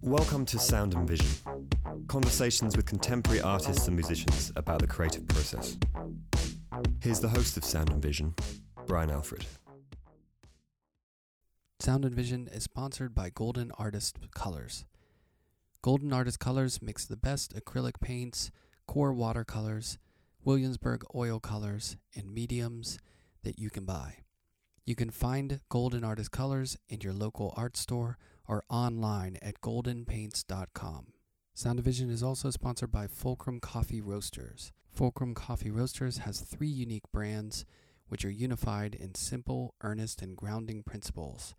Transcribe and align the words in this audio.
Welcome 0.00 0.44
to 0.46 0.58
Sound 0.58 0.94
and 0.94 1.06
Vision. 1.06 1.28
Conversations 2.08 2.76
with 2.76 2.86
contemporary 2.86 3.40
artists 3.40 3.86
and 3.86 3.96
musicians 3.96 4.52
about 4.56 4.80
the 4.80 4.86
creative 4.86 5.26
process. 5.28 5.76
Here's 7.00 7.20
the 7.20 7.28
host 7.28 7.56
of 7.56 7.64
Sound 7.64 7.90
and 7.90 8.02
Vision, 8.02 8.34
Brian 8.86 9.10
Alfred. 9.10 9.46
Sound 11.78 12.04
and 12.04 12.14
Vision 12.14 12.48
is 12.52 12.64
sponsored 12.64 13.14
by 13.14 13.30
Golden 13.30 13.70
Artist 13.78 14.18
Colors. 14.34 14.84
Golden 15.82 16.12
Artist 16.12 16.38
Colors 16.38 16.82
makes 16.82 17.06
the 17.06 17.16
best 17.16 17.54
acrylic 17.54 18.00
paints, 18.00 18.50
QoR 18.88 19.14
watercolors, 19.14 19.98
Williamsburg 20.44 21.04
oil 21.14 21.38
colors, 21.38 21.96
and 22.14 22.32
mediums 22.32 22.98
that 23.42 23.58
you 23.58 23.68
can 23.70 23.84
buy. 23.84 24.18
You 24.86 24.94
can 24.94 25.10
find 25.10 25.60
Golden 25.68 26.02
Artist 26.02 26.30
Colors 26.30 26.78
in 26.88 27.00
your 27.02 27.12
local 27.12 27.52
art 27.56 27.76
store 27.76 28.16
or 28.48 28.64
online 28.70 29.36
at 29.42 29.60
goldenpaints.com. 29.60 31.12
Sound 31.54 31.78
of 31.78 31.84
Vision 31.84 32.10
is 32.10 32.22
also 32.22 32.50
sponsored 32.50 32.90
by 32.90 33.06
Fulcrum 33.06 33.60
Coffee 33.60 34.00
Roasters. 34.00 34.72
Fulcrum 34.90 35.34
Coffee 35.34 35.70
Roasters 35.70 36.18
has 36.18 36.40
three 36.40 36.68
unique 36.68 37.10
brands 37.12 37.66
which 38.08 38.24
are 38.24 38.30
unified 38.30 38.94
in 38.94 39.14
simple, 39.14 39.74
earnest, 39.82 40.22
and 40.22 40.36
grounding 40.36 40.82
principles. 40.82 41.54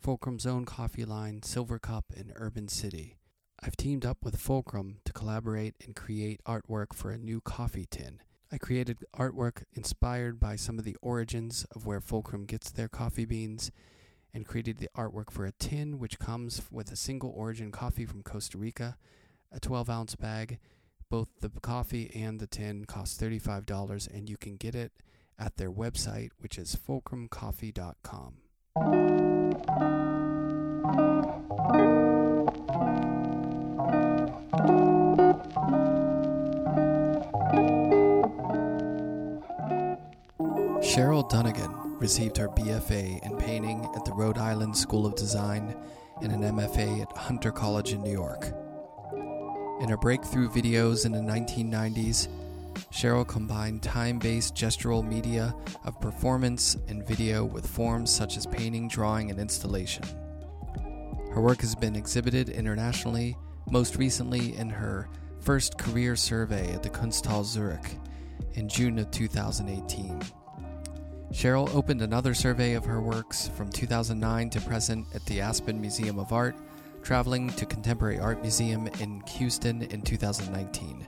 Fulcrum's 0.00 0.46
own 0.46 0.64
coffee 0.64 1.04
line, 1.04 1.42
Silver 1.42 1.78
Cup, 1.78 2.06
and 2.16 2.32
Urban 2.34 2.68
City. 2.68 3.18
I've 3.66 3.76
teamed 3.78 4.04
up 4.04 4.18
with 4.22 4.36
Fulcrum 4.38 4.98
to 5.06 5.12
collaborate 5.14 5.74
and 5.82 5.96
create 5.96 6.42
artwork 6.44 6.92
for 6.92 7.10
a 7.10 7.16
new 7.16 7.40
coffee 7.40 7.86
tin. 7.90 8.20
I 8.52 8.58
created 8.58 8.98
artwork 9.16 9.62
inspired 9.72 10.38
by 10.38 10.56
some 10.56 10.78
of 10.78 10.84
the 10.84 10.98
origins 11.00 11.64
of 11.74 11.86
where 11.86 12.02
Fulcrum 12.02 12.44
gets 12.44 12.70
their 12.70 12.88
coffee 12.88 13.24
beans 13.24 13.70
and 14.34 14.46
created 14.46 14.76
the 14.76 14.90
artwork 14.94 15.30
for 15.30 15.46
a 15.46 15.52
tin 15.52 15.98
which 15.98 16.18
comes 16.18 16.60
with 16.70 16.92
a 16.92 16.96
single 16.96 17.32
origin 17.34 17.72
coffee 17.72 18.04
from 18.04 18.22
Costa 18.22 18.58
Rica, 18.58 18.98
a 19.50 19.58
12 19.60 19.88
ounce 19.88 20.14
bag. 20.14 20.58
Both 21.08 21.30
the 21.40 21.48
coffee 21.48 22.10
and 22.14 22.40
the 22.40 22.46
tin 22.46 22.84
cost 22.84 23.18
$35, 23.18 24.06
and 24.14 24.28
you 24.28 24.36
can 24.36 24.56
get 24.56 24.74
it 24.74 24.92
at 25.38 25.56
their 25.56 25.72
website, 25.72 26.32
which 26.38 26.58
is 26.58 26.76
fulcrumcoffee.com. 26.76 28.34
Cheryl 40.94 41.28
Donegan 41.28 41.98
received 41.98 42.36
her 42.36 42.48
BFA 42.48 43.24
in 43.24 43.36
painting 43.36 43.88
at 43.96 44.04
the 44.04 44.12
Rhode 44.12 44.38
Island 44.38 44.76
School 44.76 45.06
of 45.06 45.16
Design 45.16 45.74
and 46.22 46.30
an 46.30 46.42
MFA 46.42 47.02
at 47.02 47.16
Hunter 47.16 47.50
College 47.50 47.92
in 47.92 48.02
New 48.02 48.12
York. 48.12 48.52
In 49.80 49.88
her 49.88 49.96
breakthrough 49.96 50.48
videos 50.48 51.04
in 51.04 51.10
the 51.10 51.18
1990s, 51.18 52.28
Cheryl 52.92 53.26
combined 53.26 53.82
time 53.82 54.20
based 54.20 54.54
gestural 54.54 55.04
media 55.04 55.52
of 55.84 56.00
performance 56.00 56.76
and 56.86 57.04
video 57.06 57.44
with 57.44 57.66
forms 57.66 58.12
such 58.12 58.36
as 58.36 58.46
painting, 58.46 58.86
drawing, 58.86 59.30
and 59.30 59.40
installation. 59.40 60.04
Her 61.32 61.40
work 61.40 61.60
has 61.62 61.74
been 61.74 61.96
exhibited 61.96 62.48
internationally, 62.50 63.36
most 63.70 63.96
recently 63.96 64.56
in 64.56 64.68
her 64.70 65.08
first 65.40 65.78
career 65.78 66.16
survey 66.16 66.72
at 66.72 66.82
the 66.82 66.90
Kunsthalle 66.90 67.44
Zurich 67.44 67.98
in 68.54 68.68
June 68.68 68.98
of 68.98 69.10
2018. 69.10 70.20
Cheryl 71.32 71.74
opened 71.74 72.00
another 72.00 72.32
survey 72.32 72.74
of 72.74 72.84
her 72.84 73.00
works 73.02 73.48
from 73.48 73.68
2009 73.68 74.50
to 74.50 74.60
present 74.60 75.06
at 75.14 75.24
the 75.26 75.40
Aspen 75.40 75.80
Museum 75.80 76.18
of 76.18 76.32
Art, 76.32 76.54
traveling 77.02 77.50
to 77.50 77.66
Contemporary 77.66 78.20
Art 78.20 78.40
Museum 78.40 78.86
in 79.00 79.20
Houston 79.36 79.82
in 79.82 80.00
2019. 80.02 81.06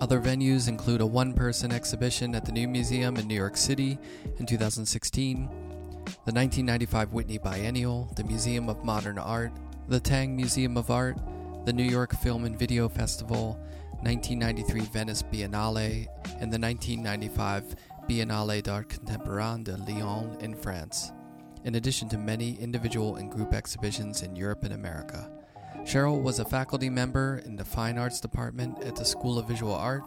Other 0.00 0.20
venues 0.20 0.68
include 0.68 1.00
a 1.00 1.06
one 1.06 1.32
person 1.32 1.72
exhibition 1.72 2.34
at 2.34 2.44
the 2.44 2.52
New 2.52 2.68
Museum 2.68 3.16
in 3.16 3.26
New 3.26 3.34
York 3.34 3.56
City 3.56 3.98
in 4.38 4.46
2016, 4.46 5.46
the 5.46 6.32
1995 6.32 7.12
Whitney 7.12 7.38
Biennial, 7.38 8.12
the 8.16 8.24
Museum 8.24 8.68
of 8.68 8.84
Modern 8.84 9.18
Art, 9.18 9.52
the 9.88 10.00
Tang 10.00 10.36
Museum 10.36 10.76
of 10.76 10.90
Art, 10.90 11.18
the 11.64 11.72
New 11.72 11.84
York 11.84 12.14
Film 12.16 12.44
and 12.44 12.58
Video 12.58 12.90
Festival, 12.90 13.58
1993 14.02 14.80
Venice 14.82 15.22
Biennale, 15.22 16.06
and 16.38 16.52
the 16.52 16.58
1995 16.58 17.74
Biennale 18.06 18.62
d'Art 18.62 18.90
Contemporain 18.90 19.64
de 19.64 19.74
Lyon 19.78 20.36
in 20.40 20.54
France, 20.54 21.10
in 21.64 21.76
addition 21.76 22.06
to 22.10 22.18
many 22.18 22.58
individual 22.60 23.16
and 23.16 23.30
group 23.30 23.54
exhibitions 23.54 24.20
in 24.20 24.36
Europe 24.36 24.64
and 24.64 24.74
America. 24.74 25.30
Cheryl 25.84 26.22
was 26.22 26.38
a 26.38 26.44
faculty 26.44 26.90
member 26.90 27.40
in 27.46 27.56
the 27.56 27.64
Fine 27.64 27.96
Arts 27.96 28.20
Department 28.20 28.82
at 28.84 28.94
the 28.94 29.04
School 29.04 29.38
of 29.38 29.48
Visual 29.48 29.74
Art 29.74 30.02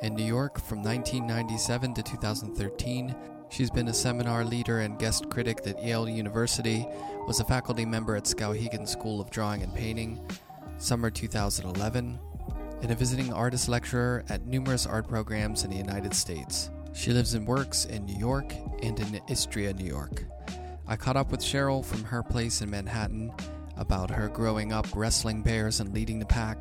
in 0.00 0.14
New 0.14 0.24
York 0.24 0.58
from 0.58 0.82
1997 0.82 1.92
to 1.92 2.02
2013. 2.02 3.14
She's 3.50 3.70
been 3.70 3.88
a 3.88 3.94
seminar 3.94 4.46
leader 4.46 4.80
and 4.80 4.98
guest 4.98 5.28
critic 5.28 5.60
at 5.66 5.82
Yale 5.82 6.08
University, 6.08 6.86
was 7.26 7.40
a 7.40 7.44
faculty 7.44 7.84
member 7.84 8.16
at 8.16 8.24
Skowhegan 8.24 8.88
School 8.88 9.20
of 9.20 9.30
Drawing 9.30 9.62
and 9.62 9.74
Painting, 9.74 10.26
summer 10.78 11.10
2011, 11.10 12.18
and 12.82 12.90
a 12.90 12.94
visiting 12.94 13.32
artist 13.32 13.68
lecturer 13.68 14.24
at 14.28 14.46
numerous 14.46 14.86
art 14.86 15.08
programs 15.08 15.64
in 15.64 15.70
the 15.70 15.76
United 15.76 16.14
States. 16.14 16.70
She 16.92 17.12
lives 17.12 17.34
and 17.34 17.46
works 17.46 17.84
in 17.84 18.06
New 18.06 18.18
York 18.18 18.52
and 18.82 18.98
in 18.98 19.20
Istria, 19.28 19.72
New 19.74 19.86
York. 19.86 20.24
I 20.86 20.96
caught 20.96 21.16
up 21.16 21.30
with 21.30 21.40
Cheryl 21.40 21.84
from 21.84 22.04
her 22.04 22.22
place 22.22 22.62
in 22.62 22.70
Manhattan 22.70 23.32
about 23.76 24.10
her 24.10 24.28
growing 24.28 24.72
up 24.72 24.86
wrestling 24.94 25.42
bears 25.42 25.80
and 25.80 25.92
leading 25.92 26.18
the 26.18 26.26
pack, 26.26 26.58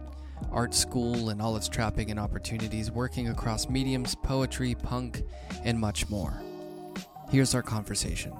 art 0.51 0.73
school 0.73 1.29
and 1.29 1.41
all 1.41 1.55
its 1.55 1.69
trapping 1.69 2.11
and 2.11 2.19
opportunities, 2.19 2.91
working 2.91 3.29
across 3.29 3.69
mediums, 3.69 4.15
poetry, 4.15 4.75
punk, 4.75 5.23
and 5.63 5.79
much 5.79 6.09
more. 6.09 6.33
Here's 7.29 7.55
our 7.55 7.61
conversation. 7.61 8.33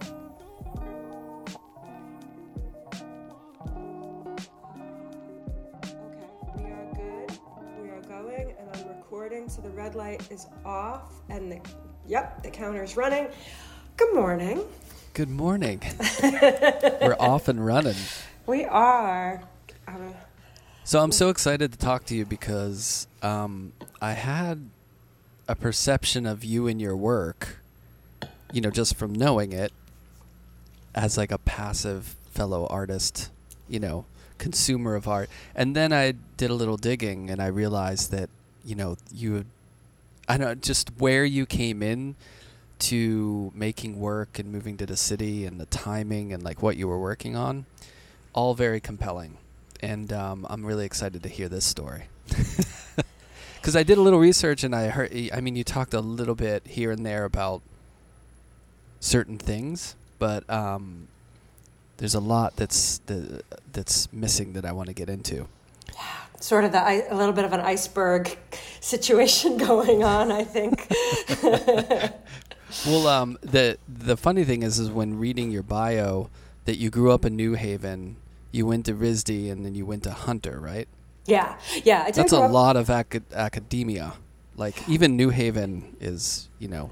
Is 10.31 10.47
off, 10.65 11.13
and 11.29 11.51
the 11.51 11.59
yep, 12.07 12.43
the 12.43 12.49
counter's 12.49 12.97
running. 12.97 13.27
Good 13.97 14.13
morning. 14.13 14.63
Good 15.13 15.29
morning. 15.29 15.81
We're 16.23 17.15
off 17.19 17.47
and 17.47 17.65
running. 17.65 17.95
We 18.45 18.65
are. 18.65 19.41
Um, 19.87 20.13
So 20.83 21.01
I'm 21.01 21.11
so 21.11 21.29
excited 21.29 21.71
to 21.71 21.77
talk 21.77 22.05
to 22.07 22.15
you 22.15 22.25
because 22.25 23.07
um, 23.21 23.71
I 24.01 24.11
had 24.11 24.69
a 25.47 25.55
perception 25.55 26.25
of 26.25 26.43
you 26.43 26.67
and 26.67 26.81
your 26.81 26.97
work, 26.97 27.59
you 28.51 28.61
know, 28.61 28.69
just 28.69 28.95
from 28.95 29.13
knowing 29.13 29.53
it, 29.53 29.71
as 30.93 31.17
like 31.17 31.31
a 31.31 31.37
passive 31.37 32.15
fellow 32.31 32.67
artist, 32.67 33.31
you 33.69 33.79
know, 33.79 34.05
consumer 34.37 34.95
of 34.95 35.07
art. 35.07 35.29
And 35.55 35.75
then 35.75 35.93
I 35.93 36.13
did 36.37 36.49
a 36.49 36.53
little 36.53 36.77
digging 36.77 37.29
and 37.29 37.41
I 37.41 37.47
realized 37.47 38.11
that, 38.11 38.29
you 38.65 38.75
know, 38.75 38.97
you, 39.13 39.45
I 40.27 40.37
don't 40.37 40.47
know, 40.47 40.55
just 40.55 40.89
where 40.97 41.25
you 41.25 41.45
came 41.45 41.83
in 41.83 42.15
to 42.77 43.51
making 43.55 43.99
work 43.99 44.39
and 44.39 44.51
moving 44.51 44.77
to 44.77 44.85
the 44.85 44.97
city 44.97 45.45
and 45.45 45.59
the 45.59 45.65
timing 45.67 46.33
and 46.33 46.43
like 46.43 46.61
what 46.61 46.77
you 46.77 46.87
were 46.87 46.99
working 46.99 47.35
on, 47.35 47.65
all 48.33 48.53
very 48.53 48.79
compelling. 48.79 49.37
And 49.81 50.11
um, 50.11 50.45
I'm 50.49 50.65
really 50.65 50.85
excited 50.85 51.23
to 51.23 51.29
hear 51.29 51.47
this 51.47 51.65
story. 51.65 52.05
Because 53.65 53.75
I 53.75 53.81
did 53.81 53.97
a 53.97 54.01
little 54.01 54.19
research 54.19 54.63
and 54.63 54.75
I 54.75 54.89
heard, 54.89 55.11
I 55.33 55.41
mean, 55.41 55.55
you 55.55 55.63
talked 55.63 55.95
a 55.95 55.99
little 55.99 56.35
bit 56.35 56.67
here 56.67 56.91
and 56.91 57.03
there 57.03 57.25
about 57.25 57.63
certain 58.99 59.39
things, 59.39 59.95
but 60.19 60.47
um, 60.47 61.07
there's 61.97 62.13
a 62.13 62.19
lot 62.19 62.57
that's 62.57 63.01
that's 63.73 64.13
missing 64.13 64.53
that 64.53 64.65
I 64.65 64.71
want 64.71 64.89
to 64.89 64.93
get 64.93 65.09
into. 65.09 65.47
Sort 66.39 66.63
of 66.63 66.71
the 66.71 66.79
a 67.11 67.15
little 67.15 67.33
bit 67.33 67.45
of 67.45 67.53
an 67.53 67.61
iceberg 67.61 68.37
situation 68.81 69.57
going 69.69 70.03
on. 70.03 70.31
I 70.31 70.43
think. 70.43 70.87
Well, 72.85 73.07
um, 73.07 73.37
the 73.41 73.77
the 73.87 74.17
funny 74.17 74.43
thing 74.43 74.61
is, 74.61 74.79
is 74.79 74.91
when 74.91 75.17
reading 75.17 75.49
your 75.49 75.63
bio 75.63 76.29
that 76.65 76.77
you 76.77 76.89
grew 76.89 77.11
up 77.11 77.23
in 77.23 77.35
New 77.35 77.53
Haven, 77.53 78.17
you 78.51 78.65
went 78.65 78.85
to 78.87 78.93
RISD, 78.93 79.49
and 79.49 79.65
then 79.65 79.75
you 79.75 79.85
went 79.85 80.03
to 80.03 80.11
Hunter, 80.11 80.59
right? 80.59 80.87
yeah, 81.25 81.57
yeah. 81.83 82.11
That's 82.11 82.33
a 82.33 82.47
lot 82.47 82.75
of 82.75 82.89
acad- 82.89 83.31
academia. 83.33 84.13
Like 84.57 84.87
even 84.89 85.15
New 85.15 85.29
Haven 85.29 85.95
is, 86.01 86.49
you 86.59 86.67
know, 86.67 86.91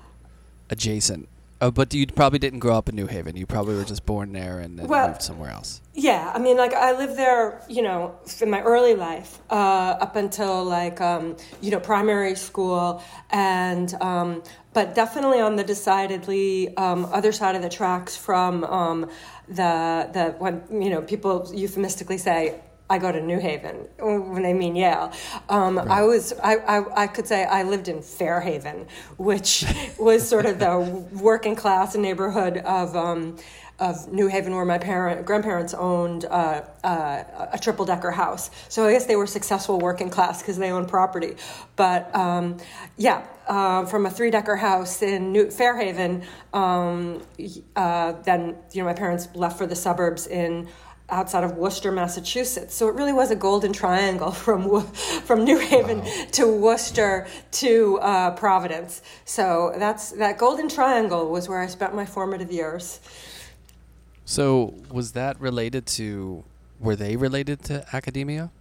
adjacent 0.69 1.27
Oh, 1.63 1.71
but 1.71 1.93
you 1.93 2.05
probably 2.07 2.39
didn't 2.39 2.59
grow 2.59 2.75
up 2.75 2.89
in 2.89 2.95
New 2.97 3.07
Haven. 3.07 3.37
You 3.37 3.45
probably 3.45 3.77
were 3.77 3.85
just 3.85 4.05
born 4.05 4.33
there 4.33 4.59
and 4.59 4.77
then 4.77 4.85
Well- 4.85 5.07
moved 5.07 5.21
somewhere 5.21 5.49
else. 5.49 5.79
Yeah, 5.93 6.29
I 6.35 6.37
mean, 6.37 6.57
like 6.57 6.73
I 6.73 6.91
lived 6.91 7.15
there, 7.15 7.61
you 7.69 7.81
know, 7.81 8.15
in 8.41 8.49
my 8.49 8.61
early 8.63 8.95
life, 8.95 9.39
uh, 9.49 9.95
up 10.05 10.17
until 10.17 10.65
like, 10.65 10.99
um, 10.99 11.37
you 11.61 11.71
know, 11.71 11.79
primary 11.79 12.35
school, 12.35 13.01
and 13.29 13.93
um, 14.01 14.43
but 14.73 14.93
definitely 14.93 15.39
on 15.39 15.55
the 15.55 15.63
decidedly 15.63 16.75
um, 16.75 17.05
other 17.13 17.31
side 17.31 17.55
of 17.55 17.61
the 17.61 17.69
tracks 17.69 18.17
from 18.17 18.65
um, 18.65 19.09
the 19.47 20.09
the 20.11 20.35
when 20.39 20.63
you 20.69 20.89
know 20.89 21.01
people 21.01 21.49
euphemistically 21.53 22.17
say. 22.17 22.59
I 22.89 22.99
go 22.99 23.11
to 23.11 23.21
New 23.21 23.39
Haven 23.39 23.87
when 23.97 24.43
they 24.43 24.53
mean 24.53 24.75
Yale. 24.75 25.11
Um, 25.49 25.79
I 25.79 26.03
was 26.03 26.33
I, 26.43 26.55
I, 26.57 27.03
I 27.03 27.07
could 27.07 27.27
say 27.27 27.45
I 27.45 27.63
lived 27.63 27.87
in 27.87 28.01
Fairhaven, 28.01 28.87
which 29.17 29.65
was 29.99 30.27
sort 30.27 30.45
of 30.45 30.59
the 30.59 30.79
working 31.19 31.55
class 31.55 31.95
neighborhood 31.95 32.57
of 32.57 32.95
um, 32.95 33.37
of 33.79 34.11
New 34.11 34.27
Haven, 34.27 34.55
where 34.55 34.65
my 34.65 34.77
parent 34.77 35.25
grandparents 35.25 35.73
owned 35.73 36.25
uh, 36.25 36.61
uh, 36.83 37.49
a 37.51 37.57
triple 37.59 37.85
decker 37.85 38.11
house. 38.11 38.51
So 38.69 38.85
I 38.85 38.93
guess 38.93 39.05
they 39.05 39.15
were 39.15 39.27
successful 39.27 39.79
working 39.79 40.09
class 40.09 40.41
because 40.41 40.57
they 40.57 40.71
owned 40.71 40.87
property. 40.87 41.35
But 41.75 42.13
um, 42.15 42.57
yeah, 42.97 43.25
uh, 43.47 43.85
from 43.85 44.05
a 44.05 44.11
three 44.11 44.29
decker 44.29 44.55
house 44.55 45.01
in 45.01 45.31
New 45.31 45.49
Fairhaven, 45.49 46.23
um, 46.53 47.23
uh, 47.75 48.11
then 48.23 48.55
you 48.71 48.81
know 48.81 48.85
my 48.85 48.93
parents 48.93 49.27
left 49.33 49.57
for 49.57 49.65
the 49.65 49.75
suburbs 49.75 50.27
in 50.27 50.67
outside 51.09 51.43
of 51.43 51.57
Worcester, 51.57 51.91
Massachusetts. 51.91 52.73
So 52.75 52.87
it 52.87 52.95
really 52.95 53.13
was 53.13 53.31
a 53.31 53.35
golden 53.35 53.73
triangle 53.73 54.31
from 54.45 54.85
from 55.25 55.43
New 55.43 55.59
Haven 55.59 56.03
to 56.31 56.47
Worcester 56.47 57.27
to 57.51 57.99
uh, 57.99 58.31
Providence. 58.31 59.01
So 59.25 59.73
that's 59.77 60.11
that 60.11 60.37
golden 60.37 60.69
triangle 60.69 61.29
was 61.29 61.47
where 61.47 61.59
I 61.59 61.67
spent 61.67 61.93
my 61.95 62.05
formative 62.05 62.51
years. 62.51 62.99
So 64.25 64.73
was 64.91 65.11
that 65.13 65.39
related 65.39 65.85
to? 65.97 66.43
Were 66.79 66.95
they 66.95 67.15
related 67.15 67.63
to 67.65 67.85
academia? 67.93 68.51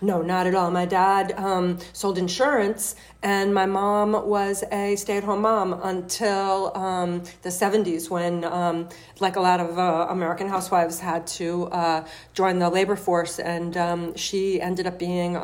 No, 0.00 0.22
not 0.22 0.46
at 0.46 0.54
all. 0.54 0.70
My 0.70 0.86
dad 0.86 1.32
um, 1.36 1.78
sold 1.92 2.18
insurance, 2.18 2.94
and 3.22 3.52
my 3.54 3.66
mom 3.66 4.12
was 4.28 4.64
a 4.70 4.96
stay 4.96 5.16
at 5.16 5.24
home 5.24 5.42
mom 5.42 5.72
until 5.82 6.76
um, 6.76 7.22
the 7.42 7.48
70s 7.48 8.08
when, 8.10 8.44
um, 8.44 8.88
like 9.20 9.36
a 9.36 9.40
lot 9.40 9.60
of 9.60 9.78
uh, 9.78 10.06
American 10.10 10.48
housewives, 10.48 11.00
had 11.00 11.26
to 11.26 11.66
uh, 11.66 12.06
join 12.34 12.58
the 12.58 12.68
labor 12.70 12.96
force. 12.96 13.38
And 13.38 13.76
um, 13.76 14.16
she 14.16 14.60
ended 14.60 14.86
up 14.86 14.98
being 14.98 15.36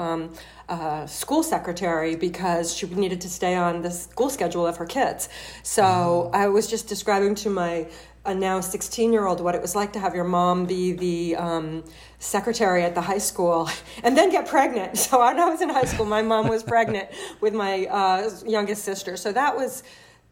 a 0.69 1.07
school 1.09 1.43
secretary 1.43 2.15
because 2.17 2.75
she 2.75 2.87
needed 2.87 3.21
to 3.23 3.31
stay 3.31 3.55
on 3.55 3.83
the 3.83 3.91
school 3.91 4.31
schedule 4.31 4.67
of 4.67 4.77
her 4.77 4.87
kids. 4.87 5.29
So 5.63 6.31
I 6.33 6.49
was 6.49 6.67
just 6.67 6.89
describing 6.89 7.35
to 7.37 7.51
my 7.51 7.89
a 8.25 8.35
now 8.35 8.61
16 8.61 9.13
year 9.13 9.27
old 9.27 9.41
what 9.41 9.55
it 9.55 9.63
was 9.63 9.75
like 9.75 9.93
to 9.95 9.99
have 9.99 10.15
your 10.15 10.25
mom 10.25 10.67
be 10.67 10.93
the 10.93 11.37
um, 11.37 11.83
secretary 12.19 12.83
at 12.83 12.95
the 12.95 13.01
high 13.01 13.19
school 13.19 13.71
and 14.03 14.17
then 14.17 14.31
get 14.31 14.47
pregnant. 14.47 14.99
So 15.09 15.21
when 15.21 15.41
I 15.41 15.49
was 15.49 15.63
in 15.63 15.71
high 15.71 15.85
school, 15.85 16.05
my 16.05 16.21
mom 16.21 16.49
was 16.49 16.63
pregnant 16.63 17.09
with 17.41 17.55
my 17.55 17.87
uh, 17.87 18.31
youngest 18.47 18.85
sister. 18.85 19.17
So 19.17 19.33
that 19.33 19.57
was 19.57 19.83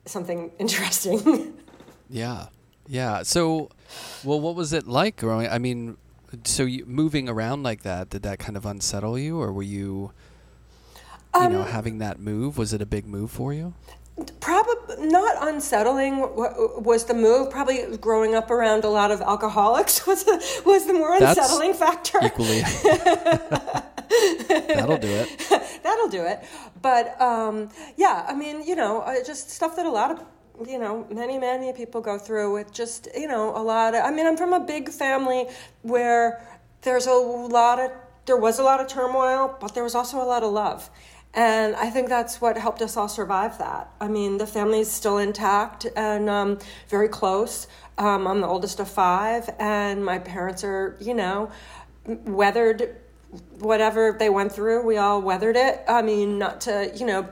something 0.05 0.51
interesting. 0.59 1.57
Yeah, 2.11 2.47
yeah. 2.87 3.23
So, 3.23 3.71
well, 4.23 4.41
what 4.41 4.55
was 4.55 4.75
it 4.75 4.87
like 4.87 5.17
growing? 5.17 5.49
I 5.49 5.59
mean, 5.59 5.97
so 6.45 6.65
you, 6.65 6.85
moving 6.85 7.29
around 7.29 7.63
like 7.63 7.83
that, 7.83 8.11
did 8.11 8.23
that 8.23 8.39
kind 8.39 8.57
of 8.57 8.67
unsettle 8.67 9.19
you, 9.19 9.41
or 9.41 9.53
were 9.53 9.63
you, 9.63 10.13
you 11.43 11.49
know, 11.51 11.65
having 11.65 11.99
that 11.99 12.19
move? 12.19 12.59
Was 12.59 12.73
it 12.73 12.83
a 12.83 12.87
big 12.87 13.07
move 13.07 13.31
for 13.31 13.53
you? 13.53 13.75
Probably 14.41 15.07
not 15.09 15.47
unsettling 15.47 16.21
was 16.21 17.05
the 17.05 17.15
move. 17.15 17.51
Probably 17.51 17.97
growing 17.99 18.35
up 18.35 18.51
around 18.51 18.85
a 18.85 18.89
lot 18.89 19.11
of 19.11 19.21
alcoholics 19.21 20.07
was 20.07 20.25
the, 20.25 20.63
was 20.65 20.87
the 20.87 20.95
more 20.95 21.19
That's 21.19 21.39
unsettling 21.39 21.75
factor. 21.75 22.19
Equally. 22.23 22.61
That'll 24.49 24.97
do 24.99 25.09
it. 25.09 25.83
That'll 25.83 26.09
do 26.09 26.25
it. 26.25 26.43
But 26.81 27.21
um, 27.21 27.69
yeah, 27.97 28.25
I 28.27 28.35
mean, 28.35 28.67
you 28.67 28.75
know, 28.77 29.05
just 29.27 29.51
stuff 29.51 29.77
that 29.77 29.85
a 29.85 29.91
lot 29.91 30.11
of 30.11 30.25
you 30.67 30.79
know 30.79 31.07
many 31.11 31.39
many 31.39 31.73
people 31.73 32.01
go 32.01 32.19
through 32.19 32.53
with 32.53 32.73
just 32.73 33.09
you 33.15 33.29
know 33.29 33.55
a 33.57 33.63
lot 33.63 33.95
of 33.95 34.03
i 34.05 34.11
mean 34.11 34.27
i'm 34.27 34.37
from 34.37 34.53
a 34.53 34.61
big 34.61 34.89
family 34.89 35.47
where 35.83 36.41
there's 36.83 37.07
a 37.07 37.13
lot 37.13 37.79
of 37.79 37.91
there 38.25 38.37
was 38.37 38.59
a 38.59 38.63
lot 38.63 38.81
of 38.81 38.87
turmoil 38.87 39.55
but 39.61 39.75
there 39.75 39.83
was 39.83 39.95
also 39.95 40.21
a 40.21 40.25
lot 40.25 40.43
of 40.43 40.51
love 40.51 40.89
and 41.37 41.77
i 41.77 41.89
think 41.89 42.09
that's 42.09 42.41
what 42.41 42.57
helped 42.57 42.83
us 42.83 42.97
all 42.97 43.09
survive 43.09 43.57
that 43.59 43.91
i 44.01 44.09
mean 44.09 44.39
the 44.39 44.47
family's 44.47 44.91
still 44.91 45.19
intact 45.19 45.87
and 45.97 46.29
um, 46.29 46.59
very 46.89 47.09
close 47.09 47.69
um, 47.99 48.27
i'm 48.27 48.41
the 48.41 48.47
oldest 48.47 48.81
of 48.81 48.89
five 48.89 49.49
and 49.59 50.05
my 50.05 50.19
parents 50.19 50.65
are 50.65 50.97
you 51.01 51.15
know 51.15 51.51
weathered 52.25 52.97
whatever 53.59 54.17
they 54.19 54.29
went 54.29 54.53
through, 54.53 54.85
we 54.85 54.97
all 54.97 55.21
weathered 55.21 55.57
it. 55.57 55.83
I 55.89 56.03
mean, 56.03 56.39
not 56.39 56.63
to, 56.63 56.91
you 56.95 57.07
know, 57.07 57.29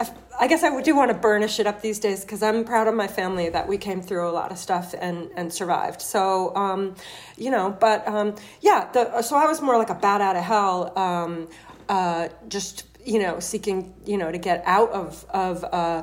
I, 0.00 0.10
I 0.40 0.46
guess 0.46 0.62
I 0.62 0.80
do 0.80 0.94
want 0.94 1.10
to 1.10 1.16
burnish 1.16 1.58
it 1.58 1.66
up 1.66 1.82
these 1.82 1.98
days 1.98 2.22
because 2.22 2.42
I'm 2.42 2.64
proud 2.64 2.86
of 2.86 2.94
my 2.94 3.08
family 3.08 3.48
that 3.48 3.66
we 3.66 3.78
came 3.78 4.02
through 4.02 4.28
a 4.28 4.32
lot 4.32 4.52
of 4.52 4.58
stuff 4.58 4.94
and, 4.98 5.30
and 5.36 5.52
survived. 5.52 6.00
So, 6.00 6.54
um, 6.54 6.94
you 7.36 7.50
know, 7.50 7.76
but 7.78 8.06
um, 8.06 8.36
yeah, 8.60 8.90
the, 8.92 9.22
so 9.22 9.36
I 9.36 9.46
was 9.46 9.60
more 9.60 9.76
like 9.76 9.90
a 9.90 9.94
bat 9.94 10.20
out 10.20 10.36
of 10.36 10.44
hell, 10.44 10.98
um, 10.98 11.48
uh, 11.88 12.28
just, 12.48 12.84
you 13.08 13.18
know, 13.18 13.40
seeking, 13.40 13.94
you 14.04 14.18
know, 14.18 14.30
to 14.30 14.38
get 14.38 14.62
out 14.66 14.90
of, 14.90 15.24
of, 15.30 15.64
uh, 15.64 16.02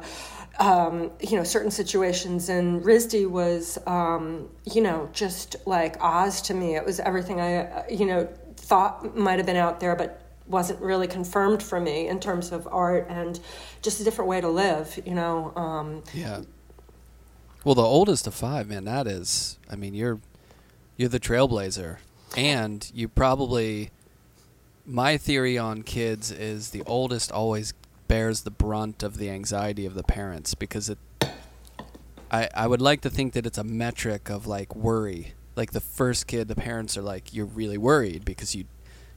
um, 0.58 1.12
you 1.20 1.38
know, 1.38 1.44
certain 1.44 1.70
situations. 1.70 2.50
And 2.50 2.84
RISD 2.84 3.30
was, 3.30 3.78
um, 3.86 4.50
you 4.66 4.82
know, 4.82 5.08
just 5.14 5.56
like 5.68 6.02
Oz 6.02 6.42
to 6.44 6.54
me. 6.56 6.76
It 6.76 6.84
was 6.84 7.00
everything 7.00 7.40
I, 7.40 7.58
uh, 7.58 7.84
you 7.90 8.06
know, 8.06 8.28
thought 8.58 9.16
might 9.16 9.38
have 9.38 9.46
been 9.46 9.56
out 9.56 9.80
there, 9.80 9.96
but 9.96 10.22
wasn't 10.48 10.80
really 10.82 11.08
confirmed 11.08 11.62
for 11.62 11.80
me 11.80 12.08
in 12.08 12.20
terms 12.20 12.52
of 12.52 12.68
art 12.72 13.06
and 13.10 13.40
just 13.84 14.02
a 14.02 14.04
different 14.04 14.30
way 14.30 14.42
to 14.42 14.50
live, 14.50 15.00
you 15.06 15.14
know. 15.14 15.54
Um, 15.56 16.04
Yeah. 16.14 16.42
Well, 17.64 17.76
the 17.76 17.82
oldest 17.82 18.28
of 18.28 18.34
five, 18.36 18.68
man, 18.68 18.86
that 18.86 19.08
is. 19.08 19.58
I 19.72 19.76
mean, 19.76 19.94
you're 19.96 20.20
you're 20.98 21.10
the 21.10 21.20
trailblazer, 21.20 21.98
and 22.36 22.90
you 22.94 23.08
probably. 23.08 23.92
My 24.86 25.18
theory 25.18 25.58
on 25.58 25.82
kids 25.82 26.32
is 26.32 26.70
the 26.70 26.84
oldest 26.86 27.32
always 27.32 27.74
bears 28.08 28.42
the 28.42 28.52
brunt 28.52 29.02
of 29.02 29.18
the 29.18 29.32
anxiety 29.32 29.86
of 29.86 29.96
the 29.96 30.04
parents 30.04 30.54
because 30.54 30.90
it. 30.90 31.00
I 32.32 32.50
I 32.54 32.68
would 32.68 32.82
like 32.82 33.02
to 33.02 33.10
think 33.10 33.34
that 33.34 33.48
it's 33.48 33.58
a 33.58 33.64
metric 33.64 34.30
of 34.30 34.46
like 34.46 34.76
worry. 34.76 35.34
Like 35.56 35.72
the 35.72 35.82
first 35.82 36.28
kid, 36.28 36.48
the 36.48 36.56
parents 36.56 36.98
are 36.98 37.02
like, 37.02 37.34
you're 37.34 37.46
really 37.46 37.78
worried 37.78 38.26
because 38.26 38.56
you, 38.56 38.66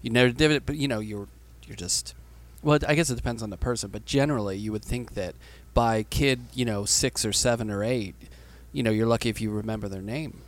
you 0.00 0.10
never 0.10 0.32
did 0.32 0.52
it, 0.52 0.64
but 0.64 0.76
you 0.76 0.88
know 0.88 1.00
you're 1.00 1.28
you're 1.66 1.76
just. 1.76 2.14
Well, 2.62 2.78
I 2.88 2.94
guess 2.94 3.10
it 3.10 3.16
depends 3.16 3.42
on 3.42 3.50
the 3.50 3.56
person, 3.56 3.90
but 3.90 4.04
generally 4.04 4.56
you 4.56 4.72
would 4.72 4.84
think 4.84 5.14
that 5.14 5.34
by 5.74 6.02
kid, 6.02 6.40
you 6.54 6.64
know, 6.64 6.84
six 6.84 7.24
or 7.24 7.32
seven 7.32 7.70
or 7.70 7.84
eight, 7.84 8.16
you 8.72 8.82
know, 8.82 8.90
you're 8.90 9.06
lucky 9.06 9.28
if 9.28 9.40
you 9.40 9.50
remember 9.50 9.88
their 9.88 10.02
name. 10.02 10.40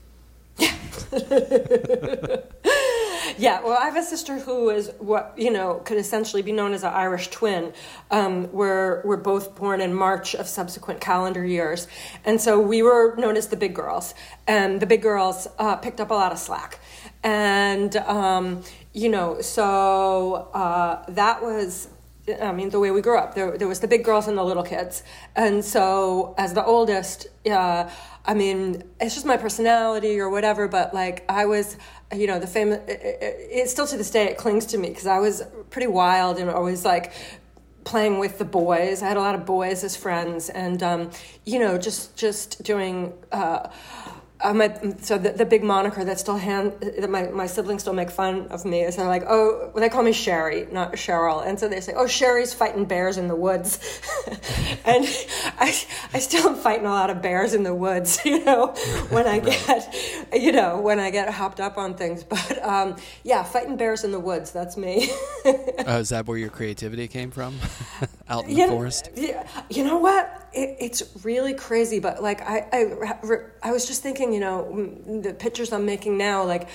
Yeah, 3.38 3.62
well, 3.62 3.76
I 3.78 3.84
have 3.84 3.96
a 3.96 4.02
sister 4.02 4.38
who 4.38 4.70
is 4.70 4.90
what 4.98 5.34
you 5.36 5.50
know 5.50 5.74
could 5.84 5.98
essentially 5.98 6.42
be 6.42 6.52
known 6.52 6.72
as 6.72 6.82
an 6.82 6.92
Irish 6.92 7.28
twin. 7.28 7.72
Um, 8.10 8.50
we're 8.52 9.02
we're 9.04 9.16
both 9.16 9.56
born 9.56 9.80
in 9.80 9.94
March 9.94 10.34
of 10.34 10.46
subsequent 10.48 11.00
calendar 11.00 11.44
years, 11.44 11.86
and 12.24 12.40
so 12.40 12.58
we 12.60 12.82
were 12.82 13.14
known 13.16 13.36
as 13.36 13.48
the 13.48 13.56
big 13.56 13.74
girls. 13.74 14.14
And 14.46 14.80
the 14.80 14.86
big 14.86 15.02
girls 15.02 15.46
uh, 15.58 15.76
picked 15.76 16.00
up 16.00 16.10
a 16.10 16.14
lot 16.14 16.32
of 16.32 16.38
slack, 16.38 16.80
and 17.22 17.96
um, 17.96 18.62
you 18.92 19.08
know, 19.08 19.40
so 19.40 20.50
uh, 20.54 21.04
that 21.08 21.42
was. 21.42 21.88
I 22.40 22.52
mean, 22.52 22.70
the 22.70 22.78
way 22.80 22.90
we 22.90 23.00
grew 23.00 23.18
up, 23.18 23.34
there, 23.34 23.56
there 23.56 23.68
was 23.68 23.80
the 23.80 23.88
big 23.88 24.04
girls 24.04 24.28
and 24.28 24.36
the 24.36 24.44
little 24.44 24.62
kids, 24.62 25.02
and 25.34 25.64
so 25.64 26.34
as 26.38 26.52
the 26.54 26.64
oldest, 26.64 27.26
uh, 27.50 27.90
I 28.24 28.34
mean, 28.34 28.82
it's 29.00 29.14
just 29.14 29.26
my 29.26 29.36
personality 29.36 30.20
or 30.20 30.28
whatever. 30.28 30.68
But 30.68 30.92
like, 30.92 31.24
I 31.28 31.46
was, 31.46 31.76
you 32.14 32.26
know, 32.26 32.38
the 32.38 32.46
famous. 32.46 32.80
It, 32.88 33.00
it, 33.00 33.48
it 33.50 33.70
still 33.70 33.86
to 33.86 33.96
this 33.96 34.10
day 34.10 34.24
it 34.24 34.36
clings 34.36 34.66
to 34.66 34.78
me 34.78 34.88
because 34.88 35.06
I 35.06 35.18
was 35.18 35.42
pretty 35.70 35.86
wild 35.86 36.38
and 36.38 36.50
always 36.50 36.84
like 36.84 37.12
playing 37.84 38.18
with 38.18 38.38
the 38.38 38.44
boys. 38.44 39.02
I 39.02 39.08
had 39.08 39.16
a 39.16 39.20
lot 39.20 39.34
of 39.34 39.46
boys 39.46 39.82
as 39.82 39.96
friends, 39.96 40.50
and 40.50 40.82
um, 40.82 41.10
you 41.44 41.58
know, 41.58 41.78
just 41.78 42.16
just 42.16 42.62
doing. 42.62 43.12
Uh, 43.32 43.68
uh, 44.42 44.54
my 44.54 44.74
so 45.00 45.18
the, 45.18 45.30
the 45.30 45.44
big 45.44 45.62
moniker 45.62 46.04
that 46.04 46.18
still 46.18 46.36
hand 46.36 46.72
that 46.80 47.10
my, 47.10 47.24
my 47.28 47.46
siblings 47.46 47.82
still 47.82 47.92
make 47.92 48.10
fun 48.10 48.46
of 48.48 48.64
me 48.64 48.80
is 48.80 48.96
they're 48.96 49.06
like 49.06 49.24
oh 49.28 49.70
well, 49.74 49.82
they 49.82 49.88
call 49.88 50.02
me 50.02 50.12
Sherry 50.12 50.66
not 50.72 50.92
Cheryl. 50.92 51.46
And 51.46 51.58
so 51.58 51.68
they 51.68 51.80
say 51.80 51.92
oh 51.94 52.06
Sherry's 52.06 52.54
fighting 52.54 52.84
bears 52.86 53.18
in 53.18 53.28
the 53.28 53.36
woods. 53.36 53.78
And 54.82 55.04
I 55.58 55.74
I 56.14 56.18
still 56.20 56.48
am 56.48 56.56
fighting 56.56 56.86
a 56.86 56.90
lot 56.90 57.10
of 57.10 57.20
bears 57.20 57.52
in 57.54 57.64
the 57.64 57.74
woods 57.74 58.20
you 58.24 58.42
know 58.44 58.68
when 59.10 59.26
I 59.26 59.38
get 59.50 59.94
you 60.32 60.52
know 60.52 60.80
when 60.80 60.98
I 60.98 61.10
get 61.10 61.32
hopped 61.32 61.60
up 61.60 61.76
on 61.76 61.94
things. 61.94 62.24
But 62.24 62.64
um, 62.64 62.96
yeah 63.22 63.42
fighting 63.42 63.76
bears 63.76 64.04
in 64.04 64.12
the 64.12 64.20
woods 64.20 64.52
that's 64.52 64.76
me. 64.76 65.10
Uh, 65.44 65.98
is 65.98 66.10
that 66.10 66.26
where 66.26 66.38
your 66.38 66.50
creativity 66.50 67.08
came 67.08 67.30
from? 67.30 67.56
Out 68.28 68.44
in 68.44 68.50
you 68.50 68.56
the 68.56 68.62
know, 68.62 68.68
forest? 68.70 69.10
yeah, 69.14 69.46
you 69.68 69.84
know 69.84 69.98
what? 69.98 70.48
It, 70.52 70.76
it's 70.80 71.02
really 71.24 71.54
crazy 71.54 72.00
but 72.00 72.22
like 72.22 72.40
I, 72.42 72.66
I 72.72 73.42
I 73.62 73.72
was 73.72 73.86
just 73.86 74.02
thinking 74.02 74.29
you 74.32 74.40
know 74.40 74.90
the 75.22 75.34
pictures 75.34 75.72
I'm 75.72 75.86
making 75.86 76.18
now 76.18 76.44
like 76.44 76.68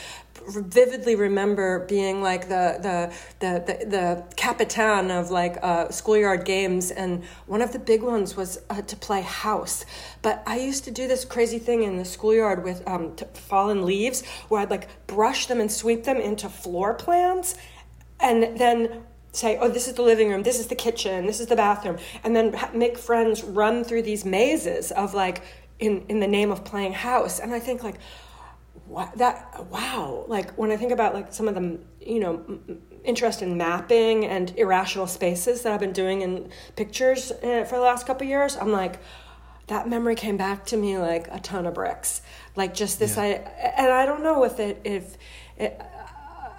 vividly 0.48 1.16
remember 1.16 1.86
being 1.88 2.22
like 2.22 2.48
the 2.50 2.78
the 2.82 3.14
the 3.40 3.64
the, 3.66 3.86
the 3.86 4.24
capitan 4.36 5.12
of 5.12 5.32
like 5.32 5.58
uh, 5.64 5.90
schoolyard 5.90 6.46
games, 6.46 6.92
and 6.92 7.24
one 7.48 7.62
of 7.62 7.72
the 7.74 7.80
big 7.80 8.02
ones 8.04 8.36
was 8.36 8.60
uh, 8.70 8.82
to 8.82 8.96
play 8.96 9.22
house. 9.22 9.86
But 10.22 10.44
I 10.46 10.58
used 10.60 10.84
to 10.86 10.92
do 10.92 11.08
this 11.08 11.26
crazy 11.26 11.60
thing 11.60 11.84
in 11.84 11.98
the 11.98 12.06
schoolyard 12.06 12.64
with 12.64 12.88
um, 12.88 13.16
fallen 13.34 13.86
leaves, 13.86 14.26
where 14.50 14.62
I'd 14.62 14.72
like 14.72 14.88
brush 15.08 15.48
them 15.48 15.60
and 15.60 15.72
sweep 15.72 16.04
them 16.04 16.18
into 16.18 16.50
floor 16.50 16.94
plans, 16.94 17.56
and 18.20 18.58
then 18.58 19.04
say, 19.32 19.58
oh, 19.60 19.68
this 19.68 19.88
is 19.88 19.96
the 19.96 20.02
living 20.02 20.30
room, 20.30 20.44
this 20.44 20.60
is 20.60 20.68
the 20.68 20.76
kitchen, 20.76 21.26
this 21.26 21.42
is 21.42 21.48
the 21.48 21.56
bathroom, 21.58 21.98
and 22.24 22.34
then 22.36 22.58
make 22.74 22.98
friends 22.98 23.44
run 23.44 23.84
through 23.84 24.02
these 24.02 24.24
mazes 24.24 24.92
of 24.92 25.14
like 25.14 25.44
in 25.80 26.06
in 26.08 26.20
the 26.20 26.28
name 26.28 26.52
of 26.52 26.64
playing 26.64 26.94
house, 26.94 27.40
and 27.40 27.54
I 27.54 27.60
think 27.60 27.84
like 27.84 27.96
that 29.16 29.66
wow. 29.70 30.26
Like 30.28 30.52
when 30.54 30.72
i 30.72 30.78
think 30.78 30.92
about 30.92 31.14
like 31.14 31.34
some 31.34 31.48
of 31.48 31.56
the 31.56 31.80
you 32.02 32.20
know 32.20 32.60
interest 33.04 33.42
in 33.42 33.58
mapping 33.58 34.26
and 34.26 34.54
irrational 34.58 35.08
spaces 35.08 35.62
that 35.62 35.74
i've 35.74 35.80
been 35.80 35.94
doing 35.94 36.22
in 36.22 36.50
pictures 36.76 37.32
uh, 37.32 37.66
for 37.68 37.76
the 37.76 37.82
last 37.82 38.06
couple 38.06 38.28
years 38.28 38.56
i'm 38.58 38.72
like 38.72 39.00
that 39.68 39.90
memory 39.90 40.16
came 40.16 40.38
back 40.38 40.66
to 40.66 40.78
me 40.78 40.98
like 40.98 41.28
a 41.32 41.40
ton 41.40 41.66
of 41.66 41.74
bricks. 41.74 42.22
Like 42.56 42.76
just 42.76 43.00
this 43.00 43.18
yeah. 43.18 43.24
I, 43.24 43.28
and 43.82 43.92
i 43.92 44.06
don't 44.06 44.24
know 44.24 44.44
if 44.44 44.60
it 44.60 44.82
if 44.84 45.18
it, 45.58 45.82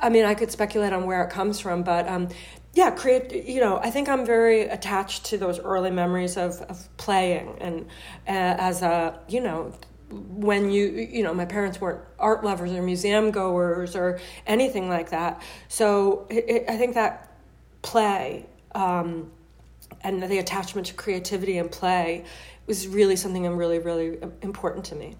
i 0.01 0.09
mean 0.09 0.25
i 0.25 0.35
could 0.35 0.51
speculate 0.51 0.93
on 0.93 1.07
where 1.07 1.23
it 1.23 1.31
comes 1.31 1.61
from 1.61 1.83
but 1.83 2.09
um 2.09 2.29
yeah 2.77 2.91
create 2.91 3.45
you 3.47 3.61
know 3.61 3.79
i 3.79 3.91
think 3.91 4.09
i'm 4.09 4.25
very 4.25 4.63
attached 4.63 5.25
to 5.25 5.37
those 5.37 5.59
early 5.59 5.91
memories 5.91 6.37
of, 6.37 6.61
of 6.63 6.89
playing 6.97 7.57
and 7.61 7.81
uh, 8.29 8.55
as 8.69 8.83
a 8.83 9.19
you 9.29 9.41
know 9.41 9.73
when 10.11 10.71
you 10.71 10.87
you 10.87 11.23
know 11.23 11.35
my 11.35 11.45
parents 11.45 11.81
weren't 11.81 12.01
art 12.19 12.45
lovers 12.45 12.71
or 12.73 12.83
museum 12.83 13.31
goers 13.31 13.97
or 13.97 14.21
anything 14.47 14.89
like 14.89 15.11
that. 15.11 15.43
So 15.69 16.27
it, 16.31 16.45
it, 16.49 16.65
i 16.69 16.77
think 16.77 16.95
that 16.95 17.37
play 17.83 18.47
um, 18.75 19.31
and 20.03 20.23
the 20.23 20.39
attachment 20.39 20.87
to 20.89 20.95
creativity 20.95 21.59
and 21.59 21.71
play 21.71 22.25
was 22.67 22.87
really 22.87 23.17
something 23.17 23.47
really 23.57 23.79
really 23.79 24.19
important 24.43 24.85
to 24.87 24.95
me. 24.95 25.17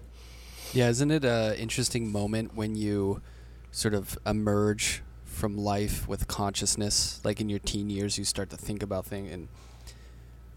Yeah 0.73 0.89
isn't 0.89 1.11
it 1.11 1.25
an 1.25 1.55
interesting 1.55 2.11
moment 2.11 2.55
when 2.55 2.75
you 2.75 3.21
sort 3.71 3.93
of 3.93 4.17
emerge 4.25 5.03
from 5.37 5.55
life 5.55 6.07
with 6.07 6.27
consciousness 6.27 7.21
like 7.23 7.39
in 7.39 7.47
your 7.47 7.59
teen 7.59 7.91
years 7.91 8.17
you 8.17 8.25
start 8.25 8.49
to 8.49 8.57
think 8.57 8.81
about 8.81 9.05
things 9.05 9.31
and 9.31 9.47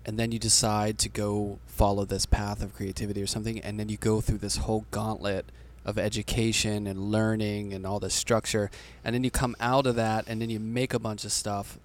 and 0.07 0.19
then 0.19 0.33
you 0.33 0.39
decide 0.39 0.99
to 0.99 1.11
go 1.11 1.59
follow 1.67 2.07
this 2.07 2.25
path 2.25 2.63
of 2.63 2.75
creativity 2.75 3.23
or 3.23 3.27
something 3.27 3.61
and 3.61 3.79
then 3.79 3.91
you 3.91 3.99
go 3.99 4.23
through 4.23 4.39
this 4.39 4.57
whole 4.57 4.87
gauntlet 4.91 5.45
of 5.85 5.99
education 5.99 6.87
and 6.87 7.11
learning 7.11 7.75
and 7.75 7.87
all 7.87 8.01
this 8.01 8.15
structure 8.15 8.71
and 9.05 9.15
then 9.15 9.23
you 9.23 9.31
come 9.31 9.55
out 9.61 9.87
of 9.87 9.97
that 9.97 10.25
and 10.27 10.41
then 10.41 10.49
you 10.49 10.59
make 10.59 10.95
a 10.95 10.99
bunch 10.99 11.27
of 11.27 11.33
stuff 11.33 11.79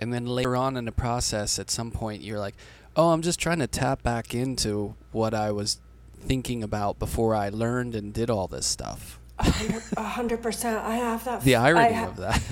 and 0.00 0.12
then 0.12 0.26
later 0.26 0.56
on 0.56 0.76
in 0.76 0.84
the 0.84 0.92
process 0.92 1.60
at 1.60 1.70
some 1.70 1.92
point 1.92 2.22
you're 2.22 2.40
like 2.40 2.56
oh 2.96 3.10
i'm 3.10 3.22
just 3.22 3.38
trying 3.38 3.60
to 3.60 3.68
tap 3.68 4.02
back 4.02 4.34
into 4.34 4.96
what 5.12 5.32
i 5.32 5.52
was 5.52 5.78
thinking 6.18 6.60
about 6.60 6.98
before 6.98 7.36
i 7.36 7.48
learned 7.48 7.94
and 7.94 8.12
did 8.12 8.28
all 8.28 8.48
this 8.48 8.66
stuff 8.66 9.20
hundred 9.38 10.42
percent. 10.42 10.84
I 10.84 10.96
have 10.96 11.24
that 11.24 11.42
the 11.42 11.56
irony 11.56 11.94
ha- 11.94 12.06
of 12.06 12.16
that. 12.16 12.42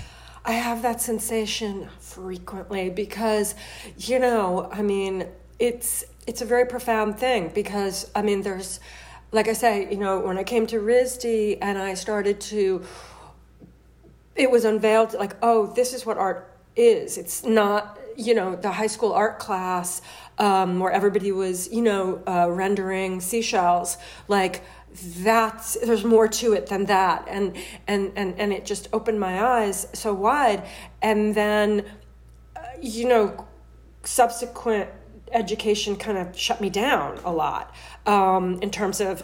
I 0.45 0.53
have 0.53 0.83
that 0.83 1.01
sensation 1.01 1.89
frequently 1.99 2.89
because, 2.89 3.55
you 3.99 4.19
know, 4.19 4.69
I 4.73 4.83
mean, 4.83 5.27
it's 5.59 6.05
it's 6.27 6.41
a 6.41 6.45
very 6.47 6.67
profound 6.67 7.19
thing 7.19 7.51
because 7.55 8.11
I 8.15 8.23
mean, 8.23 8.43
there's, 8.43 8.81
like 9.33 9.49
I 9.49 9.53
say, 9.53 9.91
you 9.91 9.99
know, 9.99 10.21
when 10.21 10.39
I 10.39 10.45
came 10.45 10.67
to 10.69 10.81
RISD 10.81 11.59
and 11.61 11.79
I 11.79 11.95
started 11.95 12.41
to, 12.43 12.83
it 14.35 14.51
was 14.51 14.65
unveiled 14.65 15.15
like, 15.15 15.37
oh, 15.43 15.67
this 15.67 15.93
is 15.93 16.07
what 16.07 16.17
art 16.17 16.51
is. 16.75 17.19
It's 17.19 17.45
not, 17.45 17.99
you 18.17 18.35
know, 18.35 18.57
the 18.57 18.73
high 18.73 18.87
school 18.87 19.13
art 19.13 19.39
class 19.39 20.01
um, 20.39 20.81
where 20.81 20.91
everybody 20.91 21.33
was, 21.33 21.71
you 21.71 21.83
know, 21.83 22.23
uh, 22.27 22.51
rendering 22.51 23.21
seashells, 23.21 23.99
like 24.27 24.63
that's 24.93 25.75
there's 25.85 26.05
more 26.05 26.29
to 26.29 26.53
it 26.53 26.67
than 26.67 26.87
that. 26.87 27.27
And 27.29 27.57
and 27.87 28.13
and 28.17 28.39
and 28.39 28.53
it 28.53 28.65
just 28.65 28.89
opened 28.93 29.21
my 29.21 29.43
eyes 29.45 29.87
so 29.93 30.13
wide. 30.13 30.67
And 31.01 31.35
then 31.35 31.85
uh, 32.57 32.61
you 32.81 33.07
know 33.07 33.47
subsequent 34.03 34.91
education 35.33 35.97
kind 35.97 36.19
of 36.19 36.37
shut 36.37 36.61
me 36.61 36.71
down 36.71 37.19
a 37.25 37.33
lot 37.33 37.73
um, 38.07 38.59
in 38.63 38.71
terms 38.71 39.01
of 39.01 39.23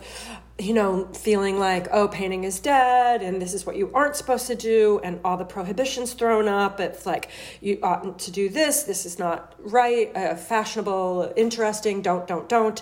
you 0.59 0.73
know 0.73 1.07
feeling 1.13 1.59
like 1.59 1.89
oh 1.93 2.09
painting 2.09 2.45
is 2.45 2.61
dead 2.61 3.21
and 3.23 3.43
this 3.43 3.53
is 3.53 3.67
what 3.67 3.77
you 3.77 3.91
aren't 3.93 4.17
supposed 4.17 4.47
to 4.47 4.55
do 4.55 5.01
and 5.03 5.21
all 5.25 5.37
the 5.37 5.45
prohibitions 5.45 6.13
thrown 6.13 6.49
up. 6.49 6.79
It's 6.79 7.05
like 7.05 7.31
you 7.61 7.79
oughtn't 7.83 8.19
to 8.21 8.31
do 8.31 8.49
this. 8.49 8.85
This 8.85 9.05
is 9.05 9.19
not 9.19 9.55
right 9.59 10.15
uh, 10.17 10.37
fashionable 10.37 11.33
interesting. 11.37 12.03
Don't 12.03 12.27
don't 12.27 12.49
don't. 12.49 12.81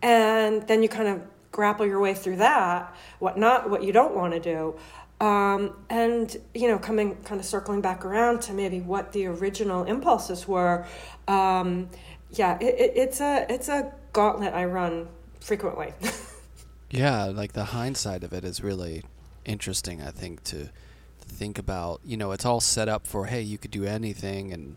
And 0.00 0.68
then 0.68 0.82
you 0.82 0.88
kind 0.88 1.08
of 1.08 1.22
grapple 1.58 1.84
your 1.84 1.98
way 1.98 2.14
through 2.14 2.36
that, 2.36 2.94
what 3.18 3.36
not, 3.36 3.68
what 3.68 3.82
you 3.82 3.90
don't 3.90 4.14
want 4.14 4.32
to 4.32 4.38
do. 4.38 4.76
Um, 5.20 5.74
and 5.90 6.36
you 6.54 6.68
know, 6.68 6.78
coming 6.78 7.16
kind 7.24 7.40
of 7.40 7.44
circling 7.44 7.80
back 7.80 8.04
around 8.04 8.42
to 8.42 8.52
maybe 8.52 8.78
what 8.78 9.10
the 9.10 9.26
original 9.26 9.82
impulses 9.82 10.46
were. 10.46 10.86
Um, 11.26 11.88
yeah, 12.30 12.56
it, 12.60 12.74
it, 12.78 12.92
it's 12.94 13.20
a 13.20 13.44
it's 13.50 13.68
a 13.68 13.92
gauntlet 14.12 14.54
I 14.54 14.66
run 14.66 15.08
frequently. 15.40 15.94
yeah, 16.90 17.24
like 17.24 17.54
the 17.54 17.64
hindsight 17.64 18.22
of 18.22 18.32
it 18.32 18.44
is 18.44 18.62
really 18.62 19.02
interesting. 19.44 20.00
I 20.00 20.12
think 20.12 20.44
to 20.44 20.70
think 21.18 21.58
about. 21.58 22.00
You 22.04 22.16
know, 22.16 22.30
it's 22.30 22.46
all 22.46 22.60
set 22.60 22.88
up 22.88 23.04
for 23.04 23.26
hey, 23.26 23.42
you 23.42 23.58
could 23.58 23.72
do 23.72 23.84
anything 23.84 24.52
and 24.52 24.76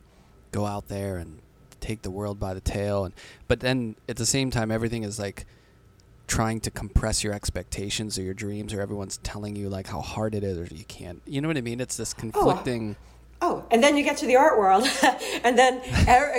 go 0.52 0.66
out 0.66 0.88
there 0.88 1.18
and 1.18 1.42
take 1.80 2.02
the 2.02 2.10
world 2.10 2.40
by 2.40 2.56
the 2.56 2.62
tail, 2.62 3.06
and 3.06 3.14
but 3.48 3.60
then 3.60 3.98
at 4.10 4.18
the 4.18 4.26
same 4.26 4.50
time, 4.50 4.72
everything 4.72 5.04
is 5.04 5.20
like 5.20 5.46
trying 6.32 6.62
to 6.62 6.72
compress 6.72 7.26
your 7.26 7.34
expectations 7.34 8.18
or 8.18 8.22
your 8.22 8.34
dreams 8.34 8.74
or 8.74 8.80
everyone's 8.80 9.18
telling 9.18 9.54
you 9.54 9.68
like 9.68 9.86
how 9.86 10.00
hard 10.00 10.34
it 10.34 10.46
is 10.46 10.58
or 10.58 10.74
you 10.74 10.86
can't 10.86 11.22
you 11.26 11.42
know 11.42 11.48
what 11.50 11.58
i 11.58 11.62
mean 11.62 11.82
it's 11.82 11.98
this 11.98 12.16
oh. 12.18 12.22
conflicting 12.22 12.96
oh, 13.42 13.56
oh. 13.58 13.66
and 13.70 13.84
then 13.84 13.98
you 13.98 14.04
get 14.04 14.16
to 14.16 14.26
the 14.26 14.38
art 14.38 14.58
world 14.58 14.88
and 15.44 15.60
then 15.60 15.82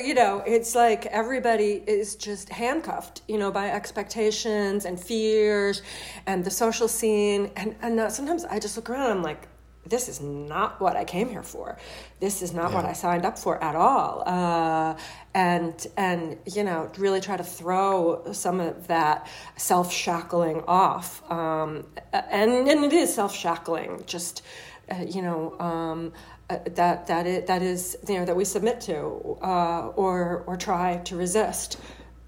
you 0.02 0.14
know 0.14 0.42
it's 0.46 0.74
like 0.74 1.04
everybody 1.06 1.82
is 1.86 2.16
just 2.16 2.48
handcuffed 2.48 3.20
you 3.28 3.36
know 3.36 3.50
by 3.50 3.68
expectations 3.70 4.86
and 4.86 4.98
fears 4.98 5.82
and 6.24 6.42
the 6.42 6.50
social 6.50 6.88
scene 6.88 7.50
and, 7.56 7.76
and 7.82 8.00
uh, 8.00 8.08
sometimes 8.08 8.46
i 8.46 8.58
just 8.58 8.76
look 8.76 8.88
around 8.88 9.10
and 9.10 9.18
i'm 9.18 9.22
like 9.22 9.46
this 9.84 10.08
is 10.08 10.20
not 10.20 10.80
what 10.80 10.96
I 10.96 11.04
came 11.04 11.28
here 11.28 11.42
for. 11.42 11.76
This 12.20 12.40
is 12.40 12.52
not 12.52 12.70
yeah. 12.70 12.76
what 12.76 12.84
I 12.84 12.92
signed 12.92 13.24
up 13.24 13.38
for 13.38 13.62
at 13.62 13.74
all. 13.74 14.22
Uh, 14.26 14.96
and 15.34 15.86
and 15.96 16.38
you 16.46 16.62
know, 16.62 16.90
really 16.98 17.20
try 17.20 17.36
to 17.36 17.44
throw 17.44 18.22
some 18.32 18.60
of 18.60 18.86
that 18.86 19.28
self 19.56 19.92
shackling 19.92 20.62
off. 20.68 21.28
Um, 21.30 21.86
and 22.12 22.68
and 22.68 22.84
it 22.84 22.92
is 22.92 23.12
self 23.12 23.34
shackling. 23.34 24.04
Just 24.06 24.42
uh, 24.90 25.04
you 25.06 25.22
know. 25.22 25.58
Um, 25.58 26.12
uh, 26.50 26.58
that 26.74 27.06
that 27.06 27.26
is, 27.26 27.46
that 27.46 27.62
is 27.62 27.96
you 28.08 28.16
know 28.18 28.24
that 28.24 28.36
we 28.36 28.44
submit 28.44 28.80
to 28.80 29.38
uh, 29.42 29.88
or 29.96 30.42
or 30.46 30.56
try 30.56 30.98
to 30.98 31.16
resist. 31.16 31.78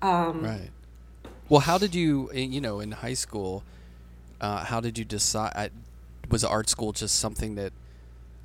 Um, 0.01 0.43
right. 0.43 0.71
Well, 1.49 1.61
how 1.61 1.79
did 1.79 1.95
you 1.95 2.31
you 2.33 2.61
know 2.61 2.81
in 2.81 2.93
high 2.93 3.15
school? 3.15 3.65
Uh, 4.41 4.65
how 4.65 4.81
did 4.81 4.97
you 4.97 5.05
decide? 5.05 5.73
Was 6.31 6.45
art 6.45 6.69
school 6.69 6.93
just 6.93 7.17
something 7.17 7.55
that 7.57 7.73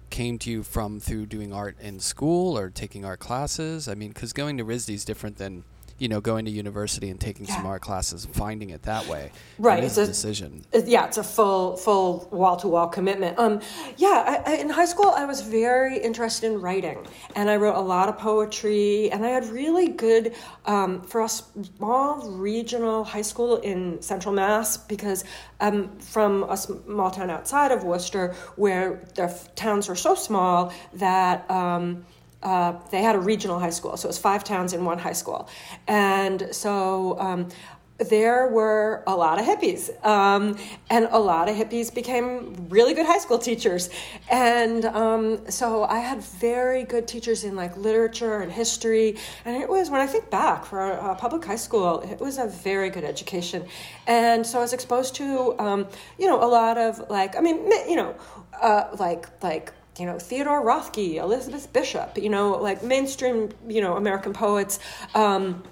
came 0.09 0.39
to 0.39 0.49
you 0.49 0.63
from 0.63 0.99
through 0.99 1.25
doing 1.27 1.53
art 1.53 1.77
in 1.79 1.99
school 1.99 2.57
or 2.57 2.69
taking 2.69 3.05
art 3.05 3.19
classes? 3.19 3.87
I 3.87 3.95
mean, 3.95 4.09
because 4.09 4.33
going 4.33 4.57
to 4.57 4.65
RISD 4.65 4.93
is 4.93 5.05
different 5.05 5.37
than 5.37 5.63
you 5.99 6.07
know, 6.07 6.21
going 6.21 6.45
to 6.45 6.51
university 6.51 7.09
and 7.09 7.19
taking 7.19 7.45
some 7.45 7.65
art 7.65 7.81
classes 7.81 8.25
and 8.25 8.33
finding 8.33 8.69
it 8.71 8.83
that 8.83 9.05
way. 9.07 9.31
Right, 9.57 9.83
it's 9.83 9.97
a 9.97 10.07
decision. 10.07 10.65
It- 10.71 10.87
yeah, 10.87 11.05
it's 11.05 11.17
a 11.17 11.23
full, 11.23 11.75
full 11.75 12.27
wall 12.31 12.55
to 12.57 12.67
wall 12.67 12.87
commitment. 12.87 13.37
Um, 13.37 13.59
yeah, 13.97 14.41
I, 14.45 14.53
I, 14.53 14.55
in 14.55 14.69
high 14.69 14.85
school, 14.85 15.11
I 15.15 15.25
was 15.25 15.41
very 15.41 15.97
interested 15.97 16.51
in 16.51 16.61
writing, 16.61 17.05
and 17.35 17.49
I 17.49 17.57
wrote 17.57 17.75
a 17.75 17.81
lot 17.81 18.09
of 18.09 18.17
poetry, 18.17 19.11
and 19.11 19.25
I 19.25 19.29
had 19.29 19.45
really 19.49 19.89
good 19.89 20.33
um, 20.65 21.01
for 21.01 21.21
a 21.21 21.29
small 21.29 22.27
regional 22.29 23.03
high 23.03 23.21
school 23.21 23.57
in 23.57 24.01
Central 24.01 24.33
Mass 24.33 24.77
because 24.77 25.23
I'm 25.59 25.97
from 25.99 26.43
a 26.43 26.55
small 26.55 27.11
town 27.11 27.29
outside 27.29 27.71
of 27.71 27.83
Worcester 27.83 28.33
where 28.55 29.03
the 29.15 29.23
f- 29.23 29.53
towns 29.55 29.89
were 29.89 29.95
so 29.95 30.15
small 30.15 30.71
that. 30.93 31.49
Um, 31.51 32.05
uh, 32.43 32.73
they 32.91 33.01
had 33.01 33.15
a 33.15 33.19
regional 33.19 33.59
high 33.59 33.69
school, 33.69 33.97
so 33.97 34.07
it 34.07 34.09
was 34.09 34.17
five 34.17 34.43
towns 34.43 34.73
in 34.73 34.85
one 34.85 34.97
high 34.97 35.13
school, 35.13 35.49
and 35.87 36.49
so 36.51 37.19
um, 37.19 37.49
there 37.97 38.47
were 38.47 39.03
a 39.07 39.15
lot 39.15 39.39
of 39.39 39.45
hippies, 39.45 39.89
um, 40.05 40.57
and 40.89 41.09
a 41.11 41.19
lot 41.19 41.49
of 41.49 41.55
hippies 41.55 41.93
became 41.93 42.67
really 42.69 42.93
good 42.93 43.05
high 43.05 43.17
school 43.17 43.37
teachers, 43.37 43.89
and 44.31 44.85
um, 44.85 45.49
so 45.49 45.83
I 45.83 45.99
had 45.99 46.21
very 46.23 46.83
good 46.83 47.07
teachers 47.07 47.43
in 47.43 47.57
like 47.57 47.75
literature 47.75 48.39
and 48.39 48.49
history, 48.49 49.17
and 49.43 49.61
it 49.61 49.67
was 49.67 49.89
when 49.89 49.99
I 49.99 50.07
think 50.07 50.29
back 50.29 50.65
for 50.65 50.91
a, 50.91 51.15
public 51.15 51.43
high 51.43 51.57
school, 51.57 51.99
it 51.99 52.21
was 52.21 52.37
a 52.37 52.47
very 52.47 52.89
good 52.89 53.03
education, 53.03 53.65
and 54.07 54.47
so 54.47 54.59
I 54.59 54.61
was 54.61 54.71
exposed 54.71 55.15
to 55.15 55.59
um, 55.59 55.87
you 56.17 56.27
know 56.27 56.41
a 56.41 56.47
lot 56.47 56.77
of 56.77 57.09
like 57.09 57.35
I 57.35 57.41
mean 57.41 57.69
you 57.89 57.97
know 57.97 58.15
uh, 58.61 58.95
like 58.97 59.27
like 59.43 59.73
you 59.99 60.05
know 60.05 60.17
Theodore 60.19 60.63
Roethke, 60.63 61.15
Elizabeth 61.15 61.71
Bishop, 61.73 62.17
you 62.17 62.29
know 62.29 62.51
like 62.51 62.83
mainstream 62.83 63.49
you 63.67 63.81
know 63.81 63.95
American 63.97 64.33
poets. 64.33 64.79
Um, 65.13 65.63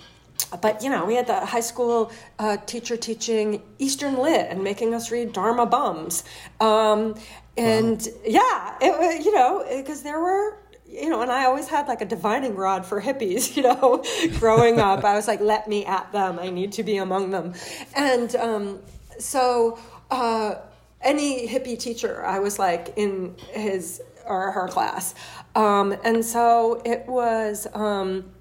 but 0.61 0.83
you 0.83 0.89
know, 0.89 1.05
we 1.05 1.15
had 1.15 1.27
the 1.27 1.45
high 1.45 1.61
school 1.61 2.11
uh, 2.39 2.57
teacher 2.57 2.95
teaching 2.95 3.61
Eastern 3.79 4.17
Lit 4.17 4.47
and 4.49 4.63
making 4.63 4.93
us 4.93 5.11
read 5.11 5.33
Dharma 5.33 5.65
Bums, 5.65 6.23
um, 6.61 7.15
and 7.57 8.07
yeah, 8.25 8.75
it 8.79 9.25
you 9.25 9.33
know 9.33 9.65
because 9.69 10.03
there 10.03 10.19
were 10.19 10.57
you 10.87 11.09
know, 11.09 11.21
and 11.21 11.31
I 11.31 11.45
always 11.45 11.67
had 11.67 11.87
like 11.87 12.01
a 12.01 12.05
divining 12.05 12.55
rod 12.55 12.85
for 12.85 13.01
hippies, 13.01 13.55
you 13.57 13.63
know, 13.63 14.03
growing 14.39 14.79
up. 14.79 15.03
I 15.03 15.15
was 15.15 15.27
like, 15.27 15.41
let 15.41 15.67
me 15.67 15.85
at 15.85 16.11
them. 16.11 16.39
I 16.39 16.49
need 16.49 16.71
to 16.73 16.83
be 16.83 16.97
among 16.97 17.31
them, 17.31 17.53
and 17.95 18.35
um, 18.35 18.79
so 19.19 19.77
uh, 20.11 20.55
any 21.01 21.47
hippie 21.47 21.77
teacher, 21.77 22.25
I 22.25 22.39
was 22.39 22.57
like 22.57 22.93
in 22.95 23.35
his 23.51 24.01
or 24.27 24.51
her 24.51 24.67
class, 24.67 25.15
um, 25.55 25.95
and 26.03 26.23
so 26.23 26.81
it 26.85 27.05
was. 27.07 27.67
Um, 27.73 28.31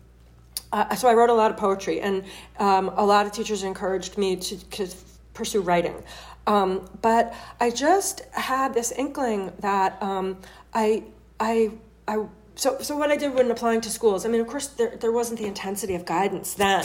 uh, 0.73 0.95
so 0.97 1.09
I 1.09 1.15
wrote 1.15 1.31
a 1.31 1.35
lot 1.35 1.51
of 1.51 1.57
poetry, 1.57 2.01
and 2.01 2.25
um, 2.59 2.89
a 2.97 3.05
lot 3.05 3.25
of 3.25 3.33
teachers 3.33 3.63
encouraged 3.63 4.19
me 4.19 4.37
to, 4.37 4.71
to 4.71 4.89
pursue 5.33 5.61
writing. 5.61 6.03
Um, 6.47 6.89
but 7.03 7.35
I 7.61 7.71
just 7.71 8.23
had 8.33 8.75
this 8.75 8.93
inkling 8.93 9.53
that 9.61 10.01
um, 10.03 10.39
I, 10.75 11.05
I, 11.41 11.73
I. 12.07 12.25
So, 12.59 12.79
so 12.81 12.97
what 12.97 13.11
I 13.11 13.17
did 13.17 13.35
when 13.35 13.51
applying 13.51 13.83
to 13.83 13.91
schools, 13.91 14.25
I 14.25 14.31
mean, 14.31 14.41
of 14.41 14.47
course, 14.47 14.69
there, 14.69 14.97
there 14.97 15.13
wasn't 15.13 15.39
the 15.39 15.45
intensity 15.45 15.95
of 15.95 16.07
guidance 16.07 16.55
then. 16.55 16.83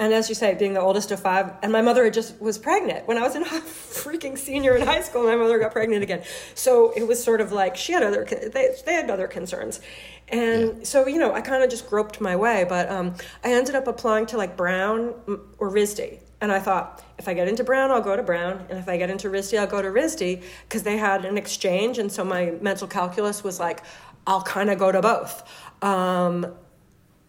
And 0.00 0.14
as 0.14 0.30
you 0.30 0.34
say, 0.34 0.54
being 0.54 0.72
the 0.72 0.80
oldest 0.80 1.10
of 1.10 1.20
five, 1.20 1.52
and 1.62 1.70
my 1.70 1.82
mother 1.82 2.04
had 2.04 2.14
just 2.14 2.40
was 2.40 2.56
pregnant 2.56 3.06
when 3.06 3.18
I 3.18 3.22
was 3.22 3.36
in 3.36 3.42
a 3.42 3.46
freaking 3.46 4.38
senior 4.38 4.74
in 4.74 4.86
high 4.86 5.02
school. 5.02 5.24
My 5.24 5.36
mother 5.36 5.58
got 5.58 5.72
pregnant 5.72 6.02
again, 6.02 6.22
so 6.54 6.92
it 6.96 7.06
was 7.06 7.22
sort 7.22 7.42
of 7.42 7.52
like 7.52 7.76
she 7.76 7.92
had 7.92 8.02
other 8.02 8.24
they 8.24 8.74
they 8.86 8.94
had 8.94 9.10
other 9.10 9.28
concerns, 9.28 9.80
and 10.28 10.86
so 10.86 11.06
you 11.06 11.18
know 11.18 11.34
I 11.34 11.42
kind 11.42 11.62
of 11.62 11.68
just 11.68 11.90
groped 11.90 12.18
my 12.18 12.34
way. 12.34 12.64
But 12.66 12.88
um, 12.90 13.14
I 13.44 13.52
ended 13.52 13.74
up 13.74 13.86
applying 13.86 14.24
to 14.26 14.38
like 14.38 14.56
Brown 14.56 15.12
mm, 15.26 15.40
or 15.58 15.70
RISD, 15.70 16.20
and 16.40 16.50
I 16.50 16.58
thought 16.58 17.04
if 17.18 17.28
I 17.28 17.34
get 17.34 17.48
into 17.48 17.64
Brown, 17.64 17.90
I'll 17.90 18.00
go 18.00 18.16
to 18.16 18.22
Brown, 18.22 18.64
and 18.70 18.78
if 18.78 18.88
I 18.88 18.96
get 18.96 19.10
into 19.10 19.28
RISD, 19.28 19.58
I'll 19.58 19.66
go 19.66 19.82
to 19.82 19.88
RISD 19.88 20.42
because 20.64 20.84
they 20.84 20.96
had 20.96 21.26
an 21.26 21.36
exchange, 21.36 21.98
and 21.98 22.10
so 22.10 22.24
my 22.24 22.52
mental 22.62 22.88
calculus 22.88 23.44
was 23.44 23.60
like 23.60 23.82
I'll 24.26 24.42
kind 24.42 24.70
of 24.70 24.78
go 24.78 24.92
to 24.92 25.00
both. 25.00 25.42
Um, 25.82 26.54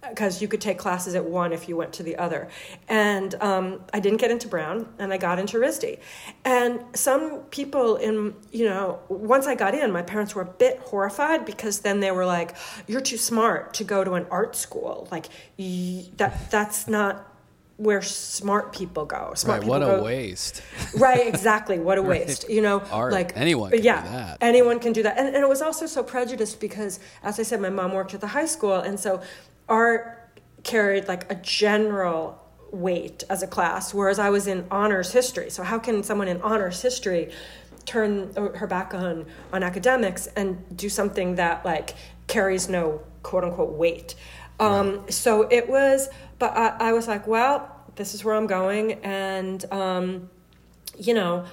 because 0.09 0.41
you 0.41 0.47
could 0.47 0.61
take 0.61 0.77
classes 0.77 1.15
at 1.15 1.25
one 1.25 1.53
if 1.53 1.69
you 1.69 1.77
went 1.77 1.93
to 1.93 2.03
the 2.03 2.17
other. 2.17 2.49
And 2.87 3.33
um, 3.35 3.81
I 3.93 3.99
didn't 3.99 4.19
get 4.19 4.31
into 4.31 4.47
Brown, 4.47 4.87
and 4.99 5.13
I 5.13 5.17
got 5.17 5.39
into 5.39 5.57
RISD. 5.57 5.99
And 6.45 6.83
some 6.93 7.41
people 7.51 7.95
in, 7.95 8.35
you 8.51 8.65
know, 8.65 8.99
once 9.09 9.47
I 9.47 9.55
got 9.55 9.73
in, 9.73 9.91
my 9.91 10.01
parents 10.01 10.35
were 10.35 10.41
a 10.41 10.45
bit 10.45 10.79
horrified 10.79 11.45
because 11.45 11.79
then 11.79 11.99
they 11.99 12.11
were 12.11 12.25
like, 12.25 12.55
"You're 12.87 13.01
too 13.01 13.17
smart 13.17 13.73
to 13.75 13.83
go 13.83 14.03
to 14.03 14.13
an 14.13 14.25
art 14.29 14.55
school. 14.55 15.07
Like 15.11 15.27
that. 16.17 16.51
That's 16.51 16.87
not." 16.87 17.29
Where 17.77 18.01
smart 18.03 18.71
people 18.71 19.05
go. 19.05 19.33
Smart 19.35 19.61
Right, 19.61 19.61
people 19.63 19.69
what 19.79 19.81
a 19.81 19.97
go, 19.97 20.03
waste. 20.03 20.61
right 20.95 21.25
exactly. 21.27 21.79
What 21.79 21.97
a 21.97 22.01
waste 22.13 22.47
you 22.49 22.61
know? 22.61 22.79
Art, 22.91 23.11
like 23.11 23.33
anyone 23.35 23.71
can 23.71 23.79
do 23.79 23.85
yeah 23.85 24.01
that. 24.03 24.37
anyone 24.41 24.79
can 24.79 24.93
do 24.93 25.03
that. 25.03 25.17
And, 25.17 25.27
and 25.35 25.37
it 25.43 25.49
was 25.49 25.61
also 25.61 25.85
so 25.87 26.03
prejudiced 26.03 26.59
because 26.59 26.99
as 27.23 27.39
i 27.39 27.43
said 27.43 27.59
my 27.59 27.69
mom 27.71 27.91
worked 27.93 28.13
at 28.13 28.21
the 28.21 28.27
high 28.27 28.45
school 28.45 28.75
and 28.75 28.99
so 28.99 29.21
art 29.67 30.19
carried 30.63 31.07
like 31.07 31.29
a 31.31 31.35
general 31.35 32.39
weight 32.71 33.23
as 33.29 33.43
a 33.43 33.47
class 33.47 33.93
whereas 33.93 34.17
i 34.19 34.29
was 34.29 34.45
in 34.47 34.65
honors 34.71 35.11
history. 35.11 35.49
So 35.49 35.63
how 35.63 35.79
can 35.79 36.03
someone 36.03 36.27
in 36.27 36.41
honors 36.41 36.81
history 36.81 37.31
turn 37.85 38.33
her 38.55 38.67
back 38.67 38.93
on 38.93 39.25
on 39.51 39.63
academics 39.63 40.27
and 40.27 40.47
do 40.77 40.89
something 40.89 41.35
that 41.35 41.65
like 41.65 41.95
carries 42.27 42.69
no 42.69 43.01
quote 43.23 43.43
unquote 43.43 43.73
weight? 43.73 44.15
Um, 44.59 45.03
so 45.09 45.41
it 45.49 45.67
was 45.67 46.07
but 46.43 46.57
I, 46.57 46.89
I 46.89 46.91
was 46.91 47.07
like 47.07 47.25
well 47.25 47.73
this 47.95 48.13
is 48.13 48.25
where 48.25 48.35
i'm 48.35 48.47
going 48.47 48.93
and 49.03 49.63
um, 49.71 50.29
you 50.99 51.13
know 51.13 51.45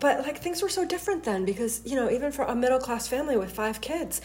but 0.00 0.20
like 0.20 0.38
things 0.38 0.62
were 0.62 0.68
so 0.68 0.84
different 0.84 1.24
then 1.24 1.44
because 1.44 1.82
you 1.84 1.96
know 1.96 2.08
even 2.08 2.30
for 2.30 2.44
a 2.44 2.54
middle 2.54 2.78
class 2.78 3.08
family 3.08 3.36
with 3.36 3.50
five 3.50 3.80
kids 3.80 4.20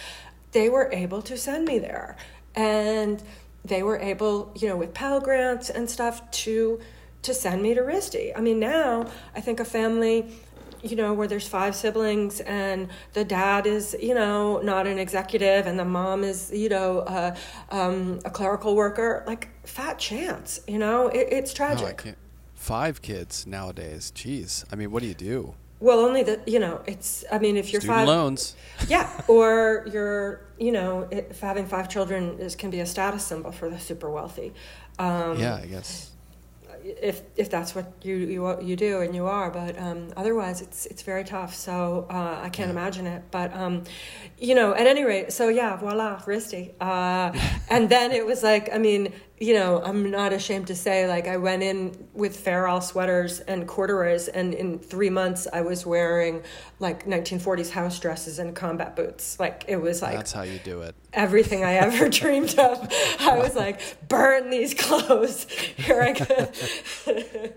they 0.52 0.70
were 0.70 0.92
able 0.92 1.24
to 1.24 1.36
send 1.36 1.66
me 1.66 1.80
there 1.80 2.16
and 2.54 3.24
they 3.66 3.82
were 3.82 3.98
able 3.98 4.52
you 4.56 4.68
know 4.68 4.78
with 4.78 4.94
pell 4.94 5.20
grants 5.20 5.72
and 5.72 5.90
stuff 5.90 6.30
to 6.30 6.80
to 7.24 7.34
send 7.34 7.62
me 7.62 7.74
to 7.74 7.82
RISD. 7.82 8.34
I 8.36 8.42
mean 8.42 8.60
now 8.60 9.10
I 9.36 9.42
think 9.42 9.60
a 9.60 9.66
family 9.66 10.32
you 10.84 10.96
know 10.96 11.13
where 11.13 11.28
there's 11.28 11.48
five 11.48 11.76
siblings 11.76 12.39
and 12.41 12.89
the 13.13 13.24
dad 13.24 13.67
is 13.67 13.96
you 14.02 14.15
know 14.15 14.60
not 14.62 14.88
an 14.88 14.98
executive 14.98 15.67
and 15.67 15.78
the 15.78 15.86
mom 15.86 16.24
is 16.24 16.52
you 16.54 16.70
know 16.70 17.00
uh, 17.00 17.36
um, 17.70 18.20
a 18.26 18.30
clerical 18.30 18.76
worker 18.76 19.24
like 19.28 19.50
fat 19.65 20.00
chance 20.00 20.62
you 20.67 20.78
know 20.78 21.08
it, 21.08 21.28
it's 21.32 21.54
tragic. 21.54 22.15
Five 22.62 23.02
kids 23.02 23.48
nowadays. 23.48 24.13
Jeez. 24.15 24.65
I 24.72 24.76
mean, 24.76 24.91
what 24.91 25.02
do 25.02 25.08
you 25.08 25.15
do? 25.15 25.56
Well, 25.80 25.98
only 25.98 26.22
that 26.22 26.48
you 26.48 26.60
know. 26.60 26.84
It's. 26.86 27.26
I 27.32 27.39
mean, 27.39 27.58
if 27.58 27.72
you're 27.74 27.82
Student 27.82 28.02
five, 28.02 28.08
loans. 28.08 28.56
yeah, 28.88 29.10
or 29.28 29.88
you're, 29.91 30.46
you 30.60 30.72
know, 30.72 31.08
if 31.10 31.39
having 31.39 31.65
five 31.65 31.89
children 31.89 32.38
is 32.38 32.56
can 32.56 32.70
be 32.70 32.82
a 32.82 32.86
status 32.86 33.26
symbol 33.26 33.52
for 33.52 33.67
the 33.67 33.80
super 33.80 34.12
wealthy. 34.12 34.54
Um, 35.00 35.39
yeah, 35.39 35.56
I 35.56 35.65
guess. 35.65 36.11
If 36.84 37.22
if 37.36 37.50
that's 37.50 37.76
what 37.76 37.94
you 38.04 38.15
you 38.15 38.62
you 38.62 38.76
do 38.76 39.02
and 39.02 39.15
you 39.15 39.26
are, 39.26 39.50
but 39.52 39.78
um, 39.80 40.12
otherwise 40.15 40.62
it's 40.62 40.86
it's 40.86 41.02
very 41.02 41.24
tough. 41.24 41.54
So 41.54 42.08
uh, 42.10 42.39
I 42.44 42.50
can't 42.50 42.72
imagine 42.72 43.08
it. 43.08 43.24
But 43.32 43.54
um, 43.56 43.84
you 44.38 44.56
know, 44.56 44.74
at 44.74 44.88
any 44.88 45.04
rate, 45.04 45.32
so 45.34 45.50
yeah, 45.50 45.76
voila, 45.76 46.20
RISD. 46.26 46.74
Uh, 46.80 47.32
and 47.70 47.89
then 47.89 48.12
it 48.12 48.26
was 48.26 48.44
like, 48.44 48.74
I 48.74 48.78
mean, 48.78 49.13
you 49.42 49.56
know, 49.56 49.82
I'm 49.84 50.12
not 50.12 50.34
ashamed 50.34 50.68
to 50.68 50.76
say, 50.76 51.08
like, 51.08 51.28
I 51.28 51.38
went 51.38 51.64
in 51.64 52.08
with 52.14 52.38
Fair 52.38 52.68
Isle 52.68 52.80
sweaters 52.80 53.40
and 53.40 53.68
corduroys, 53.68 54.28
and 54.28 54.54
in 54.54 54.78
three 54.78 55.10
months, 55.10 55.48
I 55.52 55.62
was 55.62 55.84
wearing 55.84 56.44
like 56.80 57.08
1940s 57.08 57.72
house 57.72 58.00
dresses 58.00 58.38
and 58.38 58.56
combat 58.56 58.96
boots. 58.96 59.40
Like, 59.40 59.66
it 59.68 59.78
was 59.78 60.04
like 60.04 60.16
That's 60.16 60.32
how 60.32 60.44
you 60.44 60.60
do 60.60 60.82
it. 60.82 60.94
everything 61.14 61.64
I 61.64 61.74
ever 61.74 62.08
dreamed 62.22 62.58
of. 62.60 62.88
I 63.20 63.40
was 63.40 63.56
like, 63.56 64.08
burn 64.08 64.52
these 64.52 64.76
clothes. 64.76 65.46
Here 65.50 66.02
I 66.02 66.14
go. 66.14 66.52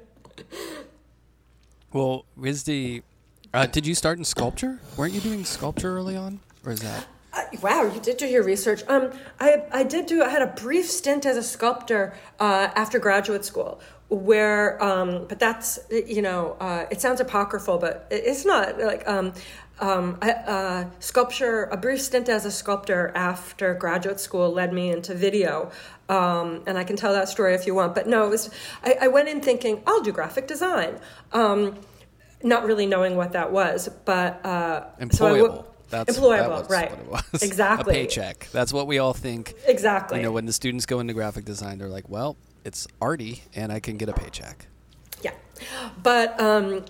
Well, 1.92 2.24
RISD, 2.36 3.04
uh, 3.52 3.66
did 3.66 3.86
you 3.86 3.94
start 3.94 4.18
in 4.18 4.24
sculpture? 4.24 4.80
Weren't 4.96 5.12
you 5.12 5.20
doing 5.20 5.44
sculpture 5.44 5.96
early 5.96 6.16
on? 6.16 6.40
Or 6.66 6.72
is 6.72 6.80
that? 6.80 7.06
Uh, 7.34 7.42
Wow, 7.62 7.82
you 7.94 8.00
did 8.00 8.16
do 8.18 8.26
your 8.26 8.42
research. 8.42 8.82
Um, 8.88 9.10
I 9.40 9.64
I 9.72 9.82
did 9.84 10.06
do. 10.06 10.22
I 10.22 10.28
had 10.28 10.42
a 10.42 10.52
brief 10.64 10.90
stint 10.90 11.24
as 11.26 11.36
a 11.36 11.42
sculptor 11.42 12.14
uh, 12.38 12.68
after 12.74 12.98
graduate 12.98 13.44
school, 13.44 13.80
where 14.08 14.82
um, 14.82 15.26
but 15.28 15.38
that's 15.38 15.78
you 15.90 16.22
know 16.22 16.56
uh, 16.60 16.86
it 16.90 17.00
sounds 17.00 17.20
apocryphal, 17.20 17.78
but 17.78 18.06
it's 18.10 18.44
not 18.44 18.78
like 18.78 19.08
um, 19.08 19.32
um, 19.80 20.18
I, 20.22 20.30
uh, 20.32 20.84
sculpture. 21.00 21.64
A 21.64 21.76
brief 21.76 22.00
stint 22.00 22.28
as 22.28 22.44
a 22.44 22.50
sculptor 22.50 23.12
after 23.14 23.74
graduate 23.74 24.20
school 24.20 24.50
led 24.50 24.72
me 24.72 24.90
into 24.90 25.14
video. 25.14 25.70
Um, 26.08 26.62
and 26.66 26.76
I 26.76 26.84
can 26.84 26.96
tell 26.96 27.14
that 27.14 27.28
story 27.30 27.54
if 27.54 27.66
you 27.66 27.74
want, 27.74 27.94
but 27.94 28.06
no, 28.06 28.26
it 28.26 28.30
was. 28.30 28.50
I, 28.84 28.96
I 29.02 29.08
went 29.08 29.28
in 29.28 29.40
thinking 29.40 29.82
I'll 29.86 30.02
do 30.02 30.12
graphic 30.12 30.46
design, 30.46 31.00
um, 31.32 31.78
not 32.42 32.66
really 32.66 32.86
knowing 32.86 33.16
what 33.16 33.32
that 33.32 33.50
was, 33.52 33.88
but 34.04 34.44
uh, 34.44 34.84
so 35.10 35.26
I 35.26 35.38
Employable. 35.38 35.46
w- 35.48 35.64
That's 35.94 36.18
employable, 36.18 36.66
that 36.66 36.70
right? 36.70 36.90
What 36.90 37.22
it 37.22 37.32
was. 37.32 37.42
Exactly. 37.42 37.94
A 37.94 37.96
paycheck. 37.96 38.48
That's 38.52 38.72
what 38.72 38.86
we 38.86 38.98
all 38.98 39.12
think. 39.12 39.54
Exactly. 39.66 40.18
You 40.18 40.24
know, 40.24 40.32
when 40.32 40.46
the 40.46 40.52
students 40.52 40.86
go 40.86 41.00
into 41.00 41.14
graphic 41.14 41.44
design, 41.44 41.78
they're 41.78 41.88
like, 41.88 42.08
well, 42.08 42.36
it's 42.64 42.86
arty 43.00 43.42
and 43.54 43.70
I 43.70 43.80
can 43.80 43.96
get 43.96 44.08
a 44.08 44.12
paycheck. 44.12 44.66
Yeah, 45.22 45.32
but 46.02 46.38
um, 46.40 46.84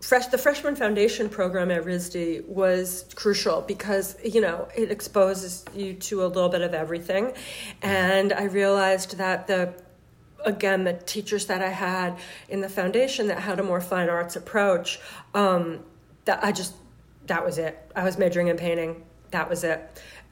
fresh 0.00 0.26
the 0.26 0.38
freshman 0.38 0.76
foundation 0.76 1.28
program 1.28 1.70
at 1.70 1.84
RISD 1.84 2.46
was 2.46 3.06
crucial 3.14 3.62
because 3.62 4.16
you 4.24 4.40
know 4.40 4.68
it 4.76 4.90
exposes 4.90 5.64
you 5.74 5.94
to 5.94 6.24
a 6.24 6.26
little 6.26 6.48
bit 6.48 6.60
of 6.62 6.74
everything, 6.74 7.32
and 7.80 8.32
I 8.32 8.44
realized 8.44 9.16
that 9.18 9.46
the 9.46 9.72
again 10.44 10.84
the 10.84 10.94
teachers 10.94 11.46
that 11.46 11.62
I 11.62 11.68
had 11.68 12.18
in 12.48 12.60
the 12.60 12.68
foundation 12.68 13.28
that 13.28 13.38
had 13.38 13.60
a 13.60 13.62
more 13.62 13.80
fine 13.80 14.08
arts 14.08 14.36
approach 14.36 15.00
um, 15.34 15.80
that 16.24 16.44
I 16.44 16.52
just 16.52 16.74
that 17.26 17.44
was 17.44 17.58
it. 17.58 17.78
I 17.96 18.04
was 18.04 18.18
majoring 18.18 18.48
in 18.48 18.56
painting. 18.56 19.02
That 19.30 19.48
was 19.48 19.64
it. 19.64 19.80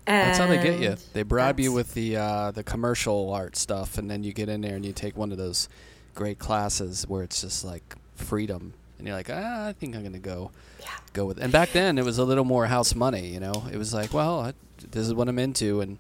And 0.06 0.28
That's 0.28 0.38
how 0.38 0.46
they 0.46 0.62
get 0.62 0.80
you. 0.80 0.96
They 1.12 1.22
bribe 1.22 1.60
you 1.60 1.72
with 1.72 1.94
the 1.94 2.16
uh, 2.16 2.50
the 2.52 2.62
commercial 2.64 3.32
art 3.32 3.54
stuff, 3.56 3.98
and 3.98 4.10
then 4.10 4.24
you 4.24 4.32
get 4.32 4.48
in 4.48 4.60
there 4.62 4.74
and 4.76 4.84
you 4.84 4.92
take 4.92 5.16
one 5.16 5.30
of 5.30 5.38
those 5.38 5.68
great 6.14 6.38
classes 6.38 7.06
where 7.06 7.22
it's 7.22 7.40
just 7.42 7.64
like 7.64 7.94
freedom, 8.16 8.72
and 8.98 9.06
you're 9.06 9.16
like, 9.16 9.28
ah, 9.30 9.66
I 9.68 9.72
think 9.72 9.94
I'm 9.94 10.02
gonna 10.02 10.18
go 10.18 10.50
Yeah. 10.80 10.88
go 11.12 11.26
with. 11.26 11.38
It. 11.38 11.44
And 11.44 11.52
back 11.52 11.72
then, 11.72 11.98
it 11.98 12.04
was 12.04 12.18
a 12.18 12.24
little 12.24 12.44
more 12.44 12.66
house 12.66 12.94
money. 12.94 13.28
You 13.28 13.40
know, 13.40 13.64
it 13.72 13.76
was 13.76 13.92
like, 13.94 14.12
well, 14.12 14.40
I, 14.40 14.52
this 14.90 15.06
is 15.06 15.14
what 15.14 15.28
I'm 15.28 15.38
into, 15.38 15.80
and 15.80 15.98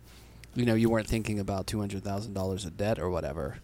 you 0.54 0.64
know, 0.64 0.74
you 0.74 0.88
weren't 0.88 1.06
thinking 1.06 1.38
about 1.38 1.66
two 1.66 1.78
hundred 1.78 2.02
thousand 2.02 2.32
dollars 2.34 2.64
of 2.64 2.76
debt 2.76 2.98
or 2.98 3.10
whatever. 3.10 3.58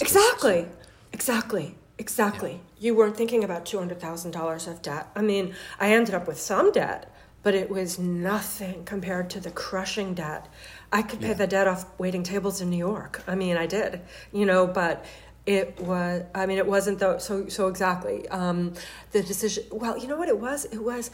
Exactly, 0.00 0.62
just- 0.62 0.72
Exactly. 1.12 1.76
Exactly. 1.98 2.50
Exactly. 2.52 2.60
You 2.80 2.94
weren't 2.94 3.16
thinking 3.16 3.44
about 3.44 3.64
$200,000 3.64 4.66
of 4.68 4.82
debt. 4.82 5.08
I 5.14 5.22
mean, 5.22 5.54
I 5.78 5.92
ended 5.92 6.14
up 6.14 6.26
with 6.26 6.40
some 6.40 6.72
debt, 6.72 7.10
but 7.42 7.54
it 7.54 7.70
was 7.70 7.98
nothing 7.98 8.84
compared 8.84 9.30
to 9.30 9.40
the 9.40 9.50
crushing 9.50 10.14
debt. 10.14 10.48
I 10.92 11.02
could 11.02 11.20
pay 11.20 11.28
Yeah. 11.28 11.34
the 11.34 11.46
debt 11.46 11.68
off 11.68 11.86
waiting 11.98 12.22
tables 12.22 12.60
in 12.60 12.68
New 12.70 12.76
York. 12.78 13.22
I 13.28 13.34
mean, 13.36 13.56
I 13.56 13.66
did, 13.66 14.00
you 14.32 14.44
know, 14.44 14.66
but 14.66 15.04
it 15.46 15.78
was, 15.80 16.24
I 16.34 16.46
mean, 16.46 16.58
it 16.58 16.66
wasn't 16.66 16.98
though, 16.98 17.18
so, 17.18 17.48
so 17.48 17.68
exactly. 17.68 18.26
Um, 18.28 18.72
the 19.12 19.22
decision, 19.22 19.64
well, 19.70 19.96
you 19.98 20.08
know 20.08 20.16
what 20.16 20.28
it 20.28 20.38
was? 20.40 20.64
It 20.66 20.82
was, 20.82 21.10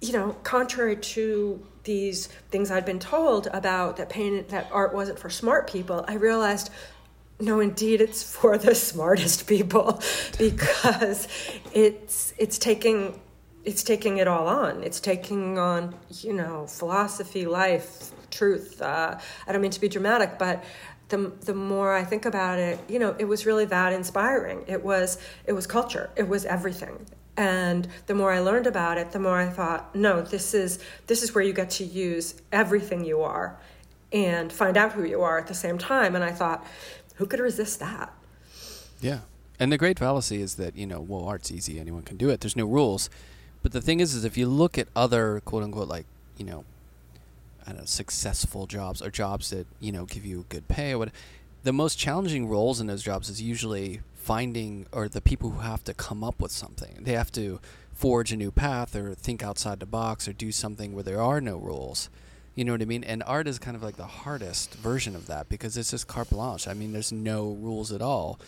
you 0.00 0.12
know, 0.12 0.36
contrary 0.42 0.96
to 0.96 1.64
these 1.84 2.28
things 2.50 2.70
I'd 2.70 2.84
been 2.86 2.98
told 2.98 3.48
about 3.52 3.96
that 3.96 4.10
pain, 4.10 4.44
that 4.48 4.68
art 4.70 4.94
wasn't 4.94 5.18
for 5.18 5.28
smart 5.30 5.68
people, 5.68 6.04
I 6.06 6.14
realized 6.14 6.70
no, 7.44 7.60
indeed, 7.60 8.00
it's 8.00 8.22
for 8.22 8.56
the 8.56 8.74
smartest 8.74 9.46
people 9.46 10.00
because 10.38 11.28
it's 11.72 12.32
it's 12.38 12.58
taking 12.58 13.20
it's 13.64 13.82
taking 13.82 14.18
it 14.18 14.28
all 14.28 14.48
on. 14.48 14.82
It's 14.82 15.00
taking 15.00 15.58
on 15.58 15.94
you 16.10 16.32
know 16.32 16.66
philosophy, 16.66 17.46
life, 17.46 18.10
truth. 18.30 18.80
Uh, 18.80 19.18
I 19.46 19.52
don't 19.52 19.60
mean 19.60 19.70
to 19.72 19.80
be 19.80 19.88
dramatic, 19.88 20.38
but 20.38 20.64
the 21.08 21.32
the 21.42 21.54
more 21.54 21.94
I 21.94 22.04
think 22.04 22.24
about 22.24 22.58
it, 22.58 22.78
you 22.88 22.98
know, 22.98 23.14
it 23.18 23.26
was 23.26 23.44
really 23.46 23.66
that 23.66 23.92
inspiring. 23.92 24.64
It 24.66 24.82
was 24.82 25.18
it 25.46 25.52
was 25.52 25.66
culture. 25.66 26.10
It 26.16 26.28
was 26.28 26.44
everything. 26.46 27.06
And 27.36 27.88
the 28.06 28.14
more 28.14 28.32
I 28.32 28.38
learned 28.38 28.68
about 28.68 28.96
it, 28.96 29.10
the 29.10 29.18
more 29.18 29.36
I 29.36 29.48
thought, 29.48 29.94
no, 29.94 30.22
this 30.22 30.54
is 30.54 30.78
this 31.06 31.22
is 31.22 31.34
where 31.34 31.44
you 31.44 31.52
get 31.52 31.70
to 31.70 31.84
use 31.84 32.40
everything 32.52 33.04
you 33.04 33.22
are 33.22 33.58
and 34.14 34.52
find 34.52 34.76
out 34.76 34.92
who 34.92 35.02
you 35.02 35.22
are 35.22 35.38
at 35.38 35.48
the 35.48 35.54
same 35.54 35.76
time. 35.76 36.14
And 36.14 36.22
I 36.22 36.30
thought, 36.30 36.64
who 37.14 37.26
could 37.26 37.40
resist 37.40 37.80
that? 37.80 38.12
Yeah. 39.00 39.20
And 39.60 39.70
the 39.70 39.78
great 39.78 39.98
fallacy 39.98 40.40
is 40.42 40.56
that, 40.56 40.76
you 40.76 40.86
know, 40.86 41.00
well, 41.00 41.24
art's 41.24 41.52
easy, 41.52 41.78
anyone 41.78 42.02
can 42.02 42.16
do 42.16 42.30
it. 42.30 42.40
There's 42.40 42.56
no 42.56 42.66
rules. 42.66 43.08
But 43.62 43.72
the 43.72 43.80
thing 43.80 44.00
is 44.00 44.14
is 44.14 44.24
if 44.24 44.36
you 44.36 44.46
look 44.46 44.76
at 44.76 44.88
other 44.94 45.40
quote 45.44 45.62
unquote 45.62 45.88
like, 45.88 46.06
you 46.36 46.44
know, 46.44 46.64
I 47.66 47.70
don't 47.70 47.80
know, 47.80 47.86
successful 47.86 48.66
jobs 48.66 49.00
or 49.00 49.10
jobs 49.10 49.50
that, 49.50 49.66
you 49.80 49.92
know, 49.92 50.04
give 50.04 50.24
you 50.26 50.44
good 50.48 50.68
pay 50.68 50.92
or 50.92 50.98
what 50.98 51.12
the 51.62 51.72
most 51.72 51.98
challenging 51.98 52.46
roles 52.46 52.80
in 52.80 52.88
those 52.88 53.02
jobs 53.02 53.30
is 53.30 53.40
usually 53.40 54.00
finding 54.14 54.86
or 54.92 55.08
the 55.08 55.20
people 55.20 55.50
who 55.50 55.60
have 55.60 55.82
to 55.84 55.94
come 55.94 56.22
up 56.22 56.40
with 56.40 56.50
something. 56.50 56.98
They 57.00 57.12
have 57.12 57.32
to 57.32 57.60
forge 57.92 58.32
a 58.32 58.36
new 58.36 58.50
path 58.50 58.94
or 58.94 59.14
think 59.14 59.42
outside 59.42 59.80
the 59.80 59.86
box 59.86 60.28
or 60.28 60.32
do 60.32 60.52
something 60.52 60.94
where 60.94 61.04
there 61.04 61.22
are 61.22 61.40
no 61.40 61.56
rules. 61.56 62.10
You 62.54 62.64
know 62.64 62.72
what 62.72 62.82
I 62.82 62.84
mean? 62.84 63.02
And 63.04 63.22
art 63.24 63.48
is 63.48 63.58
kind 63.58 63.76
of 63.76 63.82
like 63.82 63.96
the 63.96 64.06
hardest 64.06 64.74
version 64.74 65.16
of 65.16 65.26
that 65.26 65.48
because 65.48 65.76
it's 65.76 65.90
just 65.90 66.06
carte 66.06 66.30
blanche. 66.30 66.68
I 66.68 66.74
mean, 66.74 66.92
there's 66.92 67.10
no 67.12 67.50
rules 67.60 67.90
at 67.92 68.00
all. 68.00 68.38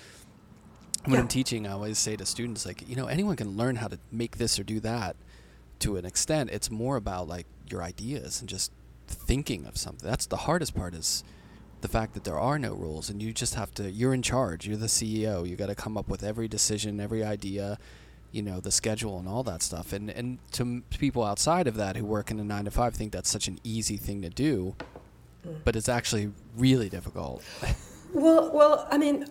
When 1.05 1.14
Yeah. 1.14 1.21
I'm 1.21 1.29
teaching, 1.29 1.66
I 1.66 1.73
always 1.73 1.99
say 1.99 2.16
to 2.16 2.27
students, 2.27 2.64
like, 2.66 2.88
you 2.88 2.95
know, 2.97 3.07
anyone 3.07 3.37
can 3.37 3.57
learn 3.57 3.77
how 3.77 3.88
to 3.88 3.99
make 4.12 4.38
this 4.38 4.59
or 4.59 4.64
do 4.64 4.81
that 4.81 5.16
to 5.81 5.97
an 5.97 6.05
extent. 6.05 6.51
It's 6.53 6.71
more 6.71 6.97
about 6.97 7.29
like 7.29 7.47
your 7.69 7.83
ideas 7.83 8.40
and 8.40 8.49
just 8.49 8.71
thinking 9.09 9.66
of 9.66 9.77
something. 9.77 10.09
That's 10.09 10.27
the 10.27 10.37
hardest 10.38 10.75
part 10.75 10.95
is 10.95 11.23
the 11.81 11.88
fact 11.88 12.14
that 12.14 12.25
there 12.25 12.38
are 12.38 12.59
no 12.59 12.75
rules 12.75 13.11
and 13.11 13.23
you 13.23 13.33
just 13.33 13.55
have 13.55 13.73
to, 13.75 13.90
you're 13.90 14.14
in 14.14 14.23
charge. 14.23 14.66
You're 14.66 14.77
the 14.77 14.87
CEO. 14.87 15.49
You 15.49 15.57
got 15.57 15.66
to 15.66 15.75
come 15.75 15.97
up 15.97 16.09
with 16.09 16.23
every 16.23 16.49
decision, 16.49 16.99
every 17.01 17.23
idea, 17.25 17.79
you 18.33 18.43
know, 18.43 18.61
the 18.61 18.71
schedule 18.71 19.19
and 19.19 19.29
all 19.29 19.43
that 19.43 19.62
stuff. 19.62 19.93
And, 19.93 20.11
and 20.11 20.39
to 20.53 20.83
people 20.91 21.25
outside 21.25 21.67
of 21.67 21.77
that 21.77 21.97
who 21.97 22.05
work 22.05 22.31
in 22.31 22.39
a 22.39 22.45
nine 22.45 22.65
to 22.65 22.71
five 22.71 22.95
think 22.95 23.12
that's 23.12 23.31
such 23.31 23.49
an 23.49 23.59
easy 23.65 23.97
thing 23.97 24.23
to 24.23 24.29
do, 24.31 24.75
mm. 25.47 25.57
but 25.65 25.77
it's 25.77 25.89
actually 25.89 26.33
really 26.57 26.89
difficult. 26.89 27.43
Well, 28.12 28.51
well, 28.51 28.89
I 28.91 28.97
mean, 28.97 29.27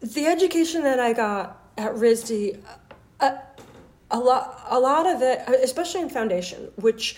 the 0.00 0.26
education 0.26 0.82
that 0.82 0.98
I 0.98 1.12
got 1.12 1.62
at 1.78 1.94
RISD, 1.94 2.60
uh, 3.20 3.28
a, 3.28 3.40
a 4.10 4.18
lot, 4.18 4.66
a 4.68 4.80
lot 4.80 5.06
of 5.06 5.22
it, 5.22 5.48
uh, 5.48 5.52
especially 5.62 6.00
in 6.00 6.08
foundation, 6.08 6.72
which 6.76 7.16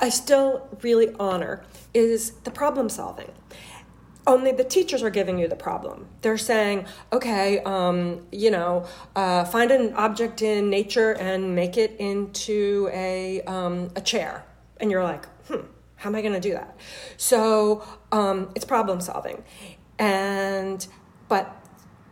I 0.00 0.08
still 0.10 0.68
really 0.82 1.14
honor, 1.18 1.64
is 1.92 2.32
the 2.44 2.50
problem 2.50 2.88
solving. 2.88 3.32
Only 4.26 4.52
the 4.52 4.64
teachers 4.64 5.02
are 5.02 5.10
giving 5.10 5.38
you 5.38 5.48
the 5.48 5.56
problem. 5.56 6.06
They're 6.20 6.38
saying, 6.38 6.86
okay, 7.12 7.60
um, 7.60 8.26
you 8.30 8.50
know, 8.50 8.86
uh, 9.16 9.44
find 9.44 9.70
an 9.70 9.94
object 9.94 10.42
in 10.42 10.70
nature 10.70 11.12
and 11.12 11.54
make 11.54 11.76
it 11.76 11.96
into 11.98 12.90
a, 12.92 13.40
um, 13.42 13.90
a 13.96 14.00
chair. 14.00 14.44
And 14.78 14.90
you're 14.90 15.02
like, 15.02 15.26
hmm, 15.46 15.66
how 15.96 16.10
am 16.10 16.16
I 16.16 16.20
going 16.20 16.34
to 16.34 16.40
do 16.40 16.52
that? 16.52 16.76
So 17.16 17.82
um, 18.12 18.50
it's 18.54 18.64
problem 18.64 19.00
solving. 19.00 19.42
And, 19.98 20.86
but 21.28 21.60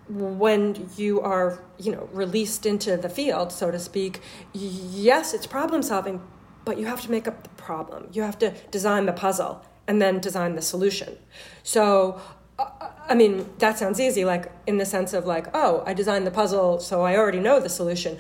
when 0.09 0.89
you 0.97 1.21
are 1.21 1.63
you 1.79 1.93
know 1.93 2.09
released 2.13 2.65
into 2.65 2.97
the 2.97 3.09
field 3.09 3.53
so 3.53 3.71
to 3.71 3.79
speak 3.79 4.21
yes 4.55 5.35
it's 5.35 5.47
problem 5.47 5.83
solving 5.83 6.21
but 6.65 6.79
you 6.79 6.87
have 6.87 7.01
to 7.03 7.11
make 7.11 7.29
up 7.29 7.43
the 7.43 7.49
problem 7.51 8.09
you 8.13 8.23
have 8.23 8.39
to 8.39 8.51
design 8.71 9.05
the 9.05 9.13
puzzle 9.13 9.63
and 9.89 10.01
then 10.01 10.21
design 10.21 10.55
the 10.55 10.63
solution. 10.63 11.17
So 11.65 12.21
uh, 12.59 12.91
i 13.09 13.15
mean 13.15 13.49
that 13.59 13.79
sounds 13.79 13.99
easy 14.01 14.25
like 14.25 14.51
in 14.67 14.77
the 14.77 14.85
sense 14.85 15.15
of 15.15 15.25
like 15.25 15.47
oh 15.55 15.83
i 15.87 15.95
designed 15.95 16.27
the 16.27 16.31
puzzle 16.31 16.79
so 16.81 17.03
i 17.03 17.17
already 17.17 17.41
know 17.41 17.59
the 17.61 17.69
solution. 17.69 18.19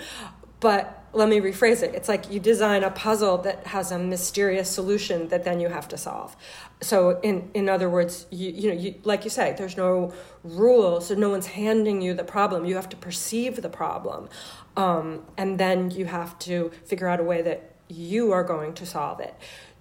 But 0.61 0.99
let 1.13 1.29
me 1.29 1.41
rephrase 1.41 1.83
it. 1.83 1.95
It's 1.95 2.09
like 2.09 2.31
you 2.31 2.41
design 2.41 2.83
a 2.85 2.91
puzzle 2.91 3.39
that 3.39 3.69
has 3.69 3.91
a 3.93 3.99
mysterious 3.99 4.69
solution 4.69 5.29
that 5.29 5.45
then 5.45 5.61
you 5.61 5.69
have 5.69 5.89
to 5.89 5.97
solve. 5.97 6.37
So 6.81 7.21
in 7.21 7.51
in 7.55 7.69
other 7.69 7.89
words 7.89 8.27
you 8.31 8.51
you 8.51 8.69
know 8.71 8.79
you 8.81 8.95
like 9.05 9.25
you 9.25 9.31
say 9.31 9.55
there's 9.57 9.77
no 9.77 10.13
rules 10.45 11.09
so 11.09 11.15
no 11.15 11.31
one's 11.31 11.47
handing 11.47 12.03
you 12.03 12.13
the 12.15 12.25
problem. 12.25 12.65
You 12.65 12.75
have 12.75 12.89
to 12.91 12.97
perceive 12.97 13.63
the 13.63 13.69
problem 13.69 14.29
um, 14.77 15.25
and 15.37 15.59
then 15.59 15.91
you 15.91 16.07
have 16.07 16.39
to 16.41 16.71
figure 16.85 17.09
out 17.09 17.21
a 17.21 17.25
way 17.25 17.43
that 17.43 17.75
you 17.89 18.33
are 18.33 18.45
going 18.45 18.75
to 18.75 18.85
solve 18.85 19.19
it 19.21 19.35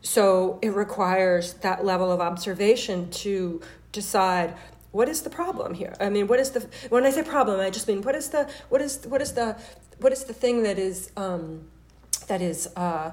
so 0.07 0.57
it 0.61 0.73
requires 0.73 1.53
that 1.55 1.83
level 1.83 2.09
of 2.11 2.21
observation 2.21 3.09
to 3.09 3.59
decide 3.91 4.55
what 4.91 5.09
is 5.09 5.21
the 5.21 5.29
problem 5.29 5.73
here? 5.73 5.93
I 5.99 6.09
mean 6.09 6.27
what 6.27 6.39
is 6.39 6.51
the 6.51 6.61
when 6.89 7.05
i 7.05 7.11
say 7.11 7.23
problem 7.23 7.59
i 7.59 7.69
just 7.69 7.87
mean 7.87 8.01
what 8.01 8.15
is 8.15 8.29
the 8.29 8.49
what 8.69 8.81
is 8.81 9.05
what 9.05 9.21
is 9.21 9.33
the 9.33 9.47
what 9.99 10.13
is 10.13 10.23
the 10.23 10.33
thing 10.33 10.63
that 10.63 10.79
is 10.79 11.11
um, 11.17 11.67
that 12.27 12.41
is 12.41 12.69
uh, 12.75 13.11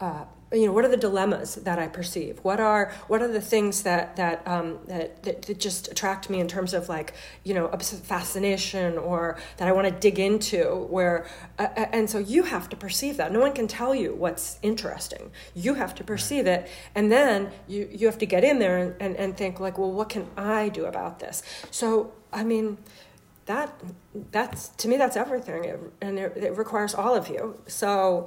uh, 0.00 0.24
you 0.52 0.66
know 0.66 0.72
what 0.72 0.84
are 0.84 0.88
the 0.88 0.96
dilemmas 0.96 1.56
that 1.56 1.78
I 1.78 1.88
perceive? 1.88 2.38
What 2.42 2.60
are 2.60 2.92
what 3.08 3.22
are 3.22 3.28
the 3.28 3.40
things 3.40 3.82
that 3.82 4.16
that 4.16 4.46
um, 4.46 4.78
that, 4.86 5.22
that 5.24 5.42
that 5.42 5.58
just 5.58 5.90
attract 5.90 6.30
me 6.30 6.40
in 6.40 6.48
terms 6.48 6.74
of 6.74 6.88
like 6.88 7.14
you 7.44 7.54
know 7.54 7.68
fascination 7.68 8.98
or 8.98 9.38
that 9.56 9.68
I 9.68 9.72
want 9.72 9.88
to 9.88 9.92
dig 9.92 10.18
into? 10.18 10.86
Where 10.90 11.26
uh, 11.58 11.68
and 11.76 12.08
so 12.08 12.18
you 12.18 12.44
have 12.44 12.68
to 12.70 12.76
perceive 12.76 13.16
that. 13.16 13.32
No 13.32 13.40
one 13.40 13.52
can 13.52 13.66
tell 13.66 13.94
you 13.94 14.14
what's 14.14 14.58
interesting. 14.62 15.30
You 15.54 15.74
have 15.74 15.94
to 15.96 16.04
perceive 16.04 16.46
it, 16.46 16.68
and 16.94 17.10
then 17.10 17.50
you 17.66 17.88
you 17.90 18.06
have 18.06 18.18
to 18.18 18.26
get 18.26 18.44
in 18.44 18.58
there 18.58 18.78
and, 18.78 18.94
and, 19.00 19.16
and 19.16 19.36
think 19.36 19.60
like, 19.60 19.78
well, 19.78 19.92
what 19.92 20.08
can 20.08 20.28
I 20.36 20.68
do 20.68 20.84
about 20.84 21.18
this? 21.18 21.42
So 21.70 22.12
I 22.32 22.44
mean 22.44 22.78
that 23.46 23.74
that's 24.30 24.68
to 24.68 24.88
me 24.88 24.96
that's 24.96 25.16
everything 25.16 25.64
it, 25.64 25.80
and 26.00 26.18
it, 26.18 26.36
it 26.36 26.56
requires 26.56 26.94
all 26.94 27.14
of 27.14 27.28
you 27.28 27.60
so 27.66 28.26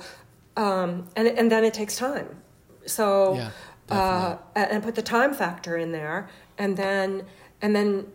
um, 0.58 1.08
and 1.16 1.28
and 1.28 1.50
then 1.52 1.64
it 1.64 1.74
takes 1.74 1.96
time. 1.96 2.42
So 2.86 3.36
Yeah, 3.36 3.52
uh, 3.90 4.38
and 4.56 4.84
put 4.84 4.96
the 4.96 5.02
time 5.02 5.34
factor 5.34 5.78
in 5.78 5.92
there 5.92 6.28
and 6.58 6.76
then 6.76 7.26
and 7.62 7.76
then 7.76 8.08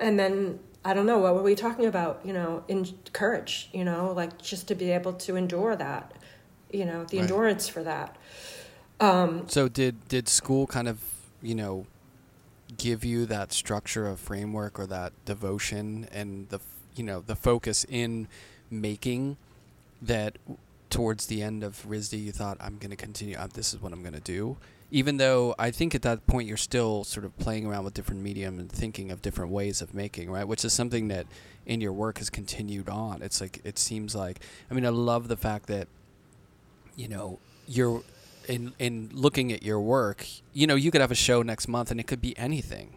and 0.00 0.18
then 0.18 0.58
I 0.84 0.94
don't 0.94 1.06
know 1.06 1.18
what 1.18 1.34
were 1.34 1.42
we 1.42 1.54
talking 1.54 1.86
about? 1.86 2.20
You 2.24 2.32
know 2.32 2.64
in 2.68 2.86
courage 3.12 3.68
you 3.72 3.84
know 3.84 4.12
like 4.12 4.40
just 4.42 4.68
to 4.68 4.74
be 4.74 4.90
able 4.90 5.12
to 5.14 5.36
endure 5.36 5.76
that 5.76 6.12
you 6.70 6.84
know 6.84 7.04
the 7.04 7.18
Right. 7.18 7.22
endurance 7.22 7.68
for 7.68 7.82
that. 7.82 8.16
Um, 9.00 9.48
So 9.48 9.68
did 9.68 10.08
did 10.08 10.28
school 10.28 10.66
kind 10.66 10.88
of 10.88 10.98
you 11.42 11.54
know 11.54 11.86
give 12.76 13.04
you 13.04 13.26
that 13.26 13.52
structure 13.52 14.06
of 14.08 14.18
framework 14.18 14.78
or 14.78 14.86
that 14.86 15.12
devotion 15.24 16.08
and 16.10 16.48
the 16.48 16.58
you 16.94 17.04
know 17.04 17.20
the 17.20 17.36
focus 17.36 17.84
in 17.88 18.26
making 18.70 19.36
that 20.02 20.36
towards 20.90 21.26
the 21.26 21.42
end 21.42 21.62
of 21.62 21.84
RISD 21.86 22.22
you 22.22 22.32
thought 22.32 22.56
I'm 22.60 22.78
going 22.78 22.90
to 22.90 22.96
continue 22.96 23.36
uh, 23.36 23.48
this 23.52 23.74
is 23.74 23.80
what 23.80 23.92
I'm 23.92 24.02
going 24.02 24.14
to 24.14 24.20
do. 24.20 24.56
Even 24.90 25.16
though 25.16 25.54
I 25.58 25.72
think 25.72 25.94
at 25.94 26.02
that 26.02 26.26
point 26.26 26.46
you're 26.46 26.56
still 26.56 27.02
sort 27.02 27.26
of 27.26 27.36
playing 27.38 27.66
around 27.66 27.84
with 27.84 27.94
different 27.94 28.22
medium 28.22 28.58
and 28.58 28.70
thinking 28.70 29.10
of 29.10 29.20
different 29.20 29.50
ways 29.50 29.82
of 29.82 29.94
making 29.94 30.30
right? 30.30 30.46
Which 30.46 30.64
is 30.64 30.72
something 30.72 31.08
that 31.08 31.26
in 31.66 31.80
your 31.80 31.92
work 31.92 32.18
has 32.18 32.30
continued 32.30 32.88
on. 32.88 33.22
It's 33.22 33.40
like 33.40 33.60
it 33.64 33.78
seems 33.78 34.14
like 34.14 34.40
I 34.70 34.74
mean 34.74 34.86
I 34.86 34.90
love 34.90 35.28
the 35.28 35.36
fact 35.36 35.66
that 35.66 35.88
you 36.94 37.08
know 37.08 37.38
you're 37.66 38.02
in 38.48 38.72
in 38.78 39.10
looking 39.12 39.52
at 39.52 39.62
your 39.62 39.80
work, 39.80 40.26
you 40.52 40.66
know, 40.66 40.74
you 40.74 40.90
could 40.90 41.00
have 41.00 41.10
a 41.10 41.16
show 41.16 41.42
next 41.42 41.68
month 41.68 41.90
and 41.90 42.00
it 42.00 42.06
could 42.06 42.20
be 42.20 42.36
anything, 42.38 42.94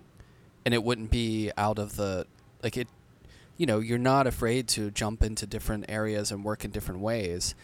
and 0.65 0.73
it 0.73 0.83
wouldn't 0.83 1.11
be 1.11 1.51
out 1.57 1.79
of 1.79 1.95
the 1.95 2.25
like 2.63 2.77
it. 2.77 2.87
You 3.57 3.65
know, 3.65 3.79
you're 3.79 3.97
not 3.97 4.25
afraid 4.25 4.69
to 4.69 4.89
jump 4.89 5.21
into 5.21 5.45
different 5.45 5.85
areas 5.89 6.31
and 6.31 6.45
work 6.45 6.63
in 6.63 6.71
different 6.71 7.01
ways, 7.01 7.55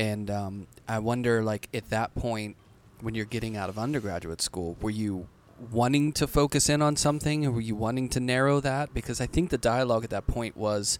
and 0.00 0.30
um, 0.30 0.66
I 0.88 0.98
wonder, 0.98 1.42
like 1.42 1.68
at 1.74 1.90
that 1.90 2.14
point, 2.14 2.56
when 3.00 3.14
you're 3.14 3.26
getting 3.26 3.54
out 3.54 3.68
of 3.68 3.78
undergraduate 3.78 4.40
school, 4.40 4.78
were 4.80 4.88
you 4.88 5.28
wanting 5.70 6.12
to 6.12 6.26
focus 6.26 6.70
in 6.70 6.80
on 6.80 6.96
something, 6.96 7.44
or 7.44 7.50
were 7.50 7.60
you 7.60 7.74
wanting 7.74 8.08
to 8.10 8.20
narrow 8.20 8.60
that? 8.60 8.94
Because 8.94 9.20
I 9.20 9.26
think 9.26 9.50
the 9.50 9.58
dialogue 9.58 10.04
at 10.04 10.08
that 10.08 10.26
point 10.26 10.56
was 10.56 10.98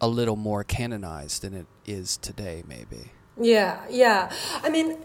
a 0.00 0.08
little 0.08 0.34
more 0.34 0.64
canonized 0.64 1.42
than 1.42 1.54
it 1.54 1.66
is 1.86 2.16
today, 2.16 2.64
maybe. 2.66 3.12
Yeah, 3.40 3.80
yeah. 3.88 4.32
I 4.64 4.68
mean, 4.68 4.98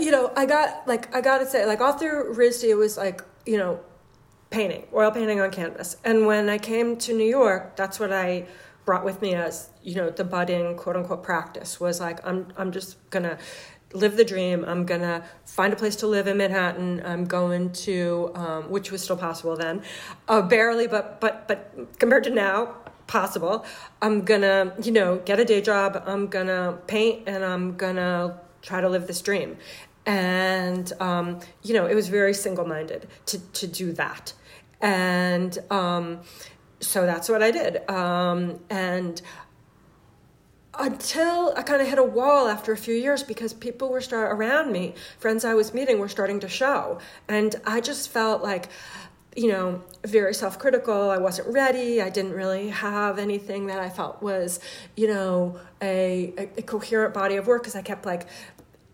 you 0.00 0.12
know, 0.12 0.32
I 0.36 0.46
got 0.46 0.86
like 0.86 1.12
I 1.12 1.20
gotta 1.20 1.46
say, 1.46 1.66
like 1.66 1.80
all 1.80 1.94
through 1.94 2.32
RISD, 2.32 2.68
it 2.68 2.76
was 2.76 2.96
like 2.96 3.24
you 3.44 3.58
know, 3.58 3.80
painting, 4.50 4.86
oil 4.94 5.10
painting 5.10 5.40
on 5.40 5.50
canvas. 5.50 5.96
And 6.04 6.26
when 6.28 6.48
I 6.48 6.58
came 6.58 6.96
to 6.98 7.12
New 7.12 7.28
York, 7.28 7.74
that's 7.74 7.98
what 7.98 8.12
I 8.12 8.46
brought 8.84 9.04
with 9.04 9.20
me 9.20 9.34
as 9.34 9.68
you 9.82 9.94
know 9.94 10.10
the 10.10 10.24
budding 10.24 10.76
quote 10.76 10.96
unquote 10.96 11.22
practice 11.22 11.80
was 11.80 12.00
like 12.00 12.24
I'm 12.26 12.48
I'm 12.56 12.72
just 12.72 12.96
gonna 13.10 13.38
live 13.94 14.16
the 14.16 14.24
dream. 14.24 14.64
I'm 14.66 14.86
gonna 14.86 15.24
find 15.44 15.72
a 15.72 15.76
place 15.76 15.96
to 15.96 16.06
live 16.06 16.26
in 16.26 16.38
Manhattan. 16.38 17.02
I'm 17.04 17.24
going 17.26 17.72
to, 17.72 18.30
um, 18.34 18.70
which 18.70 18.90
was 18.90 19.02
still 19.02 19.18
possible 19.18 19.56
then, 19.56 19.82
uh, 20.28 20.42
barely, 20.42 20.86
but 20.86 21.20
but 21.20 21.46
but 21.48 21.98
compared 21.98 22.24
to 22.24 22.30
now, 22.30 22.76
possible. 23.06 23.64
I'm 24.00 24.22
gonna, 24.24 24.74
you 24.82 24.92
know, 24.92 25.18
get 25.18 25.38
a 25.38 25.44
day 25.44 25.60
job. 25.60 26.02
I'm 26.06 26.28
gonna 26.28 26.78
paint, 26.86 27.28
and 27.28 27.44
I'm 27.44 27.76
gonna 27.76 28.40
try 28.62 28.80
to 28.80 28.88
live 28.88 29.06
this 29.06 29.20
dream. 29.20 29.58
And, 30.04 30.92
um, 31.00 31.40
you 31.62 31.74
know, 31.74 31.86
it 31.86 31.94
was 31.94 32.08
very 32.08 32.34
single 32.34 32.66
minded 32.66 33.06
to, 33.26 33.38
to 33.38 33.66
do 33.66 33.92
that. 33.92 34.32
And 34.80 35.56
um, 35.70 36.20
so 36.80 37.06
that's 37.06 37.28
what 37.28 37.42
I 37.42 37.50
did. 37.52 37.88
Um, 37.88 38.58
and 38.68 39.20
until 40.78 41.52
I 41.56 41.62
kind 41.62 41.82
of 41.82 41.88
hit 41.88 41.98
a 41.98 42.04
wall 42.04 42.48
after 42.48 42.72
a 42.72 42.76
few 42.76 42.94
years 42.94 43.22
because 43.22 43.52
people 43.52 43.90
were 43.90 44.00
start 44.00 44.32
around 44.32 44.72
me, 44.72 44.94
friends 45.18 45.44
I 45.44 45.54
was 45.54 45.74
meeting 45.74 45.98
were 45.98 46.08
starting 46.08 46.40
to 46.40 46.48
show. 46.48 46.98
And 47.28 47.54
I 47.66 47.80
just 47.80 48.08
felt 48.10 48.42
like, 48.42 48.68
you 49.36 49.48
know, 49.48 49.82
very 50.04 50.34
self 50.34 50.58
critical. 50.58 51.10
I 51.10 51.18
wasn't 51.18 51.48
ready. 51.48 52.00
I 52.00 52.08
didn't 52.08 52.32
really 52.32 52.70
have 52.70 53.18
anything 53.18 53.66
that 53.66 53.80
I 53.80 53.90
felt 53.90 54.22
was, 54.22 54.60
you 54.96 55.08
know, 55.08 55.58
a, 55.82 56.32
a, 56.38 56.42
a 56.58 56.62
coherent 56.62 57.12
body 57.12 57.36
of 57.36 57.46
work 57.46 57.62
because 57.62 57.76
I 57.76 57.82
kept 57.82 58.06
like, 58.06 58.26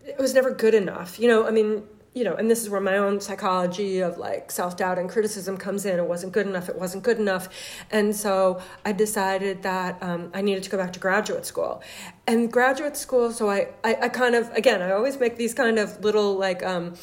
it 0.05 0.17
was 0.17 0.33
never 0.33 0.51
good 0.51 0.73
enough. 0.73 1.19
You 1.19 1.27
know, 1.29 1.47
I 1.47 1.51
mean, 1.51 1.83
you 2.19 2.25
know, 2.25 2.35
and 2.35 2.51
this 2.51 2.61
is 2.61 2.69
where 2.69 2.81
my 2.81 2.97
own 2.97 3.21
psychology 3.21 4.01
of 4.01 4.17
like 4.17 4.51
self 4.51 4.75
doubt 4.75 4.99
and 4.99 5.09
criticism 5.09 5.55
comes 5.55 5.85
in. 5.85 5.97
It 5.97 6.05
wasn't 6.05 6.33
good 6.33 6.47
enough. 6.47 6.67
It 6.67 6.75
wasn't 6.77 7.01
good 7.01 7.17
enough. 7.17 7.47
And 7.91 8.13
so 8.13 8.61
I 8.83 8.91
decided 8.91 9.63
that 9.63 10.03
um, 10.03 10.29
I 10.33 10.41
needed 10.41 10.63
to 10.63 10.69
go 10.69 10.77
back 10.77 10.91
to 10.93 10.99
graduate 10.99 11.45
school. 11.45 11.81
And 12.27 12.51
graduate 12.51 12.97
school, 12.97 13.31
so 13.31 13.49
I, 13.49 13.69
I, 13.85 13.95
I 14.01 14.09
kind 14.09 14.35
of, 14.35 14.51
again, 14.53 14.81
I 14.81 14.91
always 14.91 15.17
make 15.17 15.37
these 15.37 15.53
kind 15.53 15.79
of 15.79 16.03
little 16.03 16.37
like, 16.37 16.61
um, 16.61 16.95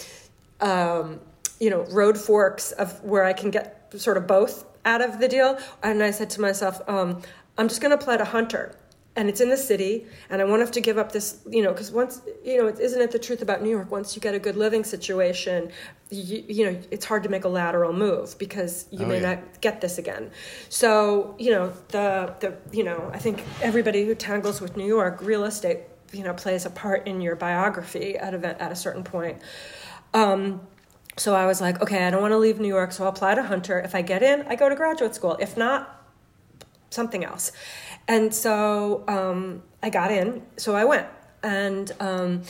um, 0.60 1.18
you 1.60 1.70
know, 1.70 1.86
road 1.86 2.18
forks 2.18 2.72
of 2.72 3.02
where 3.02 3.24
I 3.24 3.32
can 3.32 3.50
get 3.50 3.90
sort 3.96 4.18
of 4.18 4.26
both 4.26 4.66
out 4.84 5.00
of 5.00 5.18
the 5.18 5.28
deal. 5.28 5.58
And 5.82 6.02
I 6.02 6.10
said 6.10 6.28
to 6.30 6.42
myself, 6.42 6.82
um, 6.90 7.22
I'm 7.56 7.68
just 7.68 7.80
going 7.80 7.90
to 7.90 7.96
apply 7.96 8.18
to 8.18 8.26
Hunter. 8.26 8.76
And 9.16 9.30
it's 9.30 9.40
in 9.40 9.48
the 9.48 9.56
city, 9.56 10.06
and 10.28 10.42
I 10.42 10.44
won't 10.44 10.60
have 10.60 10.72
to 10.72 10.80
give 10.82 10.98
up 10.98 11.10
this, 11.10 11.40
you 11.48 11.62
know, 11.62 11.72
because 11.72 11.90
once, 11.90 12.20
you 12.44 12.58
know, 12.58 12.68
isn't 12.68 13.00
it 13.00 13.10
the 13.10 13.18
truth 13.18 13.40
about 13.40 13.62
New 13.62 13.70
York? 13.70 13.90
Once 13.90 14.14
you 14.14 14.20
get 14.20 14.34
a 14.34 14.38
good 14.38 14.56
living 14.56 14.84
situation, 14.84 15.72
you, 16.10 16.44
you 16.46 16.66
know, 16.66 16.78
it's 16.90 17.06
hard 17.06 17.22
to 17.22 17.30
make 17.30 17.44
a 17.44 17.48
lateral 17.48 17.94
move 17.94 18.38
because 18.38 18.86
you 18.90 19.06
oh, 19.06 19.08
may 19.08 19.20
yeah. 19.20 19.34
not 19.34 19.60
get 19.62 19.80
this 19.80 19.96
again. 19.96 20.30
So, 20.68 21.34
you 21.38 21.50
know, 21.50 21.72
the, 21.88 22.34
the, 22.40 22.56
you 22.76 22.84
know, 22.84 23.10
I 23.12 23.18
think 23.18 23.42
everybody 23.62 24.04
who 24.04 24.14
tangles 24.14 24.60
with 24.60 24.76
New 24.76 24.86
York, 24.86 25.20
real 25.22 25.44
estate, 25.44 25.80
you 26.12 26.22
know, 26.22 26.34
plays 26.34 26.66
a 26.66 26.70
part 26.70 27.06
in 27.06 27.22
your 27.22 27.36
biography 27.36 28.18
at 28.18 28.34
a, 28.34 28.62
at 28.62 28.70
a 28.70 28.76
certain 28.76 29.02
point. 29.02 29.38
Um, 30.12 30.60
so 31.16 31.34
I 31.34 31.46
was 31.46 31.60
like, 31.62 31.80
okay, 31.80 32.06
I 32.06 32.10
don't 32.10 32.20
want 32.20 32.32
to 32.32 32.38
leave 32.38 32.60
New 32.60 32.68
York, 32.68 32.92
so 32.92 33.04
I'll 33.04 33.10
apply 33.10 33.34
to 33.36 33.42
Hunter. 33.42 33.78
If 33.78 33.94
I 33.94 34.02
get 34.02 34.22
in, 34.22 34.42
I 34.42 34.56
go 34.56 34.68
to 34.68 34.74
graduate 34.74 35.14
school. 35.14 35.36
If 35.40 35.56
not, 35.56 36.04
something 36.90 37.24
else. 37.24 37.52
And 38.08 38.34
so 38.34 39.04
um, 39.08 39.62
I 39.82 39.90
got 39.90 40.10
in, 40.10 40.42
so 40.56 40.74
I 40.74 40.84
went. 40.84 41.06
And, 41.42 41.92
um, 42.00 42.42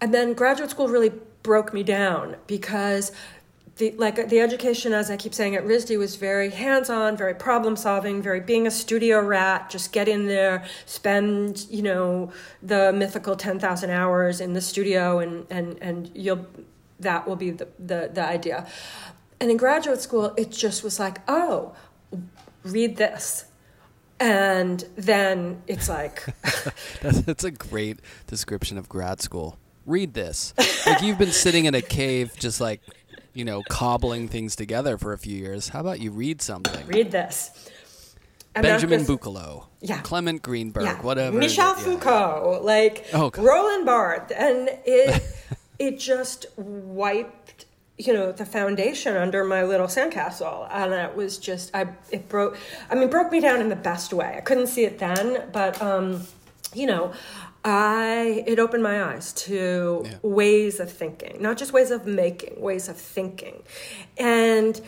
and 0.00 0.12
then 0.12 0.34
graduate 0.34 0.70
school 0.70 0.88
really 0.88 1.12
broke 1.42 1.72
me 1.72 1.82
down 1.82 2.36
because 2.46 3.12
the 3.76 3.92
like 3.92 4.30
the 4.30 4.40
education 4.40 4.92
as 4.94 5.10
i 5.10 5.16
keep 5.18 5.34
saying 5.34 5.54
at 5.54 5.62
risd 5.62 5.96
was 5.98 6.16
very 6.16 6.50
hands-on 6.50 7.14
very 7.14 7.34
problem 7.34 7.76
solving 7.76 8.22
very 8.22 8.40
being 8.40 8.66
a 8.66 8.70
studio 8.70 9.20
rat 9.20 9.68
just 9.68 9.92
get 9.92 10.08
in 10.08 10.26
there 10.26 10.64
spend 10.86 11.66
you 11.70 11.82
know 11.82 12.32
the 12.62 12.90
mythical 12.94 13.36
10,000 13.36 13.90
hours 13.90 14.40
in 14.40 14.54
the 14.54 14.60
studio 14.60 15.18
and 15.18 15.46
and 15.50 15.78
and 15.82 16.10
you'll 16.14 16.46
that 17.00 17.26
will 17.26 17.36
be 17.36 17.50
the, 17.50 17.68
the, 17.78 18.10
the 18.12 18.24
idea. 18.24 18.66
And 19.40 19.50
in 19.50 19.56
graduate 19.56 20.00
school, 20.00 20.32
it 20.36 20.50
just 20.50 20.82
was 20.82 20.98
like, 20.98 21.18
oh, 21.28 21.74
read 22.64 22.96
this. 22.96 23.46
And 24.18 24.84
then 24.96 25.62
it's 25.66 25.88
like. 25.88 26.24
That's 27.02 27.44
a 27.44 27.50
great 27.50 28.00
description 28.26 28.78
of 28.78 28.88
grad 28.88 29.20
school. 29.20 29.58
Read 29.84 30.14
this. 30.14 30.54
like 30.86 31.02
you've 31.02 31.18
been 31.18 31.32
sitting 31.32 31.66
in 31.66 31.74
a 31.74 31.82
cave 31.82 32.32
just 32.38 32.60
like, 32.60 32.80
you 33.34 33.44
know, 33.44 33.62
cobbling 33.68 34.28
things 34.28 34.56
together 34.56 34.98
for 34.98 35.12
a 35.12 35.18
few 35.18 35.36
years. 35.36 35.68
How 35.68 35.80
about 35.80 36.00
you 36.00 36.10
read 36.10 36.40
something? 36.42 36.86
Read 36.86 37.10
this. 37.10 37.70
Benjamin 38.62 39.04
Buchloh. 39.04 39.66
Yeah. 39.80 40.00
Clement 40.00 40.42
Greenberg, 40.42 40.84
yeah. 40.84 41.02
whatever. 41.02 41.36
Michel 41.36 41.74
yeah. 41.76 41.84
Foucault, 41.84 42.60
like 42.62 43.06
oh, 43.12 43.30
Roland 43.36 43.86
Barthes. 43.86 44.32
And 44.36 44.70
it 44.84 45.22
it 45.78 45.98
just 45.98 46.46
wiped 46.56 47.45
you 47.98 48.12
know 48.12 48.32
the 48.32 48.44
foundation 48.44 49.16
under 49.16 49.44
my 49.44 49.64
little 49.64 49.86
sandcastle. 49.86 50.68
And 50.70 50.92
it 50.92 51.16
was 51.16 51.38
just 51.38 51.74
i 51.74 51.88
it 52.10 52.28
broke 52.28 52.56
i 52.90 52.94
mean 52.94 53.08
broke 53.08 53.32
me 53.32 53.40
down 53.40 53.60
in 53.60 53.68
the 53.68 53.76
best 53.76 54.12
way. 54.12 54.34
I 54.36 54.40
couldn't 54.40 54.68
see 54.68 54.84
it 54.84 54.98
then 54.98 55.48
but 55.52 55.80
um 55.80 56.22
you 56.74 56.86
know 56.86 57.12
i 57.64 58.44
it 58.46 58.58
opened 58.58 58.82
my 58.82 59.02
eyes 59.02 59.32
to 59.32 60.02
yeah. 60.04 60.14
ways 60.22 60.78
of 60.78 60.92
thinking 60.92 61.40
not 61.40 61.56
just 61.56 61.72
ways 61.72 61.90
of 61.90 62.06
making 62.06 62.60
ways 62.60 62.88
of 62.88 62.96
thinking. 62.96 63.62
And 64.18 64.80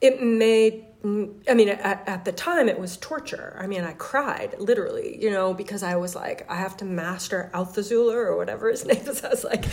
it 0.00 0.22
made 0.22 0.84
I 1.04 1.54
mean, 1.54 1.68
at, 1.68 2.08
at, 2.08 2.24
the 2.24 2.30
time 2.30 2.68
it 2.68 2.78
was 2.78 2.96
torture. 2.96 3.56
I 3.58 3.66
mean, 3.66 3.82
I 3.82 3.92
cried 3.94 4.54
literally, 4.60 5.20
you 5.20 5.32
know, 5.32 5.52
because 5.52 5.82
I 5.82 5.96
was 5.96 6.14
like, 6.14 6.48
I 6.48 6.54
have 6.54 6.76
to 6.76 6.84
master 6.84 7.50
Althusser 7.52 8.14
or 8.14 8.36
whatever 8.36 8.70
his 8.70 8.84
name 8.86 9.02
is. 9.08 9.24
I 9.24 9.30
was 9.30 9.42
like, 9.42 9.64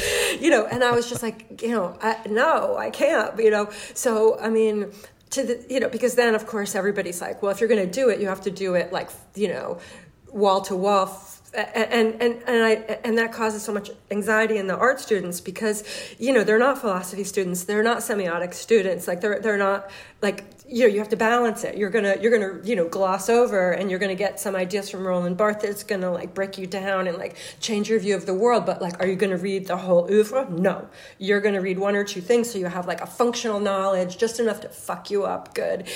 you 0.42 0.50
know, 0.50 0.66
and 0.66 0.84
I 0.84 0.92
was 0.92 1.08
just 1.08 1.22
like, 1.22 1.62
you 1.62 1.70
know, 1.70 1.96
I, 2.02 2.18
no, 2.28 2.78
I 2.78 2.90
can't, 2.90 3.38
you 3.40 3.52
know. 3.52 3.70
So, 3.94 4.40
I 4.40 4.50
mean, 4.50 4.92
to 5.32 5.44
the, 5.44 5.64
you 5.70 5.80
know, 5.80 5.90
because 5.90 6.16
then 6.16 6.34
of 6.34 6.48
course 6.48 6.74
everybody's 6.74 7.22
like, 7.22 7.44
well, 7.44 7.52
if 7.52 7.60
you're 7.60 7.70
going 7.70 7.86
to 7.86 7.92
do 7.92 8.10
it, 8.10 8.20
you 8.20 8.28
have 8.28 8.42
to 8.42 8.52
do 8.52 8.74
it 8.74 8.92
like, 8.92 9.12
you 9.36 9.50
know, 9.50 9.80
wall 10.32 10.62
to 10.62 10.76
wall 10.76 11.08
and 11.54 12.22
and 12.22 12.44
and 12.46 12.64
I 12.64 12.72
and 13.04 13.18
that 13.18 13.34
causes 13.34 13.64
so 13.64 13.74
much 13.74 13.90
anxiety 14.12 14.58
in 14.58 14.68
the 14.68 14.78
art 14.78 15.00
students 15.00 15.42
because 15.42 15.84
you 16.20 16.32
know 16.32 16.44
they're 16.44 16.60
not 16.60 16.80
philosophy 16.80 17.24
students, 17.24 17.64
they're 17.64 17.84
not 17.84 18.00
semiotic 18.00 18.54
students, 18.54 19.08
like 19.08 19.22
they're 19.22 19.40
they're 19.40 19.58
not 19.58 19.90
like 20.22 20.46
you 20.72 20.82
know 20.82 20.88
you 20.88 21.00
have 21.00 21.10
to 21.10 21.18
balance 21.18 21.64
it. 21.64 21.78
You're 21.78 21.90
gonna 21.90 22.16
you're 22.22 22.32
gonna 22.32 22.60
you 22.64 22.76
know 22.76 22.88
gloss 22.88 23.30
over 23.30 23.72
and 23.72 23.90
you're 23.90 24.00
gonna 24.00 24.16
get 24.16 24.40
some 24.40 24.56
ideas 24.56 24.90
from 24.90 25.06
roland 25.06 25.38
barthes 25.38 25.64
that's 25.64 25.84
gonna 25.84 26.12
like 26.12 26.34
break 26.34 26.58
you 26.58 26.68
down 26.68 27.08
and 27.08 27.18
like 27.18 27.36
change 27.60 27.90
your 27.90 28.00
view 28.00 28.16
of 28.16 28.26
the 28.26 28.34
world. 28.34 28.66
But 28.66 28.82
like 28.82 29.00
are 29.00 29.08
you 29.08 29.16
gonna 29.16 29.38
read 29.38 29.68
the 29.68 29.78
whole 29.78 30.10
oeuvre? 30.12 30.48
No. 30.50 30.88
You're 31.18 31.42
gonna 31.42 31.62
read 31.62 31.80
one 31.80 31.96
or 31.96 32.04
two 32.04 32.22
things 32.22 32.52
so 32.52 32.60
you 32.60 32.68
have 32.68 32.88
like 32.88 33.02
a 33.02 33.08
functional 33.08 33.60
knowledge 33.60 34.18
just 34.18 34.40
enough 34.40 34.62
to 34.62 34.70
fuck 34.70 35.10
you 35.10 35.24
up 35.24 35.54
good. 35.56 35.88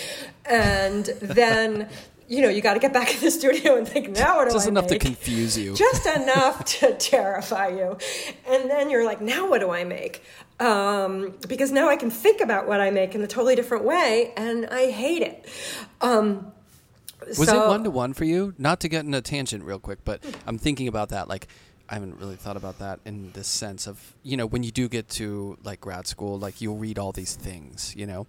And 0.45 1.05
then 1.21 1.89
you 2.27 2.41
know, 2.41 2.49
you 2.49 2.61
got 2.61 2.73
to 2.73 2.79
get 2.79 2.93
back 2.93 3.13
in 3.13 3.19
the 3.21 3.31
studio 3.31 3.77
and 3.77 3.87
think, 3.87 4.09
now 4.09 4.37
what 4.37 4.45
do 4.45 4.51
I 4.51 4.53
make? 4.53 4.53
Just 4.53 4.67
I 4.67 4.69
enough 4.69 4.89
make? 4.89 5.01
to 5.01 5.05
confuse 5.07 5.57
you. 5.57 5.75
Just 5.75 6.05
enough 6.17 6.63
to 6.65 6.93
terrify 6.95 7.69
you. 7.69 7.97
And 8.47 8.69
then 8.69 8.89
you're 8.89 9.05
like, 9.05 9.21
now 9.21 9.49
what 9.49 9.59
do 9.59 9.71
I 9.71 9.83
make? 9.83 10.23
Um, 10.59 11.33
because 11.47 11.71
now 11.71 11.89
I 11.89 11.95
can 11.95 12.09
think 12.09 12.41
about 12.41 12.67
what 12.67 12.79
I 12.79 12.89
make 12.91 13.15
in 13.15 13.21
a 13.21 13.27
totally 13.27 13.55
different 13.55 13.83
way, 13.83 14.33
and 14.37 14.65
I 14.67 14.91
hate 14.91 15.21
it. 15.21 15.47
Um, 16.01 16.51
Was 17.27 17.49
it 17.49 17.55
one 17.55 17.83
to 17.83 17.89
one 17.89 18.13
for 18.13 18.25
you? 18.25 18.53
Not 18.57 18.79
to 18.81 18.87
get 18.87 19.05
in 19.05 19.13
a 19.13 19.21
tangent 19.21 19.63
real 19.63 19.79
quick, 19.79 19.99
but 20.05 20.23
I'm 20.45 20.57
thinking 20.57 20.87
about 20.87 21.09
that. 21.09 21.27
Like, 21.27 21.47
I 21.89 21.95
haven't 21.95 22.17
really 22.19 22.35
thought 22.37 22.55
about 22.57 22.79
that 22.79 22.99
in 23.05 23.31
this 23.33 23.47
sense 23.47 23.87
of, 23.87 24.15
you 24.23 24.37
know, 24.37 24.45
when 24.45 24.63
you 24.63 24.71
do 24.71 24.87
get 24.87 25.09
to 25.09 25.57
like 25.63 25.81
grad 25.81 26.07
school, 26.07 26.39
like 26.39 26.61
you'll 26.61 26.77
read 26.77 26.97
all 26.97 27.11
these 27.11 27.35
things, 27.35 27.93
you 27.95 28.05
know, 28.05 28.25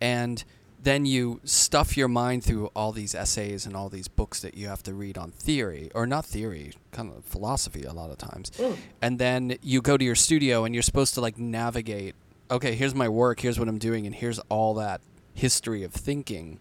and 0.00 0.44
then 0.82 1.04
you 1.04 1.40
stuff 1.44 1.96
your 1.96 2.08
mind 2.08 2.44
through 2.44 2.66
all 2.68 2.92
these 2.92 3.14
essays 3.14 3.66
and 3.66 3.76
all 3.76 3.88
these 3.88 4.08
books 4.08 4.40
that 4.40 4.56
you 4.56 4.68
have 4.68 4.82
to 4.84 4.94
read 4.94 5.18
on 5.18 5.32
theory 5.32 5.90
or 5.94 6.06
not 6.06 6.24
theory 6.24 6.72
kind 6.92 7.12
of 7.12 7.24
philosophy 7.24 7.82
a 7.82 7.92
lot 7.92 8.10
of 8.10 8.18
times. 8.18 8.50
Mm. 8.52 8.76
And 9.02 9.18
then 9.18 9.58
you 9.60 9.82
go 9.82 9.96
to 9.96 10.04
your 10.04 10.14
studio 10.14 10.64
and 10.64 10.74
you're 10.74 10.82
supposed 10.82 11.14
to 11.14 11.20
like 11.20 11.38
navigate 11.38 12.14
okay 12.50 12.74
here's 12.74 12.94
my 12.94 13.08
work 13.08 13.40
here's 13.40 13.58
what 13.58 13.68
i'm 13.68 13.76
doing 13.76 14.06
and 14.06 14.14
here's 14.14 14.38
all 14.48 14.72
that 14.74 15.00
history 15.34 15.82
of 15.82 15.92
thinking. 15.92 16.58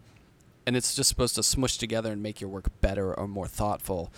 And 0.66 0.76
it's 0.76 0.94
just 0.96 1.08
supposed 1.10 1.36
to 1.36 1.44
smush 1.44 1.78
together 1.78 2.12
and 2.12 2.22
make 2.22 2.42
your 2.42 2.50
work 2.50 2.70
better 2.82 3.14
or 3.14 3.28
more 3.28 3.48
thoughtful. 3.48 4.12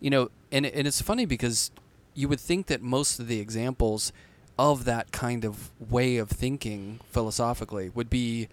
You 0.00 0.10
know 0.10 0.30
and, 0.50 0.66
and 0.66 0.86
it's 0.86 1.00
funny 1.00 1.26
because 1.26 1.70
you 2.14 2.28
would 2.28 2.40
think 2.40 2.66
that 2.66 2.82
most 2.82 3.18
of 3.18 3.28
the 3.28 3.40
examples 3.40 4.12
of 4.58 4.84
that 4.84 5.10
kind 5.12 5.44
of 5.44 5.70
way 5.80 6.16
of 6.16 6.30
thinking 6.30 7.00
philosophically 7.10 7.88
would 7.88 8.08
be 8.10 8.48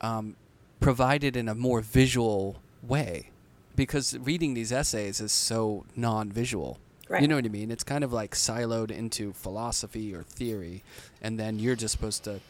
um, 0.00 0.36
provided 0.80 1.36
in 1.36 1.48
a 1.48 1.54
more 1.54 1.80
visual 1.80 2.56
way. 2.82 3.30
Because 3.76 4.16
reading 4.18 4.54
these 4.54 4.72
essays 4.72 5.20
is 5.20 5.32
so 5.32 5.84
non-visual. 5.96 6.78
Right. 7.08 7.22
you 7.22 7.28
know 7.28 7.36
what 7.36 7.46
i 7.46 7.48
mean? 7.48 7.70
It's 7.70 7.84
kind 7.84 8.04
of 8.04 8.12
like 8.12 8.34
siloed 8.34 8.90
into 8.90 9.32
philosophy 9.32 10.14
or 10.14 10.24
theory 10.24 10.82
and 11.22 11.38
then 11.40 11.58
you're 11.58 11.74
just 11.76 11.92
supposed 11.92 12.22
to 12.24 12.40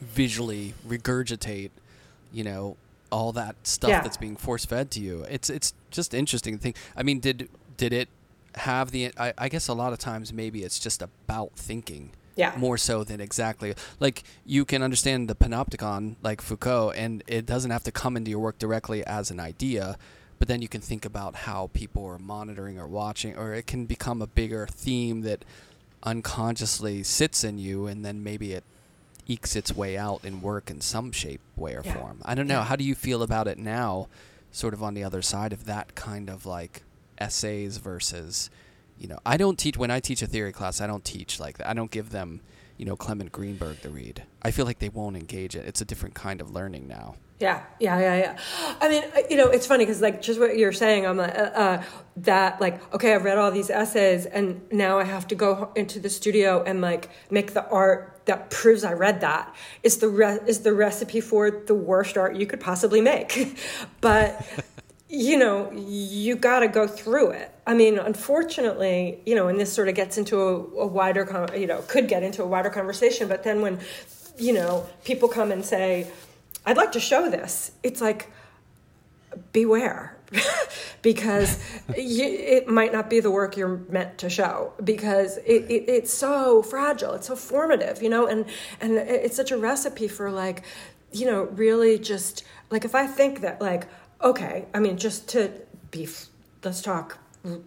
visually 0.00 0.74
regurgitate 0.86 1.70
you 2.32 2.44
know 2.44 2.76
all 3.10 3.32
that 3.32 3.54
stuff 3.64 3.90
Yeah. 3.90 4.00
that's 4.00 4.16
being 4.16 4.36
force 4.36 4.64
fed 4.64 4.90
to 4.92 5.00
you. 5.00 5.24
It's 5.30 5.50
it's 5.50 5.72
just 5.90 6.14
interesting 6.14 6.56
to 6.56 6.60
think 6.62 6.76
i 6.96 7.02
mean 7.02 7.20
did 7.20 7.48
did 7.76 7.92
it 7.92 8.08
have 8.56 8.90
the 8.92 9.12
I, 9.18 9.32
I 9.38 9.48
guess 9.48 9.66
a 9.68 9.74
lot 9.74 9.92
of 9.92 9.98
times 9.98 10.32
maybe 10.32 10.62
it's 10.62 10.78
just 10.78 11.02
about 11.02 11.52
thinking 11.56 12.10
Yeah. 12.36 12.54
more 12.56 12.76
so 12.78 13.04
than 13.04 13.20
exactly 13.20 13.74
like 14.00 14.24
you 14.44 14.64
can 14.64 14.82
understand 14.82 15.28
the 15.28 15.34
panopticon 15.36 16.16
like 16.22 16.40
Foucault 16.42 16.90
and 16.96 17.22
it 17.26 17.46
doesn't 17.46 17.70
have 17.70 17.84
to 17.84 17.92
come 17.92 18.16
into 18.16 18.30
your 18.30 18.40
work 18.40 18.58
directly 18.58 19.04
as 19.06 19.30
an 19.30 19.38
idea 19.38 19.96
but 20.40 20.48
then 20.48 20.60
you 20.60 20.68
can 20.68 20.80
think 20.80 21.04
about 21.04 21.36
how 21.36 21.70
people 21.72 22.04
are 22.04 22.18
monitoring 22.18 22.76
or 22.78 22.88
watching 22.88 23.36
or 23.36 23.54
it 23.54 23.66
can 23.68 23.86
become 23.86 24.20
a 24.20 24.26
bigger 24.26 24.66
theme 24.66 25.20
that 25.22 25.44
unconsciously 26.02 27.02
sits 27.02 27.44
in 27.44 27.58
you 27.58 27.86
and 27.86 28.04
then 28.04 28.22
maybe 28.22 28.52
it 28.52 28.64
ekes 29.26 29.56
its 29.56 29.74
way 29.74 29.96
out 29.96 30.22
in 30.24 30.42
work 30.42 30.70
in 30.70 30.80
some 30.80 31.10
shape 31.10 31.40
way 31.56 31.74
or 31.74 31.82
Yeah. 31.84 31.94
form 31.94 32.18
i 32.24 32.34
don't 32.34 32.46
know 32.46 32.58
Yeah. 32.58 32.64
how 32.64 32.76
do 32.76 32.84
you 32.84 32.94
feel 32.94 33.22
about 33.22 33.48
it 33.48 33.58
now 33.58 34.08
sort 34.52 34.74
of 34.74 34.82
on 34.82 34.94
the 34.94 35.02
other 35.02 35.22
side 35.22 35.52
of 35.52 35.64
that 35.64 35.94
kind 35.94 36.28
of 36.28 36.44
like 36.44 36.82
essays 37.18 37.78
versus 37.78 38.50
you 38.98 39.08
know 39.08 39.18
i 39.24 39.36
don't 39.36 39.58
teach 39.58 39.76
when 39.76 39.90
i 39.90 40.00
teach 40.00 40.22
a 40.22 40.26
theory 40.26 40.52
class 40.52 40.80
i 40.80 40.86
don't 40.86 41.04
teach 41.04 41.40
like 41.40 41.58
that 41.58 41.68
i 41.68 41.74
don't 41.74 41.90
give 41.90 42.10
them 42.10 42.40
you 42.76 42.84
know 42.84 42.96
clement 42.96 43.32
greenberg 43.32 43.80
to 43.80 43.88
read 43.88 44.22
i 44.42 44.50
feel 44.50 44.64
like 44.64 44.78
they 44.78 44.88
won't 44.88 45.16
engage 45.16 45.54
it 45.56 45.64
it's 45.66 45.80
a 45.80 45.84
different 45.84 46.14
kind 46.14 46.40
of 46.40 46.50
learning 46.50 46.86
now 46.88 47.14
Yeah, 47.40 47.64
yeah, 47.80 47.98
yeah, 47.98 48.16
yeah. 48.16 48.38
I 48.80 48.88
mean, 48.88 49.02
uh, 49.14 49.20
you 49.28 49.36
know, 49.36 49.48
it's 49.48 49.66
funny 49.66 49.84
because 49.84 50.00
like 50.00 50.22
just 50.22 50.38
what 50.38 50.56
you're 50.56 50.72
saying, 50.72 51.04
I'm 51.04 51.16
like 51.16 51.36
uh, 51.36 51.50
uh, 51.64 51.82
that 52.18 52.60
like 52.60 52.94
okay, 52.94 53.12
I've 53.12 53.24
read 53.24 53.38
all 53.38 53.50
these 53.50 53.70
essays, 53.70 54.24
and 54.24 54.60
now 54.70 54.98
I 55.00 55.04
have 55.04 55.26
to 55.26 55.34
go 55.34 55.72
into 55.74 55.98
the 55.98 56.08
studio 56.08 56.62
and 56.62 56.80
like 56.80 57.10
make 57.30 57.52
the 57.52 57.68
art 57.68 58.22
that 58.26 58.50
proves 58.50 58.84
I 58.84 58.92
read 58.92 59.20
that. 59.22 59.52
Is 59.82 59.98
the 59.98 60.08
re- 60.08 60.38
is 60.46 60.60
the 60.60 60.72
recipe 60.72 61.20
for 61.20 61.50
the 61.50 61.74
worst 61.74 62.16
art 62.16 62.36
you 62.36 62.46
could 62.46 62.60
possibly 62.60 63.00
make, 63.00 63.58
but. 64.00 64.40
You 65.08 65.38
know, 65.38 65.70
you 65.72 66.34
got 66.34 66.60
to 66.60 66.68
go 66.68 66.86
through 66.86 67.30
it. 67.30 67.54
I 67.66 67.74
mean, 67.74 67.98
unfortunately, 67.98 69.20
you 69.26 69.34
know, 69.34 69.48
and 69.48 69.60
this 69.60 69.72
sort 69.72 69.88
of 69.88 69.94
gets 69.94 70.18
into 70.18 70.40
a, 70.40 70.54
a 70.54 70.86
wider, 70.86 71.24
con- 71.24 71.50
you 71.58 71.66
know, 71.66 71.82
could 71.82 72.08
get 72.08 72.22
into 72.22 72.42
a 72.42 72.46
wider 72.46 72.70
conversation. 72.70 73.28
But 73.28 73.44
then 73.44 73.60
when, 73.60 73.80
you 74.38 74.52
know, 74.52 74.86
people 75.04 75.28
come 75.28 75.52
and 75.52 75.64
say, 75.64 76.10
I'd 76.66 76.76
like 76.76 76.92
to 76.92 77.00
show 77.00 77.30
this. 77.30 77.72
It's 77.82 78.00
like, 78.00 78.30
beware, 79.52 80.16
because 81.02 81.58
you, 81.96 82.24
it 82.24 82.68
might 82.68 82.92
not 82.92 83.10
be 83.10 83.20
the 83.20 83.30
work 83.30 83.56
you're 83.56 83.80
meant 83.88 84.18
to 84.18 84.30
show 84.30 84.72
because 84.82 85.38
it, 85.38 85.70
it, 85.70 85.88
it's 85.88 86.12
so 86.12 86.62
fragile, 86.62 87.12
it's 87.14 87.26
so 87.26 87.36
formative, 87.36 88.02
you 88.02 88.08
know, 88.08 88.26
and 88.26 88.46
and 88.80 88.92
it's 88.94 89.36
such 89.36 89.50
a 89.50 89.56
recipe 89.56 90.08
for 90.08 90.30
like, 90.30 90.62
you 91.12 91.26
know, 91.26 91.44
really 91.44 91.98
just 91.98 92.44
like 92.70 92.84
if 92.84 92.94
I 92.94 93.06
think 93.06 93.40
that 93.40 93.60
like, 93.60 93.86
okay, 94.22 94.66
I 94.74 94.80
mean, 94.80 94.96
just 94.96 95.28
to 95.30 95.50
be, 95.90 96.08
let's 96.62 96.82
talk 96.82 97.18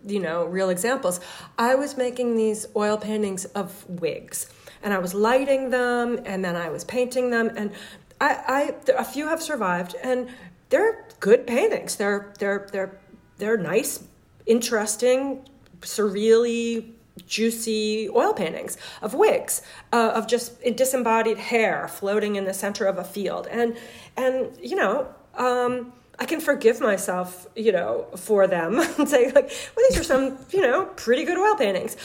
you 0.05 0.19
know, 0.19 0.45
real 0.45 0.69
examples. 0.69 1.19
I 1.57 1.75
was 1.75 1.97
making 1.97 2.35
these 2.35 2.67
oil 2.75 2.97
paintings 2.97 3.45
of 3.45 3.87
wigs, 3.87 4.49
and 4.81 4.93
I 4.93 4.97
was 4.97 5.13
lighting 5.13 5.69
them, 5.69 6.19
and 6.25 6.43
then 6.43 6.55
I 6.55 6.69
was 6.69 6.83
painting 6.83 7.29
them, 7.29 7.51
and 7.55 7.71
I, 8.19 8.73
I 8.87 8.91
a 8.93 9.05
few 9.05 9.27
have 9.27 9.41
survived, 9.41 9.95
and 10.03 10.29
they're 10.69 11.05
good 11.19 11.45
paintings. 11.45 11.95
They're 11.95 12.33
they're 12.39 12.67
they're 12.71 12.99
they're 13.37 13.57
nice, 13.57 14.03
interesting, 14.45 15.47
surreally 15.81 16.93
juicy 17.27 18.09
oil 18.09 18.31
paintings 18.31 18.77
of 19.01 19.15
wigs 19.15 19.63
uh, 19.91 20.11
of 20.13 20.27
just 20.27 20.61
disembodied 20.75 21.37
hair 21.37 21.87
floating 21.87 22.35
in 22.35 22.45
the 22.45 22.53
center 22.53 22.85
of 22.85 22.99
a 22.99 23.03
field 23.03 23.47
and 23.47 23.75
and 24.15 24.55
you 24.61 24.75
know 24.75 25.07
um, 25.33 25.91
I 26.19 26.25
can 26.25 26.39
forgive 26.39 26.81
myself, 26.81 27.47
you 27.55 27.71
know, 27.71 28.07
for 28.15 28.47
them 28.47 28.79
and 28.97 29.07
say 29.07 29.31
like, 29.31 29.51
well, 29.75 29.85
these 29.89 29.99
are 29.99 30.03
some, 30.03 30.37
you 30.51 30.61
know, 30.61 30.85
pretty 30.95 31.23
good 31.23 31.37
oil 31.37 31.55
paintings. 31.55 31.95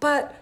But 0.00 0.34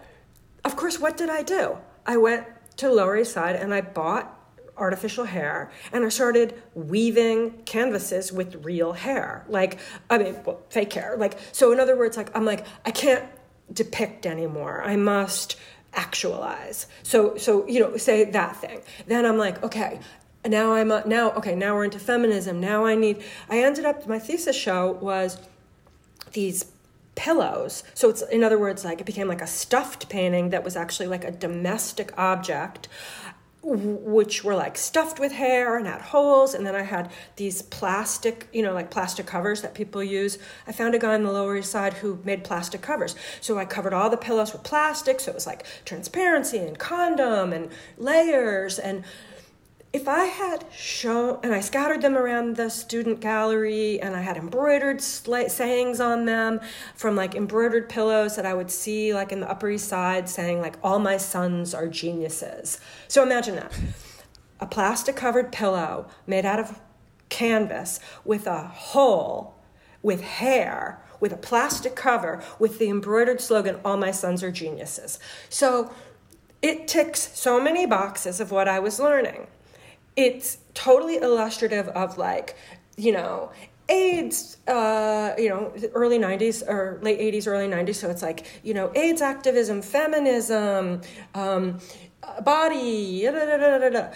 of 0.65 0.75
course, 0.75 0.99
what 0.99 1.17
did 1.17 1.29
I 1.29 1.43
do? 1.43 1.77
I 2.05 2.17
went 2.17 2.47
to 2.77 2.91
Lower 2.91 3.17
East 3.17 3.33
Side 3.33 3.55
and 3.55 3.73
I 3.73 3.81
bought 3.81 4.35
artificial 4.77 5.25
hair 5.25 5.69
and 5.91 6.05
I 6.05 6.09
started 6.09 6.61
weaving 6.73 7.63
canvases 7.65 8.31
with 8.31 8.65
real 8.65 8.93
hair. 8.93 9.45
Like, 9.47 9.79
I 10.09 10.17
mean, 10.17 10.35
well, 10.45 10.61
fake 10.69 10.93
hair. 10.93 11.15
Like, 11.17 11.37
so 11.51 11.71
in 11.71 11.79
other 11.79 11.97
words, 11.97 12.17
like, 12.17 12.35
I'm 12.35 12.45
like, 12.45 12.65
I 12.85 12.91
can't 12.91 13.25
depict 13.71 14.25
anymore. 14.25 14.81
I 14.83 14.95
must 14.95 15.57
actualize. 15.93 16.87
So, 17.03 17.35
so, 17.37 17.67
you 17.67 17.79
know, 17.79 17.97
say 17.97 18.23
that 18.25 18.55
thing. 18.57 18.81
Then 19.07 19.25
I'm 19.25 19.37
like, 19.37 19.61
okay, 19.63 19.99
now 20.47 20.73
I'm 20.73 20.91
uh, 20.91 21.01
now 21.05 21.31
okay 21.33 21.55
now 21.55 21.75
we're 21.75 21.85
into 21.85 21.99
feminism. 21.99 22.59
Now 22.59 22.85
i 22.85 22.95
need 22.95 23.23
i 23.49 23.59
ended 23.59 23.85
up 23.85 24.07
my 24.07 24.19
thesis 24.19 24.55
show 24.55 24.93
was 24.93 25.37
these 26.33 26.65
pillows. 27.15 27.83
So 27.93 28.09
it's 28.09 28.21
in 28.21 28.43
other 28.43 28.57
words 28.57 28.85
like 28.85 29.01
it 29.01 29.05
became 29.05 29.27
like 29.27 29.41
a 29.41 29.47
stuffed 29.47 30.09
painting 30.09 30.51
that 30.51 30.63
was 30.63 30.75
actually 30.77 31.07
like 31.07 31.25
a 31.25 31.31
domestic 31.31 32.17
object 32.17 32.87
which 33.61 34.41
were 34.41 34.55
like 34.55 34.77
stuffed 34.77 35.19
with 35.19 35.33
hair 35.33 35.77
and 35.77 35.85
had 35.85 35.99
holes. 35.99 36.53
And 36.53 36.65
then 36.65 36.75
i 36.75 36.83
had 36.83 37.11
these 37.35 37.61
plastic 37.61 38.47
you 38.53 38.63
know 38.63 38.73
like 38.73 38.89
plastic 38.89 39.25
covers 39.25 39.61
that 39.63 39.73
people 39.73 40.01
use. 40.01 40.37
I 40.65 40.71
found 40.71 40.95
a 40.95 40.99
guy 40.99 41.15
on 41.15 41.23
the 41.23 41.31
lower 41.31 41.57
east 41.57 41.71
side 41.71 41.95
who 41.95 42.19
made 42.23 42.45
plastic 42.45 42.81
covers. 42.81 43.15
So 43.41 43.57
i 43.57 43.65
covered 43.65 43.93
all 43.93 44.09
the 44.09 44.15
pillows 44.15 44.53
with 44.53 44.63
plastic. 44.63 45.19
So 45.19 45.31
it 45.31 45.35
was 45.35 45.45
like 45.45 45.65
transparency 45.83 46.59
and 46.59 46.79
condom 46.79 47.51
and 47.51 47.69
layers 47.97 48.79
and 48.79 49.03
if 49.91 50.07
I 50.07 50.25
had 50.25 50.65
shown, 50.71 51.39
and 51.41 51.53
I 51.53 51.61
scattered 51.61 52.01
them 52.01 52.17
around 52.17 52.55
the 52.55 52.69
student 52.69 53.19
gallery, 53.19 53.99
and 53.99 54.15
I 54.15 54.21
had 54.21 54.37
embroidered 54.37 54.99
sla- 54.99 55.49
sayings 55.49 55.99
on 55.99 56.25
them 56.25 56.59
from 56.95 57.15
like 57.15 57.35
embroidered 57.35 57.89
pillows 57.89 58.35
that 58.35 58.45
I 58.45 58.53
would 58.53 58.69
see 58.69 59.13
like 59.13 59.31
in 59.31 59.39
the 59.39 59.49
Upper 59.49 59.69
East 59.69 59.87
Side 59.87 60.29
saying, 60.29 60.61
like, 60.61 60.77
all 60.83 60.99
my 60.99 61.17
sons 61.17 61.73
are 61.73 61.87
geniuses. 61.87 62.79
So 63.07 63.23
imagine 63.23 63.55
that 63.55 63.71
a 64.59 64.67
plastic 64.67 65.15
covered 65.15 65.51
pillow 65.51 66.07
made 66.27 66.45
out 66.45 66.59
of 66.59 66.79
canvas 67.29 67.99
with 68.25 68.45
a 68.47 68.63
hole 68.63 69.59
with 70.01 70.21
hair, 70.21 71.01
with 71.19 71.33
a 71.33 71.37
plastic 71.37 71.95
cover, 71.95 72.41
with 72.57 72.79
the 72.79 72.89
embroidered 72.89 73.41
slogan, 73.41 73.79
All 73.83 73.97
my 73.97 74.11
sons 74.11 74.43
are 74.43 74.51
geniuses. 74.51 75.19
So 75.49 75.91
it 76.61 76.87
ticks 76.87 77.37
so 77.37 77.61
many 77.61 77.85
boxes 77.85 78.39
of 78.39 78.51
what 78.51 78.67
I 78.67 78.79
was 78.79 78.99
learning 78.99 79.47
it's 80.19 80.57
totally 80.73 81.17
illustrative 81.17 81.87
of 81.89 82.17
like 82.17 82.55
you 82.97 83.11
know 83.11 83.51
AIDS, 83.89 84.57
uh, 84.67 85.33
you 85.37 85.49
know, 85.49 85.73
early 85.93 86.19
90s 86.19 86.61
or 86.67 86.99
late 87.01 87.19
80s, 87.19 87.47
early 87.47 87.67
90s. 87.67 87.95
So 87.95 88.09
it's 88.09 88.21
like, 88.21 88.45
you 88.63 88.73
know, 88.73 88.91
AIDS 88.93 89.21
activism, 89.21 89.81
feminism, 89.81 91.01
um, 91.33 91.79
body, 92.43 93.23
da, 93.23 93.31
da, 93.31 93.89
da, 93.89 94.07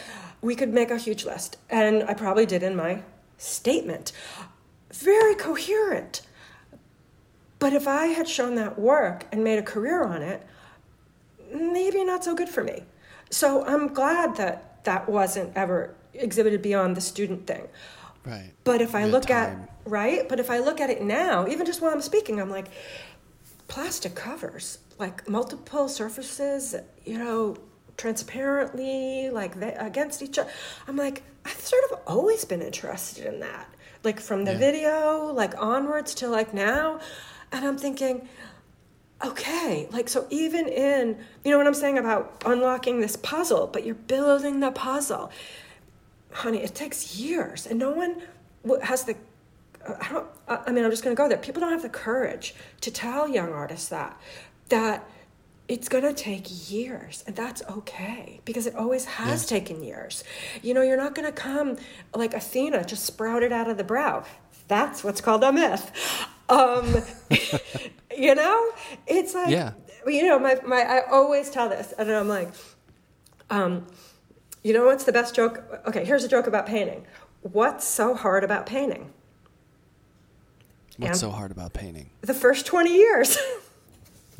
we 0.41 0.55
could 0.55 0.73
make 0.73 0.91
a 0.91 0.97
huge 0.97 1.25
list. 1.25 1.57
And 1.69 2.03
I 2.03 2.13
probably 2.13 2.45
did 2.45 2.61
in 2.61 2.75
my 2.75 3.01
statement. 3.37 4.11
very 4.93 5.33
coherent. 5.33 6.21
But 7.57 7.73
if 7.73 7.87
I 7.87 8.07
had 8.07 8.27
shown 8.27 8.53
that 8.55 8.77
work 8.77 9.25
and 9.31 9.43
made 9.43 9.57
a 9.57 9.63
career 9.63 10.03
on 10.03 10.21
it, 10.21 10.45
maybe 11.51 12.03
not 12.03 12.23
so 12.23 12.35
good 12.35 12.49
for 12.49 12.63
me. 12.63 12.83
So 13.31 13.65
I'm 13.65 13.87
glad 13.93 14.35
that 14.35 14.72
that 14.83 15.09
wasn't 15.09 15.55
ever 15.55 15.95
exhibited 16.13 16.61
beyond 16.61 16.95
the 16.97 17.01
student 17.01 17.47
thing. 17.47 17.67
Right. 18.25 18.51
But 18.63 18.81
if 18.81 18.95
I 18.95 19.01
Yeah, 19.05 19.11
look 19.11 19.25
time. 19.25 19.63
at 19.63 19.69
right, 19.85 20.27
but 20.29 20.39
if 20.39 20.49
I 20.49 20.59
look 20.59 20.79
at 20.79 20.89
it 20.89 21.01
now, 21.01 21.47
even 21.47 21.65
just 21.65 21.81
while 21.81 21.91
I'm 21.91 22.01
speaking, 22.01 22.39
I'm 22.39 22.49
like 22.49 22.67
plastic 23.67 24.15
covers, 24.15 24.77
like 24.99 25.27
multiple 25.27 25.89
surfaces, 25.89 26.75
you 27.05 27.17
know, 27.17 27.55
transparently, 27.97 29.29
like 29.29 29.59
they, 29.59 29.73
against 29.73 30.21
each 30.21 30.37
other. 30.39 30.49
I'm 30.87 30.95
like, 30.95 31.23
I've 31.45 31.59
sort 31.59 31.83
of 31.91 31.99
always 32.07 32.45
been 32.45 32.61
interested 32.61 33.25
in 33.25 33.39
that, 33.41 33.67
like 34.03 34.19
from 34.19 34.45
the 34.45 34.53
Yeah. 34.53 34.57
video, 34.59 35.31
like 35.33 35.53
onwards 35.61 36.13
to 36.15 36.27
like 36.27 36.53
now, 36.53 36.99
and 37.51 37.65
I'm 37.65 37.77
thinking. 37.77 38.27
Okay, 39.23 39.87
like 39.91 40.09
so, 40.09 40.27
even 40.29 40.67
in 40.67 41.17
you 41.45 41.51
know 41.51 41.57
what 41.57 41.67
I'm 41.67 41.73
saying 41.73 41.97
about 41.97 42.43
unlocking 42.45 42.99
this 42.99 43.15
puzzle, 43.15 43.67
but 43.67 43.85
you're 43.85 43.95
building 43.95 44.59
the 44.59 44.71
puzzle 44.71 45.31
honey, 46.33 46.63
it 46.63 46.75
takes 46.75 47.15
years, 47.17 47.65
and 47.65 47.79
no 47.79 47.91
one 47.91 48.21
has 48.81 49.03
the. 49.05 49.15
uh, 49.87 49.93
I 50.01 50.09
don't. 50.09 50.27
I 50.47 50.59
I 50.67 50.71
mean, 50.71 50.83
I'm 50.83 50.91
just 50.91 51.03
going 51.03 51.15
to 51.15 51.21
go 51.21 51.29
there. 51.29 51.37
People 51.37 51.61
don't 51.61 51.71
have 51.71 51.81
the 51.81 51.89
courage 51.89 52.55
to 52.81 52.91
tell 52.91 53.27
young 53.27 53.53
artists 53.53 53.89
that 53.89 54.19
that 54.69 55.07
it's 55.67 55.87
going 55.87 56.03
to 56.03 56.13
take 56.13 56.71
years, 56.71 57.23
and 57.25 57.35
that's 57.35 57.61
okay 57.69 58.41
because 58.45 58.65
it 58.65 58.75
always 58.75 59.05
has 59.05 59.45
taken 59.45 59.83
years. 59.83 60.23
You 60.61 60.73
know, 60.73 60.81
you're 60.81 60.97
not 60.97 61.15
going 61.15 61.25
to 61.25 61.31
come 61.31 61.77
like 62.13 62.33
Athena, 62.33 62.83
just 62.85 63.05
sprouted 63.05 63.51
out 63.51 63.69
of 63.69 63.77
the 63.77 63.83
brow. 63.83 64.25
That's 64.67 65.03
what's 65.03 65.21
called 65.21 65.43
a 65.43 65.51
myth. 65.51 65.91
Um, 66.49 66.95
you 68.17 68.35
know, 68.35 68.71
it's 69.07 69.33
like 69.33 69.49
Yeah. 69.49 69.71
you 70.05 70.23
know, 70.23 70.39
my 70.39 70.55
my. 70.65 70.81
I 70.81 71.01
always 71.09 71.49
tell 71.49 71.69
this, 71.69 71.93
and 71.97 72.09
I'm 72.11 72.27
like. 72.27 72.49
Um, 73.49 73.85
you 74.63 74.73
know 74.73 74.85
what's 74.85 75.03
the 75.03 75.11
best 75.11 75.35
joke? 75.35 75.61
Okay, 75.85 76.05
here's 76.05 76.23
a 76.23 76.27
joke 76.27 76.47
about 76.47 76.65
painting. 76.65 77.05
What's 77.41 77.85
so 77.85 78.15
hard 78.15 78.43
about 78.43 78.65
painting? 78.65 79.11
What's 80.97 81.11
And- 81.11 81.17
so 81.19 81.29
hard 81.29 81.51
about 81.51 81.73
painting? 81.73 82.09
The 82.21 82.33
first 82.33 82.65
20 82.65 82.95
years. 82.95 83.37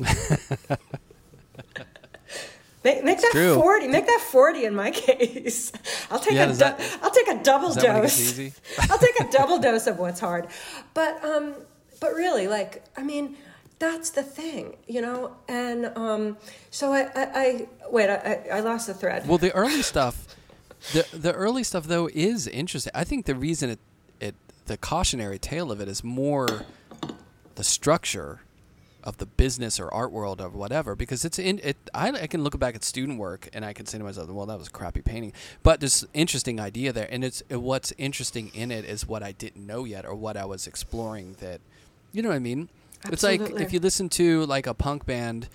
make, 2.84 3.04
make 3.04 3.20
that 3.20 3.30
true. 3.32 3.54
40. 3.54 3.88
Make 3.88 4.06
that 4.06 4.20
40 4.30 4.64
in 4.64 4.74
my 4.74 4.90
case. 5.06 5.72
I'll 6.10 6.18
take 6.18 6.34
Yeah, 6.34 6.44
a 6.44 6.52
du- 6.52 6.58
that- 6.58 6.98
I'll 7.02 7.10
take 7.10 7.28
a 7.28 7.42
double 7.42 7.68
Is 7.68 7.74
that 7.76 7.84
when 7.86 7.96
it 7.96 8.00
dose. 8.02 8.18
easy? 8.20 8.52
I'll 8.90 8.98
take 8.98 9.20
a 9.20 9.30
double 9.30 9.58
dose 9.58 9.86
of 9.86 9.98
what's 9.98 10.20
hard. 10.20 10.48
But 10.94 11.22
um 11.24 11.54
but 12.00 12.14
really 12.14 12.48
like 12.48 12.82
I 12.96 13.02
mean 13.02 13.36
that's 13.78 14.10
the 14.10 14.22
thing, 14.22 14.76
you 14.86 15.00
know? 15.00 15.36
And 15.48 15.86
um 15.96 16.36
so 16.70 16.92
I 16.92 17.02
I, 17.14 17.28
I 17.34 17.68
wait, 17.90 18.10
I, 18.10 18.46
I 18.52 18.60
lost 18.60 18.86
the 18.86 18.94
thread. 18.94 19.26
Well, 19.26 19.38
the 19.38 19.52
early 19.52 19.82
stuff, 19.82 20.36
the 20.92 21.06
the 21.12 21.32
early 21.32 21.64
stuff 21.64 21.86
though 21.86 22.08
is 22.12 22.46
interesting. 22.46 22.92
I 22.94 23.04
think 23.04 23.26
the 23.26 23.34
reason 23.34 23.70
it 23.70 23.78
it 24.20 24.34
the 24.66 24.76
cautionary 24.76 25.38
tale 25.38 25.70
of 25.70 25.80
it 25.80 25.88
is 25.88 26.02
more 26.02 26.64
the 27.54 27.64
structure 27.64 28.40
of 29.04 29.18
the 29.18 29.26
business 29.26 29.78
or 29.78 29.92
art 29.92 30.10
world 30.10 30.40
or 30.40 30.48
whatever 30.48 30.96
because 30.96 31.26
it's 31.26 31.38
in 31.38 31.60
it 31.62 31.76
I, 31.92 32.08
I 32.08 32.26
can 32.26 32.42
look 32.42 32.58
back 32.58 32.74
at 32.74 32.82
student 32.82 33.18
work 33.18 33.50
and 33.52 33.62
I 33.62 33.74
can 33.74 33.84
say 33.84 33.98
to 33.98 34.04
myself 34.04 34.30
well 34.30 34.46
that 34.46 34.58
was 34.58 34.68
a 34.68 34.70
crappy 34.70 35.02
painting 35.02 35.34
but 35.62 35.80
this 35.80 36.06
interesting 36.14 36.58
idea 36.58 36.90
there 36.90 37.06
and 37.10 37.22
it's 37.22 37.42
what's 37.50 37.92
interesting 37.98 38.50
in 38.54 38.70
it 38.70 38.86
is 38.86 39.06
what 39.06 39.22
I 39.22 39.32
didn't 39.32 39.66
know 39.66 39.84
yet 39.84 40.06
or 40.06 40.14
what 40.14 40.38
I 40.38 40.46
was 40.46 40.66
exploring 40.66 41.36
that 41.40 41.60
you 42.12 42.22
know 42.22 42.30
what 42.30 42.36
I 42.36 42.40
mean 42.40 42.70
it's 43.12 43.22
like 43.22 43.40
if 43.40 43.72
you 43.72 43.80
listen 43.80 44.08
to 44.10 44.44
like 44.46 44.66
a 44.66 44.74
punk 44.74 45.06
band 45.06 45.48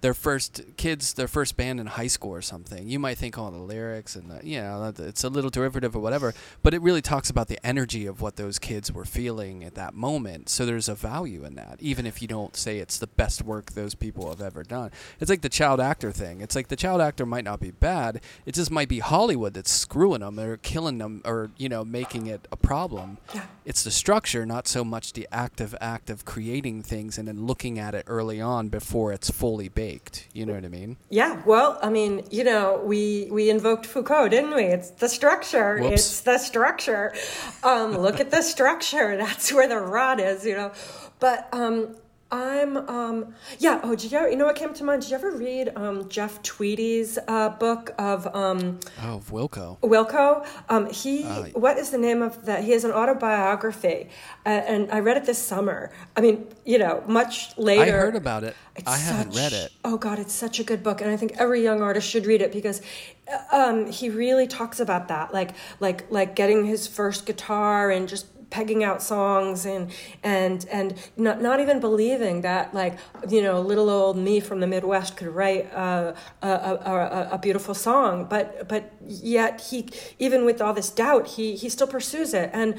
their 0.00 0.14
first 0.14 0.62
kids 0.76 1.14
their 1.14 1.28
first 1.28 1.56
band 1.56 1.80
in 1.80 1.86
high 1.86 2.06
school 2.06 2.30
or 2.30 2.42
something. 2.42 2.88
You 2.88 2.98
might 2.98 3.18
think 3.18 3.38
oh 3.38 3.50
the 3.50 3.58
lyrics 3.58 4.16
and 4.16 4.30
the, 4.30 4.46
you 4.46 4.60
know 4.60 4.92
it's 4.98 5.24
a 5.24 5.28
little 5.28 5.50
derivative 5.50 5.96
or 5.96 6.00
whatever 6.00 6.34
but 6.62 6.74
it 6.74 6.82
really 6.82 7.02
talks 7.02 7.30
about 7.30 7.48
the 7.48 7.64
energy 7.66 8.06
of 8.06 8.20
what 8.20 8.36
those 8.36 8.58
kids 8.58 8.92
were 8.92 9.04
feeling 9.04 9.64
at 9.64 9.74
that 9.74 9.94
moment. 9.94 10.48
So 10.48 10.66
there's 10.66 10.88
a 10.88 10.94
value 10.94 11.44
in 11.44 11.54
that 11.54 11.78
even 11.80 12.06
if 12.06 12.20
you 12.20 12.28
don't 12.28 12.56
say 12.56 12.78
it's 12.78 12.98
the 12.98 13.06
best 13.06 13.42
work 13.42 13.72
those 13.72 13.94
people 13.94 14.28
have 14.28 14.40
ever 14.40 14.62
done. 14.62 14.90
It's 15.20 15.30
like 15.30 15.42
the 15.42 15.48
child 15.48 15.80
actor 15.80 16.12
thing. 16.12 16.40
It's 16.40 16.54
like 16.54 16.68
the 16.68 16.76
child 16.76 17.00
actor 17.00 17.26
might 17.26 17.44
not 17.44 17.60
be 17.60 17.70
bad. 17.70 18.20
It 18.44 18.54
just 18.54 18.70
might 18.70 18.88
be 18.88 18.98
hollywood 18.98 19.54
that's 19.54 19.70
screwing 19.70 20.20
them 20.20 20.38
or 20.38 20.56
killing 20.58 20.98
them 20.98 21.22
or 21.24 21.50
you 21.56 21.68
know 21.68 21.84
making 21.84 22.26
it 22.26 22.46
a 22.52 22.56
problem. 22.56 23.18
Yeah. 23.34 23.46
it's 23.64 23.82
the 23.82 23.90
structure 23.90 24.44
not 24.46 24.68
so 24.68 24.84
much 24.84 25.12
the 25.12 25.26
active 25.32 25.74
act 25.80 26.10
of 26.10 26.24
creating 26.24 26.82
things 26.82 27.18
and 27.18 27.26
then 27.28 27.46
looking 27.46 27.78
at 27.78 27.94
it 27.94 28.04
early 28.06 28.40
on 28.40 28.68
before 28.68 29.12
it's 29.12 29.30
fully 29.30 29.68
baked 29.68 29.85
you 30.32 30.44
know 30.46 30.54
what 30.54 30.64
i 30.64 30.68
mean 30.68 30.96
Yeah, 31.10 31.42
well, 31.46 31.78
I 31.82 31.88
mean, 31.88 32.24
you 32.30 32.44
know, 32.44 32.80
we 32.84 33.28
we 33.30 33.48
invoked 33.50 33.86
Foucault, 33.86 34.28
didn't 34.28 34.54
we? 34.54 34.64
It's 34.64 34.90
the 34.90 35.08
structure. 35.08 35.78
Whoops. 35.80 35.94
It's 35.94 36.20
the 36.20 36.38
structure. 36.38 37.14
Um, 37.62 37.96
look 37.96 38.18
at 38.20 38.30
the 38.30 38.42
structure. 38.42 39.16
That's 39.24 39.52
where 39.52 39.68
the 39.68 39.78
rod 39.78 40.18
is, 40.20 40.44
you 40.44 40.56
know. 40.56 40.72
But 41.20 41.48
um, 41.52 41.96
I'm 42.30 42.76
um, 42.76 43.34
yeah. 43.60 43.80
Oh, 43.84 43.94
did 43.94 44.10
you 44.10 44.18
ever, 44.18 44.28
you 44.28 44.36
know 44.36 44.46
what 44.46 44.56
came 44.56 44.74
to 44.74 44.82
mind? 44.84 45.02
Did 45.02 45.10
you 45.10 45.16
ever 45.16 45.30
read 45.30 45.70
um, 45.76 46.08
Jeff 46.08 46.42
Tweedy's 46.42 47.18
uh, 47.28 47.50
book 47.50 47.94
of 47.98 48.26
um, 48.34 48.80
oh 49.02 49.22
wilco 49.30 49.78
Wilco. 49.80 50.44
Um, 50.68 50.90
he, 50.90 51.22
Ah. 51.24 51.44
what 51.54 51.78
is 51.78 51.90
the 51.90 51.98
name 51.98 52.22
of 52.22 52.44
that? 52.46 52.64
He 52.64 52.72
has 52.72 52.82
an 52.84 52.90
autobiography, 52.92 54.08
uh, 54.44 54.48
and 54.48 54.90
I 54.90 54.98
read 55.00 55.16
it 55.16 55.24
this 55.24 55.38
summer. 55.38 55.92
I 56.16 56.20
mean, 56.20 56.46
you 56.64 56.78
know, 56.78 57.02
much 57.06 57.56
later. 57.56 57.82
i 57.82 57.90
heard 57.90 58.16
about 58.16 58.42
it 58.44 58.56
i 58.86 58.96
haven't 58.96 59.34
read 59.34 59.52
it 59.52 59.72
Oh 59.84 59.96
God, 59.96 60.18
it's 60.18 60.32
such 60.34 60.58
a 60.58 60.64
good 60.64 60.82
book, 60.82 61.00
and 61.00 61.10
I 61.10 61.16
think 61.16 61.32
every 61.38 61.62
young 61.62 61.80
artist 61.80 62.08
should 62.10 62.26
read 62.26 62.42
it 62.42 62.52
because 62.52 62.82
uh, 63.32 63.56
um, 63.56 63.86
he 63.90 64.10
really 64.10 64.46
talks 64.48 64.80
about 64.80 65.08
that, 65.08 65.32
like 65.32 65.52
like 65.80 66.10
like 66.10 66.34
getting 66.34 66.64
his 66.66 66.86
first 66.88 67.24
guitar 67.24 67.90
and 67.90 68.08
just 68.08 68.26
pegging 68.50 68.84
out 68.84 69.02
songs 69.02 69.66
and 69.66 69.90
and 70.22 70.66
and 70.70 70.94
not 71.16 71.42
not 71.42 71.60
even 71.60 71.80
believing 71.80 72.42
that 72.42 72.72
like 72.72 72.98
you 73.28 73.42
know 73.42 73.60
little 73.60 73.90
old 73.90 74.16
me 74.16 74.40
from 74.40 74.60
the 74.60 74.66
Midwest 74.66 75.16
could 75.16 75.28
write 75.28 75.66
a, 75.72 76.14
a, 76.42 76.48
a, 76.48 77.28
a 77.32 77.38
beautiful 77.38 77.74
song, 77.74 78.24
but 78.24 78.68
but 78.68 78.92
yet 79.06 79.60
he 79.60 79.88
even 80.18 80.44
with 80.44 80.60
all 80.60 80.72
this 80.72 80.90
doubt 80.90 81.26
he 81.26 81.56
he 81.56 81.68
still 81.68 81.86
pursues 81.86 82.34
it. 82.34 82.50
And 82.52 82.76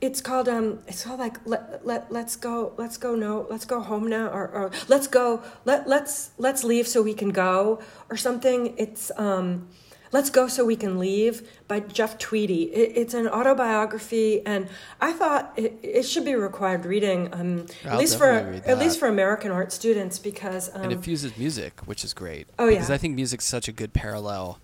it's 0.00 0.20
called 0.20 0.48
um 0.48 0.78
it's 0.86 1.04
called 1.04 1.20
like 1.20 1.36
let, 1.44 1.84
let 1.86 2.10
let's 2.10 2.36
go 2.36 2.72
let's 2.78 2.96
go 2.96 3.14
no 3.14 3.46
let's 3.50 3.66
go 3.66 3.80
home 3.80 4.08
now 4.08 4.28
or, 4.28 4.48
or 4.48 4.70
let's 4.88 5.06
go 5.06 5.42
let 5.66 5.86
let's 5.86 6.30
let's 6.38 6.64
leave 6.64 6.88
so 6.88 7.02
we 7.02 7.14
can 7.14 7.30
go 7.30 7.80
or 8.08 8.16
something. 8.16 8.74
It's 8.78 9.12
um 9.16 9.68
let's 10.12 10.30
go 10.30 10.48
so 10.48 10.64
we 10.64 10.76
can 10.76 10.98
leave 10.98 11.48
by 11.68 11.80
jeff 11.80 12.18
tweedy. 12.18 12.64
It, 12.64 12.92
it's 12.96 13.14
an 13.14 13.28
autobiography 13.28 14.44
and 14.46 14.68
i 15.00 15.12
thought 15.12 15.52
it, 15.56 15.78
it 15.82 16.02
should 16.02 16.24
be 16.24 16.34
required 16.34 16.84
reading 16.84 17.32
um 17.32 17.66
at 17.84 17.98
least 17.98 18.18
for 18.18 18.30
at 18.30 18.78
least 18.78 18.98
for 18.98 19.08
american 19.08 19.50
art 19.50 19.72
students 19.72 20.18
because 20.18 20.74
um 20.74 20.82
and 20.82 20.92
it 20.92 21.02
fuses 21.02 21.36
music 21.36 21.80
which 21.86 22.04
is 22.04 22.14
great. 22.14 22.48
Oh, 22.58 22.68
because 22.68 22.88
yeah. 22.88 22.94
i 22.94 22.98
think 22.98 23.14
music's 23.14 23.44
such 23.46 23.68
a 23.68 23.72
good 23.72 23.92
parallel 23.92 24.60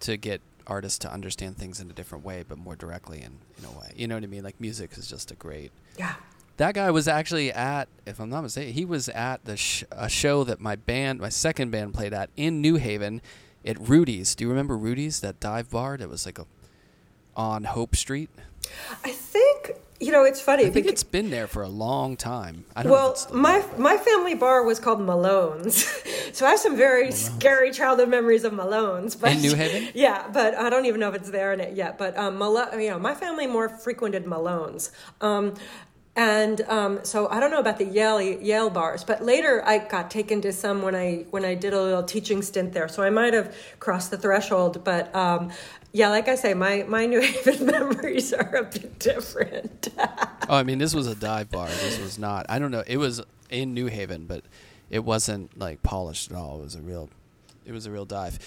to 0.00 0.16
get 0.16 0.40
artists 0.66 0.98
to 0.98 1.12
understand 1.12 1.56
things 1.56 1.80
in 1.80 1.88
a 1.88 1.92
different 1.92 2.24
way 2.24 2.44
but 2.46 2.58
more 2.58 2.74
directly 2.76 3.18
in, 3.18 3.38
in 3.58 3.64
a 3.64 3.70
way. 3.78 3.92
You 3.96 4.08
know 4.08 4.16
what 4.16 4.24
i 4.24 4.26
mean? 4.26 4.44
Like 4.44 4.60
music 4.60 4.96
is 4.96 5.08
just 5.08 5.30
a 5.30 5.34
great 5.34 5.70
yeah. 5.98 6.14
That 6.58 6.74
guy 6.74 6.90
was 6.90 7.06
actually 7.06 7.52
at, 7.52 7.86
if 8.06 8.18
I'm 8.18 8.30
not 8.30 8.40
mistaken, 8.40 8.72
he 8.72 8.86
was 8.86 9.10
at 9.10 9.44
the 9.44 9.58
sh- 9.58 9.84
a 9.90 10.08
show 10.08 10.42
that 10.44 10.58
my 10.58 10.74
band, 10.74 11.20
my 11.20 11.28
second 11.28 11.70
band, 11.70 11.92
played 11.92 12.14
at 12.14 12.30
in 12.34 12.62
New 12.62 12.76
Haven, 12.76 13.20
at 13.66 13.88
Rudy's. 13.88 14.34
Do 14.34 14.44
you 14.44 14.50
remember 14.50 14.76
Rudy's, 14.76 15.20
that 15.20 15.40
dive 15.40 15.70
bar 15.70 15.96
that 15.96 16.08
was 16.08 16.26
like 16.26 16.38
a 16.38 16.46
on 17.36 17.64
Hope 17.64 17.94
Street? 17.96 18.30
i 19.04 19.10
think 19.12 19.72
you 20.00 20.10
know 20.10 20.24
it's 20.24 20.40
funny 20.40 20.66
I 20.66 20.70
think 20.70 20.86
it's 20.86 21.02
been 21.04 21.30
there 21.30 21.46
for 21.46 21.62
a 21.62 21.68
long 21.68 22.16
time. 22.16 22.64
I 22.74 22.82
don't. 22.82 22.92
Well, 22.92 23.16
my 23.32 23.60
there. 23.60 23.78
my 23.78 23.96
family 23.96 24.34
bar 24.34 24.62
was 24.62 24.78
called 24.78 25.00
Malone's, 25.00 25.84
so 26.32 26.44
I 26.44 26.50
have 26.50 26.58
some 26.58 26.76
very 26.76 27.10
scary 27.12 27.70
childhood 27.70 28.10
memories 28.10 28.44
of 28.44 28.52
Malone's. 28.52 29.16
But 29.16 29.32
In 29.32 29.40
New 29.40 29.54
Haven? 29.54 29.88
yeah, 29.94 30.28
but 30.30 30.54
I 30.54 30.68
don't 30.68 30.84
even 30.84 31.00
know 31.00 31.08
if 31.08 31.14
it's 31.14 31.30
there 31.30 31.52
in 31.54 31.60
it 31.60 31.74
yet. 31.74 31.96
But 31.96 32.16
um, 32.18 32.36
Malo- 32.36 32.76
you 32.76 32.90
know, 32.90 32.98
my 32.98 33.14
family 33.14 33.46
more 33.46 33.70
frequented 33.70 34.26
Malone's. 34.26 34.90
Um, 35.22 35.54
and 36.16 36.62
um, 36.62 37.04
so 37.04 37.28
I 37.28 37.38
don't 37.40 37.50
know 37.50 37.60
about 37.60 37.76
the 37.78 37.84
Yale 37.84 38.20
Yale 38.20 38.70
bars, 38.70 39.04
but 39.04 39.22
later 39.22 39.62
I 39.66 39.78
got 39.78 40.10
taken 40.10 40.40
to 40.40 40.52
some 40.52 40.80
when 40.82 40.94
I 40.94 41.26
when 41.30 41.44
I 41.44 41.54
did 41.54 41.74
a 41.74 41.80
little 41.80 42.02
teaching 42.02 42.40
stint 42.40 42.72
there. 42.72 42.88
So 42.88 43.02
I 43.02 43.10
might 43.10 43.34
have 43.34 43.54
crossed 43.78 44.10
the 44.10 44.16
threshold, 44.16 44.82
but 44.82 45.14
um, 45.14 45.50
yeah, 45.92 46.08
like 46.08 46.28
I 46.28 46.34
say, 46.34 46.54
my 46.54 46.84
my 46.88 47.04
New 47.12 47.20
Haven 47.20 47.66
memories 47.66 48.32
are 48.32 48.56
a 48.56 48.64
bit 48.64 48.98
different. 48.98 49.88
Oh, 50.48 50.54
I 50.54 50.62
mean, 50.62 50.78
this 50.78 50.94
was 50.94 51.08
a 51.08 51.16
dive 51.16 51.50
bar. 51.50 51.66
This 51.66 51.98
was 51.98 52.20
not. 52.20 52.46
I 52.48 52.60
don't 52.60 52.70
know. 52.70 52.84
It 52.86 52.98
was 52.98 53.20
in 53.50 53.74
New 53.74 53.86
Haven, 53.86 54.26
but 54.26 54.44
it 54.90 55.00
wasn't 55.00 55.58
like 55.58 55.82
polished 55.82 56.30
at 56.30 56.36
all. 56.36 56.60
It 56.60 56.62
was 56.62 56.76
a 56.76 56.82
real, 56.82 57.10
it 57.64 57.72
was 57.72 57.84
a 57.86 57.90
real 57.90 58.04
dive. 58.04 58.38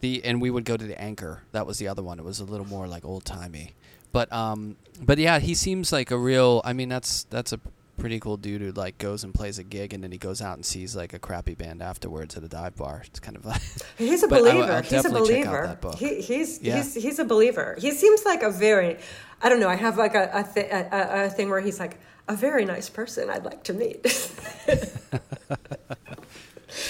The 0.00 0.22
and 0.22 0.42
we 0.42 0.50
would 0.50 0.66
go 0.66 0.76
to 0.76 0.84
the 0.84 1.00
Anchor. 1.00 1.44
That 1.52 1.66
was 1.66 1.78
the 1.78 1.88
other 1.88 2.02
one. 2.02 2.18
It 2.18 2.26
was 2.26 2.40
a 2.40 2.44
little 2.44 2.66
more 2.66 2.86
like 2.86 3.06
old 3.06 3.24
timey. 3.24 3.74
But 4.16 4.32
um, 4.32 4.76
but 4.98 5.18
yeah, 5.18 5.40
he 5.40 5.52
seems 5.52 5.92
like 5.92 6.10
a 6.10 6.16
real. 6.16 6.62
I 6.64 6.72
mean, 6.72 6.88
that's 6.88 7.24
that's 7.24 7.52
a 7.52 7.60
pretty 7.98 8.18
cool 8.18 8.38
dude 8.38 8.62
who 8.62 8.72
like 8.72 8.96
goes 8.96 9.24
and 9.24 9.34
plays 9.34 9.58
a 9.58 9.62
gig 9.62 9.92
and 9.92 10.02
then 10.02 10.10
he 10.10 10.16
goes 10.16 10.40
out 10.40 10.54
and 10.54 10.64
sees 10.64 10.96
like 10.96 11.12
a 11.12 11.18
crappy 11.18 11.54
band 11.54 11.82
afterwards 11.82 12.34
at 12.34 12.42
a 12.42 12.48
dive 12.48 12.76
bar. 12.76 13.02
It's 13.04 13.20
kind 13.20 13.36
of 13.36 13.44
like 13.44 13.60
he's 13.98 14.22
a 14.22 14.28
believer. 14.28 14.72
I, 14.72 14.80
he's 14.80 15.04
a 15.04 15.10
believer. 15.10 15.78
He, 15.98 16.22
he's 16.22 16.62
yeah. 16.62 16.76
he's 16.76 16.94
he's 16.94 17.18
a 17.18 17.26
believer. 17.26 17.76
He 17.78 17.90
seems 17.90 18.24
like 18.24 18.42
a 18.42 18.50
very, 18.50 18.96
I 19.42 19.50
don't 19.50 19.60
know. 19.60 19.68
I 19.68 19.76
have 19.76 19.98
like 19.98 20.14
a 20.14 20.30
a, 20.32 20.44
th- 20.44 20.72
a, 20.72 21.24
a 21.26 21.28
thing 21.28 21.50
where 21.50 21.60
he's 21.60 21.78
like 21.78 22.00
a 22.26 22.34
very 22.34 22.64
nice 22.64 22.88
person. 22.88 23.28
I'd 23.28 23.44
like 23.44 23.64
to 23.64 23.74
meet. 23.74 24.00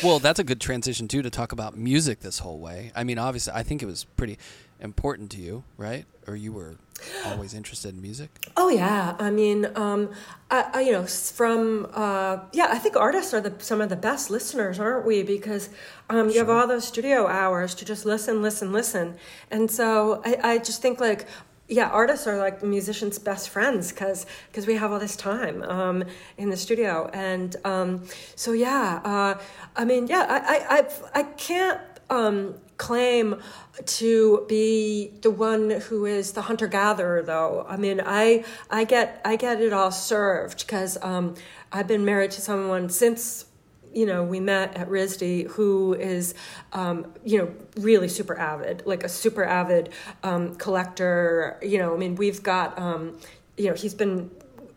well, 0.05 0.21
that's 0.21 0.39
a 0.39 0.45
good 0.45 0.61
transition 0.61 1.09
too 1.09 1.23
to 1.23 1.31
talk 1.31 1.51
about 1.51 1.77
music 1.77 2.21
this 2.21 2.39
whole 2.39 2.61
way. 2.61 2.93
I 2.95 3.03
mean, 3.03 3.19
obviously, 3.19 3.53
I 3.53 3.65
think 3.65 3.83
it 3.83 3.87
was 3.87 4.05
pretty 4.17 4.39
important 4.79 5.33
to 5.33 5.39
you, 5.39 5.65
right? 5.77 6.05
Or 6.29 6.37
you 6.37 6.53
were 6.53 6.77
always 7.25 7.55
interested 7.55 7.95
in 7.95 8.03
music? 8.03 8.31
Oh 8.57 8.69
yeah, 8.69 9.17
I 9.19 9.31
mean, 9.31 9.69
um, 9.75 10.11
I, 10.51 10.71
I, 10.73 10.81
you 10.81 10.93
know, 10.93 11.05
from 11.07 11.89
uh, 11.93 12.39
yeah, 12.53 12.69
I 12.71 12.79
think 12.79 12.97
artists 12.97 13.35
are 13.35 13.41
the 13.41 13.55
some 13.59 13.81
of 13.81 13.89
the 13.89 13.97
best 13.97 14.31
listeners, 14.31 14.79
aren't 14.79 15.07
we? 15.07 15.23
Because 15.23 15.71
um, 16.09 16.27
you 16.29 16.35
sure. 16.35 16.45
have 16.45 16.51
all 16.51 16.67
those 16.67 16.87
studio 16.87 17.27
hours 17.27 17.75
to 17.77 17.85
just 17.85 18.05
listen, 18.05 18.43
listen, 18.43 18.73
listen, 18.73 19.17
and 19.51 19.71
so 19.71 20.23
I, 20.25 20.39
I 20.43 20.59
just 20.59 20.83
think 20.83 21.01
like 21.01 21.27
yeah, 21.69 21.89
artists 21.89 22.27
are 22.27 22.39
like 22.39 22.63
musicians' 22.63 23.19
best 23.19 23.49
friends 23.49 23.91
because 23.91 24.27
because 24.51 24.67
we 24.67 24.77
have 24.77 24.93
all 24.93 25.01
this 25.01 25.17
time 25.17 25.63
um, 25.63 26.05
in 26.39 26.51
the 26.51 26.57
studio, 26.57 27.11
and 27.13 27.57
um, 27.65 28.05
so 28.37 28.53
yeah, 28.53 29.01
uh, 29.05 29.39
I 29.75 29.85
mean, 29.85 30.07
yeah, 30.07 30.27
I 30.29 30.39
I 30.39 30.79
I, 30.79 31.21
I 31.21 31.23
can't 31.25 31.81
um, 32.09 32.55
claim 32.77 33.41
to 33.85 34.45
be 34.49 35.13
the 35.23 35.31
one 35.31 35.71
who 35.71 36.07
is 36.07 36.33
the 36.33 36.43
hunter 36.43 36.67
gatherer, 36.67 37.23
though. 37.23 37.67
I 37.69 37.77
mean, 37.77 38.01
I 38.05 38.45
I 38.71 38.85
get 38.85 39.21
I 39.25 39.37
get 39.37 39.61
it 39.61 39.73
all 39.73 39.91
served 39.91 40.67
because 40.67 40.99
um, 41.03 41.35
I've 41.73 41.89
been 41.89 42.05
married 42.05 42.33
to 42.33 42.41
someone 42.41 42.89
since 42.89 43.47
you 43.97 44.05
know, 44.05 44.23
we 44.23 44.41
met 44.41 44.77
at 44.77 44.91
RISD, 44.91 45.49
who 45.53 45.95
is, 45.95 46.35
um, 46.75 47.15
you 47.25 47.39
know, 47.39 47.55
really 47.79 48.09
super 48.09 48.39
avid, 48.39 48.83
like 48.85 49.03
a 49.03 49.09
super 49.09 49.43
avid 49.43 49.89
um, 50.23 50.55
collector. 50.57 51.59
You 51.63 51.79
know, 51.79 51.95
I 51.95 51.97
mean, 51.97 52.15
we've 52.15 52.43
got, 52.43 52.79
um, 52.79 53.19
you 53.57 53.71
know, 53.71 53.75
he's 53.75 53.95
been 53.95 54.31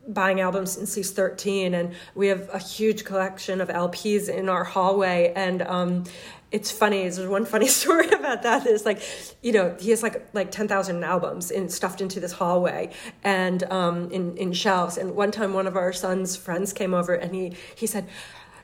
buying 0.08 0.40
albums 0.40 0.72
since 0.72 0.96
he's 0.96 1.12
13 1.12 1.74
and 1.74 1.94
we 2.16 2.28
have 2.28 2.50
a 2.52 2.58
huge 2.58 3.04
collection 3.04 3.62
of 3.62 3.70
lps 3.70 4.28
in 4.28 4.50
our 4.50 4.64
hallway 4.64 5.32
and 5.36 5.62
um, 5.62 6.04
it's 6.52 6.72
funny 6.72 7.02
there's 7.02 7.28
one 7.28 7.46
funny 7.46 7.68
story 7.82 8.10
about 8.10 8.44
that 8.44 8.66
is 8.66 8.86
like 8.86 9.02
you 9.42 9.52
know 9.52 9.76
he 9.80 9.90
has 9.92 10.02
like 10.02 10.28
like 10.34 10.52
10,000 10.52 11.04
albums 11.04 11.52
in, 11.52 11.70
stuffed 11.70 12.02
into 12.02 12.20
this 12.20 12.32
hallway 12.34 12.90
and 13.24 13.64
um, 13.72 14.10
in 14.12 14.36
in 14.38 14.54
shelves 14.54 14.98
and 14.98 15.16
one 15.16 15.32
time 15.32 15.54
one 15.54 15.68
of 15.68 15.76
our 15.76 15.94
son's 15.94 16.36
friends 16.36 16.74
came 16.74 16.94
over 16.94 17.14
and 17.14 17.36
he 17.36 17.54
he 17.76 17.86
said 17.88 18.08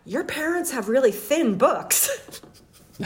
your 0.06 0.24
parents 0.24 0.72
have 0.72 0.88
really 0.88 1.12
thin 1.12 1.58
books. 1.58 2.40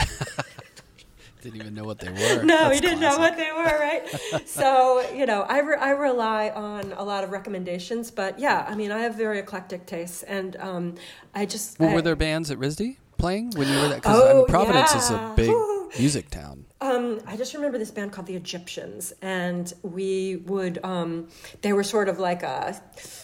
didn't 1.42 1.62
even 1.62 1.74
know 1.74 1.86
what 1.86 2.00
they 2.00 2.10
were. 2.10 2.44
No, 2.44 2.58
That's 2.58 2.76
he 2.76 2.82
didn't 2.82 3.00
classic. 3.00 3.18
know 3.18 3.26
what 3.26 3.38
they 3.38 3.52
were, 3.52 3.80
right? 3.80 4.46
so, 4.48 5.10
you 5.16 5.26
know, 5.26 5.44
I, 5.44 5.60
re- 5.60 5.78
I 5.78 5.92
rely 5.92 6.50
on 6.50 6.92
a 6.94 7.04
lot 7.04 7.24
of 7.24 7.32
recommendations, 7.32 8.12
but 8.12 8.38
yeah, 8.38 8.66
I 8.68 8.76
mean, 8.76 8.92
I 8.92 9.00
have 9.00 9.16
very 9.16 9.40
eclectic 9.40 9.86
tastes, 9.86 10.24
and 10.24 10.58
um, 10.58 10.96
I 11.34 11.46
just. 11.46 11.80
Well, 11.80 11.90
I, 11.90 11.94
were 11.94 12.02
there 12.02 12.18
bands 12.18 12.52
at 12.52 12.58
RISD 12.58 12.98
playing 13.20 13.52
when 13.52 13.68
you 13.68 13.76
were 13.76 13.90
there? 13.90 13.98
Because 13.98 14.22
oh, 14.22 14.30
I 14.30 14.34
mean, 14.34 14.46
Providence 14.48 14.92
yeah. 14.94 15.00
is 15.00 15.12
a 15.12 15.34
big 15.36 15.56
music 16.00 16.30
town. 16.30 16.66
Um, 16.82 17.20
I 17.28 17.36
just 17.36 17.54
remember 17.54 17.78
this 17.78 17.92
band 17.92 18.14
called 18.14 18.28
the 18.28 18.36
Egyptians, 18.36 19.14
and 19.22 19.72
we 19.84 20.38
would. 20.38 20.80
Um, 20.84 21.28
they 21.62 21.74
were 21.74 21.84
sort 21.84 22.08
of 22.08 22.20
like 22.20 22.42
a, 22.42 22.82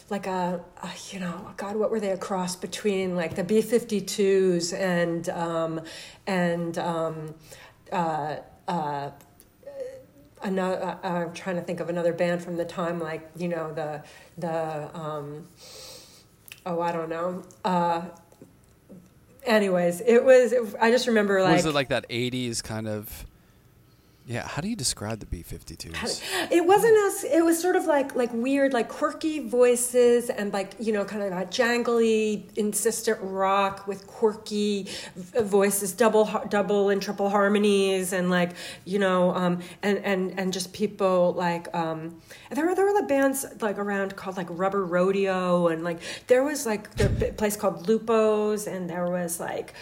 like 0.10 0.28
a, 0.28 0.64
a, 0.84 0.90
you 1.12 1.20
know, 1.20 1.54
God, 1.56 1.78
what 1.78 1.90
were 1.90 2.00
they? 2.00 2.12
A 2.12 2.18
cross 2.18 2.56
between 2.56 3.16
like 3.16 3.36
the 3.36 3.44
B 3.44 3.62
52s 3.62 4.78
and 4.78 5.30
um, 5.30 5.82
and 6.28 6.78
um, 6.78 7.36
uh, 7.92 8.38
uh, 8.68 9.12
another. 10.44 11.00
Uh, 11.02 11.08
I'm 11.08 11.34
trying 11.34 11.56
to 11.56 11.62
think 11.62 11.80
of 11.80 11.90
another 11.90 12.14
band 12.14 12.44
from 12.44 12.58
the 12.58 12.66
time, 12.66 13.00
like 13.00 13.30
you 13.38 13.48
know 13.48 13.74
the 13.74 14.04
the. 14.38 14.96
Um, 14.98 15.48
oh, 16.66 16.82
I 16.82 16.92
don't 16.92 17.10
know. 17.10 17.44
Anyways, 19.46 20.02
it 20.02 20.24
was. 20.24 20.52
It, 20.52 20.64
I 20.82 20.92
just 20.92 21.08
remember 21.08 21.42
like. 21.42 21.56
Was 21.56 21.66
it 21.66 21.74
like 21.74 21.90
that 21.90 22.08
'80s 22.10 22.64
kind 22.64 22.88
of? 22.88 23.26
Yeah, 24.28 24.48
how 24.48 24.60
do 24.60 24.68
you 24.68 24.76
describe 24.76 25.20
the 25.20 25.28
B-52s? 25.28 26.24
It 26.52 26.66
wasn't 26.66 26.98
as 27.06 27.24
it 27.26 27.46
was 27.46 27.62
sort 27.62 27.76
of 27.76 27.86
like 27.86 28.16
like 28.16 28.34
weird, 28.34 28.74
like 28.74 28.90
quirky 28.90 29.48
voices 29.48 30.32
and 30.32 30.52
like 30.52 30.74
you 30.80 30.94
know 30.94 31.06
kind 31.06 31.22
of 31.22 31.30
that 31.30 31.52
jangly, 31.52 32.44
insistent 32.56 33.20
rock 33.22 33.88
with 33.88 34.08
quirky 34.08 34.88
voices, 35.16 35.94
double 35.94 36.28
double 36.50 36.90
and 36.90 37.04
triple 37.04 37.30
harmonies, 37.30 38.14
and 38.14 38.32
like 38.32 38.54
you 38.84 38.98
know, 38.98 39.30
um, 39.36 39.60
and 39.84 40.00
and 40.00 40.40
and 40.40 40.52
just 40.52 40.74
people 40.74 41.34
like 41.34 41.74
um, 41.76 42.20
there 42.50 42.66
were 42.66 42.74
there 42.74 42.86
were 42.86 43.00
the 43.00 43.08
bands 43.08 43.46
like 43.62 43.78
around 43.78 44.16
called 44.16 44.38
like 44.38 44.48
Rubber 44.50 44.86
Rodeo, 44.86 45.68
and 45.68 45.84
like 45.84 46.00
there 46.26 46.44
was 46.44 46.66
like 46.66 46.96
the 46.96 47.32
place 47.38 47.56
called 47.56 47.88
Lupo's, 47.88 48.66
and 48.66 48.90
there 48.90 49.08
was 49.08 49.40
like 49.40 49.76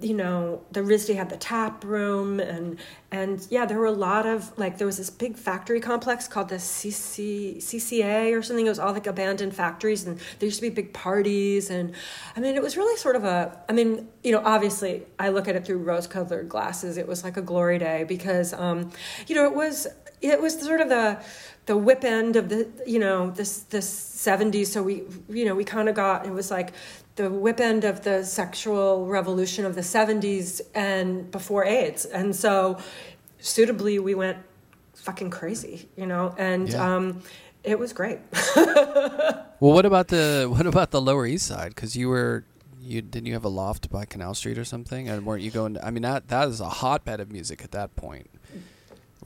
you 0.00 0.14
know 0.14 0.62
the 0.72 0.80
RISD 0.80 1.14
had 1.14 1.30
the 1.30 1.36
tap 1.36 1.84
room 1.84 2.40
and 2.40 2.78
and 3.10 3.46
yeah 3.50 3.66
there 3.66 3.78
were 3.78 3.86
a 3.86 3.92
lot 3.92 4.26
of 4.26 4.56
like 4.58 4.78
there 4.78 4.86
was 4.86 4.96
this 4.96 5.10
big 5.10 5.36
factory 5.36 5.80
complex 5.80 6.26
called 6.28 6.48
the 6.48 6.56
CC, 6.56 7.58
CCA 7.58 8.36
or 8.36 8.42
something. 8.42 8.66
It 8.66 8.70
was 8.70 8.78
all 8.78 8.92
like 8.92 9.06
abandoned 9.06 9.54
factories 9.54 10.06
and 10.06 10.18
there 10.38 10.46
used 10.46 10.58
to 10.58 10.62
be 10.62 10.70
big 10.70 10.92
parties 10.92 11.70
and 11.70 11.94
I 12.36 12.40
mean 12.40 12.54
it 12.54 12.62
was 12.62 12.76
really 12.76 12.96
sort 12.96 13.16
of 13.16 13.24
a 13.24 13.58
I 13.68 13.72
mean 13.72 14.08
you 14.22 14.32
know 14.32 14.42
obviously 14.44 15.02
I 15.18 15.28
look 15.28 15.48
at 15.48 15.56
it 15.56 15.64
through 15.66 15.78
rose 15.78 16.06
colored 16.06 16.48
glasses. 16.48 16.96
It 16.96 17.06
was 17.06 17.24
like 17.24 17.36
a 17.36 17.42
glory 17.42 17.78
day 17.78 18.04
because 18.04 18.52
um 18.54 18.90
you 19.26 19.34
know 19.34 19.44
it 19.44 19.54
was 19.54 19.86
it 20.20 20.40
was 20.40 20.58
sort 20.60 20.80
of 20.80 20.88
the 20.88 21.18
the 21.66 21.76
whip 21.76 22.04
end 22.04 22.36
of 22.36 22.48
the 22.48 22.68
you 22.86 22.98
know 22.98 23.30
this 23.30 23.60
this 23.64 23.88
70s 23.88 24.66
so 24.66 24.82
we 24.82 25.04
you 25.28 25.44
know 25.44 25.54
we 25.54 25.64
kind 25.64 25.88
of 25.88 25.94
got 25.94 26.26
it 26.26 26.32
was 26.32 26.50
like 26.50 26.72
the 27.22 27.30
whip 27.30 27.60
end 27.60 27.84
of 27.84 28.02
the 28.02 28.24
sexual 28.24 29.06
revolution 29.06 29.64
of 29.64 29.74
the 29.74 29.80
70s 29.80 30.60
and 30.74 31.30
before 31.30 31.64
AIDS. 31.64 32.04
And 32.04 32.34
so 32.34 32.78
suitably 33.38 33.98
we 33.98 34.14
went 34.14 34.38
fucking 34.94 35.30
crazy, 35.30 35.88
you 35.96 36.06
know, 36.06 36.34
and 36.38 36.68
yeah. 36.68 36.96
um, 36.96 37.22
it 37.64 37.78
was 37.78 37.92
great. 37.92 38.18
well, 38.56 39.46
what 39.60 39.86
about 39.86 40.08
the 40.08 40.48
what 40.50 40.66
about 40.66 40.90
the 40.90 41.00
Lower 41.00 41.26
East 41.26 41.46
Side? 41.46 41.74
Because 41.74 41.96
you 41.96 42.08
were 42.08 42.44
you 42.80 43.02
didn't 43.02 43.26
you 43.26 43.34
have 43.34 43.44
a 43.44 43.50
loft 43.50 43.90
by 43.90 44.04
Canal 44.04 44.34
Street 44.34 44.58
or 44.58 44.64
something, 44.64 45.08
and 45.08 45.26
weren't 45.26 45.42
you 45.42 45.50
going? 45.50 45.74
To, 45.74 45.84
I 45.86 45.90
mean, 45.90 46.02
that 46.02 46.28
that 46.28 46.48
is 46.48 46.60
a 46.60 46.68
hotbed 46.68 47.20
of 47.20 47.30
music 47.30 47.62
at 47.62 47.72
that 47.72 47.96
point. 47.96 48.30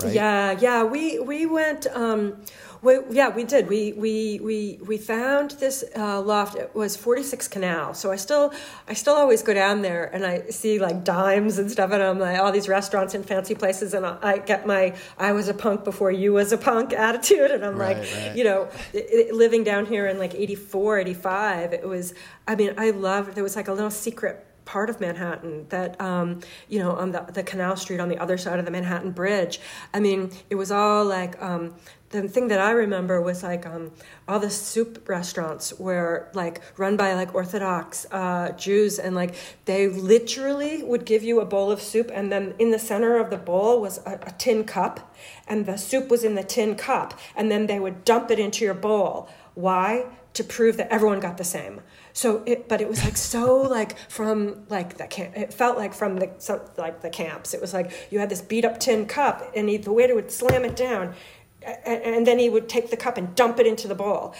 Right? 0.02 0.12
Yeah, 0.12 0.58
yeah. 0.58 0.82
We 0.82 1.20
we 1.20 1.46
went. 1.46 1.86
Um, 1.86 2.42
we, 2.82 2.98
yeah, 3.10 3.28
we 3.28 3.44
did. 3.44 3.68
We 3.68 3.92
we 3.92 4.40
we 4.42 4.78
we 4.84 4.98
found 4.98 5.52
this 5.52 5.84
uh, 5.96 6.20
loft. 6.20 6.56
It 6.56 6.74
was 6.74 6.96
46 6.96 7.48
Canal. 7.48 7.94
So 7.94 8.10
I 8.12 8.16
still 8.16 8.52
I 8.88 8.94
still 8.94 9.14
always 9.14 9.42
go 9.42 9.54
down 9.54 9.82
there 9.82 10.04
and 10.12 10.26
I 10.26 10.50
see 10.50 10.78
like 10.78 11.04
dimes 11.04 11.58
and 11.58 11.70
stuff, 11.70 11.92
and 11.92 12.02
I'm 12.02 12.18
like 12.18 12.38
all 12.38 12.52
these 12.52 12.68
restaurants 12.68 13.14
and 13.14 13.24
fancy 13.24 13.54
places, 13.54 13.94
and 13.94 14.04
I, 14.04 14.18
I 14.20 14.38
get 14.38 14.66
my 14.66 14.94
I 15.16 15.32
was 15.32 15.48
a 15.48 15.54
punk 15.54 15.84
before 15.84 16.10
you 16.10 16.32
was 16.32 16.52
a 16.52 16.58
punk 16.58 16.92
attitude, 17.08 17.52
and 17.52 17.64
I'm 17.64 17.76
right, 17.76 17.96
like, 17.96 18.12
right. 18.14 18.36
you 18.36 18.44
know, 18.44 18.68
it, 18.92 19.32
living 19.32 19.64
down 19.64 19.86
here 19.86 20.06
in 20.08 20.18
like 20.18 20.34
84, 20.34 20.98
85. 20.98 21.72
It 21.72 21.88
was. 21.88 22.14
I 22.46 22.56
mean, 22.56 22.74
I 22.76 22.90
loved. 22.90 23.34
There 23.34 23.44
was 23.44 23.56
like 23.56 23.68
a 23.68 23.72
little 23.72 23.90
secret 23.90 24.44
part 24.64 24.90
of 24.90 25.00
Manhattan 25.00 25.66
that 25.68 26.00
um, 26.00 26.40
you 26.68 26.78
know 26.78 26.92
on 26.92 27.12
the, 27.12 27.20
the 27.32 27.42
Canal 27.42 27.76
Street 27.76 28.00
on 28.00 28.08
the 28.08 28.18
other 28.18 28.38
side 28.38 28.58
of 28.58 28.64
the 28.64 28.70
Manhattan 28.70 29.10
Bridge. 29.10 29.60
I 29.92 30.00
mean, 30.00 30.30
it 30.50 30.54
was 30.54 30.70
all 30.70 31.04
like 31.04 31.40
um, 31.42 31.74
the 32.10 32.28
thing 32.28 32.48
that 32.48 32.60
I 32.60 32.70
remember 32.70 33.20
was 33.20 33.42
like 33.42 33.66
um, 33.66 33.90
all 34.28 34.38
the 34.38 34.50
soup 34.50 35.08
restaurants 35.08 35.72
were 35.78 36.28
like 36.32 36.60
run 36.78 36.96
by 36.96 37.14
like 37.14 37.34
Orthodox 37.34 38.06
uh, 38.12 38.52
Jews, 38.52 38.98
and 38.98 39.14
like 39.14 39.34
they 39.64 39.88
literally 39.88 40.82
would 40.84 41.04
give 41.04 41.24
you 41.24 41.40
a 41.40 41.44
bowl 41.44 41.72
of 41.72 41.80
soup, 41.82 42.10
and 42.14 42.30
then 42.30 42.54
in 42.58 42.70
the 42.70 42.78
center 42.78 43.18
of 43.18 43.30
the 43.30 43.36
bowl 43.36 43.80
was 43.80 43.98
a, 44.06 44.20
a 44.22 44.32
tin 44.38 44.64
cup, 44.64 45.14
and 45.48 45.66
the 45.66 45.76
soup 45.76 46.08
was 46.08 46.22
in 46.22 46.36
the 46.36 46.44
tin 46.44 46.76
cup, 46.76 47.18
and 47.34 47.50
then 47.50 47.66
they 47.66 47.80
would 47.80 48.04
dump 48.04 48.30
it 48.30 48.38
into 48.38 48.64
your 48.64 48.74
bowl. 48.74 49.28
Why? 49.54 50.06
To 50.34 50.44
prove 50.44 50.76
that 50.78 50.92
everyone 50.92 51.20
got 51.20 51.36
the 51.36 51.44
same. 51.44 51.80
So 52.14 52.42
it, 52.46 52.68
but 52.68 52.80
it 52.80 52.88
was 52.88 53.04
like 53.04 53.16
so 53.16 53.60
like 53.60 53.98
from 54.08 54.64
like 54.70 54.96
the 54.96 55.06
camp. 55.06 55.36
It 55.36 55.52
felt 55.52 55.76
like 55.76 55.92
from 55.92 56.16
the 56.16 56.30
like 56.78 57.02
the 57.02 57.10
camps. 57.10 57.52
It 57.52 57.60
was 57.60 57.74
like 57.74 58.08
you 58.10 58.18
had 58.18 58.30
this 58.30 58.40
beat 58.40 58.64
up 58.64 58.80
tin 58.80 59.04
cup, 59.06 59.52
and 59.54 59.68
he, 59.68 59.76
the 59.76 59.92
waiter 59.92 60.14
would 60.14 60.30
slam 60.30 60.64
it 60.64 60.76
down, 60.76 61.14
and, 61.62 62.02
and, 62.02 62.26
then 62.26 62.38
he 62.38 62.48
would 62.48 62.68
take 62.68 62.90
the 62.90 62.96
cup 62.96 63.18
and 63.18 63.34
dump 63.34 63.58
it 63.60 63.66
into 63.66 63.86
the 63.86 63.94
bowl, 63.94 64.34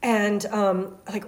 and 0.00 0.46
um, 0.46 0.96
like 1.08 1.24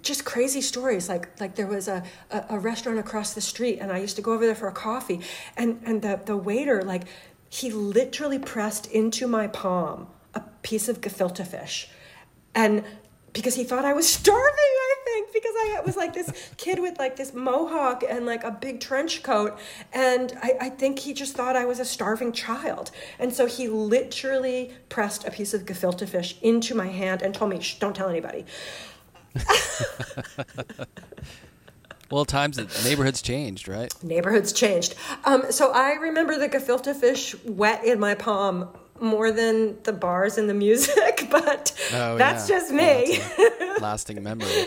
just 0.00 0.24
crazy 0.24 0.60
stories 0.60 1.08
like 1.08 1.28
like 1.40 1.56
there 1.56 1.66
was 1.66 1.88
a, 1.88 2.04
a, 2.30 2.44
a, 2.50 2.58
restaurant 2.58 3.00
across 3.00 3.34
the 3.34 3.40
street 3.40 3.80
and 3.80 3.90
i 3.90 3.98
used 3.98 4.14
to 4.14 4.22
go 4.22 4.32
over 4.32 4.46
there 4.46 4.54
for 4.54 4.68
a 4.68 4.72
coffee 4.72 5.20
and 5.56 5.80
and 5.84 6.02
the, 6.02 6.20
the 6.24 6.36
waiter 6.36 6.82
like 6.82 7.02
he 7.50 7.70
literally 7.72 8.38
pressed 8.38 8.86
into 8.86 9.26
my 9.26 9.48
palm 9.48 10.06
a 10.34 10.40
piece 10.62 10.88
of 10.88 11.00
gefilte 11.00 11.46
fish. 11.46 11.88
And 12.54 12.84
because 13.38 13.54
he 13.54 13.62
thought 13.62 13.84
I 13.84 13.92
was 13.92 14.08
starving, 14.08 14.42
I 14.42 14.94
think, 15.04 15.32
because 15.32 15.52
I 15.56 15.80
was 15.86 15.96
like 15.96 16.12
this 16.12 16.32
kid 16.56 16.80
with 16.80 16.98
like 16.98 17.14
this 17.14 17.32
mohawk 17.32 18.02
and 18.08 18.26
like 18.26 18.42
a 18.42 18.50
big 18.50 18.80
trench 18.80 19.22
coat. 19.22 19.56
And 19.92 20.36
I, 20.42 20.54
I 20.60 20.68
think 20.70 20.98
he 20.98 21.14
just 21.14 21.34
thought 21.34 21.54
I 21.54 21.64
was 21.64 21.78
a 21.78 21.84
starving 21.84 22.32
child. 22.32 22.90
And 23.18 23.32
so 23.32 23.46
he 23.46 23.68
literally 23.68 24.72
pressed 24.88 25.24
a 25.24 25.30
piece 25.30 25.54
of 25.54 25.66
gefilte 25.66 26.08
fish 26.08 26.36
into 26.42 26.74
my 26.74 26.88
hand 26.88 27.22
and 27.22 27.32
told 27.32 27.52
me, 27.52 27.60
Shh, 27.60 27.78
don't 27.78 27.94
tell 27.94 28.08
anybody. 28.08 28.44
well, 32.10 32.24
times 32.24 32.58
neighborhoods 32.84 33.22
changed, 33.22 33.68
right? 33.68 33.94
Neighborhoods 34.02 34.52
changed. 34.52 34.96
Um, 35.24 35.44
so 35.50 35.70
I 35.70 35.92
remember 35.92 36.36
the 36.36 36.48
gefilte 36.48 36.92
fish 36.96 37.36
wet 37.44 37.84
in 37.84 38.00
my 38.00 38.16
palm 38.16 38.68
more 39.00 39.30
than 39.30 39.80
the 39.84 39.92
bars 39.92 40.38
and 40.38 40.48
the 40.48 40.54
music, 40.54 41.17
but 41.30 41.72
oh, 41.92 42.16
that's 42.16 42.48
yeah. 42.48 42.56
just 42.56 42.72
me. 42.72 43.20
Well, 43.36 43.76
lasting 43.80 44.22
memory. 44.22 44.66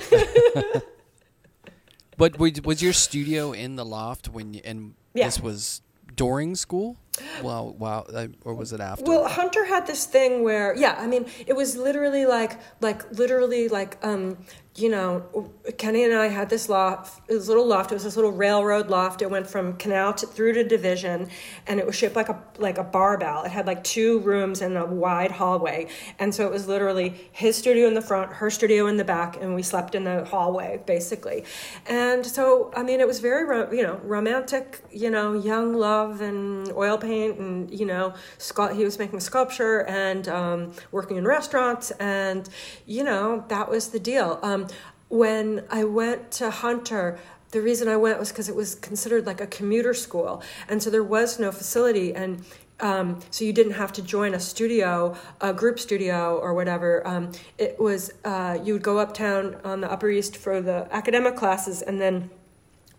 but 2.18 2.38
was 2.38 2.82
your 2.82 2.94
studio 2.94 3.52
in 3.52 3.76
the 3.76 3.86
loft 3.86 4.30
when 4.30 4.54
you, 4.54 4.62
and 4.64 4.94
yeah. 5.14 5.26
this 5.26 5.40
was 5.40 5.82
during 6.16 6.56
school? 6.56 6.98
Wow, 7.42 7.76
wow, 7.78 8.06
uh, 8.14 8.28
or 8.46 8.54
was 8.54 8.72
it 8.72 8.80
after? 8.80 9.04
Well, 9.04 9.28
Hunter 9.28 9.66
had 9.66 9.86
this 9.86 10.06
thing 10.06 10.44
where, 10.44 10.76
yeah, 10.76 10.96
I 10.98 11.08
mean, 11.08 11.26
it 11.46 11.56
was 11.56 11.76
literally 11.76 12.26
like, 12.26 12.60
like, 12.80 13.12
literally 13.12 13.68
like, 13.68 13.98
um, 14.02 14.38
you 14.76 14.88
know, 14.88 15.52
Kenny 15.78 16.06
and 16.06 16.14
I 16.14 16.28
had 16.28 16.50
this 16.50 16.70
loft, 16.70 17.28
this 17.28 17.50
little 17.50 17.68
loft. 17.68 17.92
It 17.92 17.96
was 17.96 18.06
this 18.06 18.16
little 18.16 18.32
railroad 18.32 18.90
loft. 18.90 19.22
It 19.22 19.30
went 19.30 19.46
from 19.46 19.76
Canal 19.76 20.14
to, 20.14 20.26
through 20.26 20.54
to 20.54 20.64
Division, 20.64 21.30
and 21.68 21.78
it 21.78 21.86
was 21.86 21.94
shaped 21.94 22.16
like 22.16 22.30
a 22.30 22.42
like 22.58 22.78
a 22.78 22.84
barbell. 22.84 23.44
It 23.44 23.52
had 23.52 23.68
like 23.68 23.84
two 23.84 24.20
rooms 24.20 24.62
and 24.62 24.78
a 24.78 24.86
wide 24.86 25.32
hallway, 25.32 25.88
and 26.20 26.34
so 26.34 26.46
it 26.46 26.52
was 26.54 26.70
literally 26.70 27.30
his 27.34 27.58
studio 27.58 27.86
in 27.86 27.96
the 27.96 28.02
front, 28.02 28.32
her 28.32 28.50
studio 28.50 28.88
in 28.88 28.96
the 28.96 29.04
back, 29.04 29.36
and 29.42 29.56
we 29.56 29.62
slept 29.62 29.94
in 29.94 30.06
the 30.06 30.24
hallway 30.24 30.82
basically. 30.86 31.44
And 31.86 32.26
so, 32.26 32.72
I 32.74 32.82
mean, 32.82 33.02
it 33.02 33.08
was 33.08 33.20
very 33.20 33.76
you 33.76 33.84
know 33.84 34.00
romantic, 34.04 34.82
you 34.90 35.10
know, 35.10 35.34
young 35.34 35.76
love 35.76 36.22
and 36.22 36.72
oil 36.72 36.98
paint, 37.02 37.40
and 37.40 37.72
you 37.72 37.86
know, 37.86 38.14
Scott, 38.38 38.76
he 38.76 38.84
was 38.84 38.98
making 39.00 39.20
sculpture 39.20 39.86
and 39.88 40.28
um, 40.28 40.72
working 40.92 41.18
in 41.18 41.26
restaurants, 41.26 41.92
and 41.92 42.48
you 42.86 43.04
know, 43.04 43.44
that 43.50 43.70
was 43.70 43.90
the 43.90 44.00
deal. 44.00 44.40
Um, 44.42 44.68
when 45.10 45.66
I 45.70 45.84
went 45.84 46.32
to 46.34 46.50
Hunter, 46.50 47.20
the 47.50 47.62
reason 47.62 47.90
I 47.90 47.98
went 47.98 48.18
was 48.18 48.30
because 48.30 48.48
it 48.48 48.56
was 48.56 48.76
considered 48.76 49.26
like 49.26 49.42
a 49.42 49.48
commuter 49.48 49.94
school, 49.94 50.42
and 50.70 50.82
so 50.82 50.90
there 50.90 51.04
was 51.04 51.40
no 51.40 51.52
facility, 51.52 52.14
and 52.16 52.46
um, 52.82 53.20
so 53.30 53.46
you 53.46 53.54
didn't 53.54 53.74
have 53.74 53.94
to 53.94 54.02
join 54.02 54.34
a 54.34 54.40
studio, 54.40 55.16
a 55.40 55.54
group 55.54 55.80
studio 55.80 56.38
or 56.38 56.54
whatever. 56.54 57.06
Um, 57.08 57.32
it 57.58 57.80
was 57.80 58.12
uh, 58.26 58.58
you 58.64 58.74
would 58.74 58.84
go 58.84 58.98
uptown 58.98 59.58
on 59.64 59.82
the 59.82 59.92
Upper 59.92 60.10
East 60.10 60.36
for 60.38 60.62
the 60.62 60.88
academic 60.92 61.36
classes, 61.36 61.82
and 61.82 62.02
then 62.02 62.30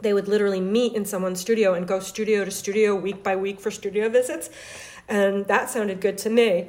they 0.03 0.13
would 0.13 0.29
literally 0.29 0.61
meet 0.61 0.95
in 0.95 1.05
someone's 1.05 1.41
studio 1.41 1.75
and 1.75 1.87
go 1.87 2.01
studio 2.01 2.45
to 2.45 2.51
studio 2.51 2.95
week 2.95 3.23
by 3.23 3.37
week 3.37 3.61
for 3.61 3.71
studio 3.71 4.09
visits, 4.09 4.51
and 5.09 5.47
that 5.47 5.71
sounded 5.71 6.01
good 6.01 6.19
to 6.19 6.31
me. 6.31 6.69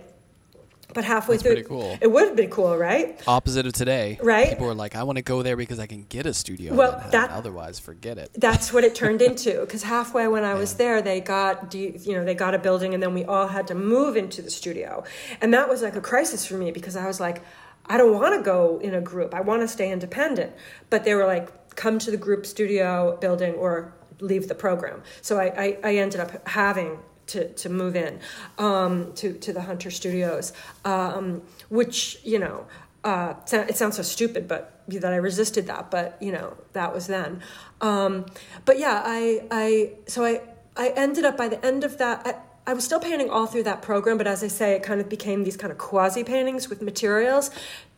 But 0.94 1.06
halfway 1.06 1.38
That's 1.38 1.48
through, 1.48 1.64
cool. 1.64 1.98
it 2.02 2.12
would 2.12 2.28
have 2.28 2.36
been 2.36 2.52
cool, 2.52 2.78
right? 2.78 3.20
Opposite 3.28 3.66
of 3.66 3.74
today, 3.74 4.20
right? 4.22 4.50
People 4.50 4.70
are 4.70 4.76
like, 4.76 4.96
"I 4.96 5.04
want 5.04 5.18
to 5.18 5.24
go 5.24 5.42
there 5.42 5.58
because 5.58 5.80
I 5.80 5.88
can 5.88 6.06
get 6.08 6.28
a 6.28 6.34
studio." 6.34 6.76
Well, 6.76 7.04
that 7.12 7.32
otherwise, 7.32 7.80
forget 7.80 8.20
it. 8.20 8.30
That's 8.36 8.72
what 8.72 8.84
it 8.84 8.94
turned 8.94 9.22
into. 9.22 9.62
Because 9.62 9.84
halfway 9.84 10.28
when 10.28 10.44
I 10.44 10.54
was 10.54 10.76
there, 10.76 11.02
they 11.02 11.20
got 11.20 11.74
you 11.74 12.14
know 12.14 12.24
they 12.24 12.36
got 12.36 12.54
a 12.54 12.60
building, 12.60 12.94
and 12.94 13.02
then 13.02 13.14
we 13.16 13.24
all 13.24 13.48
had 13.48 13.68
to 13.68 13.76
move 13.76 14.16
into 14.16 14.44
the 14.44 14.52
studio, 14.52 15.04
and 15.42 15.54
that 15.54 15.68
was 15.68 15.82
like 15.82 15.96
a 15.96 16.02
crisis 16.02 16.46
for 16.46 16.58
me 16.58 16.72
because 16.72 16.96
I 16.96 17.08
was 17.08 17.20
like, 17.20 17.42
I 17.86 17.98
don't 17.98 18.14
want 18.14 18.36
to 18.36 18.42
go 18.42 18.80
in 18.82 18.94
a 18.94 19.02
group. 19.02 19.34
I 19.34 19.42
want 19.42 19.62
to 19.62 19.68
stay 19.68 19.92
independent. 19.92 20.54
But 20.90 21.04
they 21.04 21.16
were 21.16 21.26
like, 21.26 21.63
come 21.76 22.00
to 22.00 22.12
the 22.12 22.18
group 22.18 22.46
studio 22.46 23.18
building 23.18 23.54
or 23.56 23.94
leave 24.20 24.48
the 24.48 24.56
program. 24.56 25.02
So 25.22 25.40
I, 25.40 25.46
I, 25.46 25.78
I 25.84 25.96
ended 25.98 26.20
up 26.20 26.48
having 26.48 27.00
to, 27.28 27.50
to 27.54 27.70
move 27.70 27.96
in 27.96 28.20
um, 28.58 29.14
to, 29.14 29.34
to 29.34 29.54
the 29.54 29.62
Hunter 29.62 29.92
Studios, 29.92 30.54
um, 30.86 31.42
which, 31.70 32.20
you 32.24 32.40
know, 32.40 32.66
uh, 33.04 33.34
it 33.52 33.76
sounds 33.76 33.98
so 33.98 34.04
stupid, 34.04 34.48
but 34.48 34.82
that 34.88 35.14
I 35.14 35.18
resisted 35.18 35.68
that, 35.68 35.92
but 35.92 36.18
you 36.22 36.32
know, 36.32 36.58
that 36.74 36.94
was 36.94 37.08
then. 37.08 37.42
Um, 37.82 38.26
but 38.66 38.80
yeah, 38.80 39.02
I, 39.04 39.46
I, 39.52 39.94
so 40.08 40.26
I, 40.26 40.42
I 40.76 40.90
ended 40.90 41.26
up 41.26 41.38
by 41.38 41.48
the 41.48 41.64
end 41.66 41.84
of 41.84 41.98
that, 41.98 42.26
I, 42.26 42.72
I 42.72 42.74
was 42.74 42.86
still 42.86 43.00
painting 43.00 43.30
all 43.30 43.46
through 43.46 43.64
that 43.64 43.82
program, 43.82 44.18
but 44.18 44.28
as 44.28 44.44
I 44.44 44.48
say, 44.48 44.74
it 44.74 44.84
kind 44.84 45.02
of 45.02 45.10
became 45.10 45.44
these 45.44 45.58
kind 45.58 45.72
of 45.72 45.78
quasi 45.78 46.24
paintings 46.24 46.70
with 46.70 46.82
materials. 46.82 47.52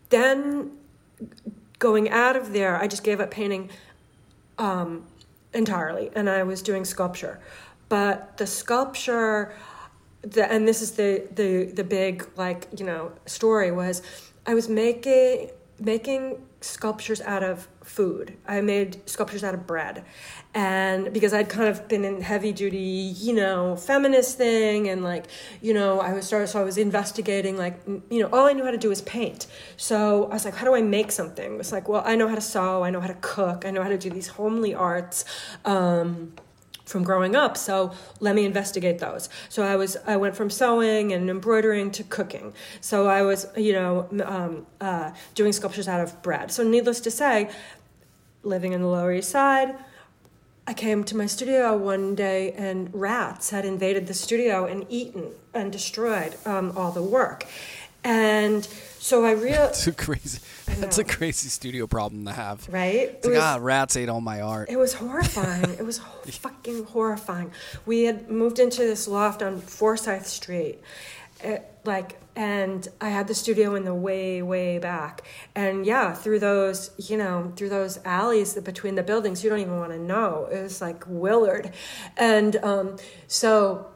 Then 0.09 0.71
going 1.79 2.09
out 2.09 2.35
of 2.35 2.53
there, 2.53 2.77
I 2.77 2.87
just 2.87 3.03
gave 3.03 3.19
up 3.19 3.31
painting 3.31 3.69
um, 4.57 5.05
entirely, 5.53 6.11
and 6.15 6.29
I 6.29 6.43
was 6.43 6.61
doing 6.61 6.85
sculpture. 6.85 7.39
But 7.89 8.37
the 8.37 8.47
sculpture 8.47 9.53
the, 10.25 10.51
and 10.51 10.67
this 10.67 10.81
is 10.81 10.91
the, 10.91 11.27
the 11.33 11.65
the 11.65 11.83
big 11.83 12.27
like 12.35 12.67
you 12.77 12.85
know 12.85 13.11
story 13.25 13.71
was 13.71 14.01
i 14.45 14.53
was 14.53 14.67
making 14.67 15.51
making 15.79 16.43
sculptures 16.61 17.21
out 17.21 17.43
of 17.43 17.67
food. 17.85 18.37
I 18.47 18.61
made 18.61 19.07
sculptures 19.07 19.43
out 19.43 19.53
of 19.53 19.67
bread. 19.67 20.03
And 20.53 21.13
because 21.13 21.33
i'd 21.33 21.49
kind 21.49 21.67
of 21.67 21.87
been 21.87 22.05
in 22.05 22.21
heavy 22.21 22.53
duty 22.53 22.77
you 22.77 23.33
know 23.33 23.75
feminist 23.75 24.37
thing 24.37 24.87
and 24.87 25.03
like 25.03 25.25
you 25.61 25.73
know 25.73 25.99
i 25.99 26.13
was 26.13 26.25
started 26.25 26.47
so 26.47 26.61
i 26.61 26.63
was 26.63 26.77
investigating 26.77 27.57
like 27.57 27.81
you 28.09 28.19
know 28.21 28.29
all 28.31 28.45
i 28.45 28.53
knew 28.53 28.63
how 28.63 28.71
to 28.71 28.77
do 28.77 28.89
was 28.89 29.01
paint. 29.01 29.47
So 29.77 30.25
i 30.25 30.33
was 30.33 30.45
like 30.45 30.55
how 30.55 30.65
do 30.65 30.73
i 30.75 30.81
make 30.81 31.11
something? 31.11 31.59
It's 31.59 31.71
like 31.71 31.87
well 31.89 32.03
i 32.05 32.15
know 32.15 32.27
how 32.27 32.35
to 32.35 32.41
sew 32.41 32.83
i 32.83 32.89
know 32.89 33.01
how 33.01 33.07
to 33.07 33.17
cook 33.21 33.65
i 33.65 33.71
know 33.71 33.83
how 33.83 33.89
to 33.89 33.97
do 33.97 34.09
these 34.09 34.27
homely 34.27 34.73
arts 34.73 35.25
um, 35.65 36.33
from 36.85 37.03
growing 37.03 37.35
up 37.35 37.57
so 37.57 37.91
let 38.19 38.35
me 38.35 38.45
investigate 38.45 38.99
those. 38.99 39.29
So 39.49 39.63
i 39.63 39.75
was 39.75 39.97
i 40.05 40.15
went 40.15 40.35
from 40.35 40.49
sewing 40.49 41.13
and 41.13 41.29
embroidering 41.29 41.91
to 41.91 42.03
cooking. 42.03 42.53
So 42.81 43.07
i 43.07 43.21
was 43.21 43.47
you 43.57 43.73
know 43.73 44.07
um, 44.23 44.65
uh, 44.81 45.11
doing 45.33 45.51
sculptures 45.51 45.87
out 45.87 46.01
of 46.01 46.21
bread. 46.21 46.51
So 46.51 46.63
needless 46.63 46.99
to 47.01 47.11
say 47.11 47.49
living 48.43 48.73
in 48.73 48.81
the 48.81 48.87
lower 48.87 49.11
east 49.11 49.29
side 49.29 49.75
i 50.67 50.73
came 50.73 51.03
to 51.03 51.17
my 51.17 51.25
studio 51.25 51.75
one 51.75 52.15
day 52.15 52.51
and 52.51 52.93
rats 52.93 53.49
had 53.49 53.65
invaded 53.65 54.05
the 54.07 54.13
studio 54.13 54.65
and 54.65 54.85
eaten 54.89 55.31
and 55.53 55.71
destroyed 55.71 56.35
um, 56.45 56.71
all 56.77 56.91
the 56.91 57.01
work 57.01 57.45
and 58.05 58.67
so 58.99 59.25
I 59.25 59.33
it's 59.33 59.89
crazy. 59.97 60.39
That's 60.79 60.97
a 60.97 61.03
crazy 61.03 61.49
studio 61.49 61.87
problem 61.87 62.25
to 62.25 62.31
have, 62.31 62.67
right? 62.69 62.95
It's 62.95 63.25
it 63.25 63.29
like, 63.29 63.35
was, 63.35 63.43
ah, 63.43 63.57
rats 63.59 63.97
ate 63.97 64.09
all 64.09 64.21
my 64.21 64.41
art. 64.41 64.69
It 64.69 64.77
was 64.77 64.93
horrifying. 64.93 65.71
it 65.71 65.85
was 65.85 65.99
fucking 66.25 66.85
horrifying. 66.85 67.51
We 67.85 68.03
had 68.03 68.29
moved 68.29 68.59
into 68.59 68.81
this 68.81 69.07
loft 69.07 69.41
on 69.41 69.59
Forsyth 69.59 70.27
Street, 70.27 70.79
it, 71.43 71.47
eh, 71.47 71.59
like, 71.83 72.19
and 72.35 72.87
I 72.99 73.09
had 73.09 73.27
the 73.27 73.35
studio 73.35 73.75
in 73.75 73.85
the 73.85 73.93
way, 73.93 74.41
way 74.41 74.79
back. 74.79 75.23
And 75.55 75.85
yeah, 75.85 76.13
through 76.13 76.39
those, 76.39 76.91
you 76.97 77.17
know, 77.17 77.53
through 77.55 77.69
those 77.69 77.99
alleys 78.05 78.53
between 78.55 78.95
the 78.95 79.03
buildings, 79.03 79.43
you 79.43 79.49
don't 79.49 79.59
even 79.59 79.77
want 79.77 79.91
to 79.91 79.99
know. 79.99 80.47
It 80.51 80.61
was 80.61 80.81
like 80.81 81.03
Willard, 81.07 81.71
and 82.17 82.55
um, 82.57 82.97
so 83.27 83.87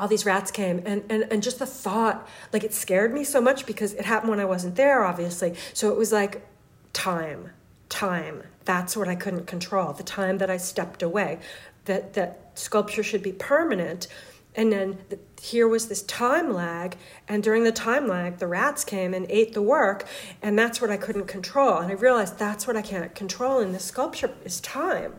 all 0.00 0.08
these 0.08 0.24
rats 0.24 0.50
came 0.50 0.82
and, 0.86 1.04
and 1.10 1.24
and 1.30 1.42
just 1.42 1.58
the 1.58 1.66
thought 1.66 2.26
like 2.54 2.64
it 2.64 2.72
scared 2.72 3.12
me 3.12 3.22
so 3.22 3.40
much 3.40 3.66
because 3.66 3.92
it 3.92 4.06
happened 4.06 4.30
when 4.30 4.40
i 4.40 4.44
wasn't 4.44 4.74
there 4.76 5.04
obviously. 5.04 5.54
So 5.74 5.90
it 5.92 5.98
was 5.98 6.10
like 6.10 6.46
time 6.94 7.50
time. 7.90 8.44
That's 8.64 8.96
what 8.96 9.08
i 9.08 9.14
couldn't 9.14 9.46
control 9.46 9.92
the 9.92 10.02
time 10.02 10.38
that 10.38 10.48
i 10.48 10.56
stepped 10.56 11.02
away 11.02 11.38
that 11.84 12.14
that 12.14 12.50
sculpture 12.54 13.02
should 13.02 13.22
be 13.22 13.32
permanent. 13.32 14.08
And 14.56 14.72
then 14.72 14.98
the, 15.10 15.18
here 15.40 15.68
was 15.68 15.86
this 15.88 16.02
time 16.02 16.52
lag 16.52 16.96
and 17.28 17.42
during 17.42 17.64
the 17.64 17.72
time 17.72 18.08
lag 18.08 18.38
the 18.38 18.46
rats 18.46 18.84
came 18.84 19.12
and 19.12 19.26
ate 19.28 19.52
the 19.52 19.62
work 19.62 20.06
and 20.40 20.58
that's 20.58 20.80
what 20.80 20.90
i 20.90 20.96
couldn't 20.96 21.26
control. 21.26 21.76
And 21.76 21.90
i 21.90 21.94
realized 21.94 22.38
that's 22.38 22.66
what 22.66 22.74
i 22.74 22.82
can't 22.82 23.14
control 23.14 23.60
in 23.60 23.72
this 23.72 23.84
sculpture 23.84 24.32
is 24.46 24.60
time. 24.60 25.16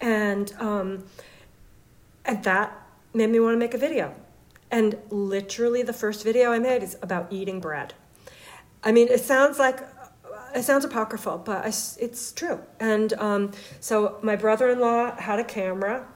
And 0.00 0.52
um 0.60 1.04
and 2.24 2.44
that 2.44 2.81
made 3.14 3.30
me 3.30 3.40
want 3.40 3.54
to 3.54 3.58
make 3.58 3.74
a 3.74 3.78
video. 3.78 4.14
And 4.70 4.98
literally, 5.10 5.82
the 5.82 5.92
first 5.92 6.24
video 6.24 6.50
I 6.52 6.58
made 6.58 6.82
is 6.82 6.96
about 7.02 7.32
eating 7.32 7.60
bread. 7.60 7.94
I 8.82 8.90
mean, 8.92 9.08
it 9.08 9.20
sounds 9.20 9.58
like 9.58 9.80
it 10.54 10.62
sounds 10.64 10.84
apocryphal, 10.84 11.38
but 11.38 11.64
I, 11.64 11.68
it's 11.68 12.32
true. 12.32 12.60
And 12.80 13.12
um, 13.14 13.52
so 13.80 14.18
my 14.22 14.36
brother-in-law 14.36 15.16
had 15.16 15.38
a 15.38 15.44
camera, 15.44 16.06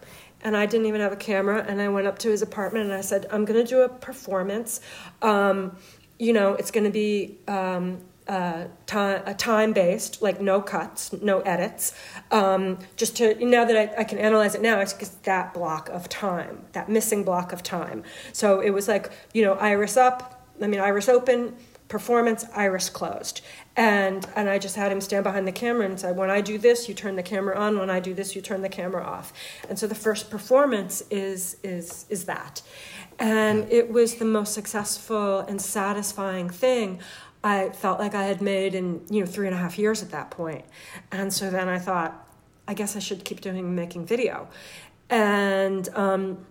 and 0.43 0.57
I 0.57 0.67
didn't 0.67 0.87
even 0.87 1.01
have 1.01 1.13
a 1.13 1.17
camera. 1.17 1.65
And 1.67 1.81
I 1.81 1.89
went 1.89 2.07
up 2.07 2.19
to 2.21 2.31
his 2.31 2.43
apartment 2.43 2.87
and 2.87 2.95
I 2.95 3.03
said, 3.03 3.27
"I'm 3.31 3.45
going 3.45 3.63
to 3.63 3.69
do 3.69 3.83
a 3.83 3.89
performance. 3.89 4.81
Um, 5.23 5.77
you 6.19 6.33
know, 6.33 6.55
it's 6.55 6.71
going 6.71 6.85
to 6.85 6.91
be." 6.91 7.39
Um, 7.47 8.01
uh, 8.29 8.65
time, 8.87 9.23
uh, 9.27 9.35
time 9.35 9.73
based, 9.73 10.21
like 10.23 10.41
no 10.41 10.61
cuts, 10.61 11.13
no 11.13 11.41
edits. 11.41 11.95
Um, 12.31 12.79
just 12.97 13.17
to 13.17 13.35
now 13.45 13.65
that 13.65 13.77
I, 13.77 14.01
I 14.01 14.05
can 14.05 14.19
analyze 14.19 14.55
it 14.55 14.63
now, 14.63 14.81
it's 14.81 14.93
that 14.93 15.55
block 15.55 15.89
of 15.91 16.09
time, 16.09 16.65
that 16.73 16.89
missing 16.89 17.25
block 17.25 17.53
of 17.53 17.63
time. 17.63 18.03
So 18.33 18.61
it 18.61 18.71
was 18.71 18.89
like 18.89 19.13
you 19.33 19.45
know, 19.45 19.55
iris 19.55 19.97
up, 19.97 20.49
I 20.61 20.67
mean, 20.67 20.81
iris 20.81 21.09
open, 21.09 21.57
performance, 21.89 22.45
iris 22.55 22.89
closed. 22.89 23.43
And, 23.77 24.27
and 24.35 24.49
I 24.49 24.59
just 24.59 24.77
had 24.77 24.91
him 24.91 25.01
stand 25.01 25.25
behind 25.25 25.47
the 25.47 25.53
camera 25.53 25.87
and 25.87 26.01
say, 26.01 26.13
when 26.13 26.31
I 26.31 26.41
do 26.41 26.59
this, 26.59 26.89
you 26.89 26.95
turn 26.95 27.17
the 27.17 27.23
camera 27.23 27.57
on. 27.57 27.79
When 27.79 27.91
I 27.91 28.01
do 28.01 28.15
this, 28.15 28.35
you 28.35 28.43
turn 28.43 28.63
the 28.63 28.69
camera 28.69 29.05
off. 29.05 29.33
And 29.69 29.79
so 29.79 29.87
the 29.87 29.95
first 29.95 30.31
performance 30.31 31.03
is, 31.11 31.59
is, 31.63 32.07
is 32.09 32.25
that. 32.25 32.63
And 33.19 33.71
it 33.71 33.91
was 33.91 34.17
the 34.17 34.25
most 34.25 34.53
successful 34.53 35.41
and 35.41 35.61
satisfying 35.61 36.51
thing 36.51 37.01
I 37.45 37.71
felt 37.71 37.99
like 37.99 38.15
I 38.15 38.25
had 38.25 38.41
made 38.41 38.75
in, 38.75 39.03
you 39.09 39.21
know, 39.21 39.27
three 39.27 39.47
and 39.47 39.55
a 39.55 39.59
half 39.59 39.79
years 39.79 40.03
at 40.03 40.11
that 40.11 40.31
point. 40.31 40.65
And 41.13 41.33
so 41.33 41.51
then 41.51 41.69
I 41.69 41.79
thought, 41.79 42.29
I 42.69 42.75
guess 42.75 42.97
I 42.97 42.99
should 42.99 43.25
keep 43.25 43.41
doing 43.41 43.75
making 43.75 44.07
video. 44.07 44.49
And 45.09 45.89
um, 45.95 46.45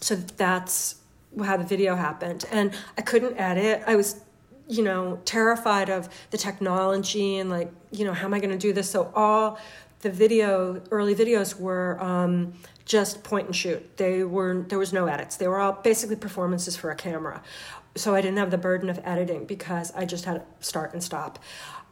so 0.00 0.16
that's 0.16 0.96
how 1.42 1.56
the 1.56 1.64
video 1.64 1.94
happened. 1.94 2.44
And 2.50 2.74
I 2.98 3.02
couldn't 3.02 3.36
edit. 3.38 3.82
I 3.86 3.96
was, 3.96 4.20
you 4.68 4.82
know, 4.82 5.20
terrified 5.24 5.90
of 5.90 6.08
the 6.30 6.38
technology 6.38 7.38
and 7.38 7.50
like, 7.50 7.70
you 7.92 8.04
know, 8.04 8.12
how 8.12 8.26
am 8.26 8.34
I 8.34 8.40
going 8.40 8.50
to 8.50 8.58
do 8.58 8.72
this? 8.72 8.90
So 8.90 9.12
all 9.14 9.58
the 10.00 10.10
video, 10.10 10.82
early 10.90 11.14
videos 11.14 11.58
were 11.58 12.02
um, 12.02 12.52
just 12.84 13.24
point 13.24 13.46
and 13.46 13.56
shoot. 13.56 13.96
They 13.96 14.24
were 14.24 14.64
there 14.68 14.78
was 14.78 14.92
no 14.92 15.06
edits. 15.06 15.36
They 15.36 15.48
were 15.48 15.58
all 15.58 15.72
basically 15.72 16.16
performances 16.16 16.76
for 16.76 16.90
a 16.90 16.94
camera. 16.94 17.42
So 17.96 18.14
I 18.14 18.20
didn't 18.20 18.38
have 18.38 18.50
the 18.50 18.58
burden 18.58 18.90
of 18.90 19.00
editing 19.04 19.44
because 19.44 19.92
I 19.94 20.04
just 20.04 20.24
had 20.24 20.34
to 20.34 20.66
start 20.66 20.92
and 20.92 21.02
stop. 21.02 21.38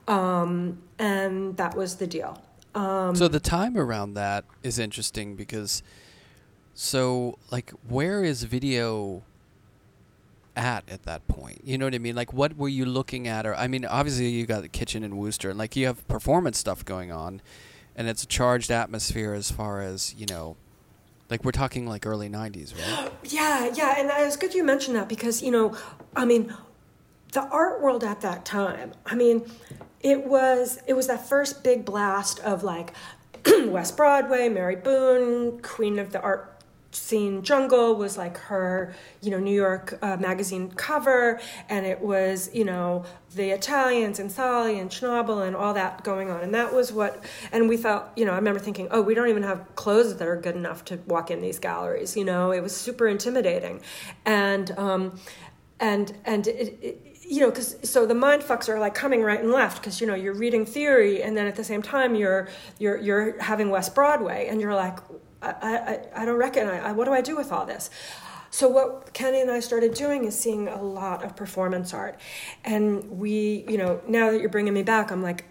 Um, 0.09 0.82
and 0.98 1.57
that 1.57 1.76
was 1.76 1.96
the 1.96 2.07
deal. 2.07 2.42
Um, 2.74 3.14
so 3.14 3.28
the 3.28 3.40
time 3.40 3.76
around 3.76 4.14
that 4.14 4.44
is 4.62 4.78
interesting 4.78 5.36
because 5.36 5.82
so 6.74 7.38
like 7.50 7.70
where 7.86 8.24
is 8.24 8.44
video 8.44 9.22
at 10.57 10.84
at 10.88 11.03
that 11.05 11.26
point 11.28 11.61
you 11.64 11.76
know 11.78 11.86
what 11.86 11.94
i 11.94 11.98
mean 11.98 12.14
like 12.14 12.32
what 12.32 12.57
were 12.57 12.68
you 12.68 12.84
looking 12.84 13.26
at 13.26 13.46
or 13.46 13.55
i 13.57 13.66
mean 13.66 13.84
obviously 13.84 14.28
you 14.28 14.46
got 14.46 14.62
the 14.62 14.68
kitchen 14.68 15.03
in 15.03 15.16
Wooster, 15.16 15.50
and 15.50 15.59
like 15.59 15.76
you 15.76 15.86
have 15.86 16.07
performance 16.09 16.59
stuff 16.59 16.84
going 16.84 17.11
on 17.11 17.40
and 17.94 18.09
it's 18.09 18.22
a 18.22 18.26
charged 18.26 18.70
atmosphere 18.70 19.34
as 19.34 19.50
far 19.50 19.82
as 19.82 20.14
you 20.16 20.26
know 20.26 20.57
like 21.33 21.45
we're 21.45 21.51
talking 21.51 21.87
like 21.87 22.07
early 22.07 22.28
90s 22.28 22.74
right? 22.76 23.11
Yeah 23.24 23.72
yeah 23.74 23.95
and 23.99 24.11
it's 24.26 24.37
good 24.37 24.55
you 24.55 24.62
mentioned 24.62 24.97
that 24.97 25.09
because 25.09 25.43
you 25.43 25.51
know 25.51 25.74
i 26.14 26.24
mean 26.26 26.55
the 27.33 27.41
art 27.41 27.80
world 27.80 28.05
at 28.05 28.20
that 28.20 28.45
time 28.45 28.93
i 29.07 29.14
mean 29.14 29.51
it 30.01 30.26
was 30.26 30.78
it 30.87 30.93
was 30.93 31.07
that 31.07 31.26
first 31.26 31.64
big 31.64 31.87
blast 31.87 32.39
of 32.41 32.62
like 32.62 32.93
West 33.66 33.97
Broadway, 33.97 34.49
Mary 34.49 34.76
Boone, 34.76 35.61
Queen 35.62 35.99
of 35.99 36.12
the 36.12 36.20
Art 36.20 36.51
scene 36.93 37.43
jungle 37.43 37.97
was 37.97 38.16
like 38.16 38.36
her 38.36 38.95
you 39.20 39.30
know 39.30 39.38
new 39.38 39.55
york 39.55 39.99
uh, 40.03 40.16
magazine 40.18 40.70
cover 40.70 41.40
and 41.68 41.84
it 41.86 42.01
was 42.01 42.51
you 42.55 42.64
know 42.64 43.05
the 43.34 43.51
italians 43.51 44.18
and 44.18 44.30
Salle 44.30 44.66
and 44.66 44.90
schnabel 44.90 45.47
and 45.47 45.57
all 45.57 45.74
that 45.74 46.05
going 46.05 46.30
on. 46.30 46.43
And 46.43 46.55
that 46.55 46.74
was 46.74 46.93
what 46.93 47.24
and 47.51 47.68
we 47.68 47.76
felt 47.76 48.05
you 48.16 48.24
know 48.24 48.32
i 48.32 48.36
remember 48.36 48.61
thinking 48.61 48.88
oh 48.90 49.01
we 49.01 49.14
don't 49.14 49.28
even 49.28 49.43
have 49.43 49.74
clothes 49.74 50.16
that 50.16 50.28
are 50.28 50.36
good 50.36 50.57
enough 50.57 50.84
to 50.86 50.97
walk 51.07 51.30
in 51.30 51.40
these 51.40 51.59
galleries 51.59 52.16
you 52.16 52.24
know? 52.24 52.53
It 52.53 52.62
was 52.62 52.74
super 52.74 53.09
intimidating. 53.09 53.80
And 54.24 54.70
um 54.78 55.18
and 55.80 56.16
and 56.24 56.47
it, 56.47 56.78
it 56.80 57.09
you 57.24 57.40
know, 57.40 57.49
because 57.49 57.76
so 57.88 58.05
the 58.05 58.14
mind 58.14 58.43
fucks 58.43 58.68
are 58.68 58.78
like 58.78 58.95
coming 58.95 59.22
right 59.22 59.40
and 59.40 59.53
left 59.53 59.80
because 59.80 60.01
you 60.01 60.07
know 60.07 60.14
you're 60.14 60.34
reading 60.34 60.66
theory 60.66 61.22
and 61.22 61.36
then 61.36 61.47
at 61.47 61.57
the 61.57 61.64
same 61.64 61.80
time 61.80 62.14
you're 62.14 62.49
you're 62.78 62.99
you're 62.99 63.40
having 63.40 63.70
West 63.70 63.95
Broadway 63.95 64.49
and 64.49 64.61
you're 64.61 64.74
like, 64.74 64.99
I 65.43 66.01
I, 66.14 66.22
I 66.22 66.24
don't 66.24 66.38
reckon 66.38 66.68
I, 66.68 66.88
I 66.88 66.93
what 66.93 67.05
do 67.05 67.12
I 67.12 67.20
do 67.20 67.36
with 67.36 67.53
all 67.53 67.66
this? 67.66 67.90
So 68.51 68.68
what 68.68 69.14
Kenny 69.14 69.40
and 69.40 69.51
I 69.51 69.61
started 69.61 69.95
doing 69.95 70.26
is 70.26 70.38
seeing 70.38 70.68
a 70.68 70.82
lot 70.82 71.24
of 71.24 71.34
performance 71.34 71.95
art, 71.95 72.20
and 72.64 73.18
we, 73.18 73.64
you 73.66 73.78
know, 73.78 74.03
now 74.07 74.30
that 74.30 74.40
you're 74.40 74.51
bringing 74.51 74.74
me 74.74 74.82
back, 74.82 75.11
I'm 75.11 75.22
like, 75.22 75.47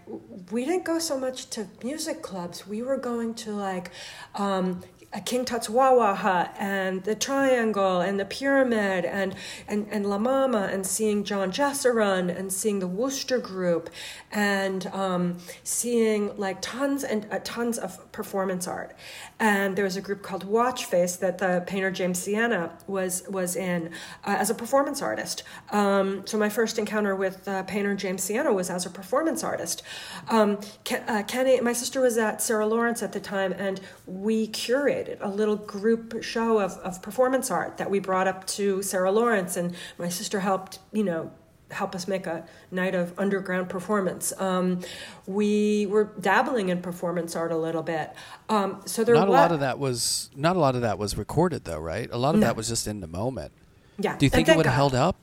we 0.52 0.64
didn't 0.64 0.84
go 0.84 1.00
so 1.00 1.18
much 1.18 1.50
to 1.50 1.66
music 1.82 2.22
clubs. 2.22 2.64
We 2.64 2.80
were 2.80 2.96
going 2.96 3.34
to 3.34 3.56
like, 3.56 3.90
um, 4.36 4.82
a 5.14 5.20
King 5.20 5.44
Tut's 5.44 5.68
Wah 5.68 5.94
Wah 5.94 6.14
Hut 6.14 6.54
and 6.58 7.04
the 7.04 7.14
Triangle 7.14 8.00
and 8.00 8.18
the 8.18 8.24
Pyramid 8.24 9.04
and, 9.04 9.34
and, 9.68 9.86
and 9.90 10.06
La 10.06 10.18
Mama 10.18 10.70
and 10.72 10.86
seeing 10.86 11.24
John 11.24 11.52
Jessurun 11.52 12.34
and 12.34 12.50
seeing 12.52 12.78
the 12.78 12.86
Wooster 12.86 13.38
Group 13.38 13.90
and 14.30 14.86
um, 14.86 15.36
seeing 15.64 16.36
like 16.38 16.62
tons 16.62 17.04
and 17.04 17.26
uh, 17.30 17.40
tons 17.44 17.78
of 17.78 18.10
performance 18.12 18.68
art. 18.68 18.94
And 19.40 19.74
there 19.76 19.84
was 19.84 19.96
a 19.96 20.00
group 20.00 20.22
called 20.22 20.46
Watchface 20.46 21.18
that 21.20 21.38
the 21.38 21.64
painter 21.66 21.90
James 21.90 22.18
Siena 22.18 22.76
was 22.86 23.24
was 23.28 23.56
in 23.56 23.88
uh, 24.24 24.36
as 24.38 24.50
a 24.50 24.54
performance 24.54 25.02
artist. 25.02 25.42
Um, 25.70 26.26
so 26.26 26.38
my 26.38 26.48
first 26.48 26.78
encounter 26.78 27.16
with 27.16 27.48
uh, 27.48 27.62
painter 27.64 27.94
James 27.94 28.22
Siena 28.22 28.52
was 28.52 28.70
as 28.70 28.86
a 28.86 28.90
performance 28.90 29.42
artist. 29.42 29.82
Um, 30.28 30.60
uh, 31.08 31.22
Kenny, 31.26 31.60
my 31.60 31.72
sister 31.72 32.00
was 32.00 32.18
at 32.18 32.40
Sarah 32.42 32.66
Lawrence 32.66 33.02
at 33.02 33.12
the 33.12 33.20
time, 33.20 33.52
and 33.52 33.80
we 34.06 34.48
curated 34.48 35.18
a 35.20 35.28
little 35.28 35.56
group 35.56 36.22
show 36.22 36.58
of, 36.58 36.72
of 36.78 37.02
performance 37.02 37.50
art 37.50 37.78
that 37.78 37.90
we 37.90 37.98
brought 37.98 38.28
up 38.28 38.46
to 38.48 38.82
Sarah 38.82 39.10
Lawrence, 39.10 39.56
and 39.56 39.74
my 39.98 40.08
sister 40.08 40.40
helped, 40.40 40.78
you 40.92 41.04
know, 41.04 41.32
help 41.72 41.94
us 41.94 42.06
make 42.06 42.26
a 42.26 42.44
night 42.70 42.94
of 42.94 43.18
underground 43.18 43.68
performance. 43.68 44.32
Um, 44.38 44.80
we 45.26 45.86
were 45.86 46.12
dabbling 46.20 46.68
in 46.68 46.82
performance 46.82 47.34
art 47.34 47.52
a 47.52 47.56
little 47.56 47.82
bit. 47.82 48.12
Um, 48.48 48.82
so 48.84 49.04
there 49.04 49.14
not 49.14 49.28
was, 49.28 49.36
a 49.36 49.40
lot 49.40 49.52
of 49.52 49.60
that 49.60 49.78
was 49.78 50.30
not 50.36 50.56
a 50.56 50.58
lot 50.58 50.74
of 50.74 50.82
that 50.82 50.98
was 50.98 51.16
recorded 51.16 51.64
though, 51.64 51.78
right? 51.78 52.08
A 52.12 52.18
lot 52.18 52.34
of 52.34 52.40
no. 52.40 52.46
that 52.46 52.56
was 52.56 52.68
just 52.68 52.86
in 52.86 53.00
the 53.00 53.06
moment. 53.06 53.52
Yeah. 53.98 54.16
Do 54.16 54.26
you 54.26 54.30
think 54.30 54.48
it 54.48 54.56
would 54.56 54.66
have 54.66 54.74
held 54.74 54.94
up? 54.94 55.16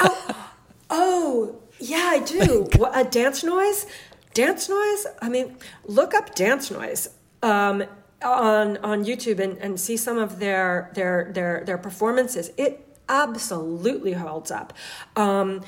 oh, 0.00 0.44
oh, 0.90 1.62
yeah, 1.78 2.08
I 2.10 2.18
do. 2.20 2.68
what, 2.76 2.92
a 2.98 3.04
dance 3.08 3.44
noise, 3.44 3.86
dance 4.32 4.68
noise. 4.68 5.06
I 5.20 5.28
mean, 5.28 5.56
look 5.84 6.14
up 6.14 6.34
dance 6.34 6.70
noise. 6.70 7.08
Um, 7.42 7.84
on 8.24 8.78
on 8.78 9.04
YouTube 9.04 9.38
and, 9.38 9.58
and 9.58 9.78
see 9.78 9.96
some 9.96 10.18
of 10.18 10.38
their 10.38 10.90
their 10.94 11.30
their 11.32 11.62
their 11.64 11.78
performances. 11.78 12.50
It 12.56 12.83
absolutely 13.08 14.12
holds 14.12 14.50
up. 14.50 14.72
Um, 15.16 15.62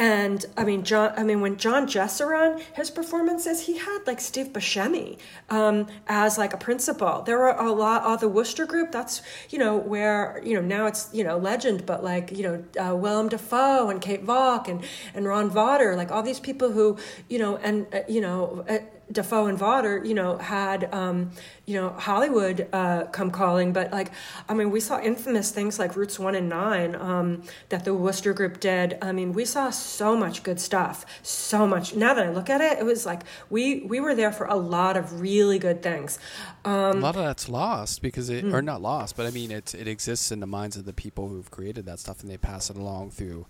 and 0.00 0.46
I 0.56 0.64
mean, 0.64 0.82
John. 0.82 1.12
I 1.14 1.24
mean, 1.24 1.42
when 1.42 1.58
John 1.58 1.86
Jessurun, 1.86 2.58
his 2.74 2.90
performances, 2.90 3.66
he 3.66 3.76
had 3.76 3.98
like 4.06 4.18
Steve 4.18 4.46
Buscemi 4.46 5.18
um, 5.50 5.88
as 6.06 6.38
like 6.38 6.54
a 6.54 6.56
principal. 6.56 7.20
There 7.20 7.36
were 7.36 7.50
a 7.50 7.70
lot 7.70 8.04
of 8.04 8.20
the 8.20 8.28
Wooster 8.28 8.64
Group. 8.64 8.92
That's 8.92 9.20
you 9.50 9.58
know 9.58 9.76
where 9.76 10.40
you 10.42 10.54
know 10.54 10.62
now 10.62 10.86
it's 10.86 11.10
you 11.12 11.22
know 11.22 11.36
legend, 11.36 11.84
but 11.84 12.02
like 12.02 12.32
you 12.32 12.42
know 12.42 12.64
uh, 12.82 12.96
Willem 12.96 13.28
Dafoe 13.28 13.90
and 13.90 14.00
Kate 14.00 14.22
Valk 14.22 14.68
and 14.68 14.82
and 15.12 15.26
Ron 15.26 15.50
Vawter, 15.50 15.94
like 15.94 16.10
all 16.10 16.22
these 16.22 16.40
people 16.40 16.72
who 16.72 16.96
you 17.28 17.38
know 17.38 17.58
and 17.58 17.86
uh, 17.92 18.00
you 18.08 18.22
know. 18.22 18.64
Uh, 18.66 18.78
Dafoe 19.12 19.46
and 19.46 19.58
Vawter, 19.58 20.06
you 20.06 20.14
know, 20.14 20.38
had 20.38 20.92
um, 20.94 21.30
you 21.66 21.74
know 21.74 21.90
Hollywood 21.90 22.68
uh, 22.72 23.04
come 23.06 23.30
calling, 23.30 23.72
but 23.72 23.90
like 23.90 24.12
I 24.48 24.54
mean, 24.54 24.70
we 24.70 24.80
saw 24.80 25.00
infamous 25.00 25.50
things 25.50 25.78
like 25.78 25.96
Roots 25.96 26.18
One 26.18 26.34
and 26.34 26.48
Nine 26.48 26.94
um, 26.94 27.42
that 27.70 27.84
the 27.84 27.94
Wooster 27.94 28.32
Group 28.32 28.60
did. 28.60 28.98
I 29.02 29.12
mean, 29.12 29.32
we 29.32 29.44
saw 29.44 29.70
so 29.70 30.16
much 30.16 30.42
good 30.42 30.60
stuff, 30.60 31.04
so 31.22 31.66
much. 31.66 31.94
Now 31.94 32.14
that 32.14 32.26
I 32.26 32.30
look 32.30 32.48
at 32.50 32.60
it, 32.60 32.78
it 32.78 32.84
was 32.84 33.04
like 33.04 33.22
we 33.50 33.82
we 33.82 34.00
were 34.00 34.14
there 34.14 34.32
for 34.32 34.46
a 34.46 34.56
lot 34.56 34.96
of 34.96 35.20
really 35.20 35.58
good 35.58 35.82
things. 35.82 36.18
Um, 36.64 36.98
a 36.98 37.00
lot 37.00 37.16
of 37.16 37.24
that's 37.24 37.48
lost 37.48 38.02
because 38.02 38.30
it, 38.30 38.44
mm. 38.44 38.52
or 38.52 38.62
not 38.62 38.80
lost, 38.80 39.16
but 39.16 39.26
I 39.26 39.30
mean, 39.30 39.50
it 39.50 39.74
it 39.74 39.88
exists 39.88 40.30
in 40.30 40.40
the 40.40 40.46
minds 40.46 40.76
of 40.76 40.84
the 40.84 40.92
people 40.92 41.28
who've 41.28 41.50
created 41.50 41.86
that 41.86 41.98
stuff, 41.98 42.20
and 42.22 42.30
they 42.30 42.36
pass 42.36 42.70
it 42.70 42.76
along 42.76 43.10
through, 43.10 43.46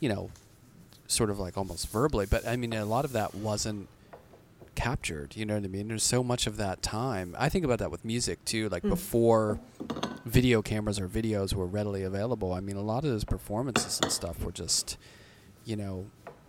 you 0.00 0.08
know, 0.08 0.30
sort 1.06 1.30
of 1.30 1.38
like 1.38 1.56
almost 1.56 1.88
verbally. 1.88 2.26
But 2.26 2.46
I 2.46 2.56
mean, 2.56 2.72
a 2.72 2.84
lot 2.84 3.04
of 3.04 3.12
that 3.12 3.34
wasn't 3.34 3.88
captured. 4.74 5.36
You 5.36 5.46
know 5.46 5.54
what 5.54 5.64
I 5.64 5.68
mean? 5.68 5.88
There's 5.88 6.02
so 6.02 6.22
much 6.22 6.46
of 6.46 6.56
that 6.56 6.82
time. 6.82 7.34
I 7.38 7.48
think 7.48 7.64
about 7.64 7.78
that 7.78 7.90
with 7.90 8.04
music 8.04 8.44
too. 8.44 8.68
Like 8.68 8.82
mm. 8.82 8.90
before 8.90 9.60
video 10.24 10.62
cameras 10.62 10.98
or 10.98 11.08
videos 11.08 11.54
were 11.54 11.66
readily 11.66 12.02
available. 12.02 12.52
I 12.52 12.60
mean, 12.60 12.76
a 12.76 12.82
lot 12.82 13.04
of 13.04 13.10
those 13.10 13.24
performances 13.24 14.00
and 14.02 14.10
stuff 14.10 14.42
were 14.42 14.52
just, 14.52 14.96
you 15.64 15.76
know, 15.76 16.06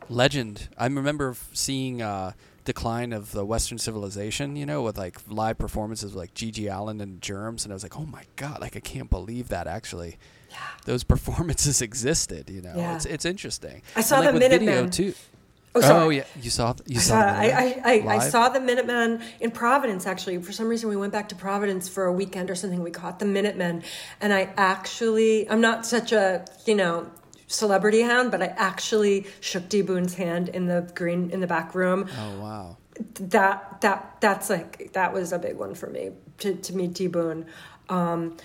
legend. 0.10 0.70
I 0.78 0.86
remember 0.86 1.36
seeing 1.54 2.02
uh, 2.02 2.34
decline 2.64 3.14
of 3.14 3.32
the 3.32 3.46
Western 3.46 3.78
civilization. 3.78 4.56
You 4.56 4.66
know, 4.66 4.82
with 4.82 4.98
like 4.98 5.20
live 5.28 5.58
performances 5.58 6.16
like 6.16 6.34
GG 6.34 6.74
Allin 6.74 7.02
and 7.02 7.22
Germs, 7.22 7.64
and 7.64 7.72
I 7.72 7.76
was 7.76 7.84
like, 7.84 7.98
oh 7.98 8.06
my 8.06 8.24
god, 8.36 8.62
like 8.62 8.76
I 8.76 8.82
can't 8.82 9.10
believe 9.10 9.50
that 9.50 9.68
actually. 9.68 10.18
Yeah. 10.50 10.58
Those 10.86 11.04
performances 11.16 11.82
existed, 11.82 12.50
you 12.50 12.62
know. 12.62 12.74
Yeah. 12.76 12.96
It's 12.96 13.06
it's 13.06 13.26
interesting. 13.26 13.82
I 13.96 14.02
saw 14.02 14.18
and, 14.18 14.26
like, 14.26 14.34
the 14.34 14.40
Minutemen 14.40 14.90
too. 14.90 15.14
Oh, 15.76 16.06
oh, 16.06 16.10
yeah, 16.10 16.24
you 16.42 16.50
saw 16.50 16.74
you 16.86 17.00
saw. 17.00 17.18
I, 17.18 17.46
I, 17.46 17.82
I, 17.84 18.16
I, 18.16 18.20
saw 18.20 18.48
the 18.48 18.62
Minutemen 18.62 19.22
in 19.42 19.52
Providence. 19.52 20.08
Actually, 20.08 20.38
for 20.38 20.54
some 20.54 20.70
reason, 20.70 20.88
we 20.88 20.96
went 20.96 21.12
back 21.12 21.28
to 21.30 21.36
Providence 21.36 21.90
for 21.90 22.06
a 22.06 22.14
weekend 22.14 22.50
or 22.50 22.56
something. 22.56 22.82
We 22.82 22.92
caught 22.92 23.20
the 23.20 23.26
Minutemen, 23.26 23.84
and 24.22 24.34
I 24.34 24.54
actually, 24.56 25.50
I'm 25.50 25.60
not 25.60 25.86
such 25.86 26.14
a 26.14 26.46
you 26.66 26.76
know 26.76 27.12
celebrity 27.48 28.02
hound, 28.02 28.32
but 28.32 28.42
I 28.42 28.48
actually 28.48 29.28
shook 29.42 29.68
D 29.68 29.82
Boon's 29.82 30.16
hand 30.16 30.50
in 30.50 30.68
the 30.68 30.90
green 30.96 31.30
in 31.32 31.42
the 31.42 31.48
back 31.48 31.76
room. 31.76 32.08
Oh 32.18 32.40
wow! 32.40 32.78
That 33.16 33.82
that 33.82 34.18
that's 34.22 34.50
like 34.50 34.94
that 34.94 35.14
was 35.14 35.34
a 35.34 35.40
big 35.40 35.58
one 35.58 35.76
for 35.76 35.88
me 35.88 36.12
to 36.40 36.56
to 36.56 36.76
meet 36.76 36.94
D 36.94 37.08
Boon. 37.08 37.46
Um, 37.90 38.38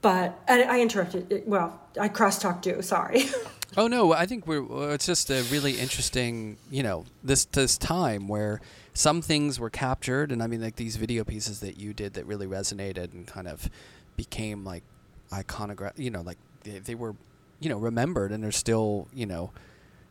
but 0.00 0.40
and 0.48 0.70
I 0.70 0.80
interrupted. 0.80 1.42
Well, 1.46 1.80
I 2.00 2.08
cross 2.08 2.38
talked 2.38 2.66
you. 2.66 2.82
Sorry. 2.82 3.24
Oh 3.76 3.86
no, 3.88 4.12
I 4.12 4.26
think 4.26 4.46
we're. 4.46 4.92
It's 4.92 5.06
just 5.06 5.30
a 5.30 5.42
really 5.50 5.78
interesting, 5.78 6.58
you 6.70 6.82
know, 6.82 7.04
this 7.24 7.44
this 7.46 7.78
time 7.78 8.28
where 8.28 8.60
some 8.94 9.22
things 9.22 9.58
were 9.58 9.70
captured, 9.70 10.30
and 10.30 10.42
I 10.42 10.46
mean, 10.46 10.60
like 10.60 10.76
these 10.76 10.96
video 10.96 11.24
pieces 11.24 11.60
that 11.60 11.78
you 11.78 11.94
did 11.94 12.14
that 12.14 12.26
really 12.26 12.46
resonated 12.46 13.12
and 13.14 13.26
kind 13.26 13.48
of 13.48 13.70
became 14.16 14.64
like 14.64 14.82
iconograph. 15.30 15.98
You 15.98 16.10
know, 16.10 16.20
like 16.20 16.38
they, 16.64 16.78
they 16.80 16.94
were, 16.94 17.14
you 17.60 17.70
know, 17.70 17.78
remembered, 17.78 18.30
and 18.32 18.44
they're 18.44 18.52
still, 18.52 19.08
you 19.14 19.24
know, 19.24 19.52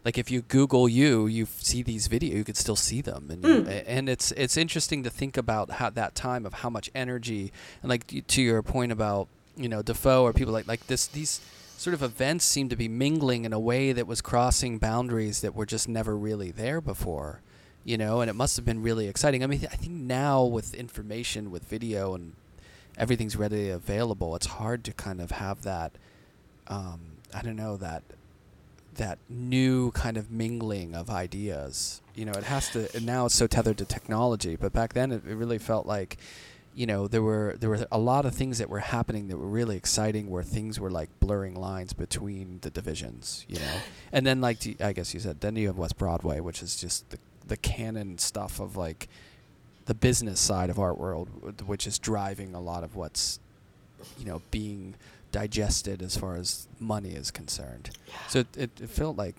like 0.04 0.18
if 0.18 0.32
you 0.32 0.42
Google 0.42 0.90
you, 0.90 1.28
you 1.28 1.46
see 1.46 1.84
these 1.84 2.08
videos, 2.08 2.34
you 2.34 2.44
could 2.44 2.58
still 2.58 2.76
see 2.76 3.02
them, 3.02 3.28
and 3.30 3.44
you, 3.44 3.62
Mm. 3.62 3.84
and 3.86 4.10
it's 4.10 4.32
it's 4.32 4.58
interesting 4.58 5.04
to 5.04 5.12
think 5.12 5.38
about 5.38 5.72
how 5.74 5.92
that 5.92 6.16
time 6.16 6.48
of 6.48 6.56
how 6.56 6.70
much 6.72 6.90
energy 6.96 7.52
and 7.84 7.90
like 7.90 8.26
to 8.28 8.42
your 8.42 8.64
point 8.64 8.92
about 8.92 9.28
you 9.56 9.70
know 9.70 9.84
Dafoe 9.84 10.24
or 10.24 10.34
people 10.34 10.52
like 10.54 10.68
like 10.68 10.88
this 10.88 11.06
these 11.06 11.40
sort 11.82 11.96
of 11.96 12.04
events 12.04 12.46
seemed 12.46 12.70
to 12.70 12.76
be 12.76 12.88
mingling 12.88 13.44
in 13.44 13.52
a 13.52 13.60
way 13.60 13.92
that 13.92 14.06
was 14.06 14.22
crossing 14.22 14.78
boundaries 14.78 15.42
that 15.42 15.56
were 15.56 15.66
just 15.66 15.90
never 15.90 16.16
really 16.16 16.52
there 16.52 16.80
before, 16.80 17.42
you 17.84 17.98
know, 17.98 18.22
and 18.22 18.30
it 18.30 18.34
must 18.34 18.56
have 18.56 18.64
been 18.64 18.84
really 18.84 19.08
exciting. 19.08 19.44
I 19.44 19.48
mean, 19.48 19.62
I 19.64 19.78
think 19.78 19.94
now 19.94 20.44
with 20.44 20.76
information, 20.76 21.50
with 21.50 21.64
video, 21.64 22.14
and 22.14 22.34
everything's 23.00 23.36
readily 23.36 23.72
available, 23.72 24.36
it's 24.36 24.46
hard 24.46 24.84
to 24.84 24.94
kind 24.94 25.20
of 25.20 25.32
have 25.32 25.64
that. 25.64 25.94
Um, 26.68 27.00
I 27.34 27.42
don't 27.42 27.56
know 27.56 27.78
that 27.78 28.04
that 28.98 29.18
new 29.28 29.90
kind 29.92 30.18
of 30.18 30.30
mingling 30.30 30.94
of 30.94 31.10
ideas. 31.10 32.02
You 32.14 32.26
know, 32.26 32.34
it 32.34 32.44
has 32.44 32.70
to. 32.74 32.96
And 32.96 33.08
now 33.08 33.26
it's 33.26 33.34
so 33.34 33.48
tethered 33.48 33.80
to 33.80 33.86
technology, 33.86 34.56
but 34.56 34.72
back 34.72 34.94
then 34.94 35.12
it, 35.12 35.24
it 35.26 35.34
really 35.34 35.58
felt 35.58 35.88
like, 35.88 36.18
you 36.74 36.86
know, 36.86 37.08
there 37.08 37.22
were 37.22 37.56
there 37.60 37.70
were 37.70 37.86
a 37.92 37.98
lot 37.98 38.26
of 38.26 38.34
things 38.34 38.58
that 38.60 38.70
were 38.70 38.80
happening 38.80 39.28
that 39.28 39.38
were 39.38 39.48
really 39.48 39.76
exciting, 39.76 40.30
where 40.30 40.44
things 40.44 40.80
were 40.80 40.92
like 40.92 41.10
blurring 41.20 41.56
lines 41.56 41.94
between 41.94 42.60
the 42.62 42.70
divisions. 42.70 43.46
You 43.48 43.60
know, 43.60 43.76
and 44.12 44.26
then 44.26 44.42
like 44.42 44.82
I 44.82 44.94
guess 44.94 45.14
you 45.14 45.20
said, 45.20 45.42
then 45.42 45.56
you 45.56 45.68
have 45.68 45.78
West 45.78 45.98
Broadway, 45.98 46.40
which 46.40 46.62
is 46.62 46.80
just 46.80 47.10
the 47.10 47.20
the 47.48 47.58
canon 47.58 48.18
stuff 48.18 48.60
of 48.60 48.78
like 48.78 49.10
the 49.86 49.94
business 49.94 50.40
side 50.40 50.70
of 50.70 50.80
art 50.80 50.98
world, 50.98 51.64
which 51.68 51.86
is 51.86 52.00
driving 52.00 52.54
a 52.54 52.62
lot 52.62 52.84
of 52.84 52.96
what's 52.96 53.40
you 54.18 54.26
know 54.26 54.42
being 54.52 54.96
digested 55.32 56.02
as 56.02 56.18
far 56.18 56.36
as 56.36 56.68
money 56.80 57.12
is 57.12 57.32
concerned. 57.32 57.90
So 58.28 58.40
it, 58.40 58.48
it, 58.58 58.72
it 58.82 58.90
felt 58.90 59.18
like 59.18 59.36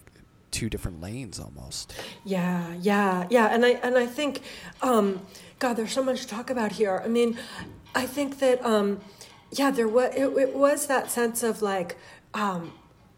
two 0.52 0.70
different 0.70 1.00
lanes 1.00 1.40
almost. 1.40 1.92
Yeah, 2.24 2.74
yeah, 2.80 3.26
yeah, 3.30 3.46
and 3.46 3.66
I 3.66 3.70
and 3.82 3.98
I 3.98 4.06
think, 4.06 4.42
um, 4.82 5.22
God, 5.58 5.74
there's 5.74 5.92
so 5.92 6.04
much 6.04 6.20
to 6.20 6.28
talk 6.28 6.50
about 6.50 6.72
here. 6.72 7.02
I 7.04 7.08
mean, 7.08 7.38
I 7.94 8.06
think 8.06 8.38
that, 8.38 8.64
um, 8.64 9.00
yeah, 9.50 9.72
there 9.72 9.88
was 9.88 10.14
it, 10.14 10.28
it 10.38 10.54
was 10.54 10.86
that 10.86 11.10
sense 11.10 11.42
of 11.42 11.62
like, 11.62 11.96
um, 12.34 12.72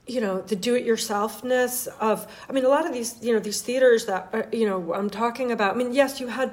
you 0.06 0.20
know, 0.20 0.40
the 0.40 0.56
do-it-yourselfness 0.56 1.88
of. 2.00 2.26
I 2.48 2.52
mean, 2.52 2.64
a 2.64 2.68
lot 2.68 2.86
of 2.86 2.92
these, 2.92 3.22
you 3.22 3.34
know, 3.34 3.40
these 3.40 3.60
theaters 3.60 4.06
that 4.06 4.28
uh, 4.32 4.42
you 4.52 4.66
know 4.66 4.94
I'm 4.94 5.10
talking 5.10 5.52
about. 5.52 5.74
I 5.74 5.76
mean, 5.76 5.92
yes, 5.92 6.20
you 6.20 6.28
had 6.28 6.52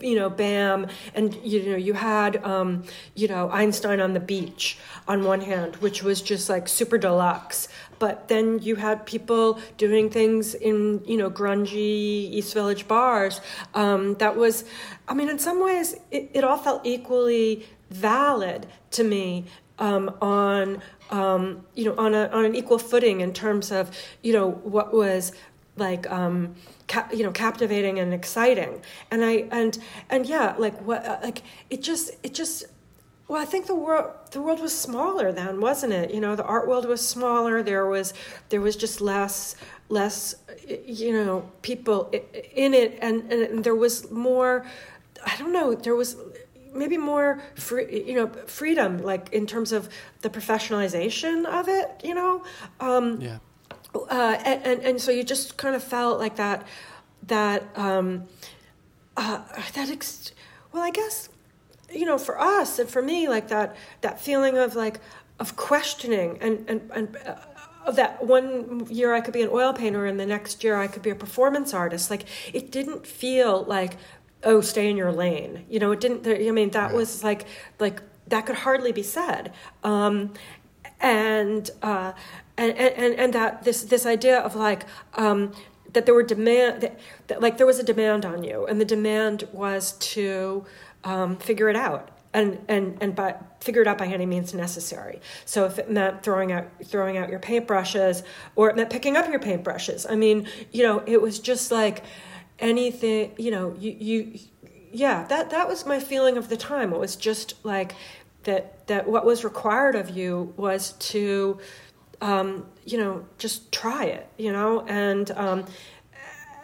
you 0.00 0.16
know, 0.16 0.28
BAM, 0.28 0.86
and 1.14 1.34
you 1.42 1.70
know, 1.70 1.76
you 1.76 1.94
had, 1.94 2.44
um, 2.44 2.84
you 3.14 3.26
know, 3.26 3.48
Einstein 3.50 4.00
on 4.00 4.12
the 4.12 4.20
beach 4.20 4.78
on 5.08 5.24
one 5.24 5.40
hand, 5.40 5.76
which 5.76 6.02
was 6.02 6.20
just 6.20 6.48
like 6.48 6.68
super 6.68 6.98
deluxe. 6.98 7.68
But 8.02 8.26
then 8.26 8.58
you 8.58 8.74
had 8.74 9.06
people 9.06 9.60
doing 9.78 10.10
things 10.10 10.56
in, 10.56 11.04
you 11.06 11.16
know, 11.16 11.30
grungy 11.30 12.32
East 12.36 12.52
Village 12.52 12.88
bars. 12.88 13.40
Um, 13.74 14.14
that 14.14 14.34
was, 14.34 14.64
I 15.06 15.14
mean, 15.14 15.28
in 15.28 15.38
some 15.38 15.62
ways, 15.62 15.94
it, 16.10 16.28
it 16.34 16.42
all 16.42 16.56
felt 16.56 16.84
equally 16.84 17.64
valid 17.90 18.66
to 18.90 19.04
me 19.04 19.44
um, 19.78 20.16
on, 20.20 20.82
um, 21.10 21.64
you 21.76 21.84
know, 21.84 21.94
on 21.96 22.12
a 22.12 22.26
on 22.30 22.44
an 22.44 22.56
equal 22.56 22.80
footing 22.80 23.20
in 23.20 23.32
terms 23.32 23.70
of, 23.70 23.96
you 24.20 24.32
know, 24.32 24.50
what 24.50 24.92
was 24.92 25.30
like 25.76 26.10
um 26.10 26.54
ca- 26.86 27.08
you 27.14 27.22
know 27.22 27.30
captivating 27.30 27.98
and 27.98 28.12
exciting 28.12 28.82
and 29.10 29.24
i 29.24 29.48
and 29.50 29.78
and 30.10 30.26
yeah 30.26 30.54
like 30.58 30.78
what 30.82 31.02
uh, 31.06 31.18
like 31.22 31.40
it 31.70 31.82
just 31.82 32.10
it 32.22 32.34
just 32.34 32.64
well 33.32 33.40
i 33.40 33.48
think 33.52 33.66
the 33.66 33.74
world 33.86 34.08
the 34.32 34.40
world 34.46 34.60
was 34.60 34.74
smaller 34.88 35.32
then 35.40 35.60
wasn't 35.68 35.92
it? 36.00 36.06
You 36.14 36.20
know 36.24 36.34
the 36.42 36.44
art 36.54 36.66
world 36.70 36.84
was 36.94 37.00
smaller. 37.16 37.62
There 37.62 37.86
was 37.86 38.06
there 38.50 38.60
was 38.66 38.74
just 38.84 38.96
less 39.00 39.36
less 39.98 40.20
you 41.02 41.12
know 41.18 41.36
people 41.62 41.98
in 42.64 42.70
it. 42.82 42.90
And 43.06 43.16
and 43.32 43.64
there 43.66 43.78
was 43.84 43.94
more 44.10 44.52
i 45.30 45.34
don't 45.40 45.52
know 45.58 45.68
there 45.86 45.96
was 46.02 46.10
maybe 46.80 46.96
more 47.12 47.28
free 47.66 47.86
you 48.08 48.14
know 48.18 48.28
freedom 48.60 48.90
like 49.10 49.24
in 49.38 49.44
terms 49.46 49.70
of 49.78 49.82
the 50.24 50.30
professionalization 50.38 51.36
of 51.58 51.64
it 51.78 51.88
you 52.08 52.14
know? 52.20 52.34
Um 52.88 53.06
Yeah. 53.28 53.38
uh, 54.18 54.36
and, 54.50 54.58
and 54.68 54.78
and 54.88 54.96
so 55.04 55.08
you 55.18 55.24
just 55.34 55.46
kind 55.62 55.74
of 55.78 55.82
felt 55.96 56.16
like 56.24 56.36
that 56.44 56.58
that 57.34 57.60
um, 57.86 58.08
uh, 59.22 59.40
that 59.76 59.88
ex- 59.96 60.32
well 60.72 60.82
I 60.82 60.92
guess 61.00 61.28
you 61.92 62.04
know 62.04 62.18
for 62.18 62.40
us 62.40 62.78
and 62.78 62.88
for 62.88 63.02
me 63.02 63.28
like 63.28 63.48
that 63.48 63.76
that 64.00 64.20
feeling 64.20 64.58
of 64.58 64.74
like 64.74 65.00
of 65.38 65.56
questioning 65.56 66.38
and 66.40 66.64
and 66.68 66.90
and 66.94 67.16
uh, 67.26 67.36
of 67.84 67.96
that 67.96 68.24
one 68.24 68.86
year 68.88 69.12
I 69.12 69.20
could 69.20 69.34
be 69.34 69.42
an 69.42 69.48
oil 69.50 69.72
painter 69.72 70.06
and 70.06 70.18
the 70.18 70.26
next 70.26 70.62
year 70.62 70.76
I 70.76 70.86
could 70.86 71.02
be 71.02 71.10
a 71.10 71.14
performance 71.14 71.74
artist 71.74 72.10
like 72.10 72.24
it 72.52 72.70
didn't 72.70 73.06
feel 73.06 73.64
like 73.64 73.96
oh 74.44 74.60
stay 74.60 74.88
in 74.88 74.96
your 74.96 75.12
lane 75.12 75.64
you 75.68 75.78
know 75.80 75.92
it 75.92 76.00
didn't 76.00 76.26
I 76.26 76.50
mean 76.50 76.70
that 76.70 76.92
was 76.92 77.24
like 77.24 77.46
like 77.78 78.02
that 78.28 78.46
could 78.46 78.56
hardly 78.56 78.92
be 78.92 79.02
said. 79.02 79.52
Um, 79.84 80.32
and 81.00 81.70
uh, 81.82 82.12
and, 82.56 82.76
and 82.76 83.14
and 83.14 83.32
that 83.32 83.64
this 83.64 83.82
this 83.82 84.06
idea 84.06 84.38
of 84.38 84.54
like 84.54 84.84
um, 85.14 85.52
that 85.92 86.06
there 86.06 86.14
were 86.14 86.22
demand 86.22 86.82
that, 86.82 86.98
that 87.26 87.40
like 87.40 87.58
there 87.58 87.66
was 87.66 87.78
a 87.78 87.82
demand 87.82 88.24
on 88.24 88.44
you, 88.44 88.66
and 88.66 88.80
the 88.80 88.84
demand 88.84 89.48
was 89.52 89.92
to 90.14 90.64
um, 91.04 91.36
figure 91.36 91.68
it 91.68 91.76
out 91.76 92.10
and 92.34 92.58
and 92.68 92.98
and 93.00 93.14
by 93.14 93.34
figure 93.60 93.82
it 93.82 93.88
out 93.88 93.98
by 93.98 94.06
any 94.06 94.26
means 94.26 94.54
necessary. 94.54 95.20
So 95.44 95.66
if 95.66 95.78
it 95.78 95.90
meant 95.90 96.22
throwing 96.22 96.52
out 96.52 96.68
throwing 96.84 97.16
out 97.16 97.28
your 97.28 97.40
paintbrushes, 97.40 98.22
or 98.56 98.70
it 98.70 98.76
meant 98.76 98.90
picking 98.90 99.16
up 99.16 99.28
your 99.28 99.40
paintbrushes, 99.40 100.06
I 100.08 100.16
mean, 100.16 100.48
you 100.70 100.82
know, 100.82 101.02
it 101.06 101.20
was 101.20 101.38
just 101.38 101.70
like 101.70 102.04
anything. 102.58 103.32
You 103.36 103.50
know, 103.50 103.76
you 103.78 103.96
you 103.98 104.38
yeah 104.92 105.24
that 105.26 105.50
that 105.50 105.68
was 105.68 105.86
my 105.86 106.00
feeling 106.00 106.36
of 106.36 106.48
the 106.48 106.56
time. 106.56 106.92
It 106.92 106.98
was 106.98 107.16
just 107.16 107.64
like 107.64 107.94
that 108.44 108.86
that 108.86 109.08
what 109.08 109.24
was 109.24 109.44
required 109.44 109.94
of 109.94 110.10
you 110.10 110.54
was 110.56 110.92
to 110.92 111.58
um, 112.20 112.66
you 112.84 112.98
know 112.98 113.26
just 113.38 113.72
try 113.72 114.04
it 114.04 114.28
you 114.38 114.52
know 114.52 114.84
and 114.86 115.30
um, 115.32 115.66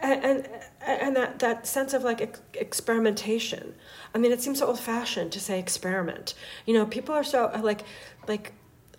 and 0.00 0.48
and, 0.80 1.16
that, 1.16 1.38
that 1.40 1.66
sense 1.66 1.92
of 1.92 2.02
like 2.02 2.20
ex- 2.20 2.40
experimentation 2.54 3.74
i 4.14 4.18
mean 4.18 4.32
it 4.32 4.40
seems 4.40 4.58
so 4.58 4.66
old 4.66 4.78
fashioned 4.78 5.30
to 5.32 5.40
say 5.40 5.58
experiment 5.58 6.34
you 6.66 6.74
know 6.74 6.86
people 6.86 7.14
are 7.14 7.24
so 7.24 7.50
like 7.62 7.82
like 8.26 8.52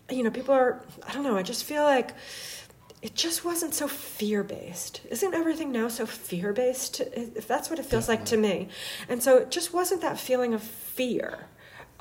you 0.09 0.23
know 0.23 0.31
people 0.31 0.53
are 0.53 0.83
i 1.07 1.13
don't 1.13 1.23
know 1.23 1.37
i 1.37 1.43
just 1.43 1.63
feel 1.63 1.83
like 1.83 2.11
it 3.01 3.15
just 3.15 3.45
wasn't 3.45 3.73
so 3.73 3.87
fear 3.87 4.43
based. 4.43 4.99
Isn't 5.09 5.33
everything 5.33 5.71
now 5.71 5.87
so 5.87 6.05
fear 6.05 6.51
based? 6.51 6.99
If 6.99 7.47
that's 7.47 7.69
what 7.69 7.79
it 7.79 7.85
feels 7.85 8.09
like 8.09 8.25
to 8.25 8.35
me, 8.35 8.67
and 9.07 9.23
so 9.23 9.37
it 9.37 9.51
just 9.51 9.73
wasn't 9.73 10.01
that 10.01 10.19
feeling 10.19 10.53
of 10.53 10.61
fear, 10.61 11.45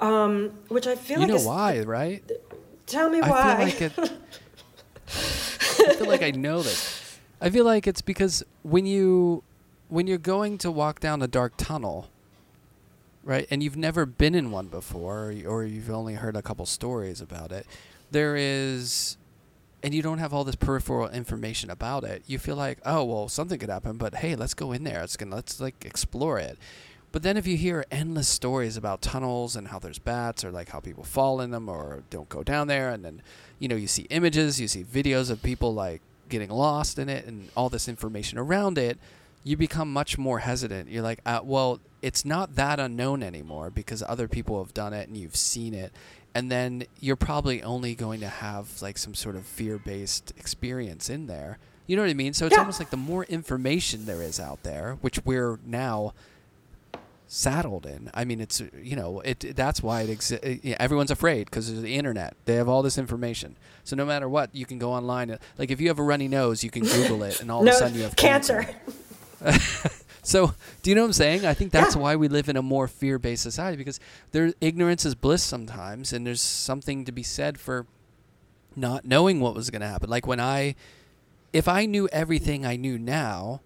um, 0.00 0.50
which 0.66 0.88
I 0.88 0.96
feel 0.96 1.18
You 1.18 1.22
like 1.22 1.28
know 1.28 1.36
is, 1.36 1.46
why, 1.46 1.80
right? 1.82 2.28
Tell 2.86 3.11
me 3.11 3.20
I 3.20 3.30
why. 3.30 3.70
feel 3.70 3.90
like 3.94 4.09
it. 4.09 4.12
I 5.88 5.94
feel 5.94 6.09
like 6.09 6.22
I 6.22 6.32
know 6.32 6.62
this. 6.62 7.20
I 7.40 7.50
feel 7.50 7.64
like 7.64 7.86
it's 7.86 8.02
because 8.02 8.42
when 8.62 8.84
you 8.84 9.44
when 9.88 10.09
you're 10.09 10.18
going 10.18 10.59
to 10.59 10.70
walk 10.72 10.98
down 10.98 11.22
a 11.22 11.28
dark 11.28 11.52
tunnel, 11.56 12.09
right, 13.29 13.47
and 13.51 13.62
you've 13.62 13.76
never 13.76 14.07
been 14.07 14.35
in 14.35 14.51
one 14.51 14.68
before, 14.68 15.35
or, 15.47 15.64
you've 15.64 15.91
only 15.91 16.14
heard 16.14 16.35
a 16.35 16.43
couple 16.43 16.64
stories 16.64 17.20
about 17.20 17.53
it, 17.53 17.66
there 18.11 18.37
is, 18.37 19.18
and 19.83 19.95
you 19.95 20.01
don't 20.01 20.18
have 20.18 20.33
all 20.33 20.45
this 20.45 20.57
peripheral 20.57 21.09
information 21.09 21.68
about 21.70 22.05
it. 22.05 22.22
You 22.26 22.39
feel 22.39 22.57
like, 22.57 22.79
oh 22.87 23.05
well, 23.05 23.29
something 23.29 23.59
could 23.59 23.68
happen, 23.68 23.99
but 23.99 24.16
hey, 24.16 24.35
let's 24.35 24.55
go 24.55 24.72
in 24.72 24.83
there. 24.83 25.01
Let's 25.01 25.16
gonna 25.16 25.37
let's 25.37 25.61
like 25.61 25.85
explore 25.85 26.39
it. 26.39 26.59
But 27.12 27.22
then 27.22 27.37
if 27.37 27.47
you 27.47 27.57
hear 27.57 27.85
endless 27.91 28.29
stories 28.29 28.76
about 28.76 29.03
tunnels 29.03 29.57
and 29.57 29.68
how 29.68 29.79
there's 29.79 29.99
bats 29.99 30.43
or 30.43 30.51
like 30.51 30.70
how 30.70 30.81
people 30.81 31.05
fall 31.05 31.41
in 31.41 31.51
them 31.51 31.68
or 31.68 32.03
don't 32.11 32.29
go 32.29 32.43
down 32.43 32.66
there 32.66 32.91
and 32.91 33.05
then 33.05 33.22
you 33.59 33.68
know 33.68 33.76
you 33.76 33.89
see 33.89 34.07
images, 34.11 34.59
you 34.59 34.68
see 34.68 34.85
videos 34.85 35.31
of 35.31 35.43
people 35.43 35.74
like 35.74 36.01
getting 36.31 36.51
lost 36.51 36.99
in 36.99 37.09
it 37.09 37.26
and 37.26 37.51
all 37.55 37.68
this 37.68 37.89
information 37.89 38.39
around 38.39 38.79
it, 38.79 38.99
you 39.45 39.57
become 39.57 39.93
much 39.93 40.18
more 40.18 40.41
hesitant. 40.41 40.89
You're 40.91 41.03
like, 41.03 41.20
uh, 41.24 41.41
well, 41.43 41.80
it's 42.03 42.24
not 42.24 42.55
that 42.57 42.78
unknown 42.78 43.22
anymore 43.22 43.70
because 43.70 44.03
other 44.07 44.28
people 44.28 44.62
have 44.62 44.74
done 44.74 44.93
it 44.93 45.09
and 45.09 45.16
you've 45.16 45.36
seen 45.36 45.74
it. 45.74 45.93
And 46.34 46.51
then 46.53 46.84
you're 47.01 47.16
probably 47.16 47.62
only 47.62 47.95
going 47.95 48.20
to 48.20 48.28
have 48.28 48.80
like 48.82 48.99
some 48.99 49.14
sort 49.14 49.34
of 49.34 49.45
fear-based 49.47 50.32
experience 50.36 51.09
in 51.11 51.26
there. 51.26 51.59
You 51.86 51.97
know 51.97 52.03
what 52.03 52.11
I 52.11 52.14
mean? 52.14 52.34
So 52.34 52.47
it's 52.47 52.55
Yeah. 52.55 52.61
almost 52.61 52.78
like 52.78 52.91
the 52.91 52.97
more 52.99 53.24
information 53.24 54.05
there 54.05 54.22
is 54.22 54.39
out 54.39 54.62
there, 54.62 54.99
which 55.01 55.24
we're 55.24 55.59
now 55.64 56.12
saddled 57.26 57.86
in. 57.86 58.11
I 58.14 58.24
mean, 58.24 58.41
it's 58.41 58.62
you 58.82 58.95
know, 58.97 59.20
it 59.20 59.57
that's 59.57 59.82
why 59.82 60.03
it 60.03 60.11
exists. 60.11 60.47
Everyone's 60.78 61.11
afraid 61.11 61.47
because 61.47 61.68
of 61.70 61.82
the 61.82 61.95
internet. 61.97 62.34
They 62.45 62.55
have 62.55 62.68
all 62.68 62.82
this 62.82 62.99
information. 62.99 63.57
So 63.84 63.97
no 63.97 64.05
matter 64.05 64.28
what, 64.28 64.55
you 64.55 64.66
can 64.66 64.78
go 64.78 64.93
online. 64.93 65.36
Like 65.57 65.70
if 65.70 65.80
you 65.80 65.89
have 65.89 65.99
a 65.99 66.03
runny 66.03 66.28
nose, 66.28 66.62
you 66.62 66.70
can 66.70 66.82
Google 66.82 67.22
it, 67.22 67.41
and 67.41 67.51
all 67.51 67.62
no, 67.62 67.70
of 67.70 67.76
a 67.76 67.78
sudden 67.78 67.97
you 67.97 68.03
have 68.03 68.16
cancer. 68.16 68.62
cancer. 68.62 68.80
so 70.22 70.55
do 70.82 70.91
you 70.91 70.97
know 70.97 71.03
what 71.03 71.09
I'm 71.09 71.12
saying? 71.12 71.47
I 71.47 71.55
think 71.55 71.72
that's 71.72 71.95
yeah. 71.95 72.03
why 72.03 72.16
we 72.16 72.28
live 72.28 72.49
in 72.49 72.57
a 72.57 72.62
more 72.62 72.89
fear-based 72.89 73.43
society 73.43 73.76
because 73.76 74.01
there 74.32 74.53
ignorance 74.61 75.05
is 75.05 75.14
bliss 75.14 75.43
sometimes, 75.43 76.12
and 76.12 76.26
there's 76.26 76.43
something 76.43 77.05
to 77.05 77.12
be 77.12 77.22
said 77.22 77.59
for 77.59 77.86
not 78.76 79.05
knowing 79.05 79.41
what 79.41 79.55
was 79.55 79.70
going 79.70 79.82
to 79.82 79.89
happen. 79.89 80.09
Like 80.09 80.26
when 80.26 80.41
I, 80.41 80.74
if 81.53 81.66
I 81.68 81.86
knew 81.86 82.09
everything 82.12 82.64
I 82.64 82.76
knew 82.76 82.99
now 82.99 83.61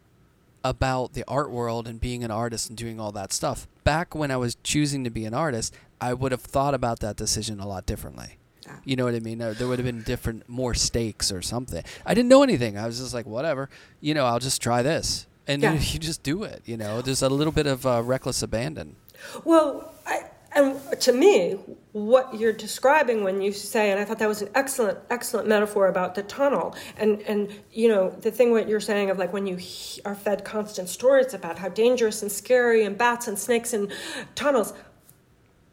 about 0.64 1.12
the 1.14 1.24
art 1.26 1.50
world 1.50 1.88
and 1.88 2.00
being 2.00 2.22
an 2.24 2.30
artist 2.30 2.68
and 2.68 2.78
doing 2.78 3.00
all 3.00 3.12
that 3.12 3.32
stuff. 3.32 3.66
Back 3.84 4.14
when 4.14 4.30
I 4.30 4.36
was 4.36 4.56
choosing 4.62 5.04
to 5.04 5.10
be 5.10 5.24
an 5.24 5.34
artist, 5.34 5.74
I 6.00 6.14
would 6.14 6.32
have 6.32 6.42
thought 6.42 6.74
about 6.74 7.00
that 7.00 7.16
decision 7.16 7.60
a 7.60 7.66
lot 7.66 7.86
differently. 7.86 8.38
You 8.84 8.96
know 8.96 9.04
what 9.04 9.14
I 9.14 9.20
mean? 9.20 9.38
There 9.38 9.68
would 9.68 9.78
have 9.78 9.86
been 9.86 10.02
different, 10.02 10.48
more 10.48 10.72
stakes 10.72 11.30
or 11.30 11.42
something. 11.42 11.84
I 12.06 12.14
didn't 12.14 12.28
know 12.28 12.42
anything. 12.42 12.78
I 12.78 12.86
was 12.86 13.00
just 13.00 13.12
like, 13.12 13.26
whatever. 13.26 13.68
You 14.00 14.14
know, 14.14 14.24
I'll 14.24 14.38
just 14.38 14.62
try 14.62 14.82
this, 14.82 15.26
and 15.46 15.62
yeah. 15.62 15.74
you, 15.74 15.98
just 15.98 16.22
do 16.22 16.42
it. 16.44 16.62
You 16.64 16.76
know, 16.76 17.02
there's 17.02 17.22
a 17.22 17.28
little 17.28 17.52
bit 17.52 17.66
of 17.66 17.86
uh, 17.86 18.02
reckless 18.02 18.42
abandon. 18.42 18.96
Well, 19.44 19.92
I, 20.06 20.24
and 20.54 20.78
to 21.00 21.12
me, 21.12 21.52
what 21.92 22.38
you're 22.38 22.52
describing 22.52 23.24
when 23.24 23.40
you 23.40 23.52
say, 23.52 23.90
and 23.90 23.98
I 23.98 24.04
thought 24.04 24.18
that 24.18 24.28
was 24.28 24.42
an 24.42 24.50
excellent, 24.54 24.98
excellent 25.08 25.48
metaphor 25.48 25.88
about 25.88 26.14
the 26.14 26.22
tunnel, 26.22 26.74
and 26.96 27.22
and 27.22 27.50
you 27.72 27.88
know 27.88 28.10
the 28.10 28.30
thing 28.30 28.52
what 28.52 28.68
you're 28.68 28.80
saying 28.80 29.10
of 29.10 29.18
like 29.18 29.32
when 29.32 29.46
you 29.46 29.58
are 30.04 30.14
fed 30.14 30.44
constant 30.44 30.88
stories 30.88 31.32
about 31.32 31.58
how 31.58 31.68
dangerous 31.68 32.22
and 32.22 32.30
scary 32.30 32.84
and 32.84 32.98
bats 32.98 33.28
and 33.28 33.38
snakes 33.38 33.72
and 33.72 33.90
tunnels, 34.34 34.74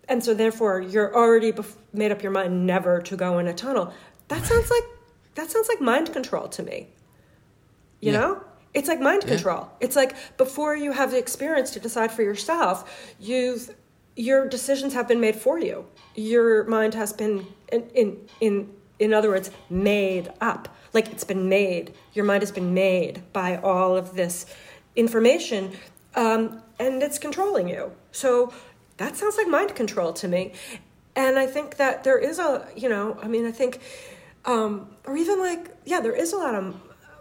and 0.08 0.24
so 0.24 0.34
therefore 0.34 0.80
you're 0.80 1.14
already 1.14 1.54
made 1.92 2.12
up 2.12 2.24
your 2.24 2.32
mind 2.32 2.66
never 2.66 3.02
to 3.02 3.18
go 3.18 3.40
in 3.40 3.48
a 3.48 3.54
tunnel. 3.54 3.94
That 4.30 4.46
sounds 4.46 4.72
like 4.72 4.84
that 5.36 5.52
sounds 5.52 5.68
like 5.68 5.82
mind 5.82 6.14
control 6.14 6.48
to 6.50 6.64
me. 6.64 6.88
You 8.00 8.14
yeah. 8.14 8.20
know, 8.20 8.44
it's 8.74 8.88
like 8.88 9.00
mind 9.00 9.24
yeah. 9.24 9.36
control. 9.36 9.70
It's 9.80 9.96
like 9.96 10.16
before 10.38 10.76
you 10.76 10.92
have 10.92 11.12
the 11.12 11.18
experience 11.18 11.72
to 11.72 11.80
decide 11.80 12.12
for 12.12 12.24
yourself, 12.24 13.08
you've 13.20 13.70
your 14.20 14.50
decisions 14.50 14.94
have 14.94 15.08
been 15.08 15.22
made 15.22 15.36
for 15.36 15.60
you. 15.60 15.86
Your 16.14 16.66
mind 16.66 16.94
has 16.94 17.14
been, 17.14 17.48
in, 17.72 17.90
in, 17.96 18.18
in, 18.42 18.70
in 19.00 19.14
other 19.14 19.30
words, 19.30 19.50
made 19.70 20.30
up. 20.42 20.76
Like 20.94 21.10
it's 21.10 21.24
been 21.24 21.48
made. 21.48 21.94
Your 22.14 22.26
mind 22.26 22.42
has 22.42 22.52
been 22.52 22.74
made 22.74 23.24
by 23.32 23.56
all 23.58 23.96
of 23.96 24.16
this 24.16 24.46
information, 24.98 25.72
um, 26.16 26.62
and 26.80 27.02
it's 27.02 27.18
controlling 27.18 27.70
you. 27.70 27.94
So 28.12 28.52
that 28.98 29.16
sounds 29.16 29.38
like 29.38 29.48
mind 29.48 29.74
control 29.74 30.12
to 30.14 30.28
me. 30.28 30.52
And 31.16 31.40
I 31.40 31.46
think 31.48 31.78
that 31.78 32.04
there 32.04 32.18
is 32.18 32.40
a, 32.40 32.68
you 32.76 32.90
know, 32.90 33.18
I 33.24 33.28
mean, 33.30 33.46
I 33.46 33.52
think, 33.52 33.80
um, 34.44 34.90
or 35.06 35.16
even 35.16 35.40
like, 35.40 35.70
yeah, 35.86 36.02
there 36.02 36.16
is 36.16 36.34
a 36.34 36.38
lot 36.38 36.56
of 36.56 36.76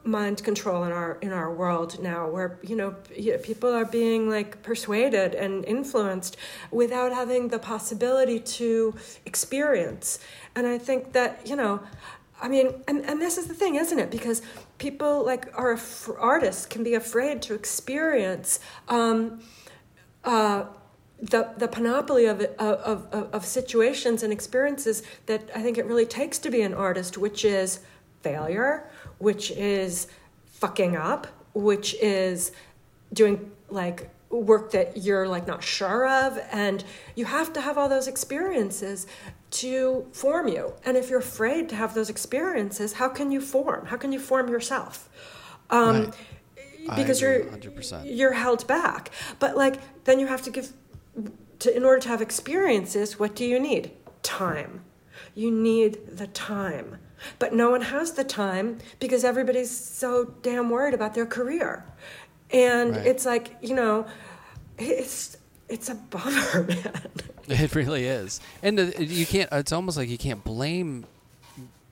mind 0.08 0.42
control 0.42 0.84
in 0.84 0.92
our 0.92 1.18
in 1.20 1.32
our 1.32 1.52
world 1.52 2.02
now 2.02 2.28
where 2.28 2.58
you 2.62 2.74
know 2.74 2.94
people 3.42 3.70
are 3.72 3.84
being 3.84 4.28
like 4.28 4.62
persuaded 4.62 5.34
and 5.34 5.64
influenced 5.66 6.36
without 6.70 7.12
having 7.12 7.48
the 7.48 7.58
possibility 7.58 8.40
to 8.40 8.94
experience. 9.26 10.18
And 10.56 10.66
i 10.66 10.78
think 10.78 11.12
that 11.12 11.46
you 11.46 11.56
know 11.56 11.80
i 12.40 12.48
mean 12.48 12.82
and, 12.88 13.04
and 13.04 13.20
this 13.20 13.38
is 13.38 13.46
the 13.46 13.54
thing 13.54 13.74
isn't 13.76 13.98
it? 13.98 14.10
Because 14.10 14.42
people 14.78 15.24
like 15.24 15.46
are 15.54 15.78
artists 16.18 16.66
can 16.66 16.82
be 16.82 16.94
afraid 16.94 17.42
to 17.42 17.54
experience 17.54 18.60
um, 18.88 19.40
uh, 20.24 20.64
the 21.20 21.52
the 21.56 21.68
panoply 21.68 22.26
of, 22.26 22.40
of, 22.58 23.06
of 23.12 23.34
of 23.34 23.44
situations 23.44 24.22
and 24.22 24.32
experiences 24.32 25.02
that 25.26 25.50
I 25.54 25.62
think 25.62 25.76
it 25.76 25.84
really 25.84 26.06
takes 26.06 26.38
to 26.38 26.50
be 26.50 26.62
an 26.62 26.74
artist, 26.74 27.18
which 27.18 27.44
is 27.44 27.80
failure, 28.22 28.88
which 29.18 29.50
is 29.50 30.08
fucking 30.46 30.96
up, 30.96 31.26
which 31.54 31.94
is 31.94 32.52
doing 33.12 33.50
like 33.70 34.10
work 34.30 34.72
that 34.72 34.96
you're 34.98 35.26
like 35.26 35.46
not 35.46 35.62
sure 35.62 36.06
of 36.06 36.38
and 36.52 36.84
you 37.14 37.24
have 37.24 37.52
to 37.54 37.60
have 37.60 37.78
all 37.78 37.88
those 37.88 38.06
experiences 38.06 39.06
to 39.50 40.06
form 40.12 40.48
you. 40.48 40.74
And 40.84 40.96
if 40.96 41.08
you're 41.08 41.18
afraid 41.18 41.68
to 41.70 41.76
have 41.76 41.94
those 41.94 42.10
experiences 42.10 42.94
how 42.94 43.08
can 43.08 43.32
you 43.32 43.40
form? 43.40 43.86
How 43.86 43.96
can 43.96 44.12
you 44.12 44.20
form 44.20 44.48
yourself? 44.48 45.08
Um, 45.70 46.12
right. 46.86 46.96
because 46.96 47.20
you're 47.20 47.44
100%. 47.44 48.16
you're 48.16 48.32
held 48.32 48.66
back. 48.66 49.10
But 49.38 49.56
like 49.56 50.04
then 50.04 50.20
you 50.20 50.26
have 50.26 50.42
to 50.42 50.50
give 50.50 50.72
to 51.60 51.74
in 51.74 51.84
order 51.84 52.00
to 52.00 52.08
have 52.08 52.20
experiences 52.20 53.18
what 53.18 53.34
do 53.34 53.44
you 53.44 53.58
need? 53.58 53.92
Time. 54.22 54.84
You 55.34 55.50
need 55.50 55.98
the 56.18 56.26
time 56.26 56.98
but 57.38 57.52
no 57.54 57.70
one 57.70 57.80
has 57.80 58.12
the 58.12 58.24
time 58.24 58.78
because 59.00 59.24
everybody's 59.24 59.70
so 59.70 60.34
damn 60.42 60.70
worried 60.70 60.94
about 60.94 61.14
their 61.14 61.26
career. 61.26 61.84
And 62.50 62.96
right. 62.96 63.06
it's 63.06 63.26
like, 63.26 63.56
you 63.60 63.74
know, 63.74 64.06
it's 64.78 65.36
it's 65.68 65.88
a 65.88 65.94
bummer, 65.94 66.64
man. 66.68 67.10
It 67.48 67.74
really 67.74 68.04
is. 68.04 68.40
And 68.62 68.94
you 68.98 69.26
can't 69.26 69.48
it's 69.52 69.72
almost 69.72 69.96
like 69.96 70.08
you 70.08 70.18
can't 70.18 70.44
blame 70.44 71.06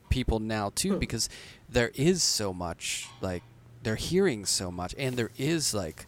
people 0.09 0.39
now 0.39 0.73
too 0.75 0.95
hmm. 0.95 0.99
because 0.99 1.29
there 1.69 1.91
is 1.95 2.23
so 2.23 2.53
much 2.53 3.09
like 3.21 3.43
they're 3.83 3.97
hearing 3.97 4.45
so 4.45 4.71
much 4.71 4.95
and 4.99 5.17
there 5.17 5.31
is 5.37 5.75
like 5.75 6.07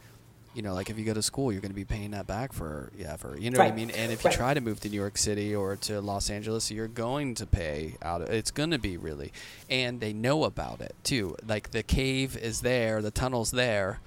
you 0.54 0.62
know, 0.62 0.74
like 0.74 0.90
if 0.90 0.98
you 0.98 1.04
go 1.04 1.14
to 1.14 1.22
school, 1.22 1.52
you're 1.52 1.60
going 1.60 1.70
to 1.70 1.76
be 1.76 1.84
paying 1.84 2.12
that 2.12 2.26
back 2.26 2.52
for 2.52 2.90
yeah, 2.96 3.16
for 3.16 3.38
you 3.38 3.50
know 3.50 3.58
right. 3.58 3.66
what 3.66 3.72
I 3.72 3.76
mean. 3.76 3.90
And 3.90 4.12
if 4.12 4.24
you 4.24 4.28
right. 4.28 4.36
try 4.36 4.54
to 4.54 4.60
move 4.60 4.80
to 4.80 4.88
New 4.88 4.96
York 4.96 5.18
City 5.18 5.54
or 5.54 5.76
to 5.76 6.00
Los 6.00 6.30
Angeles, 6.30 6.70
you're 6.70 6.88
going 6.88 7.34
to 7.36 7.46
pay 7.46 7.96
out. 8.02 8.22
It's 8.22 8.50
going 8.50 8.70
to 8.70 8.78
be 8.78 8.96
really, 8.96 9.32
and 9.70 10.00
they 10.00 10.12
know 10.12 10.44
about 10.44 10.80
it 10.80 10.94
too. 11.04 11.36
Like 11.46 11.70
the 11.70 11.82
cave 11.82 12.36
is 12.36 12.62
there, 12.62 13.02
the 13.02 13.10
tunnel's 13.10 13.50
there, 13.50 14.00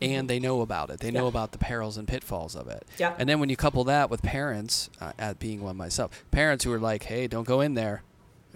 and 0.00 0.12
mm-hmm. 0.12 0.26
they 0.26 0.38
know 0.38 0.60
about 0.60 0.90
it. 0.90 1.00
They 1.00 1.10
know 1.10 1.26
about 1.26 1.52
the 1.52 1.58
perils 1.58 1.96
and 1.96 2.06
pitfalls 2.06 2.54
of 2.54 2.68
it. 2.68 2.86
Yeah. 2.98 3.14
And 3.18 3.28
then 3.28 3.40
when 3.40 3.48
you 3.48 3.56
couple 3.56 3.84
that 3.84 4.10
with 4.10 4.22
parents, 4.22 4.90
uh, 5.00 5.12
at 5.18 5.38
being 5.38 5.62
one 5.62 5.76
myself, 5.76 6.24
parents 6.30 6.64
who 6.64 6.72
are 6.72 6.80
like, 6.80 7.04
"Hey, 7.04 7.26
don't 7.26 7.46
go 7.46 7.60
in 7.60 7.74
there." 7.74 8.02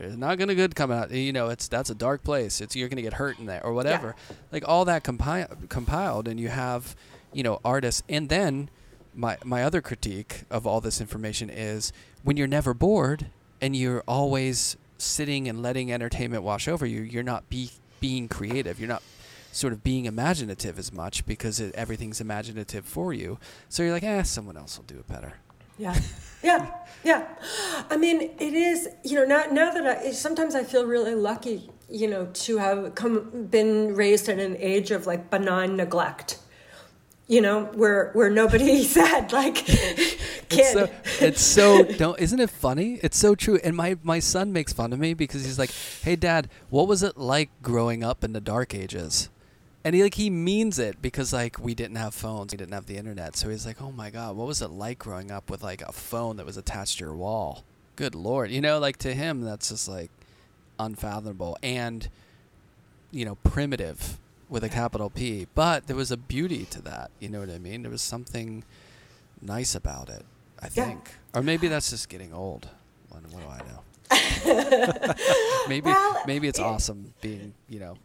It's 0.00 0.16
not 0.16 0.38
gonna 0.38 0.54
good 0.54 0.74
come 0.74 0.90
out. 0.90 1.10
You 1.10 1.32
know, 1.32 1.48
it's 1.48 1.68
that's 1.68 1.90
a 1.90 1.94
dark 1.94 2.22
place. 2.24 2.60
It's 2.60 2.74
you're 2.74 2.88
gonna 2.88 3.02
get 3.02 3.14
hurt 3.14 3.38
in 3.38 3.46
there 3.46 3.64
or 3.64 3.72
whatever. 3.72 4.14
Yeah. 4.28 4.36
Like 4.52 4.64
all 4.68 4.84
that 4.86 5.04
compi- 5.04 5.68
compiled, 5.68 6.28
and 6.28 6.38
you 6.40 6.48
have, 6.48 6.96
you 7.32 7.42
know, 7.42 7.60
artists. 7.64 8.02
And 8.08 8.28
then 8.28 8.70
my 9.14 9.38
my 9.44 9.62
other 9.62 9.80
critique 9.80 10.44
of 10.50 10.66
all 10.66 10.80
this 10.80 11.00
information 11.00 11.50
is 11.50 11.92
when 12.22 12.36
you're 12.36 12.46
never 12.46 12.74
bored 12.74 13.26
and 13.60 13.76
you're 13.76 14.02
always 14.06 14.76
sitting 14.98 15.48
and 15.48 15.62
letting 15.62 15.92
entertainment 15.92 16.42
wash 16.42 16.68
over 16.68 16.86
you. 16.86 17.02
You're 17.02 17.22
not 17.22 17.48
be 17.48 17.70
being 18.00 18.28
creative. 18.28 18.78
You're 18.78 18.88
not 18.88 19.02
sort 19.52 19.72
of 19.72 19.82
being 19.82 20.04
imaginative 20.06 20.78
as 20.78 20.92
much 20.92 21.26
because 21.26 21.60
it, 21.60 21.74
everything's 21.74 22.20
imaginative 22.20 22.84
for 22.84 23.12
you. 23.12 23.38
So 23.68 23.82
you're 23.82 23.92
like, 23.92 24.04
eh, 24.04 24.22
someone 24.22 24.56
else 24.56 24.78
will 24.78 24.84
do 24.84 24.96
it 24.96 25.06
better. 25.08 25.34
Yeah. 25.80 25.98
Yeah, 26.42 26.70
yeah. 27.04 27.26
I 27.90 27.96
mean, 27.96 28.20
it 28.38 28.54
is. 28.54 28.88
You 29.02 29.20
know, 29.20 29.24
now 29.24 29.44
now 29.50 29.72
that 29.72 29.86
I 29.86 30.10
sometimes 30.12 30.54
I 30.54 30.62
feel 30.64 30.84
really 30.86 31.14
lucky. 31.14 31.70
You 31.88 32.08
know, 32.08 32.26
to 32.44 32.58
have 32.58 32.94
come 32.94 33.46
been 33.46 33.96
raised 33.96 34.28
in 34.28 34.38
an 34.38 34.56
age 34.58 34.90
of 34.90 35.06
like 35.06 35.30
benign 35.30 35.76
neglect. 35.76 36.38
You 37.28 37.40
know, 37.40 37.64
where 37.74 38.10
where 38.12 38.30
nobody 38.30 38.84
said 38.96 39.32
like, 39.32 39.54
kid. 39.54 40.18
It's 40.50 40.72
so, 40.72 40.90
it's 41.20 41.40
so 41.40 41.82
don't. 41.84 42.18
Isn't 42.18 42.40
it 42.40 42.50
funny? 42.50 42.98
It's 43.02 43.16
so 43.16 43.34
true. 43.34 43.58
And 43.64 43.74
my 43.74 43.96
my 44.02 44.18
son 44.18 44.52
makes 44.52 44.72
fun 44.72 44.92
of 44.92 44.98
me 44.98 45.14
because 45.14 45.44
he's 45.44 45.58
like, 45.58 45.70
"Hey, 46.02 46.16
Dad, 46.16 46.48
what 46.68 46.88
was 46.88 47.02
it 47.02 47.16
like 47.16 47.50
growing 47.62 48.04
up 48.04 48.22
in 48.24 48.32
the 48.32 48.40
dark 48.40 48.74
ages?" 48.74 49.30
And 49.84 49.94
he 49.94 50.02
like 50.02 50.14
he 50.14 50.30
means 50.30 50.78
it 50.78 51.00
because 51.00 51.32
like 51.32 51.58
we 51.58 51.74
didn't 51.74 51.96
have 51.96 52.14
phones, 52.14 52.52
we 52.52 52.58
didn't 52.58 52.74
have 52.74 52.86
the 52.86 52.96
internet. 52.96 53.36
So 53.36 53.48
he's 53.48 53.64
like, 53.64 53.80
"Oh 53.80 53.92
my 53.92 54.10
god, 54.10 54.36
what 54.36 54.46
was 54.46 54.60
it 54.60 54.70
like 54.70 54.98
growing 54.98 55.30
up 55.30 55.50
with 55.50 55.62
like 55.62 55.82
a 55.82 55.92
phone 55.92 56.36
that 56.36 56.46
was 56.46 56.56
attached 56.56 56.98
to 56.98 57.04
your 57.04 57.14
wall?" 57.14 57.64
Good 57.96 58.14
lord, 58.14 58.50
you 58.50 58.60
know, 58.60 58.78
like 58.78 58.98
to 58.98 59.14
him 59.14 59.42
that's 59.42 59.70
just 59.70 59.88
like 59.88 60.10
unfathomable 60.78 61.58
and 61.62 62.08
you 63.10 63.24
know 63.24 63.34
primitive 63.36 64.18
with 64.48 64.64
a 64.64 64.68
capital 64.68 65.08
P. 65.08 65.46
But 65.54 65.86
there 65.86 65.96
was 65.96 66.10
a 66.10 66.16
beauty 66.16 66.66
to 66.66 66.82
that. 66.82 67.10
You 67.18 67.28
know 67.28 67.40
what 67.40 67.50
I 67.50 67.58
mean? 67.58 67.82
There 67.82 67.90
was 67.90 68.02
something 68.02 68.64
nice 69.40 69.74
about 69.74 70.08
it. 70.08 70.24
I 70.62 70.68
think, 70.68 71.12
yeah. 71.32 71.40
or 71.40 71.42
maybe 71.42 71.68
that's 71.68 71.88
just 71.88 72.10
getting 72.10 72.34
old. 72.34 72.68
What, 73.08 73.22
what 73.30 73.42
do 73.42 73.48
I 73.48 73.60
know? 73.66 73.80
maybe 75.68 75.86
well, 75.86 76.22
maybe 76.26 76.48
it's 76.48 76.58
awesome 76.58 77.14
being 77.22 77.54
you 77.68 77.78
know 77.78 77.96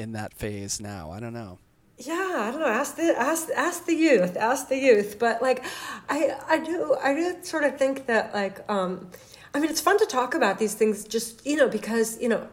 in 0.00 0.12
that 0.12 0.34
phase 0.34 0.80
now. 0.80 1.10
I 1.10 1.20
don't 1.20 1.32
know. 1.32 1.58
Yeah, 1.98 2.14
I 2.14 2.50
don't 2.50 2.60
know. 2.60 2.66
Ask 2.66 2.96
the 2.96 3.14
ask 3.18 3.48
ask 3.54 3.84
the 3.84 3.94
youth. 3.94 4.36
Ask 4.36 4.68
the 4.68 4.78
youth. 4.78 5.18
But 5.18 5.42
like, 5.42 5.62
I 6.08 6.34
I 6.48 6.58
do 6.58 6.96
I 7.02 7.14
do 7.14 7.36
sort 7.42 7.64
of 7.64 7.76
think 7.76 8.06
that 8.06 8.32
like 8.32 8.68
um, 8.70 9.10
I 9.54 9.60
mean 9.60 9.70
it's 9.70 9.82
fun 9.82 9.98
to 9.98 10.06
talk 10.06 10.34
about 10.34 10.58
these 10.58 10.74
things 10.74 11.04
just 11.04 11.46
you 11.46 11.56
know 11.56 11.68
because 11.68 12.18
you 12.20 12.28
know, 12.28 12.48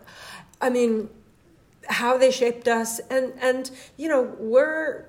I 0.60 0.70
mean, 0.70 1.10
how 1.88 2.18
they 2.18 2.30
shaped 2.30 2.68
us 2.68 3.00
and 3.10 3.34
and 3.40 3.72
you 3.96 4.10
know 4.10 4.24
we're 4.38 5.06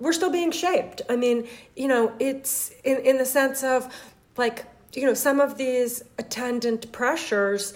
we're 0.00 0.12
still 0.12 0.30
being 0.30 0.50
shaped. 0.50 1.02
I 1.08 1.16
mean, 1.16 1.46
you 1.76 1.86
know, 1.86 2.12
it's 2.18 2.72
in, 2.84 2.96
in 2.98 3.18
the 3.18 3.26
sense 3.26 3.62
of 3.62 3.92
like, 4.36 4.64
you 4.94 5.04
know, 5.04 5.14
some 5.14 5.40
of 5.40 5.58
these 5.58 6.02
attendant 6.18 6.90
pressures, 6.90 7.74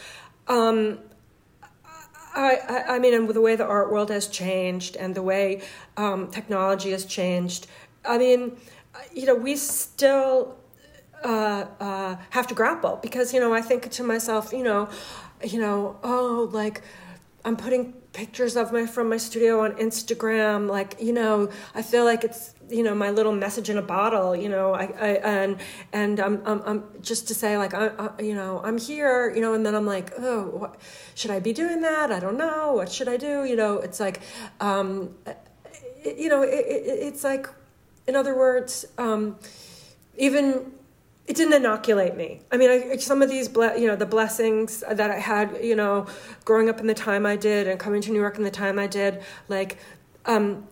um, 0.48 0.98
I, 2.34 2.56
I, 2.68 2.94
I 2.94 2.98
mean, 2.98 3.14
and 3.14 3.28
the 3.28 3.40
way 3.40 3.56
the 3.56 3.64
art 3.66 3.90
world 3.92 4.10
has 4.10 4.26
changed 4.26 4.96
and 4.96 5.14
the 5.14 5.22
way 5.22 5.62
um, 5.96 6.30
technology 6.30 6.90
has 6.90 7.04
changed, 7.04 7.66
I 8.04 8.18
mean, 8.18 8.56
you 9.12 9.26
know, 9.26 9.34
we 9.34 9.56
still 9.56 10.56
uh, 11.24 11.66
uh, 11.80 12.16
have 12.30 12.46
to 12.48 12.54
grapple 12.54 12.98
because, 13.02 13.32
you 13.32 13.40
know, 13.40 13.54
I 13.54 13.60
think 13.60 13.90
to 13.90 14.02
myself, 14.02 14.52
you 14.52 14.62
know, 14.62 14.88
you 15.44 15.60
know, 15.60 15.98
oh, 16.02 16.50
like 16.52 16.82
I'm 17.44 17.56
putting 17.56 17.94
pictures 18.14 18.56
of 18.56 18.72
my 18.72 18.86
from 18.86 19.10
my 19.10 19.18
studio 19.18 19.64
on 19.64 19.72
Instagram. 19.72 20.70
Like, 20.70 20.96
you 21.00 21.12
know, 21.12 21.50
I 21.74 21.82
feel 21.82 22.04
like 22.04 22.24
it's 22.24 22.54
you 22.70 22.82
know 22.82 22.94
my 22.94 23.10
little 23.10 23.32
message 23.32 23.68
in 23.68 23.76
a 23.76 23.82
bottle. 23.82 24.34
You 24.34 24.48
know, 24.48 24.72
I, 24.72 24.84
I 24.84 25.08
and 25.42 25.56
and 25.92 26.18
I'm, 26.20 26.40
I'm, 26.46 26.62
I'm 26.64 26.84
just 27.02 27.28
to 27.28 27.34
say 27.34 27.58
like 27.58 27.74
I, 27.74 27.88
I, 27.88 28.22
you 28.22 28.34
know 28.34 28.62
I'm 28.64 28.78
here. 28.78 29.34
You 29.34 29.42
know, 29.42 29.52
and 29.52 29.66
then 29.66 29.74
I'm 29.74 29.86
like, 29.86 30.12
oh, 30.18 30.44
what, 30.46 30.80
should 31.14 31.30
I 31.30 31.40
be 31.40 31.52
doing 31.52 31.82
that? 31.82 32.10
I 32.10 32.20
don't 32.20 32.38
know. 32.38 32.72
What 32.74 32.90
should 32.90 33.08
I 33.08 33.16
do? 33.16 33.44
You 33.44 33.56
know, 33.56 33.78
it's 33.78 34.00
like, 34.00 34.20
um, 34.60 35.14
it, 36.04 36.16
you 36.16 36.28
know, 36.28 36.42
it, 36.42 36.54
it, 36.54 36.82
it's 37.08 37.24
like, 37.24 37.48
in 38.06 38.14
other 38.14 38.36
words, 38.36 38.84
um, 38.96 39.36
even 40.16 40.72
it 41.26 41.36
didn't 41.36 41.54
inoculate 41.54 42.16
me. 42.16 42.40
I 42.52 42.56
mean, 42.58 42.70
I, 42.70 42.96
some 42.96 43.22
of 43.22 43.30
these, 43.30 43.48
ble- 43.48 43.76
you 43.76 43.86
know, 43.86 43.96
the 43.96 44.06
blessings 44.06 44.84
that 44.90 45.10
I 45.10 45.18
had, 45.18 45.58
you 45.62 45.74
know, 45.74 46.06
growing 46.44 46.68
up 46.68 46.80
in 46.80 46.86
the 46.86 46.94
time 46.94 47.24
I 47.24 47.36
did 47.36 47.66
and 47.66 47.80
coming 47.80 48.02
to 48.02 48.12
New 48.12 48.20
York 48.20 48.36
in 48.36 48.44
the 48.44 48.50
time 48.50 48.78
I 48.78 48.86
did, 48.86 49.22
like, 49.48 49.78
um, 50.26 50.66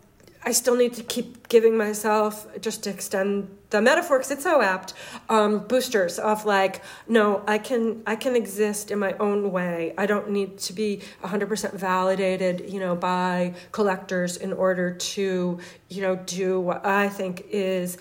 I 0.44 0.52
still 0.52 0.74
need 0.74 0.94
to 0.94 1.04
keep 1.04 1.48
giving 1.48 1.76
myself, 1.76 2.46
just 2.60 2.82
to 2.84 2.90
extend 2.90 3.56
the 3.70 3.80
metaphor, 3.80 4.18
because 4.18 4.32
it's 4.32 4.42
so 4.42 4.60
apt, 4.60 4.92
um, 5.28 5.60
boosters 5.60 6.18
of 6.18 6.44
like, 6.44 6.82
no, 7.06 7.44
I 7.46 7.58
can, 7.58 8.02
I 8.06 8.16
can 8.16 8.34
exist 8.34 8.90
in 8.90 8.98
my 8.98 9.12
own 9.14 9.52
way. 9.52 9.94
I 9.96 10.04
don't 10.04 10.30
need 10.30 10.58
to 10.58 10.72
be 10.72 11.00
100% 11.22 11.74
validated, 11.74 12.68
you 12.68 12.80
know, 12.80 12.96
by 12.96 13.54
collectors 13.70 14.36
in 14.36 14.52
order 14.52 14.92
to, 14.92 15.60
you 15.88 16.02
know, 16.02 16.16
do 16.16 16.60
what 16.60 16.84
I 16.84 17.08
think 17.08 17.46
is 17.48 17.96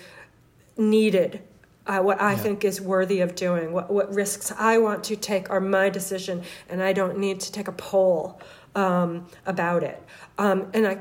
needed 0.76 1.42
uh, 1.86 2.00
what 2.00 2.20
I 2.20 2.32
yeah. 2.32 2.38
think 2.38 2.64
is 2.64 2.80
worthy 2.80 3.20
of 3.20 3.34
doing, 3.34 3.72
what, 3.72 3.90
what 3.90 4.14
risks 4.14 4.52
I 4.56 4.78
want 4.78 5.04
to 5.04 5.16
take 5.16 5.50
are 5.50 5.60
my 5.60 5.90
decision, 5.90 6.42
and 6.68 6.82
I 6.82 6.92
don't 6.92 7.18
need 7.18 7.40
to 7.40 7.52
take 7.52 7.68
a 7.68 7.72
poll 7.72 8.40
um, 8.74 9.26
about 9.46 9.82
it. 9.82 10.02
Um, 10.38 10.70
and 10.74 10.86
I, 10.86 10.98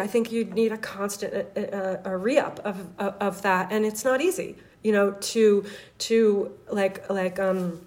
I 0.00 0.06
think 0.06 0.32
you 0.32 0.44
need 0.44 0.72
a 0.72 0.78
constant 0.78 1.34
uh, 1.34 1.60
uh, 1.60 1.98
a, 2.04 2.10
a, 2.10 2.14
a 2.14 2.16
re-up 2.16 2.60
of, 2.64 2.88
of, 2.98 3.14
of 3.20 3.42
that, 3.42 3.72
and 3.72 3.84
it's 3.84 4.04
not 4.04 4.20
easy, 4.20 4.56
you 4.82 4.92
know, 4.92 5.12
to 5.12 5.64
to 5.98 6.52
like 6.70 7.08
like 7.10 7.38
um, 7.38 7.80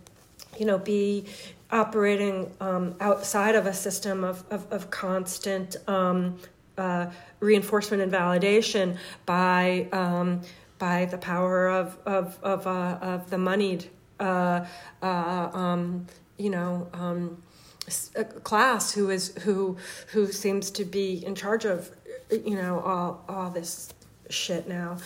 you 0.58 0.66
know 0.66 0.78
be 0.78 1.26
operating 1.72 2.56
um, 2.62 2.96
outside 3.02 3.56
of 3.56 3.66
a 3.66 3.74
system 3.74 4.24
of 4.24 4.44
of, 4.52 4.72
of 4.72 4.90
constant 4.90 5.76
um, 5.88 6.38
uh, 6.78 7.08
reinforcement 7.40 8.02
and 8.02 8.12
validation 8.12 8.98
by 9.26 9.88
um, 9.92 10.42
by 10.78 11.06
the 11.06 11.18
power 11.18 11.68
of 11.68 11.98
of 12.06 12.40
of, 12.44 12.68
uh, 12.68 12.98
of 13.02 13.30
the 13.30 13.38
moneyed, 13.38 13.86
uh, 14.20 14.66
uh, 15.02 15.06
um, 15.54 16.08
you 16.38 16.50
know, 16.50 16.88
um, 16.94 17.42
class 18.44 18.94
who 18.94 19.10
is 19.10 19.34
who 19.44 19.78
who 20.08 20.32
seems 20.32 20.72
to 20.72 20.86
be 20.86 21.26
in 21.26 21.36
charge 21.36 21.66
of, 21.66 21.92
you 22.32 22.56
know, 22.56 22.80
all 22.80 23.24
all 23.28 23.50
this 23.50 23.94
shit 24.30 24.68
now. 24.68 24.98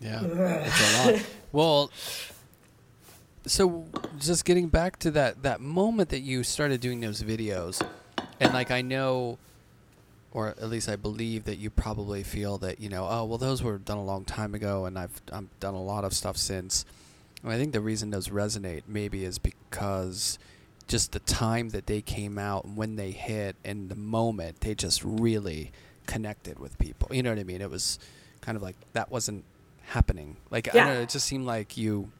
Yeah, 0.00 0.20
it's 0.24 1.06
a 1.06 1.12
lot. 1.12 1.22
well, 1.52 1.90
so 3.46 3.84
just 4.18 4.44
getting 4.44 4.68
back 4.68 4.98
to 5.00 5.10
that 5.12 5.42
that 5.42 5.60
moment 5.60 6.10
that 6.10 6.20
you 6.20 6.42
started 6.42 6.80
doing 6.80 7.00
those 7.00 7.22
videos, 7.22 7.84
and 8.40 8.52
like 8.52 8.70
I 8.70 8.82
know 8.82 9.38
or 10.32 10.48
at 10.48 10.68
least 10.68 10.88
I 10.88 10.96
believe 10.96 11.44
that 11.44 11.58
you 11.58 11.70
probably 11.70 12.22
feel 12.22 12.58
that 12.58 12.80
you 12.80 12.88
know, 12.88 13.06
oh 13.08 13.24
well, 13.24 13.38
those 13.38 13.62
were 13.62 13.78
done 13.78 13.98
a 13.98 14.04
long 14.04 14.24
time 14.24 14.54
ago, 14.54 14.86
and 14.86 14.98
I've 14.98 15.20
I've 15.32 15.48
done 15.60 15.74
a 15.74 15.82
lot 15.82 16.04
of 16.04 16.14
stuff 16.14 16.36
since. 16.36 16.84
And 17.42 17.52
I 17.52 17.58
think 17.58 17.72
the 17.72 17.80
reason 17.80 18.10
those 18.10 18.28
resonate 18.28 18.82
maybe 18.86 19.24
is 19.24 19.38
because 19.38 20.38
just 20.86 21.12
the 21.12 21.20
time 21.20 21.70
that 21.70 21.86
they 21.86 22.00
came 22.00 22.38
out 22.38 22.64
and 22.64 22.76
when 22.76 22.96
they 22.96 23.10
hit 23.10 23.56
and 23.64 23.88
the 23.88 23.96
moment 23.96 24.60
they 24.60 24.74
just 24.74 25.02
really 25.04 25.72
connected 26.06 26.58
with 26.58 26.78
people. 26.78 27.14
You 27.14 27.22
know 27.22 27.30
what 27.30 27.38
I 27.38 27.44
mean? 27.44 27.60
It 27.60 27.70
was 27.70 27.98
kind 28.40 28.56
of 28.56 28.62
like 28.62 28.76
that 28.92 29.10
wasn't 29.10 29.44
happening. 29.82 30.36
Like 30.50 30.66
yeah. 30.66 30.72
I 30.72 30.76
don't 30.86 30.94
know, 30.94 31.00
it 31.02 31.08
just 31.08 31.26
seemed 31.26 31.46
like 31.46 31.76
you 31.76 32.10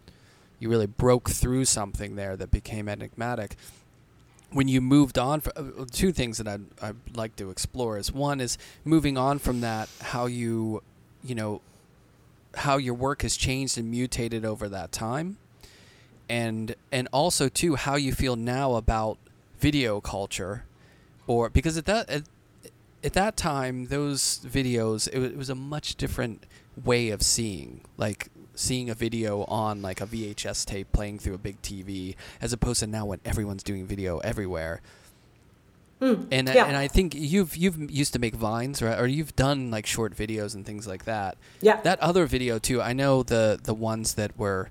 you 0.59 0.69
really 0.69 0.87
broke 0.87 1.31
through 1.31 1.65
something 1.65 2.15
there 2.15 2.37
that 2.37 2.51
became 2.51 2.89
enigmatic 2.89 3.57
when 4.53 4.69
you 4.69 4.81
moved 4.81 5.19
on, 5.19 5.41
for, 5.41 5.53
uh, 5.57 5.85
two 5.91 6.13
things 6.13 6.39
that 6.39 6.47
I'd, 6.47 6.65
I'd 6.81 7.17
like 7.17 7.37
to 7.37 7.51
explore 7.51 7.99
is 7.99 8.13
one 8.13 8.41
is 8.41 8.59
moving 8.85 9.17
on 9.17 9.39
from 9.39 9.61
that, 9.63 9.89
how 10.01 10.27
you, 10.27 10.83
you 11.25 11.35
know, 11.35 11.61
how 12.55 12.77
your 12.77 12.95
work 12.95 13.23
has 13.23 13.37
changed 13.37 13.79
and 13.79 13.91
mutated 13.91 14.45
over 14.45 14.69
that 14.69 14.93
time, 14.93 15.39
and 16.29 16.75
and 16.91 17.09
also 17.13 17.49
too 17.49 17.77
how 17.77 17.97
you 17.97 18.13
feel 18.13 18.37
now 18.37 18.75
about 18.75 19.19
video 19.59 20.01
culture, 20.01 20.65
or 21.27 21.49
because 21.49 21.79
at 21.79 21.87
that 21.87 22.11
at, 22.11 22.23
at 23.03 23.13
that 23.15 23.37
time 23.37 23.87
those 23.87 24.41
videos 24.45 25.09
it, 25.09 25.23
it 25.23 25.37
was 25.37 25.51
a 25.51 25.55
much 25.55 25.97
different 25.97 26.45
way 26.85 27.11
of 27.11 27.23
seeing 27.23 27.81
like 27.97 28.29
seeing 28.55 28.91
a 28.91 28.95
video 28.95 29.45
on 29.45 29.83
like 29.83 30.01
a 30.01 30.07
VHS 30.07 30.65
tape 30.67 30.93
playing 30.93 31.19
through 31.19 31.35
a 31.35 31.39
big 31.39 31.61
TV 31.63 32.17
as 32.41 32.53
opposed 32.53 32.81
to 32.81 32.87
now 32.87 33.07
when 33.07 33.21
everyone's 33.25 33.63
doing 33.63 33.87
video 33.87 34.19
everywhere. 34.19 34.81
Mm, 36.01 36.27
and 36.33 36.49
yeah. 36.49 36.67
and 36.67 36.77
I 36.77 36.89
think 36.89 37.15
you've 37.15 37.57
you've 37.57 37.91
used 37.91 38.13
to 38.15 38.19
make 38.19 38.35
vines 38.35 38.83
right 38.83 38.99
or 38.99 39.07
you've 39.07 39.37
done 39.37 39.71
like 39.71 39.87
short 39.87 40.17
videos 40.17 40.55
and 40.55 40.67
things 40.67 40.87
like 40.87 41.05
that. 41.05 41.37
Yeah. 41.61 41.81
That 41.83 42.01
other 42.01 42.27
video 42.27 42.59
too. 42.59 42.83
I 42.83 42.93
know 42.93 43.23
the 43.23 43.59
the 43.63 43.75
ones 43.75 44.15
that 44.15 44.37
were 44.37 44.71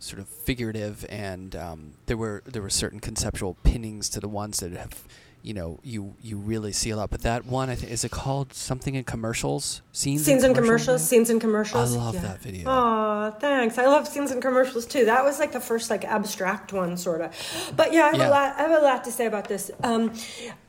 sort 0.00 0.18
of 0.18 0.28
figurative 0.28 1.06
and 1.08 1.54
um, 1.54 1.92
there 2.06 2.16
were 2.16 2.42
there 2.44 2.62
were 2.62 2.70
certain 2.70 2.98
conceptual 2.98 3.56
pinnings 3.62 4.08
to 4.08 4.18
the 4.18 4.28
ones 4.28 4.58
that 4.58 4.72
have 4.72 5.04
you 5.42 5.54
know 5.54 5.80
you 5.82 6.14
you 6.20 6.36
really 6.36 6.72
seal 6.72 7.00
up. 7.00 7.10
But 7.10 7.22
that 7.22 7.46
one, 7.46 7.70
I 7.70 7.74
think, 7.74 7.92
is 7.92 8.04
it 8.04 8.10
called 8.10 8.52
something 8.52 8.94
in 8.94 9.04
commercials? 9.04 9.82
Scenes. 9.92 10.24
Scenes 10.24 10.44
in 10.44 10.54
commercials. 10.54 11.06
Scenes 11.06 11.30
in 11.30 11.40
commercials. 11.40 11.94
I 11.94 11.98
love 11.98 12.14
yeah. 12.14 12.20
that 12.22 12.40
video. 12.40 12.64
Oh, 12.66 13.36
thanks. 13.40 13.78
I 13.78 13.86
love 13.86 14.06
scenes 14.06 14.30
in 14.30 14.40
commercials 14.40 14.86
too. 14.86 15.04
That 15.06 15.24
was 15.24 15.38
like 15.38 15.52
the 15.52 15.60
first 15.60 15.90
like 15.90 16.04
abstract 16.04 16.72
one, 16.72 16.96
sort 16.96 17.20
of. 17.20 17.72
But 17.76 17.92
yeah, 17.92 18.04
I 18.04 18.10
have 18.10 18.18
yeah. 18.18 18.28
a 18.28 18.30
lot. 18.30 18.54
I 18.56 18.62
have 18.62 18.82
a 18.82 18.84
lot 18.84 19.04
to 19.04 19.12
say 19.12 19.26
about 19.26 19.48
this. 19.48 19.70
Um, 19.82 20.12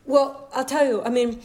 well, 0.05 0.49
I'll 0.53 0.65
tell 0.65 0.85
you. 0.85 1.03
I 1.03 1.09
mean, 1.09 1.41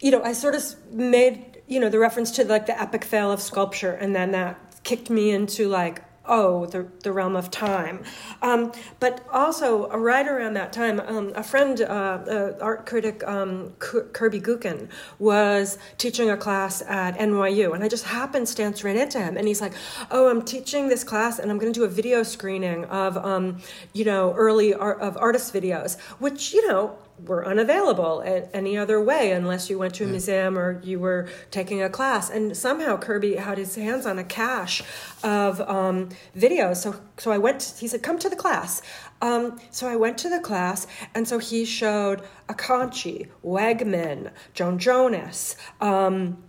you 0.00 0.10
know, 0.10 0.22
I 0.22 0.32
sort 0.32 0.54
of 0.54 0.64
made 0.92 1.62
you 1.66 1.80
know 1.80 1.88
the 1.88 1.98
reference 1.98 2.30
to 2.32 2.44
like 2.44 2.66
the 2.66 2.80
epic 2.80 3.04
fail 3.04 3.30
of 3.30 3.40
sculpture, 3.40 3.92
and 3.92 4.14
then 4.14 4.32
that 4.32 4.82
kicked 4.84 5.10
me 5.10 5.30
into 5.30 5.68
like 5.68 6.02
oh, 6.28 6.66
the, 6.66 6.86
the 7.02 7.12
realm 7.12 7.36
of 7.36 7.50
time. 7.50 8.02
Um, 8.42 8.72
but 9.00 9.26
also, 9.32 9.90
uh, 9.90 9.96
right 9.96 10.26
around 10.26 10.54
that 10.54 10.72
time, 10.72 11.00
um, 11.00 11.32
a 11.34 11.42
friend, 11.42 11.80
uh, 11.80 11.84
uh, 11.84 12.58
art 12.60 12.86
critic 12.86 13.26
um, 13.26 13.72
Kirby 13.78 14.40
Gookin, 14.40 14.88
was 15.18 15.78
teaching 15.96 16.30
a 16.30 16.36
class 16.36 16.82
at 16.82 17.16
NYU, 17.18 17.74
and 17.74 17.82
I 17.82 17.88
just 17.88 18.04
happenstance 18.04 18.84
ran 18.84 18.96
into 18.96 19.18
him, 19.18 19.36
and 19.36 19.48
he's 19.48 19.60
like, 19.60 19.74
"Oh, 20.10 20.28
I'm 20.28 20.42
teaching 20.42 20.88
this 20.88 21.04
class, 21.04 21.38
and 21.38 21.50
I'm 21.50 21.58
going 21.58 21.72
to 21.72 21.80
do 21.80 21.84
a 21.84 21.88
video 21.88 22.22
screening 22.22 22.84
of, 22.86 23.16
um, 23.16 23.58
you 23.92 24.04
know, 24.04 24.34
early 24.34 24.74
art, 24.74 25.00
of 25.00 25.16
artist 25.16 25.52
videos, 25.52 25.98
which 26.18 26.52
you 26.52 26.66
know." 26.68 26.96
Were 27.26 27.46
unavailable 27.46 28.22
any 28.54 28.78
other 28.78 29.00
way 29.02 29.32
unless 29.32 29.68
you 29.68 29.78
went 29.78 29.94
to 29.94 30.04
a 30.04 30.06
museum 30.06 30.58
or 30.58 30.80
you 30.82 30.98
were 30.98 31.28
taking 31.50 31.82
a 31.82 31.90
class. 31.90 32.30
And 32.30 32.56
somehow 32.56 32.96
Kirby 32.96 33.36
had 33.36 33.58
his 33.58 33.74
hands 33.74 34.06
on 34.06 34.18
a 34.18 34.24
cache 34.24 34.82
of 35.22 35.60
um, 35.62 36.10
videos. 36.36 36.76
So, 36.76 36.94
so 37.16 37.30
I 37.30 37.38
went. 37.38 37.74
He 37.78 37.88
said, 37.88 38.02
"Come 38.02 38.18
to 38.20 38.28
the 38.28 38.36
class." 38.36 38.82
Um, 39.20 39.60
so 39.70 39.88
I 39.88 39.96
went 39.96 40.18
to 40.18 40.30
the 40.30 40.38
class, 40.38 40.86
and 41.14 41.26
so 41.26 41.38
he 41.38 41.64
showed 41.64 42.22
Acconci, 42.48 43.28
Wegman, 43.44 44.30
Joan 44.54 44.78
Jonas, 44.78 45.56
um, 45.80 46.42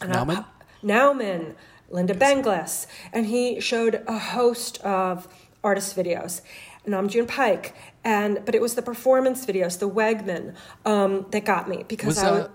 Nauman, 0.00 0.44
Nauman, 0.82 1.54
Lynda 1.90 2.18
Benglis, 2.18 2.86
and 3.12 3.26
he 3.26 3.60
showed 3.60 4.02
a 4.06 4.18
host 4.18 4.78
of 4.82 5.28
artist 5.62 5.96
videos. 5.96 6.42
Nam 6.84 7.08
June 7.08 7.26
Paik, 7.26 7.72
and 8.06 8.40
but 8.46 8.54
it 8.54 8.62
was 8.62 8.74
the 8.74 8.82
performance 8.82 9.44
videos, 9.44 9.80
the 9.80 9.90
Wegman, 9.90 10.54
um, 10.84 11.26
that 11.32 11.44
got 11.44 11.68
me 11.68 11.84
because 11.88 12.06
was, 12.06 12.18
I. 12.18 12.30
Uh, 12.30 12.48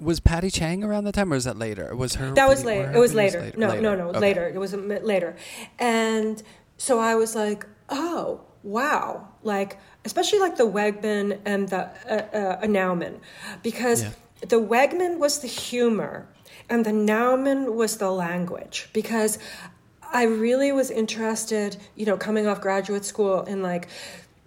was 0.00 0.18
Patty 0.18 0.50
Chang 0.50 0.82
around 0.82 1.04
the 1.04 1.12
time, 1.12 1.30
or 1.30 1.36
was 1.36 1.44
that 1.44 1.58
later? 1.58 1.94
Was 1.94 2.14
her? 2.14 2.32
That 2.32 2.48
was 2.48 2.64
later. 2.64 2.90
It 2.90 2.98
was 2.98 3.12
later. 3.12 3.42
later. 3.42 3.58
No, 3.58 3.68
later. 3.68 3.82
no, 3.82 3.94
no, 3.94 4.08
okay. 4.08 4.18
later. 4.18 4.48
It 4.48 4.58
was 4.58 4.74
later, 4.74 5.36
and 5.78 6.42
so 6.78 6.98
I 6.98 7.14
was 7.14 7.34
like, 7.36 7.66
oh 7.90 8.40
wow, 8.62 9.28
like 9.42 9.78
especially 10.06 10.38
like 10.38 10.56
the 10.56 10.66
Wegman 10.66 11.38
and 11.44 11.68
the 11.68 11.90
uh, 12.08 12.62
uh, 12.62 12.66
Nauman, 12.66 13.20
because 13.62 14.02
yeah. 14.02 14.10
the 14.48 14.56
Wegman 14.56 15.18
was 15.18 15.40
the 15.40 15.48
humor 15.48 16.26
and 16.70 16.86
the 16.86 16.92
Nauman 16.92 17.74
was 17.74 17.98
the 17.98 18.10
language 18.10 18.88
because 18.94 19.38
I 20.12 20.24
really 20.24 20.72
was 20.72 20.90
interested, 20.90 21.76
you 21.94 22.06
know, 22.06 22.16
coming 22.16 22.46
off 22.46 22.60
graduate 22.60 23.04
school 23.04 23.42
in 23.42 23.62
like 23.62 23.88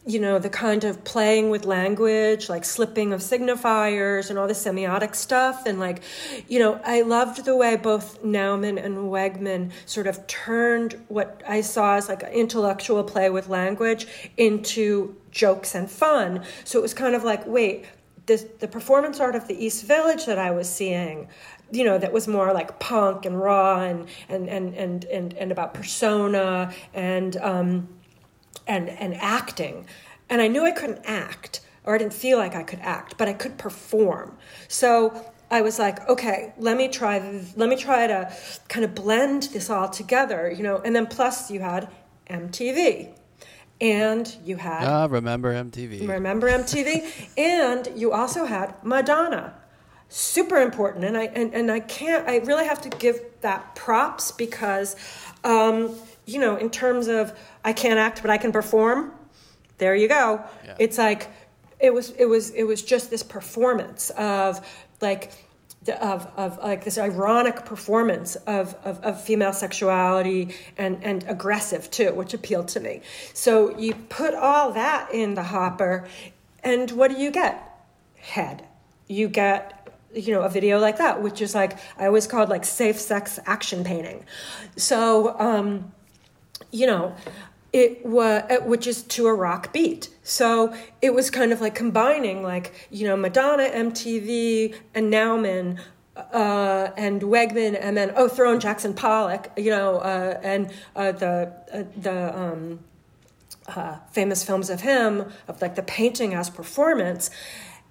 you 0.05 0.19
know, 0.19 0.37
the 0.37 0.49
kind 0.49 0.83
of 0.83 1.03
playing 1.05 1.49
with 1.49 1.65
language, 1.65 2.49
like 2.49 2.65
slipping 2.65 3.13
of 3.13 3.21
signifiers 3.21 4.29
and 4.29 4.37
all 4.37 4.47
the 4.47 4.53
semiotic 4.53 5.15
stuff. 5.15 5.65
And 5.65 5.79
like, 5.79 6.03
you 6.49 6.59
know, 6.59 6.79
I 6.83 7.01
loved 7.01 7.45
the 7.45 7.55
way 7.55 7.77
both 7.77 8.21
Nauman 8.21 8.83
and 8.83 8.97
Wegman 9.09 9.71
sort 9.85 10.07
of 10.07 10.25
turned 10.27 11.01
what 11.07 11.41
I 11.47 11.61
saw 11.61 11.95
as 11.95 12.09
like 12.09 12.23
intellectual 12.23 13.03
play 13.05 13.29
with 13.29 13.47
language 13.47 14.07
into 14.35 15.15
jokes 15.31 15.73
and 15.73 15.89
fun. 15.89 16.43
So 16.65 16.79
it 16.79 16.81
was 16.81 16.93
kind 16.93 17.15
of 17.15 17.23
like, 17.23 17.45
wait, 17.47 17.85
this, 18.25 18.45
the 18.59 18.67
performance 18.67 19.21
art 19.21 19.35
of 19.35 19.47
the 19.47 19.65
East 19.65 19.85
Village 19.85 20.25
that 20.25 20.37
I 20.37 20.51
was 20.51 20.69
seeing, 20.69 21.29
you 21.71 21.85
know, 21.85 21.97
that 21.97 22.11
was 22.11 22.27
more 22.27 22.53
like 22.53 22.77
punk 22.79 23.25
and 23.25 23.39
raw 23.39 23.81
and 23.81 24.07
and 24.29 24.47
and 24.49 24.73
and 24.75 25.05
and, 25.05 25.33
and 25.33 25.51
about 25.51 25.73
persona 25.73 26.73
and 26.93 27.35
um, 27.37 27.87
and 28.67 28.89
and 28.89 29.15
acting. 29.15 29.85
And 30.29 30.41
I 30.41 30.47
knew 30.47 30.65
I 30.65 30.71
couldn't 30.71 31.01
act, 31.05 31.61
or 31.83 31.95
I 31.95 31.97
didn't 31.97 32.13
feel 32.13 32.37
like 32.37 32.55
I 32.55 32.63
could 32.63 32.79
act, 32.79 33.17
but 33.17 33.27
I 33.27 33.33
could 33.33 33.57
perform. 33.57 34.37
So 34.67 35.25
I 35.51 35.61
was 35.61 35.77
like, 35.77 36.07
okay, 36.09 36.53
let 36.57 36.77
me 36.77 36.87
try. 36.87 37.19
Let 37.55 37.69
me 37.69 37.75
try 37.75 38.07
to 38.07 38.33
kind 38.69 38.83
of 38.83 38.95
blend 38.95 39.43
this 39.53 39.69
all 39.69 39.89
together, 39.89 40.51
you 40.51 40.63
know. 40.63 40.77
And 40.77 40.95
then 40.95 41.05
plus 41.05 41.51
you 41.51 41.59
had 41.59 41.89
MTV, 42.27 43.13
and 43.79 44.35
you 44.43 44.55
had 44.55 44.87
ah, 44.87 45.07
remember 45.09 45.53
MTV. 45.53 46.07
Remember 46.07 46.49
MTV, 46.49 47.29
and 47.37 47.87
you 47.95 48.11
also 48.11 48.45
had 48.45 48.75
Madonna. 48.83 49.53
Super 50.09 50.57
important, 50.57 51.05
and 51.05 51.17
I 51.17 51.25
and, 51.25 51.53
and 51.53 51.71
I 51.71 51.81
can't. 51.81 52.27
I 52.27 52.37
really 52.37 52.65
have 52.65 52.81
to 52.81 52.89
give 52.89 53.19
that 53.41 53.75
props 53.75 54.31
because, 54.31 54.95
um, 55.43 55.95
you 56.25 56.39
know, 56.39 56.55
in 56.55 56.69
terms 56.69 57.07
of 57.07 57.37
I 57.63 57.73
can't 57.73 57.99
act, 57.99 58.21
but 58.21 58.31
I 58.31 58.37
can 58.37 58.51
perform. 58.51 59.11
There 59.77 59.95
you 59.95 60.07
go. 60.07 60.43
Yeah. 60.65 60.75
It's 60.79 60.97
like 60.97 61.29
it 61.79 61.93
was 61.93 62.11
it 62.11 62.25
was 62.25 62.51
it 62.51 62.63
was 62.63 62.81
just 62.81 63.09
this 63.09 63.23
performance 63.23 64.09
of 64.11 64.65
like 65.01 65.31
of, 65.89 66.31
of 66.37 66.57
like 66.59 66.83
this 66.85 66.97
ironic 66.97 67.65
performance 67.65 68.35
of, 68.35 68.75
of, 68.85 69.03
of, 69.03 69.21
female 69.21 69.51
sexuality 69.51 70.55
and, 70.77 71.03
and 71.03 71.25
aggressive 71.27 71.91
too, 71.91 72.13
which 72.13 72.33
appealed 72.33 72.69
to 72.69 72.79
me. 72.79 73.01
So 73.33 73.77
you 73.77 73.93
put 73.93 74.33
all 74.33 74.71
that 74.73 75.13
in 75.13 75.33
the 75.33 75.43
hopper, 75.43 76.07
and 76.63 76.89
what 76.91 77.11
do 77.11 77.17
you 77.17 77.31
get? 77.31 77.69
Head. 78.15 78.65
You 79.07 79.27
get 79.27 79.83
you 80.13 80.33
know 80.33 80.41
a 80.41 80.49
video 80.49 80.79
like 80.79 80.97
that, 80.97 81.21
which 81.21 81.41
is 81.41 81.53
like 81.53 81.77
I 81.97 82.05
always 82.05 82.27
called 82.27 82.49
like 82.49 82.63
safe 82.65 82.99
sex 82.99 83.39
action 83.45 83.83
painting. 83.83 84.25
So 84.77 85.37
um, 85.39 85.91
you 86.73 86.87
know 86.87 87.15
it 87.71 88.05
was 88.05 88.43
uh, 88.49 88.57
which 88.65 88.85
is 88.85 89.03
to 89.03 89.27
a 89.27 89.33
rock 89.33 89.71
beat 89.71 90.09
so 90.23 90.73
it 91.01 91.13
was 91.13 91.29
kind 91.29 91.53
of 91.53 91.61
like 91.61 91.75
combining 91.75 92.43
like 92.43 92.73
you 92.89 93.07
know 93.07 93.15
madonna 93.15 93.63
mtv 93.69 94.75
and 94.93 95.13
nauman 95.13 95.79
uh, 96.15 96.91
and 96.95 97.21
Wegman, 97.21 97.77
and 97.79 97.97
then 97.97 98.13
oh, 98.15 98.27
throw 98.27 98.53
in 98.53 98.59
Jackson 98.59 98.93
Pollock, 98.93 99.51
you 99.57 99.71
know, 99.71 99.97
uh, 99.97 100.39
and 100.43 100.71
uh, 100.95 101.11
the 101.11 101.53
uh, 101.73 101.83
the 101.97 102.37
um, 102.37 102.79
uh, 103.67 103.97
famous 104.11 104.43
films 104.43 104.69
of 104.69 104.81
him 104.81 105.31
of 105.47 105.61
like 105.61 105.75
the 105.75 105.83
painting 105.83 106.33
as 106.33 106.49
performance, 106.49 107.31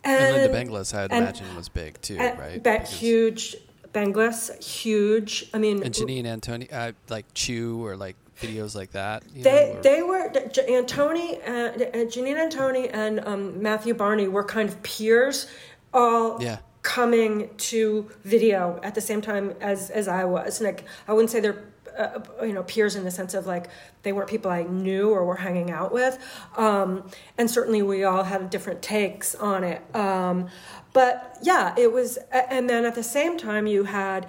and, 0.05 0.37
and 0.37 0.53
Lynda 0.53 0.69
Benglis, 0.69 0.95
I'd 0.95 1.11
imagine, 1.13 1.55
was 1.57 1.69
big 1.69 2.01
too, 2.01 2.17
right? 2.17 2.63
That 2.63 2.89
huge. 2.89 3.57
Benglis, 3.93 4.63
huge. 4.63 5.51
I 5.53 5.59
mean, 5.59 5.83
and 5.83 5.93
Janine 5.93 6.25
Antoni, 6.25 6.73
uh, 6.73 6.93
like 7.11 7.27
Chew 7.35 7.85
or 7.85 7.95
like 7.95 8.17
videos 8.43 8.75
like 8.75 8.93
that? 8.93 9.23
they 9.35 9.75
know, 9.75 9.83
they 9.83 10.03
were 10.03 10.31
Antoni, 10.31 11.41
uh, 11.47 11.73
Janine 12.07 12.51
Antoni, 12.51 12.91
and 12.93 13.21
um, 13.21 13.63
Matthew 13.63 13.95
Barney 13.95 14.29
were 14.29 14.45
kind 14.45 14.69
of 14.69 14.83
peers, 14.83 15.49
all 15.93 16.43
yeah. 16.43 16.59
coming 16.83 17.51
to 17.57 18.11
video 18.25 18.81
at 18.83 18.95
the 18.95 19.01
same 19.01 19.21
time 19.21 19.55
as 19.61 19.91
as 19.91 20.09
I 20.09 20.25
was. 20.25 20.61
And 20.61 20.67
like 20.67 20.85
I 21.09 21.13
wouldn't 21.13 21.31
say 21.31 21.41
they're 21.41 21.65
uh, 21.97 22.21
you 22.43 22.53
know 22.53 22.63
peers 22.63 22.97
in 22.97 23.05
the 23.05 23.11
sense 23.11 23.35
of 23.35 23.47
like 23.47 23.69
they 24.03 24.13
weren't 24.13 24.29
people 24.29 24.51
I 24.51 24.63
knew 24.63 25.11
or 25.11 25.25
were 25.25 25.37
hanging 25.37 25.71
out 25.71 25.93
with, 25.93 26.19
um, 26.57 27.09
and 27.39 27.51
certainly 27.51 27.83
we 27.83 28.05
all 28.05 28.25
had 28.25 28.51
different 28.51 28.83
takes 28.83 29.35
on 29.35 29.65
it. 29.65 29.83
Um, 29.95 30.49
but 30.93 31.39
yeah, 31.43 31.75
it 31.79 31.93
was, 31.93 32.19
and 32.31 32.69
then 32.69 32.85
at 32.85 32.95
the 32.95 33.03
same 33.03 33.39
time 33.39 33.67
you 33.67 33.85
had. 33.85 34.27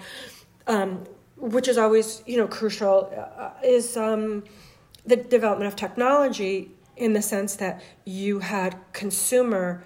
Um, 0.66 1.04
which 1.36 1.68
is 1.68 1.78
always 1.78 2.22
you 2.26 2.36
know 2.36 2.46
crucial, 2.46 3.12
uh, 3.36 3.50
is 3.64 3.96
um, 3.96 4.44
the 5.06 5.16
development 5.16 5.68
of 5.68 5.76
technology 5.76 6.70
in 6.96 7.12
the 7.12 7.22
sense 7.22 7.56
that 7.56 7.82
you 8.04 8.38
had 8.38 8.76
consumer 8.92 9.84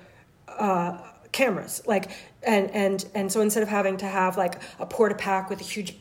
uh, 0.49 0.99
cameras 1.33 1.83
like 1.87 2.11
and 2.43 2.71
and 2.71 3.07
and 3.15 3.31
so 3.33 3.41
instead 3.41 3.63
of 3.63 3.69
having 3.69 3.97
to 3.97 4.07
have 4.07 4.37
like 4.37 4.61
a 4.79 4.87
Portapak 4.87 5.49
with 5.49 5.61
a 5.61 5.65
huge 5.65 5.97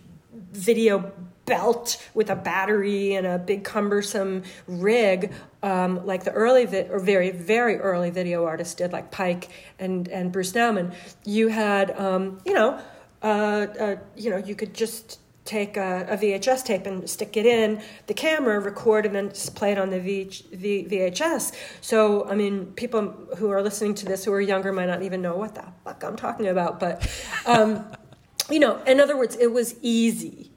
video 0.51 1.11
belt 1.45 2.03
with 2.13 2.29
a 2.29 2.35
battery 2.35 3.13
and 3.13 3.25
a 3.25 3.39
big 3.39 3.63
cumbersome 3.63 4.43
rig 4.67 5.31
um, 5.63 6.05
like 6.05 6.23
the 6.23 6.31
early 6.31 6.65
vi- 6.65 6.87
or 6.89 6.99
very 6.99 7.31
very 7.31 7.77
early 7.77 8.09
video 8.09 8.45
artists 8.45 8.75
did 8.75 8.91
like 8.91 9.11
Paik 9.11 9.47
and 9.79 10.07
and 10.09 10.31
bruce 10.31 10.51
nauman 10.51 10.93
you 11.25 11.47
had 11.47 11.91
um, 11.99 12.39
you 12.45 12.53
know 12.53 12.79
uh, 13.23 13.67
uh, 13.79 13.95
you 14.15 14.29
know 14.29 14.37
you 14.37 14.55
could 14.55 14.73
just 14.73 15.19
take 15.47 15.77
a, 15.77 16.05
a, 16.09 16.17
VHS 16.17 16.63
tape 16.65 16.85
and 16.85 17.09
stick 17.09 17.37
it 17.37 17.45
in 17.45 17.81
the 18.05 18.13
camera, 18.13 18.59
record, 18.59 19.05
and 19.05 19.15
then 19.15 19.29
play 19.55 19.71
it 19.71 19.77
on 19.77 19.89
the 19.89 19.99
v, 19.99 20.25
v, 20.51 20.85
VHS. 20.89 21.55
So, 21.81 22.27
I 22.29 22.35
mean, 22.35 22.67
people 22.73 23.13
who 23.37 23.49
are 23.49 23.63
listening 23.63 23.95
to 23.95 24.05
this 24.05 24.25
who 24.25 24.33
are 24.33 24.41
younger 24.41 24.71
might 24.71 24.87
not 24.87 25.01
even 25.01 25.21
know 25.21 25.35
what 25.35 25.55
the 25.55 25.65
fuck 25.83 26.03
I'm 26.03 26.17
talking 26.17 26.47
about. 26.47 26.79
But, 26.79 27.09
um, 27.45 27.85
you 28.49 28.59
know, 28.59 28.77
in 28.83 28.99
other 28.99 29.17
words, 29.17 29.35
it 29.37 29.47
was 29.47 29.75
easy. 29.81 30.51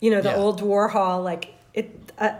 You 0.00 0.10
know, 0.10 0.22
the 0.22 0.30
yeah. 0.30 0.36
old 0.36 0.62
Warhol, 0.62 1.22
like, 1.22 1.54
it, 1.74 2.12
I, 2.18 2.36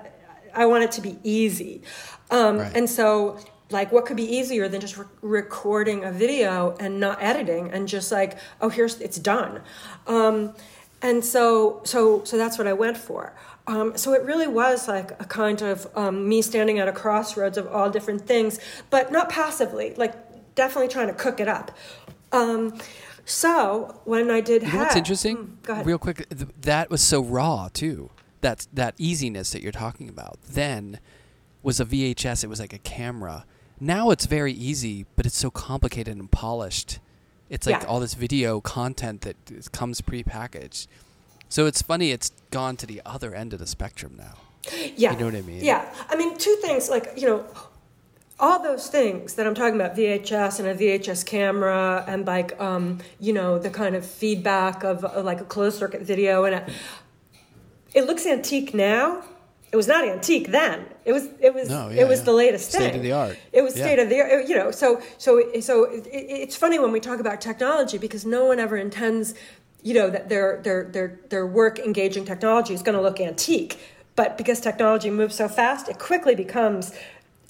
I 0.55 0.67
want 0.67 0.85
it 0.85 0.93
to 0.93 1.03
be 1.03 1.19
easy. 1.23 1.83
Um, 2.31 2.59
right. 2.59 2.77
And 2.77 2.89
so, 2.89 3.39
like 3.71 3.93
what 3.93 4.05
could 4.05 4.17
be 4.17 4.25
easier 4.25 4.69
than 4.69 4.81
just 4.81 4.97
re- 4.97 5.07
recording 5.23 6.05
a 6.05 6.11
video 6.11 6.77
and 6.81 6.99
not 6.99 7.23
editing 7.23 7.71
and 7.71 7.87
just 7.87 8.11
like 8.11 8.37
oh 8.61 8.69
here's 8.69 9.01
it's 9.01 9.19
done 9.19 9.61
um, 10.09 10.53
and 11.03 11.25
so 11.25 11.81
so 11.85 12.25
so 12.25 12.37
that's 12.37 12.59
what 12.59 12.67
I 12.67 12.73
went 12.73 12.97
for. 12.97 13.33
Um, 13.67 13.97
so 13.97 14.15
it 14.15 14.23
really 14.25 14.49
was 14.49 14.89
like 14.89 15.13
a 15.21 15.25
kind 15.25 15.63
of 15.63 15.87
um, 15.97 16.29
me 16.29 16.43
standing 16.43 16.79
at 16.79 16.89
a 16.89 16.93
crossroads 16.93 17.57
of 17.57 17.69
all 17.69 17.89
different 17.91 18.27
things, 18.27 18.59
but 18.91 19.13
not 19.13 19.29
passively, 19.29 19.95
like 19.97 20.15
definitely 20.55 20.89
trying 20.89 21.07
to 21.07 21.15
cook 21.15 21.39
it 21.41 21.47
up. 21.49 21.71
Um, 22.33 22.79
so 23.25 24.01
when 24.05 24.31
I 24.31 24.41
did, 24.41 24.63
you 24.63 24.73
know 24.73 24.79
what's 24.79 24.97
interesting? 24.97 25.59
Mm, 25.63 25.85
Real 25.85 25.99
quick, 25.99 26.29
th- 26.31 26.49
that 26.63 26.91
was 26.91 27.01
so 27.03 27.21
raw 27.23 27.69
too. 27.73 28.11
That 28.41 28.67
that 28.73 28.95
easiness 28.99 29.51
that 29.53 29.63
you're 29.63 29.71
talking 29.73 30.09
about 30.09 30.39
then 30.43 30.99
was 31.63 31.79
a 31.79 31.85
VHS. 31.85 32.43
It 32.43 32.49
was 32.49 32.59
like 32.59 32.73
a 32.73 32.79
camera. 32.79 33.45
Now 33.79 34.11
it's 34.11 34.27
very 34.27 34.53
easy, 34.53 35.07
but 35.15 35.27
it's 35.27 35.37
so 35.37 35.51
complicated 35.51 36.17
and 36.17 36.31
polished 36.31 36.99
it's 37.51 37.67
like 37.67 37.83
yeah. 37.83 37.89
all 37.89 38.01
this 38.01 38.15
video 38.15 38.61
content 38.61 39.23
that 39.23 39.37
comes 39.73 40.01
prepackaged. 40.01 40.87
So 41.49 41.67
it's 41.67 41.83
funny. 41.83 42.13
It's 42.13 42.31
gone 42.53 42.77
to 42.77 42.87
the 42.87 43.03
other 43.05 43.35
end 43.35 43.53
of 43.53 43.59
the 43.59 43.67
spectrum 43.67 44.15
now. 44.17 44.35
Yeah, 44.97 45.13
you 45.13 45.19
know 45.19 45.25
what 45.27 45.35
I 45.35 45.43
mean. 45.43 45.65
Yeah, 45.65 45.93
I 46.09 46.17
mean 46.17 46.39
two 46.39 46.57
things. 46.63 46.89
Like 46.89 47.13
you 47.17 47.27
know, 47.27 47.45
all 48.39 48.63
those 48.63 48.87
things 48.87 49.35
that 49.35 49.47
I'm 49.47 49.55
talking 49.55 49.75
about 49.75 49.97
VHS 49.97 50.61
and 50.61 50.69
a 50.69 50.75
VHS 50.75 51.27
camera 51.27 52.05
and 52.07 52.25
like 52.25 52.59
um, 52.61 52.99
you 53.19 53.33
know 53.33 53.59
the 53.59 53.71
kind 53.71 53.97
of 53.97 54.07
feedback 54.07 54.85
of, 54.85 55.05
of 55.05 55.25
like 55.25 55.41
a 55.41 55.45
closed 55.45 55.79
circuit 55.79 56.03
video 56.03 56.45
and 56.45 56.55
a, 56.55 56.67
it 57.95 58.07
looks 58.07 58.27
antique 58.27 58.73
now 58.73 59.25
it 59.73 59.77
was 59.77 59.87
not 59.87 60.07
antique 60.07 60.49
then. 60.49 60.85
It 61.05 61.13
was 61.13 61.29
it 61.39 61.55
was 61.55 61.69
no, 61.69 61.89
yeah, 61.89 62.03
it 62.03 62.09
was 62.09 62.21
yeah. 62.21 62.25
the 62.25 62.33
latest 62.33 62.73
thing. 62.73 62.81
State 62.81 62.97
of 62.97 63.03
the 63.03 63.13
art. 63.13 63.39
It 63.53 63.63
was 63.63 63.77
yeah. 63.77 63.85
state 63.85 63.99
of 64.01 64.09
the 64.09 64.21
art. 64.21 64.49
You 64.49 64.57
know, 64.57 64.71
so 64.71 65.01
so 65.19 65.43
so 65.61 65.85
it, 65.85 66.07
it's 66.13 66.57
funny 66.57 66.79
when 66.79 66.91
we 66.91 66.99
talk 67.01 67.21
about 67.21 67.41
technology 67.41 67.97
because 67.97 68.27
no 68.27 68.45
one 68.45 68.59
ever 68.59 68.77
intends, 68.77 69.35
you 69.83 69.95
know, 69.95 70.11
that 70.11 70.29
their 70.29 70.61
their 70.63 70.85
their 70.85 71.21
their 71.29 71.47
work 71.47 71.79
engaging 71.79 72.25
technology 72.25 72.75
is 72.75 72.83
going 72.83 72.97
to 72.97 73.03
look 73.03 73.21
antique. 73.21 73.79
But 74.17 74.37
because 74.37 74.61
technology 74.61 75.09
moves 75.09 75.37
so 75.37 75.49
fast, 75.49 75.89
it 75.89 75.99
quickly 75.99 76.35
becomes 76.35 76.93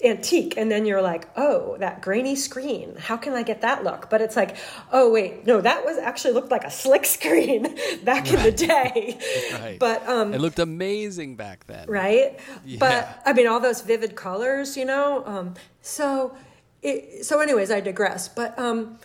antique 0.03 0.57
and 0.57 0.71
then 0.71 0.87
you're 0.87 1.03
like 1.03 1.29
oh 1.37 1.77
that 1.79 2.03
grainy 2.03 2.35
screen. 2.37 2.97
How 2.99 3.17
can 3.17 3.35
i 3.35 3.43
get 3.43 3.61
that 3.63 3.85
look? 3.85 4.11
But 4.11 4.21
it's 4.21 4.37
like 4.37 4.57
oh 4.93 5.11
wait 5.11 5.47
no 5.47 5.61
that 5.61 5.85
was 5.85 5.99
actually 5.99 6.35
looked 6.35 6.51
like 6.51 6.65
a 6.65 6.71
slick 6.71 7.05
screen 7.17 7.63
back 8.05 8.25
right. 8.25 8.35
in 8.35 8.43
the 8.43 8.53
day. 8.53 9.19
Right. 9.61 9.79
but 9.79 10.07
um 10.09 10.33
it 10.35 10.41
looked 10.41 10.59
amazing 10.59 11.37
back 11.37 11.67
then. 11.67 11.89
Right? 11.89 12.39
Yeah. 12.65 12.79
but 12.79 13.23
i 13.27 13.33
mean 13.33 13.47
all 13.47 13.61
those 13.61 13.81
vivid 13.83 14.15
colors 14.17 14.77
you 14.77 14.85
know? 14.85 15.25
Um 15.27 15.55
so 15.83 16.35
it, 16.83 17.25
so 17.25 17.41
anyways 17.41 17.71
i 17.71 17.81
digress. 17.81 18.29
But 18.29 18.59
um 18.59 18.99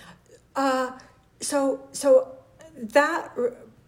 uh 0.56 0.92
so 1.42 1.88
so 1.92 2.36
that 2.76 3.32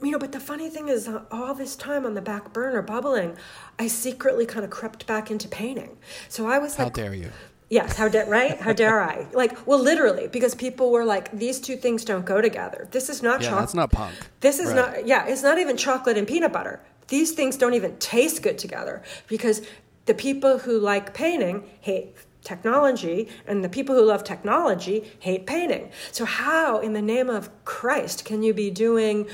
you 0.02 0.12
know, 0.12 0.20
but 0.20 0.32
the 0.32 0.40
funny 0.40 0.70
thing 0.70 0.90
is, 0.90 1.08
uh, 1.08 1.24
all 1.32 1.54
this 1.54 1.76
time 1.76 2.06
on 2.06 2.14
the 2.14 2.22
back 2.22 2.54
burner, 2.54 2.82
bubbling, 2.82 3.36
I 3.80 3.88
secretly 3.88 4.46
kind 4.46 4.64
of 4.64 4.70
crept 4.72 5.08
back 5.08 5.32
into 5.32 5.48
painting. 5.48 5.98
So 6.30 6.48
I 6.48 6.60
was 6.60 6.76
How 6.76 6.86
like, 6.86 6.98
How 6.98 7.04
dare 7.04 7.14
you? 7.14 7.32
Yes, 7.70 7.98
how 7.98 8.08
dare 8.08 8.26
right? 8.30 8.58
How 8.58 8.72
dare 8.72 9.02
I? 9.02 9.28
Like, 9.34 9.68
well, 9.68 9.80
literally, 9.80 10.28
because 10.28 10.56
people 10.56 10.92
were 10.92 11.04
like, 11.04 11.32
these 11.32 11.60
two 11.60 11.76
things 11.76 12.06
don't 12.06 12.26
go 12.26 12.40
together. 12.42 12.88
This 12.92 13.10
is 13.10 13.22
not 13.22 13.42
Yeah, 13.42 13.50
chocolate. 13.50 13.64
that's 13.64 13.74
not 13.74 13.92
punk. 13.92 14.16
This 14.40 14.60
is 14.60 14.68
Right. 14.68 14.76
not. 14.76 15.08
Yeah, 15.08 15.26
it's 15.28 15.44
not 15.44 15.58
even 15.58 15.76
chocolate 15.76 16.18
and 16.18 16.26
peanut 16.28 16.54
butter. 16.54 16.80
These 17.10 17.32
things 17.34 17.58
don't 17.58 17.74
even 17.74 17.98
taste 17.98 18.42
good 18.42 18.58
together 18.58 19.02
because 19.28 19.62
the 20.06 20.14
people 20.14 20.60
who 20.60 20.80
like 20.80 21.14
painting 21.14 21.64
hate 21.82 22.16
technology, 22.44 23.28
and 23.46 23.62
the 23.62 23.68
people 23.68 23.94
who 23.94 24.02
love 24.06 24.24
technology 24.24 25.04
hate 25.20 25.46
painting. 25.46 25.92
So 26.14 26.24
how, 26.24 26.80
in 26.80 26.94
the 26.94 27.02
name 27.02 27.30
of 27.30 27.50
Christ, 27.66 28.24
can 28.24 28.42
you 28.42 28.54
be 28.54 28.70
doing 28.72 29.28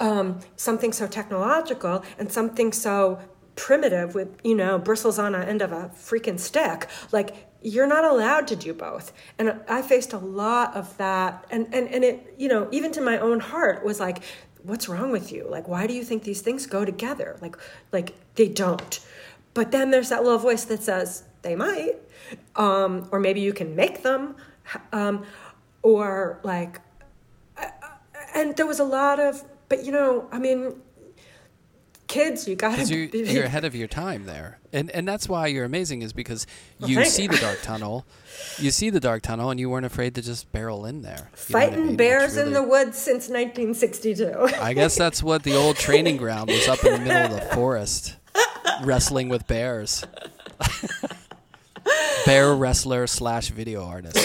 um, 0.00 0.40
something 0.56 0.92
so 0.92 1.06
technological 1.06 2.04
and 2.18 2.32
something 2.32 2.72
so 2.72 3.20
primitive 3.54 4.14
with 4.14 4.40
you 4.42 4.54
know 4.54 4.78
bristles 4.78 5.18
on 5.18 5.32
the 5.32 5.38
end 5.38 5.60
of 5.60 5.70
a 5.70 5.90
freaking 5.94 6.38
stick 6.38 6.88
like 7.12 7.50
you're 7.62 7.86
not 7.86 8.04
allowed 8.04 8.46
to 8.48 8.56
do 8.56 8.72
both. 8.72 9.12
And 9.38 9.60
i 9.68 9.82
faced 9.82 10.12
a 10.12 10.18
lot 10.18 10.74
of 10.74 10.96
that. 10.96 11.44
And 11.50 11.72
and, 11.74 11.88
and 11.88 12.04
it 12.04 12.34
you 12.38 12.48
know 12.48 12.68
even 12.70 12.92
to 12.92 13.00
my 13.00 13.18
own 13.18 13.40
heart 13.40 13.84
was 13.84 14.00
like 14.00 14.22
what's 14.62 14.88
wrong 14.88 15.10
with 15.10 15.32
you? 15.32 15.46
Like 15.48 15.68
why 15.68 15.86
do 15.86 15.94
you 15.94 16.04
think 16.04 16.22
these 16.22 16.40
things 16.42 16.66
go 16.66 16.84
together? 16.84 17.36
Like 17.40 17.56
like 17.92 18.14
they 18.34 18.48
don't. 18.48 19.00
But 19.54 19.72
then 19.72 19.90
there's 19.90 20.10
that 20.10 20.22
little 20.22 20.38
voice 20.38 20.64
that 20.64 20.82
says 20.82 21.24
they 21.42 21.56
might 21.56 21.96
um, 22.56 23.08
or 23.10 23.18
maybe 23.18 23.40
you 23.40 23.52
can 23.52 23.74
make 23.74 24.02
them 24.02 24.36
um, 24.92 25.24
or 25.82 26.40
like 26.42 26.80
and 28.34 28.56
there 28.56 28.66
was 28.66 28.78
a 28.78 28.84
lot 28.84 29.18
of 29.18 29.42
but 29.70 29.84
you 29.86 29.92
know 29.92 30.28
i 30.30 30.38
mean 30.38 30.74
kids 32.10 32.48
you 32.48 32.56
gotta 32.56 32.84
you, 32.84 33.08
be- 33.08 33.20
you're 33.32 33.44
ahead 33.52 33.64
of 33.64 33.74
your 33.74 33.88
time 33.88 34.24
there, 34.26 34.58
and 34.72 34.90
and 34.90 35.06
that's 35.08 35.28
why 35.28 35.46
you're 35.46 35.64
amazing. 35.64 36.02
Is 36.02 36.12
because 36.12 36.46
you 36.80 36.96
thank 36.96 37.06
see 37.06 37.22
you. 37.22 37.28
the 37.28 37.38
dark 37.38 37.60
tunnel, 37.62 38.04
you 38.58 38.70
see 38.70 38.90
the 38.90 39.00
dark 39.00 39.22
tunnel, 39.22 39.50
and 39.50 39.58
you 39.58 39.70
weren't 39.70 39.86
afraid 39.86 40.14
to 40.16 40.22
just 40.22 40.50
barrel 40.52 40.84
in 40.84 41.02
there. 41.02 41.30
You 41.48 41.54
know 41.54 41.58
I 41.60 41.66
fighting 41.66 41.86
mean? 41.86 41.96
Bears 41.96 42.36
in 42.36 42.52
the 42.52 42.62
woods 42.62 42.98
since 42.98 43.28
1962 43.28 44.48
I 44.60 44.74
guess 44.74 44.96
that's 44.96 45.22
what 45.22 45.44
the 45.44 45.54
old 45.54 45.76
training 45.76 46.16
ground 46.24 46.50
was 46.50 46.68
up 46.68 46.84
in 46.84 46.92
the 46.92 46.98
middle 46.98 47.36
of 47.36 47.40
the 47.40 47.54
forest, 47.54 48.16
wrestling 48.82 49.28
with 49.28 49.46
bears. 49.46 50.04
Bear 52.26 52.54
wrestler 52.54 53.06
slash 53.06 53.48
video 53.48 53.86
artist. 53.86 54.18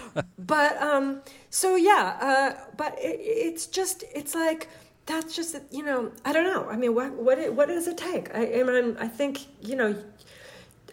but 0.38 0.80
um 0.82 1.22
so 1.50 1.76
yeah 1.76 2.16
uh 2.20 2.64
but 2.76 2.96
it, 2.98 3.20
it's 3.20 3.66
just 3.66 4.04
it's 4.14 4.34
like 4.34 4.68
that's 5.06 5.34
just 5.34 5.56
you 5.70 5.82
know 5.84 6.10
i 6.24 6.32
don't 6.32 6.44
know 6.44 6.68
i 6.70 6.76
mean 6.76 6.94
what 6.94 7.12
what 7.12 7.52
what 7.54 7.68
does 7.68 7.86
it 7.88 7.96
take 7.98 8.34
i 8.34 8.60
i 8.60 8.62
mean 8.62 8.96
i 8.98 9.08
think 9.08 9.46
you 9.60 9.76
know 9.76 9.94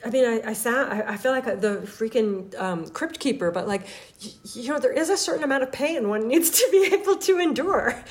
I 0.05 0.09
mean, 0.09 0.25
I, 0.25 0.49
I 0.49 0.53
sound, 0.53 0.93
I, 0.93 1.13
I 1.13 1.17
feel 1.17 1.31
like 1.31 1.43
the 1.45 1.81
freaking 1.85 2.57
um, 2.57 2.87
crypt 2.87 3.19
keeper, 3.19 3.51
but 3.51 3.67
like, 3.67 3.81
y- 4.23 4.31
you 4.53 4.69
know, 4.69 4.79
there 4.79 4.93
is 4.93 5.09
a 5.09 5.17
certain 5.17 5.43
amount 5.43 5.63
of 5.63 5.71
pain 5.71 6.07
one 6.07 6.27
needs 6.29 6.51
to 6.51 6.67
be 6.71 6.89
able 6.93 7.17
to 7.17 7.37
endure 7.37 8.01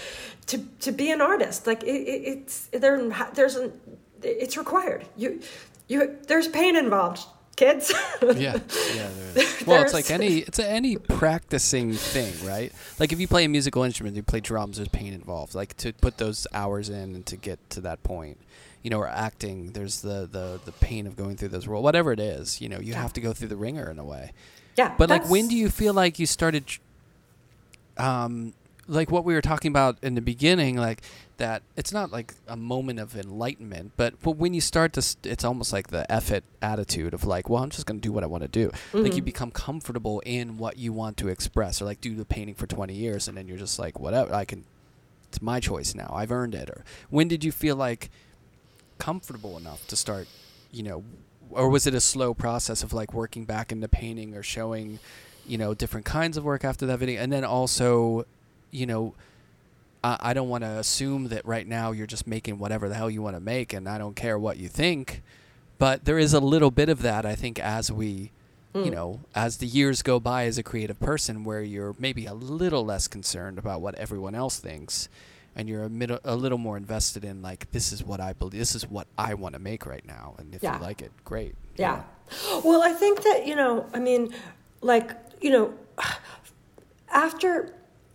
to, 0.47 0.59
to 0.81 0.93
be 0.93 1.11
an 1.11 1.21
artist. 1.21 1.67
Like 1.67 1.83
it, 1.83 1.87
it, 1.87 2.23
it's, 2.29 2.67
there, 2.67 3.09
there's 3.35 3.57
an, 3.57 3.73
it's 4.23 4.57
required. 4.57 5.07
You, 5.17 5.41
you, 5.87 6.19
there's 6.27 6.49
pain 6.49 6.77
involved, 6.77 7.25
kids. 7.59 7.93
Yeah, 8.23 8.59
yeah. 8.95 9.09
There 9.35 9.43
is. 9.45 9.63
Well, 9.67 9.83
it's 9.83 9.93
like 9.95 10.11
any 10.11 10.39
it's 10.39 10.59
any 10.59 10.97
practicing 10.97 11.93
thing, 11.93 12.33
right? 12.47 12.73
Like 12.99 13.13
if 13.13 13.21
you 13.21 13.29
play 13.29 13.45
a 13.45 13.49
musical 13.49 13.83
instrument, 13.83 14.17
you 14.17 14.23
play 14.23 14.41
drums. 14.41 14.77
There's 14.79 14.89
pain 14.89 15.13
involved. 15.13 15.55
Like 15.55 15.77
to 15.79 15.93
put 15.93 16.19
those 16.19 16.47
hours 16.53 16.89
in 16.89 17.15
and 17.15 17.25
to 17.27 17.37
get 17.37 17.59
to 17.71 17.81
that 17.83 18.03
point, 18.03 18.39
you 18.83 18.91
know, 18.91 18.99
or 18.99 19.09
acting. 19.09 19.73
There's 19.73 20.01
the 20.01 20.29
the 20.31 20.61
the 20.65 20.73
pain 20.73 21.07
of 21.07 21.17
going 21.17 21.37
through 21.37 21.49
those 21.51 21.67
roles. 21.69 21.85
Whatever 21.85 22.13
it 22.13 22.21
is, 22.21 22.61
you 22.61 22.69
know, 22.69 22.81
you 22.81 22.95
have 22.95 23.13
to 23.15 23.21
go 23.21 23.33
through 23.33 23.49
the 23.49 23.57
wringer 23.57 23.91
in 23.91 23.99
a 23.99 24.05
way. 24.05 24.33
yeah. 24.77 24.95
But 24.99 25.11
like, 25.11 25.29
when 25.29 25.49
do 25.49 25.57
you 25.57 25.69
feel 25.71 25.95
like 25.95 26.19
you 26.19 26.27
started, 26.27 26.65
um, 27.97 28.55
like 28.89 29.11
what 29.11 29.25
we 29.25 29.35
were 29.35 29.43
talking 29.43 29.71
about 29.71 29.99
in 30.03 30.15
the 30.15 30.21
beginning, 30.21 30.77
like 30.77 31.03
that 31.37 31.63
it's 31.77 31.93
not 31.93 32.11
like 32.11 32.35
a 32.49 32.57
moment 32.57 32.99
of 32.99 33.15
enlightenment, 33.15 33.93
but 33.97 34.21
but 34.23 34.33
when 34.39 34.55
you 34.55 34.61
start 34.61 34.93
to, 34.95 35.03
st- 35.03 35.31
it's 35.31 35.45
almost 35.45 35.73
like 35.73 35.89
the 35.89 36.11
effort 36.11 36.43
attitude 36.63 37.13
of 37.15 37.25
like, 37.25 37.49
well, 37.49 37.63
I'm 37.63 37.71
just 37.71 37.87
gonna 37.87 38.01
do 38.01 38.11
what 38.13 38.25
I 38.25 38.27
want 38.27 38.43
to 38.43 38.49
do. 38.49 38.71
Like 38.95 39.15
you 39.15 39.23
Mhm. 39.23 39.27
become 39.27 39.51
comfortable 39.51 40.21
in 40.27 40.57
what 40.59 40.79
you 40.79 40.93
want 40.93 41.17
to 41.19 41.29
express, 41.29 41.81
or 41.83 41.85
like 41.85 42.01
do 42.01 42.15
the 42.17 42.25
painting 42.25 42.55
for 42.55 42.67
20 42.67 42.95
years, 42.95 43.29
and 43.29 43.37
then 43.37 43.47
you're 43.47 43.59
just 43.59 43.79
like, 43.79 44.01
whatever, 44.01 44.35
I 44.35 44.45
can. 44.45 44.65
It's 45.29 45.43
my 45.43 45.61
choice 45.61 45.95
now. 45.95 46.11
I've 46.15 46.33
earned 46.33 46.55
it. 46.55 46.71
Or 46.71 46.83
when 47.11 47.29
did 47.29 47.45
you 47.45 47.53
feel 47.53 47.77
like 47.77 48.11
comfortable 48.99 49.57
enough 49.59 49.87
to 49.89 49.97
start, 49.97 50.27
you 50.73 50.83
know, 50.83 51.05
or 51.51 51.69
was 51.69 51.87
it 51.87 51.95
a 51.95 52.01
slow 52.01 52.35
process 52.35 52.83
of 52.83 52.93
like 52.93 53.13
working 53.15 53.45
back 53.45 53.71
into 53.71 53.89
painting 53.89 54.35
or 54.35 54.43
showing, 54.43 54.99
you 55.47 55.57
know, 55.59 55.75
different 55.75 56.05
kinds 56.07 56.37
of 56.37 56.45
work 56.45 56.65
after 56.65 56.87
that 56.87 56.99
video, 56.99 57.21
and 57.23 57.31
then 57.33 57.45
also, 57.45 58.25
you 58.71 58.87
know, 58.87 59.15
I, 60.05 60.17
I 60.21 60.35
don't 60.35 60.49
want 60.49 60.65
to 60.65 60.71
assume 60.79 61.29
that 61.29 61.45
right 61.47 61.67
now 61.67 61.93
you're 61.93 62.07
just 62.07 62.27
making 62.27 62.59
whatever 62.59 62.89
the 62.89 62.95
hell 62.95 63.11
you 63.11 63.23
want 63.23 63.37
to 63.37 63.41
make, 63.41 63.73
and 63.73 63.89
I 63.89 63.99
don't 63.99 64.15
care 64.17 64.39
what 64.39 64.57
you 64.59 64.69
think, 64.69 65.23
but 65.79 66.05
there 66.05 66.19
is 66.19 66.35
a 66.35 66.41
little 66.41 66.71
bit 66.71 66.89
of 66.89 67.03
that 67.03 67.25
I 67.27 67.35
think 67.35 67.59
as 67.59 67.91
we. 67.93 68.31
You 68.75 68.83
Mm. 68.85 68.93
know, 68.93 69.21
as 69.35 69.57
the 69.57 69.67
years 69.67 70.03
go 70.03 70.21
by 70.21 70.45
as 70.45 70.59
a 70.59 70.63
creative 70.63 71.01
person, 71.01 71.43
where 71.43 71.63
you're 71.63 71.97
maybe 71.99 72.27
a 72.27 72.35
little 72.35 72.85
less 72.85 73.09
concerned 73.09 73.59
about 73.59 73.81
what 73.81 73.95
everyone 73.95 74.35
else 74.35 74.59
thinks, 74.61 75.09
and 75.57 75.71
you're 75.71 75.85
a, 75.85 75.89
mid- 75.89 76.21
a 76.23 76.37
little 76.37 76.59
more 76.59 76.77
invested 76.77 77.25
in 77.25 77.41
like 77.41 77.71
this 77.73 77.93
is 77.93 78.05
what 78.05 78.21
I 78.21 78.35
believe, 78.35 78.59
this 78.61 78.75
is 78.75 78.87
what 78.89 79.07
I 79.17 79.33
want 79.35 79.55
to 79.55 79.59
make 79.59 79.87
right 79.87 80.05
now, 80.07 80.35
and 80.39 80.55
if 80.55 80.63
Yeah. 80.63 80.77
you 80.77 80.83
like 80.83 81.01
it, 81.01 81.11
great. 81.25 81.55
you 81.77 81.85
Yeah. 81.85 82.03
Well, 82.63 82.83
I 82.83 82.93
think 82.93 83.23
that, 83.23 83.47
you 83.47 83.57
know, 83.57 83.87
I 83.95 84.01
mean, 84.01 84.35
like, 84.83 85.13
you 85.41 85.51
know, 85.51 85.73
after, 87.11 87.73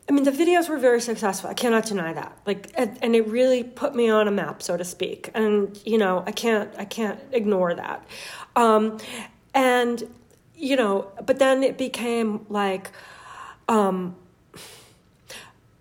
I 0.09 0.11
mean, 0.11 0.25
the 0.25 0.31
videos 0.31 0.67
were 0.67 0.77
very 0.77 0.99
successful. 0.99 1.49
I 1.49 1.53
cannot 1.53 1.85
deny 1.85 2.13
that. 2.13 2.37
Like, 2.45 2.71
and, 2.75 3.15
it 3.15 3.25
really 3.27 3.63
put 3.63 3.95
me 3.95 4.09
on 4.09 4.27
a 4.27 4.31
map, 4.31 4.61
so 4.61 4.75
to 4.75 4.83
speak. 4.83 5.29
And, 5.33 5.79
you 5.85 5.97
know, 5.97 6.23
I 6.27 6.31
can't, 6.31 6.69
I 6.77 6.83
can't 6.83 7.19
ignore 7.31 7.73
that. 7.73 8.05
Um, 8.55 8.97
and, 9.53 10.03
you 10.55 10.75
know, 10.75 11.11
but 11.25 11.39
then 11.39 11.63
it 11.63 11.77
became 11.77 12.45
like, 12.49 12.91
um, 13.69 14.15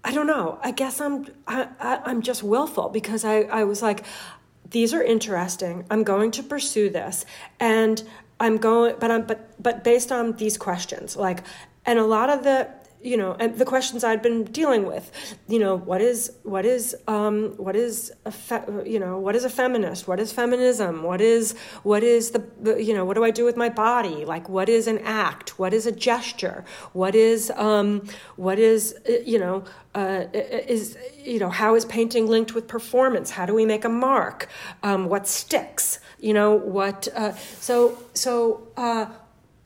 I 0.05 0.13
don't 0.13 0.27
know. 0.27 0.59
I 0.63 0.73
guess 0.73 1.01
I'm 1.01 1.27
I, 1.47 1.69
I, 1.79 2.01
I'm 2.05 2.23
just 2.23 2.43
willful 2.43 2.89
because 2.89 3.25
I, 3.25 3.43
I 3.43 3.65
was 3.65 3.83
like, 3.83 4.05
these 4.71 4.93
are 4.95 5.03
interesting. 5.03 5.85
I'm 5.91 6.03
going 6.03 6.31
to 6.33 6.43
pursue 6.43 6.91
this, 6.91 7.25
and 7.61 8.03
I'm 8.41 8.57
going, 8.57 8.97
but 8.99 9.11
I'm 9.11 9.23
but 9.23 9.63
but 9.63 9.85
based 9.85 10.11
on 10.11 10.33
these 10.33 10.59
questions, 10.59 11.17
like, 11.17 11.45
and 11.87 11.99
a 11.99 12.05
lot 12.05 12.31
of 12.31 12.43
the 12.43 12.69
you 13.03 13.17
know 13.17 13.37
and 13.39 13.59
the 13.59 13.65
questions 13.65 14.05
I'd 14.05 14.23
been 14.23 14.45
dealing 14.45 14.87
with, 14.87 15.11
you 15.49 15.59
know, 15.59 15.77
what 15.77 16.01
is 16.01 16.33
what 16.43 16.65
is 16.65 16.97
um 17.09 17.55
what 17.57 17.77
is 17.77 18.13
fe- 18.31 18.65
you 18.87 18.99
know 18.99 19.19
what 19.19 19.35
is 19.37 19.45
a 19.45 19.51
feminist? 19.51 20.09
What 20.09 20.21
is 20.21 20.33
feminism? 20.33 21.03
What 21.03 21.21
is 21.21 21.55
what 21.83 22.03
is 22.03 22.31
the 22.31 22.45
the- 22.61 22.83
you 22.83 22.95
know 22.95 23.05
what 23.05 23.15
do 23.15 23.25
I 23.25 23.31
do 23.31 23.45
with 23.45 23.57
my 23.57 23.69
body? 23.69 24.25
Like, 24.25 24.49
what 24.49 24.69
is 24.69 24.87
an 24.87 24.99
act? 25.01 25.59
What 25.59 25.73
is 25.75 25.87
a 25.87 25.93
gesture? 25.93 26.65
What 26.93 27.15
is 27.15 27.51
um 27.57 28.05
what 28.37 28.59
is 28.59 28.95
uh, 29.09 29.13
you 29.25 29.39
know 29.39 29.65
uh, 29.95 30.25
is 30.33 30.97
you 31.23 31.39
know 31.39 31.51
how 31.51 31.75
is 31.75 31.85
painting 31.85 32.27
linked 32.27 32.55
with 32.55 32.67
performance 32.67 33.31
how 33.31 33.45
do 33.45 33.53
we 33.55 33.67
make 33.67 33.85
a 33.85 33.89
mark 33.89 34.49
um, 34.83 35.07
what 35.09 35.27
sticks 35.29 35.99
you 36.19 36.33
know 36.33 36.55
what 36.55 37.09
uh, 37.15 37.33
so 37.61 37.99
so 38.15 38.67
uh, 38.77 39.07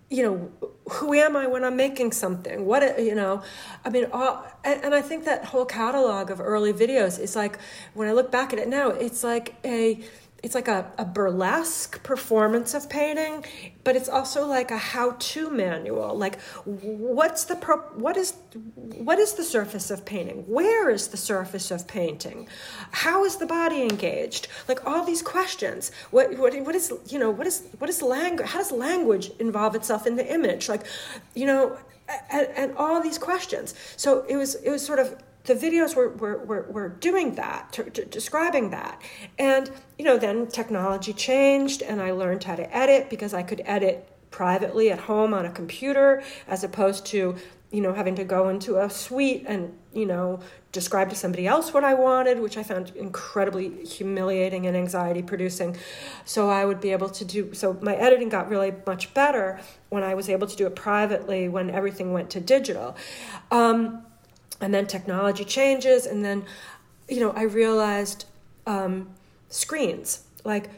you 0.09 0.23
know 0.23 0.71
who 0.89 1.13
am 1.15 1.37
i 1.37 1.47
when 1.47 1.65
i'm 1.65 1.77
making 1.77 2.13
something? 2.13 2.65
What 2.65 3.01
you 3.03 3.15
know 3.15 3.43
i 3.85 3.91
mean 3.91 4.07
all, 4.13 4.47
and, 4.65 4.85
and 4.85 4.95
i 4.95 5.03
think 5.03 5.25
that 5.25 5.45
whole 5.45 5.65
catalog 5.65 6.31
of 6.31 6.41
early 6.41 6.73
videos 6.73 7.19
is 7.19 7.35
like 7.35 7.59
when 7.95 8.09
i 8.09 8.13
look 8.13 8.31
back 8.31 8.53
at 8.53 8.59
it 8.59 8.69
now 8.69 8.91
it's 8.91 9.25
like 9.25 9.55
a 9.65 10.01
it's 10.47 10.55
like 10.55 10.69
a, 10.69 10.91
a 10.97 11.05
burlesque 11.05 12.01
performance 12.05 12.73
of 12.73 12.89
painting 12.89 13.45
but 13.87 13.95
it's 13.95 14.09
also 14.09 14.45
like 14.45 14.73
a 14.73 14.77
how-to 14.77 15.49
manual. 15.49 16.19
Like 16.19 16.41
what's 16.65 17.45
the 17.45 17.55
pro, 17.55 17.77
what 17.95 18.17
is 18.17 18.35
what 18.75 19.21
is 19.21 19.35
the 19.35 19.45
surface 19.45 19.93
of 19.93 20.05
painting? 20.05 20.39
Where 20.49 20.91
is 20.91 21.07
the 21.07 21.17
surface 21.17 21.71
of 21.71 21.87
painting? 21.87 22.49
How 22.91 23.25
is 23.25 23.37
the 23.37 23.47
body 23.47 23.83
engaged? 23.83 24.49
Like 24.67 24.85
all 24.85 25.05
these 25.05 25.23
questions. 25.23 25.93
What 26.11 26.37
what, 26.37 26.53
what 26.63 26.75
is 26.75 26.93
you 27.09 27.21
know 27.21 27.31
what 27.31 27.47
is 27.47 27.63
what 27.79 27.89
is 27.89 28.03
language 28.03 28.49
how 28.49 28.59
does 28.59 28.73
language 28.73 29.31
involve 29.39 29.77
itself 29.77 30.05
in 30.05 30.17
the 30.17 30.35
image? 30.35 30.69
Like 30.69 30.83
you 31.37 31.47
know 31.47 31.79
and, 32.33 32.49
and 32.57 32.77
all 32.77 33.01
these 33.01 33.19
questions. 33.19 33.75
So 33.97 34.25
it 34.29 34.37
was 34.37 34.57
it 34.57 34.71
was 34.71 34.85
sort 34.85 34.99
of 34.99 35.17
the 35.47 35.55
videos 35.55 35.95
were, 35.95 36.11
were, 36.11 36.45
were, 36.45 36.67
were 36.71 36.89
doing 36.89 37.35
that, 37.37 37.73
t- 37.73 37.85
t- 37.85 38.05
describing 38.11 38.71
that. 38.71 39.01
And, 39.39 39.71
you 39.99 40.05
know, 40.05 40.19
then 40.19 40.47
technology 40.49 41.13
changed 41.13 41.83
and 41.83 42.03
I 42.03 42.11
learned 42.11 42.45
how 42.45 42.57
to 42.57 42.77
edit 42.77 43.09
because 43.09 43.33
I 43.33 43.43
could 43.43 43.63
edit 43.65 44.09
privately 44.31 44.91
at 44.91 44.99
home 44.99 45.33
on 45.33 45.47
a 45.47 45.51
computer 45.51 46.23
as 46.49 46.65
opposed 46.65 47.07
to 47.07 47.37
you 47.73 47.81
know, 47.81 47.93
having 47.93 48.15
to 48.15 48.25
go 48.25 48.49
into 48.49 48.79
a 48.79 48.89
suite 48.89 49.45
and, 49.47 49.77
you 49.93 50.07
know, 50.07 50.39
describe 50.71 51.11
to 51.11 51.17
somebody 51.17 51.47
else 51.47 51.75
what 51.75 51.83
I 51.83 51.95
wanted, 51.95 52.39
which 52.39 52.57
I 52.57 52.63
found 52.63 52.93
incredibly 52.95 53.85
humiliating 53.85 54.67
and 54.67 54.77
anxiety 54.77 55.23
producing. 55.23 55.77
So 56.25 56.49
I 56.49 56.65
would 56.65 56.81
be 56.81 56.93
able 56.93 57.11
to 57.11 57.25
do, 57.25 57.53
so 57.55 57.77
my 57.83 57.97
editing 57.97 58.29
got 58.29 58.49
really 58.49 58.73
much 58.87 59.13
better 59.15 59.61
when 59.89 60.05
I 60.05 60.15
was 60.15 60.29
able 60.29 60.47
to 60.47 60.57
do 60.57 60.67
it 60.67 60.77
privately 60.77 61.49
when 61.49 61.71
everything 61.71 62.13
went 62.13 62.31
to 62.31 62.41
digital. 62.41 62.97
Um, 63.51 64.06
and 64.61 64.73
then 64.73 64.87
technology 64.87 65.45
changes, 65.45 66.07
and 66.07 66.25
then, 66.25 66.45
you 67.09 67.21
know, 67.21 67.31
I 67.31 67.43
realized 67.43 68.25
um, 68.67 69.11
screens, 69.49 70.23
like, 70.45 70.71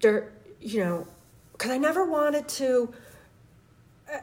they're, 0.00 0.32
you 0.60 0.80
know, 0.80 1.06
because 1.52 1.70
I 1.70 1.78
never 1.78 2.04
wanted 2.04 2.48
to 2.48 2.92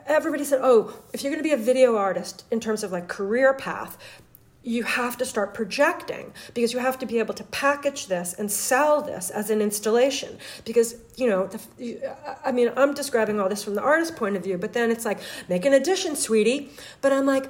everybody 0.06 0.44
said, 0.44 0.60
oh, 0.61 0.94
if 1.14 1.23
you're 1.23 1.31
going 1.31 1.41
to 1.41 1.48
be 1.48 1.53
a 1.53 1.57
video 1.57 1.95
artist 1.95 2.45
in 2.52 2.60
terms 2.60 2.84
of 2.84 2.91
like 2.91 3.07
career 3.07 3.53
path, 3.53 3.98
you 4.64 4.84
have 4.84 5.18
to 5.18 5.26
start 5.26 5.53
projecting 5.53 6.34
because 6.53 6.73
you 6.73 6.80
have 6.80 6.99
to 6.99 7.06
be 7.06 7.19
able 7.19 7.34
to 7.34 7.44
package 7.45 8.07
this 8.07 8.34
and 8.34 8.52
sell 8.52 9.02
this 9.02 9.30
as 9.30 9.49
an 9.49 9.61
installation. 9.61 10.38
Because 10.65 10.95
you 11.15 11.30
know 11.30 11.48
the, 11.48 12.14
i 12.44 12.52
mean 12.52 12.72
i'm 12.76 12.94
describing 12.94 13.39
all 13.39 13.48
this 13.48 13.64
from 13.64 13.76
the 13.76 13.81
artist 13.81 14.15
point 14.15 14.35
of 14.35 14.44
view 14.44 14.57
but 14.57 14.73
then 14.73 14.91
it's 14.91 15.06
like 15.06 15.19
make 15.48 15.65
an 15.65 15.73
addition 15.73 16.15
sweetie. 16.18 16.69
But 17.02 17.14
i'm 17.14 17.26
like 17.26 17.49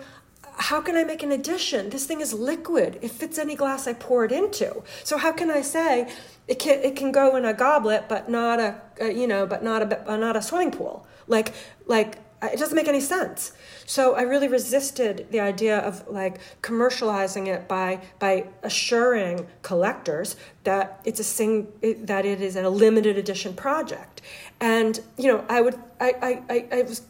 how 0.58 0.82
can 0.82 0.96
I 0.96 1.04
make 1.04 1.24
an 1.24 1.32
addition? 1.32 1.90
This 1.90 2.06
thing 2.06 2.20
is 2.20 2.34
liquid. 2.34 3.00
It 3.02 3.12
fits 3.12 3.38
any 3.38 3.56
glass 3.56 3.88
I 3.88 3.94
pour 3.94 4.26
it 4.26 4.32
into. 4.32 4.84
So 5.04 5.18
how 5.18 5.32
can 5.32 5.52
I 5.52 5.62
say 5.62 6.12
it 6.48 6.60
can 6.60 6.80
it 6.84 6.96
can 6.96 7.12
go 7.12 7.36
in 7.36 7.46
a 7.46 7.54
goblet, 7.54 8.10
but 8.10 8.30
not 8.30 8.60
a, 8.60 8.82
a 9.00 9.12
you 9.12 9.28
know, 9.28 9.46
but 9.46 9.64
not 9.64 9.94
a 9.94 10.18
not 10.18 10.36
a 10.36 10.42
swimming 10.42 10.72
pool? 10.72 11.08
Like 11.28 11.54
like 11.86 12.18
it 12.42 12.60
doesn't 12.60 12.76
make 12.76 12.88
any 12.88 13.02
sense. 13.02 13.52
So 13.86 14.16
I 14.16 14.22
really 14.22 14.48
resisted 14.48 15.28
the 15.32 15.40
idea 15.40 15.80
of 15.80 16.08
like 16.08 16.40
commercializing 16.62 17.48
it 17.48 17.68
by 17.68 18.02
by 18.20 18.48
assuring 18.64 19.48
collectors 19.62 20.36
that 20.64 21.02
it's 21.06 21.20
a 21.20 21.24
sing 21.24 21.68
that 21.82 22.26
it 22.26 22.42
is 22.42 22.56
a 22.56 22.70
limited 22.70 23.18
edition 23.18 23.54
project. 23.54 24.22
And 24.60 25.00
you 25.18 25.32
know, 25.32 25.46
I 25.50 25.62
would 25.62 25.76
I 26.00 26.42
I, 26.50 26.66
I 26.72 26.82
was 26.82 27.04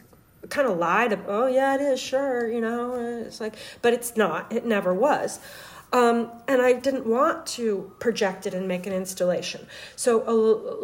kind 0.48 0.68
of 0.68 0.78
lied. 0.78 1.18
Oh 1.26 1.46
yeah, 1.46 1.74
it 1.74 1.80
is 1.80 2.00
sure. 2.00 2.50
You 2.50 2.60
know, 2.60 3.22
it's 3.26 3.40
like, 3.40 3.54
but 3.82 3.92
it's 3.92 4.16
not. 4.16 4.52
It 4.52 4.64
never 4.64 4.92
was. 4.94 5.40
Um, 5.90 6.30
and 6.46 6.60
I 6.60 6.74
didn't 6.74 7.06
want 7.06 7.46
to 7.46 7.90
project 7.98 8.46
it 8.46 8.52
and 8.52 8.68
make 8.68 8.86
an 8.86 8.92
installation. 8.92 9.66
So 9.96 10.22
a 10.28 10.34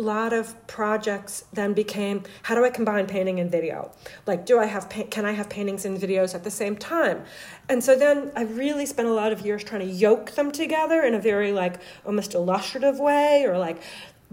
lot 0.01 0.33
of 0.33 0.67
projects 0.67 1.45
then 1.53 1.75
became 1.75 2.23
how 2.43 2.55
do 2.55 2.65
I 2.65 2.71
combine 2.71 3.07
painting 3.07 3.39
and 3.39 3.51
video? 3.51 3.93
Like, 4.27 4.47
do 4.47 4.59
I 4.59 4.65
have 4.65 4.89
can 4.89 5.27
I 5.27 5.33
have 5.33 5.51
paintings 5.51 5.85
and 5.85 5.99
videos 5.99 6.35
at 6.35 6.43
the 6.43 6.51
same 6.51 6.77
time? 6.77 7.23
And 7.69 7.85
so 7.85 7.97
then 7.97 8.33
I 8.35 8.45
really 8.45 8.87
spent 8.87 9.09
a 9.09 9.13
lot 9.13 9.33
of 9.33 9.45
years 9.45 9.63
trying 9.63 9.83
to 9.83 9.93
yoke 9.93 10.33
them 10.33 10.51
together 10.51 11.03
in 11.03 11.15
a 11.15 11.21
very 11.21 11.53
like 11.53 11.81
almost 12.07 12.35
illustrative 12.35 12.99
way 12.99 13.45
or 13.47 13.59
like 13.59 13.83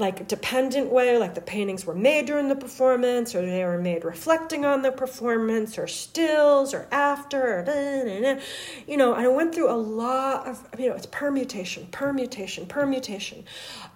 like 0.02 0.28
dependent 0.28 0.92
way, 0.92 1.18
like 1.18 1.36
the 1.36 1.42
paintings 1.42 1.86
were 1.86 1.96
made 1.96 2.26
during 2.26 2.50
the 2.50 2.56
performance, 2.56 3.34
or 3.34 3.46
they 3.46 3.64
were 3.64 3.78
made 3.78 4.04
reflecting 4.04 4.66
on 4.66 4.82
the 4.82 4.92
performance, 4.92 5.78
or 5.78 5.88
stills, 5.88 6.74
or 6.74 6.88
after, 6.92 7.60
or 7.60 7.64
da, 7.64 8.40
you 8.88 8.98
know. 8.98 9.14
And 9.14 9.24
I 9.24 9.28
went 9.30 9.56
through 9.56 9.72
a 9.72 9.78
lot 9.78 10.48
of, 10.48 10.68
you 10.78 10.90
know, 10.90 10.96
it's 10.96 11.06
permutation, 11.06 11.88
permutation, 11.92 12.66
permutation, 12.66 13.46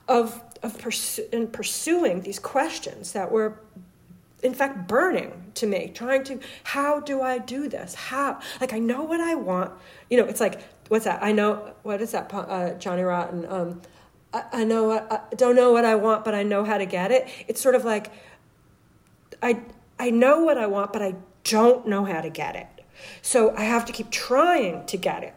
of 0.07 0.41
of 0.63 0.77
pursu- 0.77 1.29
in 1.33 1.47
pursuing 1.47 2.21
these 2.21 2.39
questions 2.39 3.11
that 3.13 3.31
were, 3.31 3.59
in 4.43 4.53
fact, 4.53 4.87
burning 4.87 5.31
to 5.55 5.65
me. 5.65 5.91
Trying 5.93 6.23
to, 6.25 6.39
how 6.63 6.99
do 6.99 7.21
I 7.21 7.39
do 7.39 7.67
this? 7.67 7.95
How, 7.95 8.39
like, 8.61 8.73
I 8.73 8.79
know 8.79 9.03
what 9.03 9.19
I 9.19 9.35
want. 9.35 9.71
You 10.09 10.17
know, 10.19 10.25
it's 10.25 10.39
like, 10.39 10.61
what's 10.87 11.05
that? 11.05 11.23
I 11.23 11.31
know 11.31 11.73
what 11.83 11.99
is 11.99 12.11
that? 12.11 12.31
Uh, 12.33 12.73
Johnny 12.73 13.01
Rotten. 13.01 13.45
Um, 13.49 13.81
I, 14.35 14.43
I 14.51 14.63
know 14.65 14.91
I 14.91 15.21
don't 15.35 15.55
know 15.55 15.71
what 15.71 15.85
I 15.85 15.95
want, 15.95 16.25
but 16.25 16.35
I 16.35 16.43
know 16.43 16.65
how 16.65 16.77
to 16.77 16.85
get 16.85 17.11
it. 17.11 17.27
It's 17.47 17.61
sort 17.61 17.75
of 17.75 17.85
like 17.85 18.11
I 19.41 19.61
I 19.97 20.09
know 20.09 20.43
what 20.43 20.57
I 20.57 20.67
want, 20.67 20.91
but 20.91 21.01
I 21.01 21.15
don't 21.43 21.87
know 21.87 22.03
how 22.05 22.21
to 22.21 22.29
get 22.29 22.55
it. 22.55 22.67
So 23.21 23.55
I 23.55 23.63
have 23.63 23.85
to 23.85 23.93
keep 23.93 24.11
trying 24.11 24.85
to 24.87 24.97
get 24.97 25.23
it. 25.23 25.33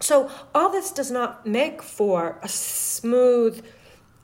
So 0.00 0.30
all 0.54 0.70
this 0.70 0.90
does 0.92 1.10
not 1.10 1.46
make 1.46 1.82
for 1.82 2.38
a 2.42 2.48
smooth 2.48 3.64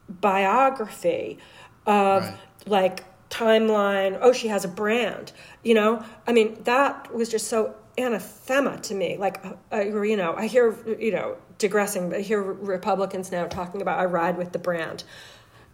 biography 0.09 1.37
of 1.85 2.23
right. 2.23 2.37
like 2.65 3.03
timeline. 3.29 4.17
Oh, 4.21 4.33
she 4.33 4.47
has 4.47 4.63
a 4.65 4.67
brand. 4.67 5.31
You 5.63 5.73
know, 5.75 6.03
I 6.27 6.33
mean, 6.33 6.61
that 6.63 7.13
was 7.13 7.29
just 7.29 7.47
so 7.47 7.75
anathema 7.97 8.77
to 8.79 8.93
me. 8.93 9.17
Like, 9.17 9.43
uh, 9.71 9.81
you 9.81 10.17
know, 10.17 10.35
I 10.35 10.47
hear, 10.47 10.75
you 10.99 11.11
know, 11.11 11.37
digressing, 11.57 12.09
but 12.09 12.21
hear 12.21 12.41
Republicans 12.41 13.31
now 13.31 13.45
talking 13.47 13.81
about 13.81 13.99
I 13.99 14.05
ride 14.05 14.37
with 14.37 14.51
the 14.51 14.59
brand. 14.59 15.03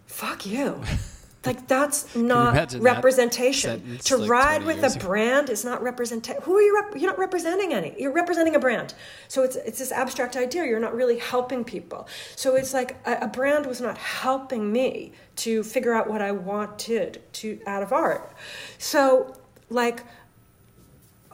Fuck 0.08 0.46
you. 0.46 0.82
Like 1.46 1.68
that's 1.68 2.16
not 2.16 2.74
representation. 2.76 3.86
That 3.86 4.02
to 4.04 4.16
like 4.16 4.30
ride 4.30 4.64
with 4.64 4.82
a 4.82 4.86
ago. 4.86 5.06
brand 5.06 5.50
is 5.50 5.66
not 5.66 5.84
representation. 5.84 6.42
Who 6.44 6.56
are 6.56 6.62
you? 6.62 6.74
Rep- 6.74 6.96
you're 6.96 7.10
not 7.10 7.20
representing 7.20 7.74
any. 7.74 7.94
You're 8.00 8.14
representing 8.14 8.56
a 8.56 8.60
brand. 8.60 8.94
So 9.28 9.44
it's 9.44 9.58
it's 9.58 9.80
this 9.80 9.92
abstract 9.92 10.38
idea. 10.38 10.64
You're 10.64 10.80
not 10.80 10.96
really 10.96 11.18
helping 11.18 11.66
people. 11.66 12.08
So 12.38 12.56
it's 12.56 12.74
like 12.74 12.96
a, 13.06 13.24
a 13.24 13.28
brand 13.28 13.66
was 13.66 13.82
not 13.82 13.98
helping 13.98 14.72
me 14.72 15.12
to 15.36 15.64
figure 15.64 15.94
out 15.94 16.10
what 16.10 16.22
I 16.22 16.32
wanted 16.32 17.22
to 17.34 17.60
out 17.68 17.84
of 17.84 17.92
art. 17.92 18.34
So 18.78 19.36
like 19.70 20.06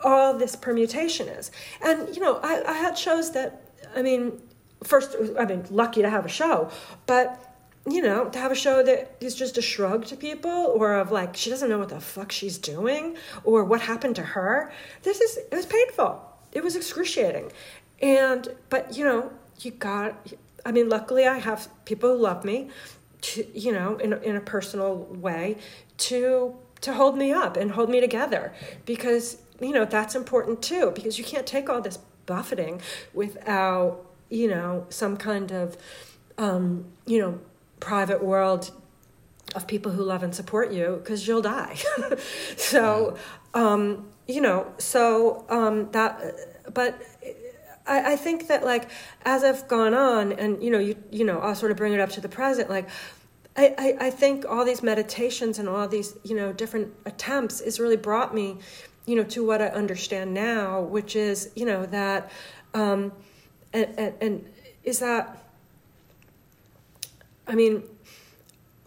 all 0.04 0.34
this 0.34 0.56
permutation 0.56 1.28
is. 1.28 1.52
And, 1.82 2.14
you 2.16 2.22
know, 2.22 2.40
I, 2.42 2.64
I 2.68 2.74
had 2.74 2.98
shows 2.98 3.32
that, 3.34 3.69
I 3.96 4.02
mean, 4.02 4.42
first, 4.84 5.16
I 5.38 5.46
mean, 5.46 5.66
lucky 5.70 6.02
to 6.02 6.10
have 6.10 6.26
a 6.26 6.30
show, 6.30 6.70
but 7.06 7.46
you 7.90 8.02
know, 8.02 8.26
to 8.30 8.38
have 8.38 8.52
a 8.52 8.56
show 8.56 8.84
that 8.84 9.16
is 9.20 9.34
just 9.34 9.58
a 9.58 9.62
shrug 9.62 10.06
to 10.06 10.16
people 10.16 10.52
or 10.52 10.96
of 10.96 11.12
like, 11.12 11.36
she 11.36 11.50
doesn't 11.50 11.70
know 11.70 11.80
what 11.80 11.90
the 11.90 12.00
fuck 12.00 12.32
she's 12.32 12.58
doing 12.58 13.16
or 13.44 13.64
what 13.64 13.82
happened 13.82 14.16
to 14.18 14.22
her. 14.22 14.72
This 15.02 15.22
is, 15.22 15.38
it 15.38 15.56
was 15.56 15.66
painful. 15.66 16.22
It 16.52 16.64
was 16.64 16.76
excruciating. 16.76 17.52
And, 18.02 18.48
but, 18.70 18.96
you 18.96 19.06
know, 19.06 19.32
you 19.62 19.72
got, 19.72 20.28
I 20.66 20.72
mean, 20.72 20.90
luckily 20.90 21.26
I 21.26 21.38
have 21.40 21.68
people 21.86 22.16
who 22.16 22.22
love 22.22 22.44
me, 22.46 22.70
to, 23.22 23.46
you 23.58 23.72
know, 23.72 23.98
in, 23.98 24.14
in 24.24 24.36
a 24.36 24.42
personal 24.42 24.96
way 24.96 25.58
to, 25.98 26.56
to 26.82 26.94
hold 26.94 27.18
me 27.18 27.32
up 27.32 27.58
and 27.58 27.72
hold 27.72 27.90
me 27.90 28.02
together 28.02 28.54
because 28.86 29.38
you 29.62 29.74
know, 29.74 29.86
that's 29.86 30.16
important 30.16 30.62
too, 30.62 30.92
because 30.96 31.18
you 31.18 31.24
can't 31.24 31.46
take 31.46 31.70
all 31.70 31.82
this 31.82 32.00
buffeting 32.34 32.82
without, 33.14 34.06
you 34.30 34.48
know, 34.48 34.86
some 34.90 35.18
kind 35.18 35.52
of, 35.52 35.76
um, 36.38 36.86
you 37.06 37.20
know, 37.20 37.40
private 37.80 38.24
world 38.24 38.72
of 39.56 39.66
people 39.68 39.92
who 39.92 40.04
love 40.04 40.22
and 40.24 40.34
support 40.34 40.72
you 40.72 41.00
because 41.02 41.28
you'll 41.28 41.42
die. 41.42 41.76
so, 42.56 43.18
um, 43.54 44.08
you 44.28 44.42
know, 44.42 44.72
so 44.78 45.44
um, 45.50 45.92
that, 45.92 46.14
but 46.74 47.02
I, 47.88 48.14
I 48.14 48.16
think 48.16 48.48
that 48.48 48.64
like 48.64 48.90
as 49.26 49.44
I've 49.44 49.68
gone 49.68 49.94
on, 49.94 50.32
and 50.34 50.62
you 50.64 50.70
know, 50.70 50.80
you 50.80 50.96
you 51.12 51.26
know, 51.26 51.40
I'll 51.40 51.56
sort 51.56 51.72
of 51.72 51.78
bring 51.78 51.94
it 51.94 52.00
up 52.00 52.12
to 52.12 52.22
the 52.22 52.30
present, 52.30 52.70
like. 52.70 52.88
I, 53.58 53.76
I, 53.78 54.06
I 54.06 54.10
think 54.12 54.46
all 54.48 54.64
these 54.64 54.84
meditations 54.84 55.58
and 55.60 55.68
all 55.68 55.88
these 55.88 56.16
you 56.24 56.36
know 56.36 56.54
different 56.54 56.94
attempts 57.06 57.60
has 57.60 57.80
really 57.80 57.98
brought 57.98 58.34
me 58.34 58.60
you 59.06 59.16
know, 59.16 59.24
to 59.24 59.46
what 59.46 59.62
I 59.62 59.68
understand 59.68 60.34
now, 60.34 60.82
which 60.82 61.16
is, 61.16 61.52
you 61.56 61.66
know, 61.66 61.86
that, 61.88 62.32
um, 62.74 63.12
and, 63.74 63.88
and, 63.98 64.14
and 64.22 64.46
is 64.84 65.00
that, 65.00 65.38
I 67.48 67.56
mean, 67.56 67.84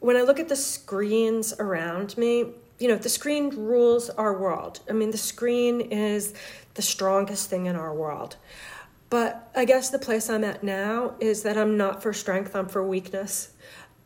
when 0.01 0.17
I 0.17 0.23
look 0.23 0.41
at 0.41 0.49
the 0.49 0.57
screens 0.57 1.53
around 1.59 2.17
me, 2.17 2.47
you 2.79 2.89
know, 2.89 2.97
the 2.97 3.09
screen 3.09 3.51
rules 3.51 4.11
our 4.11 4.37
world. 4.37 4.81
I 4.89 4.93
mean, 4.93 5.13
the 5.13 5.19
screen 5.19 5.81
is 5.81 6.35
the 6.75 6.83
strongest 6.83 7.49
thing 7.49 7.67
in 7.67 7.77
our 7.77 7.95
world. 7.95 8.37
But 9.09 9.51
I 9.55 9.65
guess 9.65 9.91
the 9.91 9.99
place 9.99 10.31
I'm 10.31 10.43
at 10.43 10.65
now 10.65 11.15
is 11.21 11.43
that 11.43 11.59
I'm 11.59 11.77
not 11.77 12.03
for 12.03 12.13
strength, 12.13 12.57
I'm 12.57 12.67
for 12.67 12.83
weakness. 12.83 13.53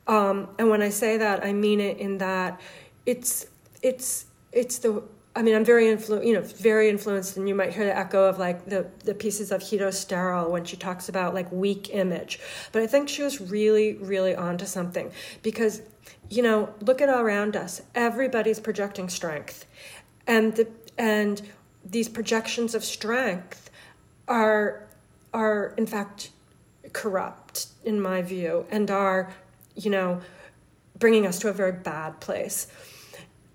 Um, 0.05 0.49
and 0.59 0.69
when 0.69 0.81
I 0.81 0.89
say 0.89 1.17
that, 1.17 1.43
I 1.43 1.53
mean 1.53 1.79
it 1.79 1.97
in 1.97 2.17
that 2.19 2.59
it's 3.05 3.47
it's 3.81 4.25
it's 4.51 4.79
the 4.79 5.01
I 5.37 5.43
mean, 5.43 5.53
I'm 5.53 5.63
very 5.63 5.85
influ- 5.85 6.25
you 6.25 6.33
know, 6.33 6.41
very 6.41 6.89
influenced, 6.89 7.37
and 7.37 7.47
you 7.47 7.53
might 7.53 7.71
hear 7.71 7.85
the 7.85 7.95
echo 7.95 8.27
of 8.27 8.39
like 8.39 8.65
the 8.65 8.87
the 9.05 9.13
pieces 9.13 9.51
of 9.51 9.61
Hito 9.61 9.89
Steyerl 9.89 10.49
when 10.49 10.65
she 10.65 10.75
talks 10.75 11.09
about 11.09 11.35
like 11.35 11.51
weak 11.51 11.93
image. 11.93 12.39
But 12.71 12.81
I 12.81 12.87
think 12.87 13.07
she 13.07 13.21
was 13.21 13.39
really, 13.39 13.93
really 13.97 14.35
onto 14.35 14.65
something 14.65 15.11
because, 15.43 15.83
you 16.31 16.41
know, 16.41 16.73
look 16.81 17.01
at 17.01 17.09
all 17.09 17.19
around 17.19 17.55
us. 17.55 17.83
Everybody's 17.93 18.59
projecting 18.59 19.09
strength, 19.09 19.67
and 20.25 20.55
the 20.55 20.67
and 20.97 21.43
these 21.85 22.09
projections 22.09 22.73
of 22.73 22.83
strength 22.83 23.69
are 24.27 24.87
are 25.35 25.75
in 25.77 25.85
fact 25.85 26.31
corrupt 26.93 27.67
in 27.85 28.01
my 28.01 28.23
view, 28.23 28.65
and 28.71 28.89
are 28.89 29.31
you 29.75 29.91
know 29.91 30.19
bringing 30.97 31.27
us 31.27 31.37
to 31.37 31.47
a 31.47 31.53
very 31.53 31.73
bad 31.73 32.19
place. 32.21 32.65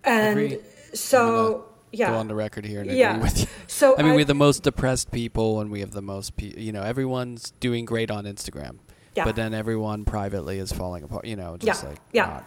And 0.04 0.60
so 0.94 1.66
Yeah. 1.92 2.10
go 2.10 2.16
on 2.16 2.28
the 2.28 2.34
record 2.34 2.64
here 2.64 2.80
and 2.80 2.90
Yeah. 2.90 3.10
agree 3.16 3.22
with 3.24 3.40
you. 3.40 3.46
So 3.66 3.96
I 3.98 4.02
mean, 4.02 4.14
we 4.14 4.22
have 4.22 4.28
the 4.28 4.34
most 4.34 4.62
depressed 4.62 5.10
people, 5.12 5.60
and 5.60 5.70
we 5.70 5.80
have 5.80 5.92
the 5.92 6.02
most, 6.02 6.36
pe- 6.36 6.54
you 6.56 6.72
know, 6.72 6.82
everyone's 6.82 7.52
doing 7.60 7.84
great 7.84 8.10
on 8.10 8.24
Instagram, 8.24 8.78
yeah. 9.14 9.24
but 9.24 9.36
then 9.36 9.52
everyone 9.54 10.04
privately 10.04 10.58
is 10.58 10.72
falling 10.72 11.02
apart. 11.04 11.24
You 11.26 11.36
know, 11.36 11.56
just 11.58 11.82
Yeah, 11.82 11.88
like 11.88 11.98
yeah. 12.12 12.26
not- 12.26 12.44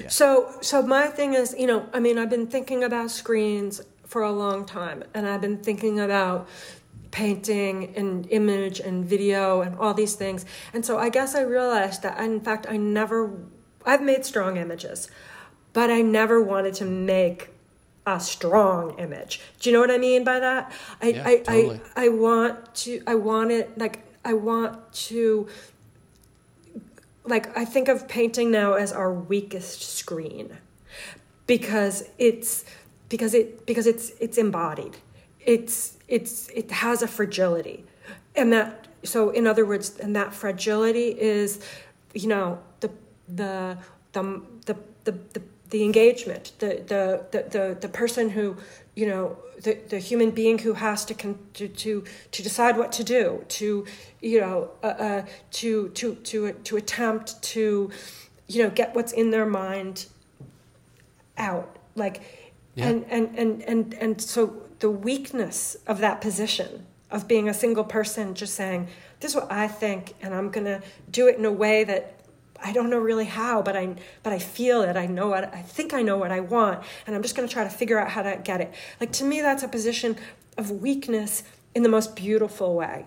yeah. 0.00 0.08
So, 0.08 0.52
so 0.60 0.82
my 0.82 1.06
thing 1.08 1.34
is, 1.34 1.54
you 1.58 1.66
know, 1.66 1.86
I 1.92 2.00
mean, 2.00 2.18
I've 2.18 2.30
been 2.30 2.46
thinking 2.48 2.82
about 2.84 3.10
screens 3.10 3.80
for 4.06 4.22
a 4.22 4.32
long 4.32 4.64
time, 4.64 5.04
and 5.14 5.26
I've 5.28 5.40
been 5.40 5.58
thinking 5.58 6.00
about 6.00 6.48
painting 7.10 7.94
and 7.96 8.26
image 8.30 8.80
and 8.80 9.04
video 9.04 9.60
and 9.62 9.76
all 9.78 9.94
these 9.94 10.14
things. 10.14 10.44
And 10.74 10.84
so 10.84 10.98
I 10.98 11.08
guess 11.08 11.34
I 11.34 11.40
realized 11.42 12.02
that, 12.02 12.18
in 12.20 12.40
fact, 12.40 12.66
I 12.68 12.76
never, 12.76 13.30
I've 13.86 14.02
made 14.02 14.24
strong 14.26 14.56
images, 14.56 15.08
but 15.72 15.90
I 15.90 16.02
never 16.02 16.42
wanted 16.42 16.74
to 16.74 16.84
make 16.84 17.50
a 18.16 18.20
strong 18.20 18.98
image. 18.98 19.40
Do 19.60 19.70
you 19.70 19.74
know 19.74 19.80
what 19.80 19.90
I 19.90 19.98
mean 19.98 20.24
by 20.24 20.40
that? 20.40 20.72
I, 21.00 21.08
Yeah, 21.08 21.22
I, 21.26 21.36
totally. 21.38 21.80
I, 21.96 22.04
I 22.06 22.08
want 22.08 22.74
to, 22.76 23.02
I 23.06 23.14
want 23.14 23.52
it, 23.52 23.76
like, 23.78 24.04
I 24.24 24.34
want 24.34 24.92
to 24.92 25.48
like 27.28 27.56
I 27.56 27.64
think 27.64 27.88
of 27.88 28.08
painting 28.08 28.50
now 28.50 28.74
as 28.74 28.92
our 28.92 29.12
weakest 29.12 29.82
screen 29.82 30.56
because 31.46 32.04
it's 32.18 32.64
because 33.08 33.34
it 33.34 33.66
because 33.66 33.86
it's 33.86 34.12
it's 34.20 34.38
embodied. 34.38 34.96
It's 35.44 35.98
it's 36.08 36.48
it 36.48 36.70
has 36.70 37.02
a 37.02 37.08
fragility. 37.08 37.84
And 38.34 38.52
that 38.52 38.88
so 39.04 39.30
in 39.30 39.46
other 39.46 39.64
words 39.64 39.98
and 39.98 40.16
that 40.16 40.32
fragility 40.32 41.08
is 41.20 41.60
you 42.14 42.28
know 42.28 42.60
the 42.80 42.90
the 43.28 43.78
the 44.12 44.42
the 44.64 44.76
the, 45.04 45.12
the, 45.32 45.42
the 45.70 45.84
engagement 45.84 46.52
the, 46.58 46.82
the 46.86 47.24
the 47.32 47.42
the 47.50 47.76
the 47.80 47.88
person 47.88 48.30
who 48.30 48.56
you 48.94 49.06
know 49.06 49.36
the, 49.62 49.74
the 49.88 49.98
human 49.98 50.30
being 50.30 50.58
who 50.58 50.74
has 50.74 51.04
to 51.04 51.14
con- 51.14 51.38
to, 51.54 51.68
to 51.68 52.04
to 52.30 52.42
decide 52.42 52.76
what 52.76 52.92
to 52.92 53.04
do 53.04 53.44
to 53.48 53.84
you 54.20 54.40
know 54.40 54.70
uh, 54.82 54.86
uh, 54.86 55.22
to 55.50 55.88
to 55.90 56.14
to 56.16 56.52
to 56.52 56.76
attempt 56.76 57.40
to 57.42 57.90
you 58.46 58.62
know 58.62 58.70
get 58.70 58.94
what's 58.94 59.12
in 59.12 59.30
their 59.30 59.46
mind 59.46 60.06
out 61.36 61.76
like 61.94 62.22
Yeah. 62.74 62.88
and, 62.88 63.04
and 63.10 63.38
and 63.38 63.62
and 63.62 63.94
and 63.94 64.20
so 64.20 64.62
the 64.80 64.90
weakness 64.90 65.76
of 65.86 65.98
that 65.98 66.20
position 66.20 66.86
of 67.10 67.26
being 67.26 67.48
a 67.48 67.54
single 67.54 67.84
person 67.84 68.34
just 68.34 68.54
saying 68.54 68.88
this 69.20 69.32
is 69.32 69.36
what 69.36 69.50
i 69.50 69.66
think 69.68 70.14
and 70.22 70.34
i'm 70.34 70.50
going 70.50 70.66
to 70.66 70.80
do 71.10 71.26
it 71.28 71.36
in 71.38 71.44
a 71.44 71.52
way 71.52 71.84
that 71.84 72.17
I 72.62 72.72
don't 72.72 72.90
know 72.90 72.98
really 72.98 73.24
how, 73.24 73.62
but 73.62 73.76
I 73.76 73.94
but 74.22 74.32
I 74.32 74.38
feel 74.38 74.82
it. 74.82 74.96
I 74.96 75.06
know 75.06 75.28
what 75.28 75.54
I 75.54 75.62
think 75.62 75.94
I 75.94 76.02
know 76.02 76.16
what 76.16 76.32
I 76.32 76.40
want, 76.40 76.82
and 77.06 77.14
I'm 77.14 77.22
just 77.22 77.36
going 77.36 77.46
to 77.46 77.52
try 77.52 77.64
to 77.64 77.70
figure 77.70 77.98
out 77.98 78.10
how 78.10 78.22
to 78.22 78.40
get 78.42 78.60
it. 78.60 78.72
Like 79.00 79.12
to 79.12 79.24
me, 79.24 79.40
that's 79.40 79.62
a 79.62 79.68
position 79.68 80.16
of 80.56 80.70
weakness 80.70 81.44
in 81.74 81.82
the 81.82 81.88
most 81.88 82.16
beautiful 82.16 82.74
way, 82.74 83.06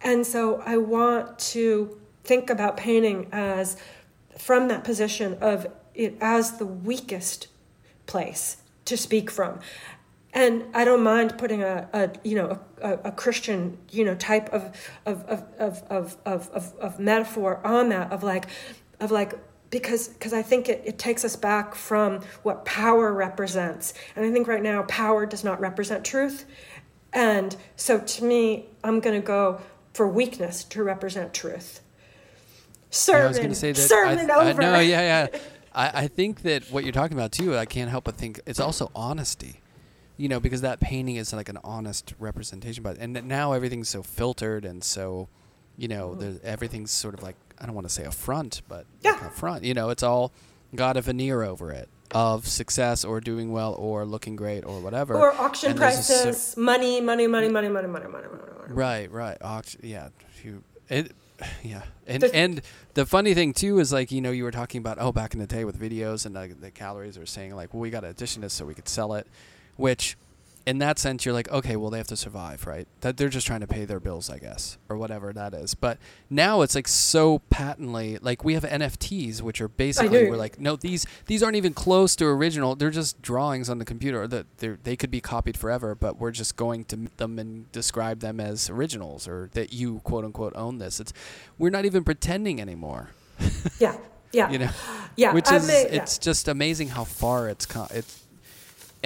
and 0.00 0.26
so 0.26 0.62
I 0.64 0.76
want 0.78 1.38
to 1.38 2.00
think 2.24 2.50
about 2.50 2.76
painting 2.76 3.28
as 3.32 3.76
from 4.36 4.68
that 4.68 4.84
position 4.84 5.38
of 5.40 5.66
it 5.94 6.16
as 6.20 6.58
the 6.58 6.66
weakest 6.66 7.48
place 8.06 8.58
to 8.84 8.96
speak 8.96 9.30
from. 9.30 9.60
And 10.32 10.64
I 10.74 10.84
don't 10.84 11.02
mind 11.02 11.38
putting 11.38 11.62
a, 11.62 11.88
a 11.94 12.10
you 12.22 12.36
know 12.36 12.60
a, 12.82 12.92
a 13.04 13.12
Christian 13.12 13.78
you 13.90 14.04
know 14.04 14.14
type 14.14 14.52
of 14.52 14.76
of 15.06 15.24
of 15.24 15.44
of 15.58 15.82
of 15.88 16.16
of, 16.26 16.50
of, 16.50 16.74
of 16.78 16.98
metaphor 16.98 17.60
on 17.64 17.88
that 17.88 18.12
of 18.12 18.22
like 18.22 18.46
of 19.00 19.10
like 19.10 19.34
because 19.70 20.08
because 20.08 20.32
I 20.32 20.42
think 20.42 20.68
it, 20.68 20.82
it 20.84 20.98
takes 20.98 21.24
us 21.24 21.36
back 21.36 21.74
from 21.74 22.20
what 22.42 22.64
power 22.64 23.12
represents. 23.12 23.94
And 24.14 24.24
I 24.24 24.32
think 24.32 24.48
right 24.48 24.62
now 24.62 24.82
power 24.84 25.26
does 25.26 25.44
not 25.44 25.60
represent 25.60 26.04
truth. 26.04 26.44
And 27.12 27.56
so 27.76 27.98
to 27.98 28.24
me, 28.24 28.66
I'm 28.84 29.00
gonna 29.00 29.20
go 29.20 29.60
for 29.92 30.06
weakness 30.06 30.62
to 30.64 30.82
represent 30.82 31.32
truth. 31.32 31.80
Sermon, 32.90 33.20
Yeah, 33.20 33.24
I 33.24 33.28
was 33.28 33.38
going 33.38 33.48
to 33.50 33.54
say 33.54 33.72
that. 33.72 33.80
sermon 33.80 34.30
I, 34.30 34.34
I, 34.34 34.50
over. 34.50 34.60
no, 34.60 34.78
yeah, 34.78 35.28
yeah. 35.32 35.38
I, 35.74 36.02
I 36.02 36.08
think 36.08 36.42
that 36.42 36.70
what 36.70 36.84
you're 36.84 36.92
talking 36.92 37.16
about 37.16 37.32
too. 37.32 37.56
I 37.56 37.64
can't 37.64 37.90
help 37.90 38.04
but 38.04 38.14
think 38.14 38.40
it's 38.46 38.60
also 38.60 38.90
honesty. 38.94 39.60
You 40.18 40.30
know, 40.30 40.40
because 40.40 40.62
that 40.62 40.80
painting 40.80 41.16
is 41.16 41.34
like 41.34 41.50
an 41.50 41.58
honest 41.62 42.14
representation, 42.18 42.82
but 42.82 42.96
and 42.96 43.12
now 43.28 43.52
everything's 43.52 43.90
so 43.90 44.02
filtered 44.02 44.64
and 44.64 44.82
so, 44.82 45.28
you 45.76 45.88
know, 45.88 46.10
mm. 46.10 46.20
there's, 46.20 46.40
everything's 46.40 46.90
sort 46.90 47.12
of 47.12 47.22
like 47.22 47.36
I 47.60 47.66
don't 47.66 47.74
want 47.74 47.86
to 47.86 47.92
say 47.92 48.04
a 48.04 48.10
front, 48.10 48.62
but 48.68 48.86
like 49.02 49.20
Yeah. 49.20 49.26
a 49.26 49.30
front. 49.30 49.64
You 49.64 49.74
know, 49.74 49.90
it's 49.90 50.02
all 50.02 50.32
got 50.74 50.96
a 50.96 51.00
veneer 51.00 51.42
over 51.42 51.70
it 51.72 51.88
of 52.12 52.46
success 52.46 53.04
or 53.04 53.20
doing 53.20 53.50
well 53.52 53.74
or 53.74 54.04
looking 54.04 54.36
great 54.36 54.64
or 54.64 54.80
whatever. 54.80 55.14
Or 55.14 55.32
auction 55.34 55.70
And 55.72 55.80
a 55.82 55.92
cer- 55.92 56.22
prices, 56.24 56.56
money, 56.56 57.00
money, 57.00 57.26
money, 57.26 57.48
money, 57.48 57.68
money, 57.68 57.88
money, 57.88 58.06
money, 58.06 58.28
money, 58.28 58.52
money. 58.58 58.72
Right, 58.74 59.10
right. 59.10 59.38
Auction, 59.42 59.80
yeah. 59.82 60.08
You, 60.44 60.62
it, 60.88 61.12
yeah. 61.62 61.82
And 62.06 62.22
There's- 62.22 62.34
and 62.34 62.62
the 62.94 63.06
funny 63.06 63.34
thing 63.34 63.52
too 63.52 63.78
is 63.80 63.92
like 63.92 64.10
you 64.12 64.20
know 64.20 64.30
you 64.30 64.44
were 64.44 64.50
talking 64.52 64.78
about 64.78 64.98
oh 65.00 65.12
back 65.12 65.34
in 65.34 65.40
the 65.40 65.46
day 65.46 65.64
with 65.64 65.78
videos 65.78 66.24
and 66.26 66.34
like 66.34 66.60
the 66.60 66.70
calories 66.70 67.18
are 67.18 67.26
saying 67.26 67.54
like 67.56 67.74
well 67.74 67.80
we 67.80 67.90
got 67.90 68.00
to 68.00 68.08
addition 68.08 68.42
this 68.42 68.52
so 68.54 68.64
we 68.64 68.74
could 68.74 68.88
sell 68.88 69.14
it, 69.14 69.26
which 69.76 70.16
in 70.66 70.78
that 70.78 70.98
sense 70.98 71.24
you're 71.24 71.32
like 71.32 71.48
okay 71.52 71.76
well 71.76 71.90
they 71.90 71.98
have 71.98 72.08
to 72.08 72.16
survive 72.16 72.66
right? 72.66 72.88
That 73.02 73.16
they're 73.16 73.28
just 73.28 73.46
trying 73.46 73.60
to 73.60 73.66
pay 73.66 73.84
their 73.84 74.00
bills 74.00 74.28
I 74.28 74.38
guess 74.38 74.78
or 74.88 74.96
whatever 74.96 75.32
that 75.32 75.54
is. 75.54 75.74
But 75.74 75.98
now 76.28 76.62
it's 76.62 76.74
like 76.74 76.88
so 76.88 77.38
patently 77.50 78.18
like 78.20 78.44
we 78.44 78.54
have 78.54 78.64
NFTs 78.64 79.42
which 79.42 79.60
are 79.60 79.68
basically 79.68 80.28
we're 80.28 80.36
like 80.36 80.60
no 80.60 80.74
these 80.76 81.06
these 81.26 81.42
aren't 81.42 81.56
even 81.56 81.72
close 81.72 82.16
to 82.16 82.26
original. 82.26 82.74
They're 82.74 82.90
just 82.90 83.22
drawings 83.22 83.70
on 83.70 83.78
the 83.78 83.84
computer 83.84 84.26
that 84.26 84.58
they 84.58 84.68
they 84.82 84.96
could 84.96 85.10
be 85.10 85.20
copied 85.20 85.56
forever 85.56 85.94
but 85.94 86.18
we're 86.18 86.32
just 86.32 86.56
going 86.56 86.84
to 86.86 87.08
them 87.16 87.38
and 87.38 87.70
describe 87.72 88.20
them 88.20 88.40
as 88.40 88.68
originals 88.68 89.28
or 89.28 89.50
that 89.54 89.72
you 89.72 90.00
quote 90.00 90.24
unquote 90.24 90.52
own 90.56 90.78
this. 90.78 90.98
It's 91.00 91.12
we're 91.58 91.70
not 91.70 91.84
even 91.84 92.02
pretending 92.04 92.60
anymore. 92.60 93.10
Yeah, 93.78 93.96
yeah, 94.32 94.50
you 94.50 94.58
know? 94.58 94.70
Yeah. 95.16 95.32
which 95.34 95.48
I 95.48 95.56
is 95.56 95.66
may- 95.66 95.86
yeah. 95.90 96.02
it's 96.02 96.18
just 96.18 96.48
amazing 96.48 96.88
how 96.88 97.04
far 97.04 97.48
it's 97.48 97.66
come 97.66 97.86
it's 97.90 98.25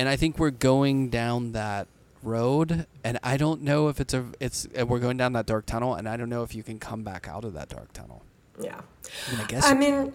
and 0.00 0.08
i 0.08 0.16
think 0.16 0.38
we're 0.38 0.50
going 0.50 1.10
down 1.10 1.52
that 1.52 1.86
road 2.22 2.86
and 3.04 3.18
i 3.22 3.36
don't 3.36 3.60
know 3.60 3.88
if 3.88 4.00
it's 4.00 4.14
a 4.14 4.24
it's 4.40 4.66
uh, 4.78 4.86
we're 4.86 4.98
going 4.98 5.18
down 5.18 5.34
that 5.34 5.46
dark 5.46 5.66
tunnel 5.66 5.94
and 5.94 6.08
i 6.08 6.16
don't 6.16 6.30
know 6.30 6.42
if 6.42 6.54
you 6.54 6.62
can 6.62 6.78
come 6.78 7.02
back 7.02 7.28
out 7.28 7.44
of 7.44 7.52
that 7.52 7.68
dark 7.68 7.92
tunnel 7.92 8.22
yeah. 8.58 8.80
i 9.28 9.32
mean 9.32 9.40
i 9.40 9.44
guess 9.44 9.64
I 9.64 9.72
you 9.72 9.78
mean, 9.78 10.14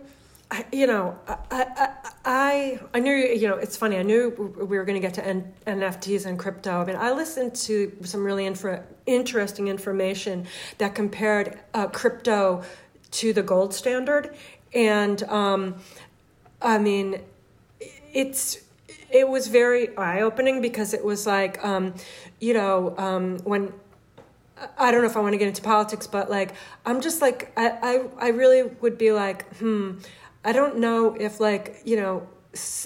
I, 0.51 0.63
you 0.71 0.85
know, 0.85 1.17
I, 1.27 1.37
I, 1.49 1.89
I, 2.23 2.79
I 2.93 2.99
knew, 2.99 3.15
you 3.15 3.47
know, 3.47 3.55
it's 3.55 3.75
funny. 3.75 3.97
I 3.97 4.03
knew 4.03 4.29
we 4.29 4.77
were 4.77 4.85
going 4.85 5.01
to 5.01 5.05
get 5.05 5.15
to 5.15 5.25
N- 5.25 5.51
NFTs 5.65 6.27
and 6.27 6.37
crypto. 6.37 6.81
I 6.81 6.85
mean, 6.85 6.95
I 6.95 7.11
listened 7.13 7.55
to 7.55 7.91
some 8.03 8.23
really 8.23 8.45
infra- 8.45 8.83
interesting 9.07 9.69
information 9.69 10.45
that 10.77 10.93
compared 10.93 11.59
uh, 11.73 11.87
crypto 11.87 12.61
to 13.11 13.33
the 13.33 13.41
gold 13.41 13.73
standard, 13.73 14.35
and 14.71 15.23
um, 15.23 15.77
I 16.61 16.77
mean, 16.77 17.21
it's 18.13 18.59
it 19.15 19.29
was 19.29 19.47
very 19.47 19.95
eye 19.97 20.21
opening 20.21 20.61
because 20.61 20.93
it 20.93 21.03
was 21.03 21.25
like, 21.25 21.63
um, 21.63 21.93
you 22.41 22.53
know, 22.53 22.93
um, 22.97 23.39
when 23.39 23.71
I 24.77 24.91
don't 24.91 25.01
know 25.01 25.07
if 25.07 25.15
I 25.15 25.21
want 25.21 25.33
to 25.33 25.37
get 25.37 25.47
into 25.47 25.61
politics, 25.61 26.05
but 26.05 26.29
like 26.29 26.53
I'm 26.85 26.99
just 26.99 27.21
like 27.21 27.51
I, 27.57 27.69
I, 27.81 28.27
I 28.27 28.27
really 28.29 28.63
would 28.63 28.97
be 28.97 29.11
like, 29.11 29.53
hmm, 29.55 29.99
I 30.43 30.51
don't 30.51 30.79
know 30.79 31.15
if 31.15 31.39
like 31.39 31.81
you 31.85 31.95
know 31.95 32.27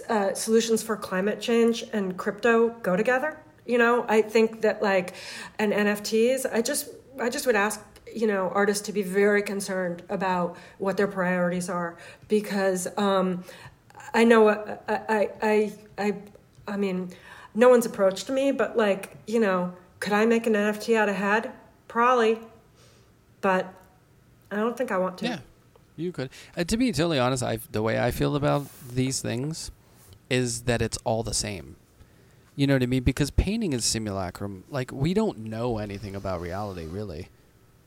uh, 0.08 0.34
solutions 0.34 0.84
for 0.84 0.96
climate 0.96 1.42
change 1.42 1.84
and 1.94 2.16
crypto 2.16 2.70
go 2.82 2.96
together. 2.96 3.40
You 3.66 3.78
know, 3.78 4.06
I 4.08 4.22
think 4.22 4.62
that 4.62 4.82
like 4.84 5.14
and 5.58 5.74
NFTs. 5.74 6.46
I 6.52 6.62
just 6.62 6.90
I 7.20 7.30
just 7.30 7.48
would 7.48 7.56
ask 7.56 7.82
you 8.14 8.28
know 8.28 8.52
artists 8.54 8.86
to 8.86 8.92
be 8.92 9.02
very 9.02 9.42
concerned 9.42 10.04
about 10.10 10.58
what 10.78 10.98
their 10.98 11.08
priorities 11.08 11.70
are 11.70 11.98
because 12.28 12.88
um, 12.98 13.44
I 14.14 14.24
know 14.24 14.48
uh, 14.50 14.78
I 14.88 14.96
I 15.02 15.30
I 15.42 15.74
I 16.00 16.16
I 16.68 16.78
mean 16.78 17.10
no 17.54 17.70
one's 17.70 17.86
approached 17.86 18.30
me, 18.30 18.52
but 18.52 18.76
like 18.78 19.18
you 19.28 19.40
know. 19.40 19.74
Could 20.00 20.14
I 20.14 20.26
make 20.26 20.48
an 20.48 20.54
NFT 20.54 20.96
out 20.96 21.10
of 21.10 21.16
head? 21.16 21.52
Probably, 21.90 22.40
but 23.42 23.74
I 24.50 24.56
don't 24.56 24.78
think 24.78 24.94
I 24.94 24.98
want 24.98 25.18
to. 25.18 25.26
yeah 25.26 25.40
you 25.98 26.14
could 26.14 26.30
uh, 26.56 26.64
to 26.64 26.78
be 26.78 26.92
totally 26.94 27.20
honest 27.20 27.44
i 27.44 27.60
the 27.74 27.82
way 27.82 28.00
i 28.00 28.10
feel 28.10 28.38
about 28.38 28.66
these 28.94 29.22
things 29.22 29.72
is 30.30 30.62
that 30.62 30.82
it's 30.82 30.98
all 31.04 31.24
the 31.24 31.34
same 31.34 31.76
you 32.56 32.66
know 32.66 32.76
what 32.76 32.84
i 32.84 32.86
mean 32.86 33.04
because 33.04 33.30
painting 33.32 33.74
is 33.74 33.84
simulacrum 33.84 34.64
like 34.70 34.92
we 34.94 35.14
don't 35.14 35.38
know 35.38 35.78
anything 35.78 36.16
about 36.16 36.40
reality 36.40 36.86
really 36.86 37.28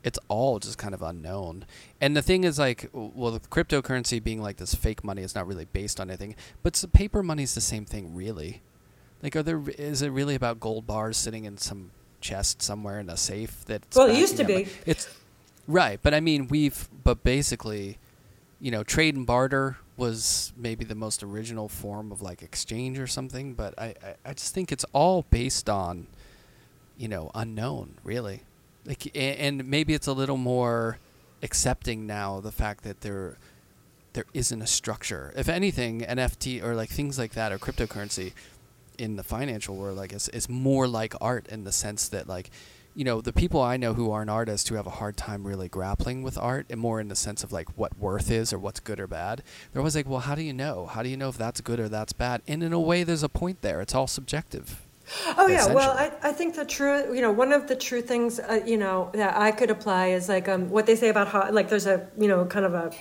it's 0.05 0.19
all 0.29 0.59
just 0.59 0.79
kind 0.79 0.95
of 0.95 1.03
unknown. 1.03 1.65
And 2.01 2.17
the 2.17 2.23
thing 2.23 2.45
is, 2.45 2.59
like, 2.59 2.89
well, 2.93 3.39
cryptocurrency 3.51 4.23
being 4.23 4.43
like 4.43 4.57
this 4.57 4.75
fake 4.75 5.05
money, 5.05 5.23
is 5.23 5.35
not 5.35 5.47
really 5.47 5.65
based 5.67 6.01
on 6.01 6.11
anything. 6.11 6.35
But 6.63 6.83
paper 6.93 7.23
money 7.23 7.43
is 7.45 7.55
the 7.55 7.61
same 7.61 7.85
thing, 7.85 8.15
really. 8.15 8.63
Like, 9.23 9.37
are 9.37 9.43
there? 9.43 9.63
Is 9.79 10.03
it 10.03 10.09
really 10.11 10.35
about 10.35 10.59
gold 10.61 10.87
bars 10.87 11.17
sitting 11.17 11.45
in 11.45 11.57
some 11.59 11.93
chest 12.21 12.61
somewhere 12.63 12.99
in 12.99 13.09
a 13.09 13.17
safe? 13.17 13.65
That 13.67 13.83
Well, 13.95 14.09
it 14.11 14.19
used 14.19 14.37
to 14.39 14.45
be. 14.45 14.65
up- 14.65 14.69
It's 14.87 15.09
right, 15.69 16.01
but 16.03 16.13
I 16.15 16.21
mean, 16.21 16.49
we've. 16.49 16.89
But 17.05 17.23
basically, 17.23 17.99
you 18.61 18.71
know, 18.73 18.83
trade 18.83 19.15
and 19.15 19.25
barter 19.27 19.77
was 19.97 20.53
maybe 20.57 20.85
the 20.85 20.95
most 20.97 21.23
original 21.23 21.69
form 21.69 22.11
of 22.11 22.21
like 22.23 22.43
exchange 22.43 22.99
or 22.99 23.07
something, 23.07 23.55
but 23.55 23.75
I, 23.79 23.95
I, 24.03 24.15
I 24.31 24.33
just 24.35 24.55
think 24.55 24.73
it's 24.73 24.87
all 24.93 25.27
based 25.31 25.69
on, 25.69 26.09
you 26.97 27.07
know, 27.09 27.31
unknown, 27.35 27.99
really. 28.03 28.43
Like, 28.85 29.17
and 29.17 29.67
maybe 29.69 29.95
it's 29.95 30.07
a 30.07 30.13
little 30.13 30.37
more 30.37 30.99
accepting 31.43 32.07
now 32.07 32.41
the 32.41 32.53
fact 32.53 32.85
that 32.85 33.01
there 33.01 33.37
there 34.13 34.25
isn't 34.35 34.61
a 34.61 34.67
structure. 34.67 35.33
If 35.37 35.49
anything, 35.49 36.03
NFT 36.03 36.63
or 36.63 36.75
like 36.75 36.91
things 36.91 37.19
like 37.19 37.33
that 37.33 37.51
or 37.51 37.59
cryptocurrency 37.59 38.33
in 38.99 39.17
the 39.17 39.23
financial 39.23 39.75
world, 39.77 39.97
like 39.97 40.13
it's, 40.13 40.29
is 40.29 40.49
more 40.49 40.87
like 40.87 41.15
art 41.21 41.49
in 41.49 41.65
the 41.65 41.73
sense 41.73 42.09
that 42.09 42.29
like 42.29 42.51
you 42.95 43.05
know, 43.05 43.21
the 43.21 43.33
people 43.33 43.63
I 43.63 43.79
know 43.79 43.95
who 43.95 44.11
aren't 44.11 44.29
artists 44.29 44.69
who 44.69 44.75
have 44.75 44.87
a 44.87 44.91
hard 44.91 45.17
time 45.17 45.47
really 45.47 45.69
grappling 45.69 46.23
with 46.23 46.37
art 46.37 46.67
and 46.69 46.79
more 46.79 47.01
in 47.01 47.09
the 47.09 47.17
sense 47.17 47.43
of 47.43 47.51
like 47.51 47.79
what 47.79 47.99
worth 47.99 48.31
is 48.31 48.53
or 48.53 48.59
what's 48.59 48.81
good 48.81 49.01
or 49.01 49.07
bad, 49.07 49.43
they're 49.73 49.81
always 49.81 49.97
like, 49.97 50.09
well, 50.09 50.21
how 50.21 50.35
do 50.35 50.43
you 50.43 50.53
know? 50.53 50.87
How 50.87 51.03
do 51.03 51.09
you 51.09 51.17
know 51.17 51.31
if 51.31 51.39
that's 51.39 51.63
good 51.63 51.81
or 51.81 51.89
that's 51.89 52.13
bad? 52.13 52.43
And 52.47 52.63
in 52.63 52.73
a 52.73 52.81
way, 52.81 53.03
there's 53.03 53.23
a 53.23 53.31
point 53.31 53.63
there. 53.63 53.81
It's 53.81 53.95
all 53.95 54.07
subjective. 54.07 54.83
Oh 55.37 55.47
yeah, 55.47 55.73
well, 55.73 55.91
I, 55.91 56.13
I 56.23 56.33
think 56.33 56.55
the 56.55 56.65
true, 56.65 57.15
you 57.15 57.21
know, 57.21 57.33
one 57.33 57.53
of 57.53 57.67
the 57.67 57.77
true 57.77 58.03
things, 58.03 58.41
uh, 58.41 58.61
you 58.65 58.77
know, 58.77 59.11
that 59.15 59.37
I 59.37 59.53
could 59.53 59.71
apply 59.71 60.09
is 60.09 60.29
like 60.29 60.49
um, 60.49 60.71
what 60.71 60.87
they 60.87 60.97
say 60.97 61.09
about 61.09 61.29
ho- 61.29 61.49
like 61.51 61.69
there's 61.69 61.87
a 61.87 62.09
you 62.19 62.29
know 62.29 62.45
kind 62.47 62.65
of 62.65 62.75
a 62.75 62.93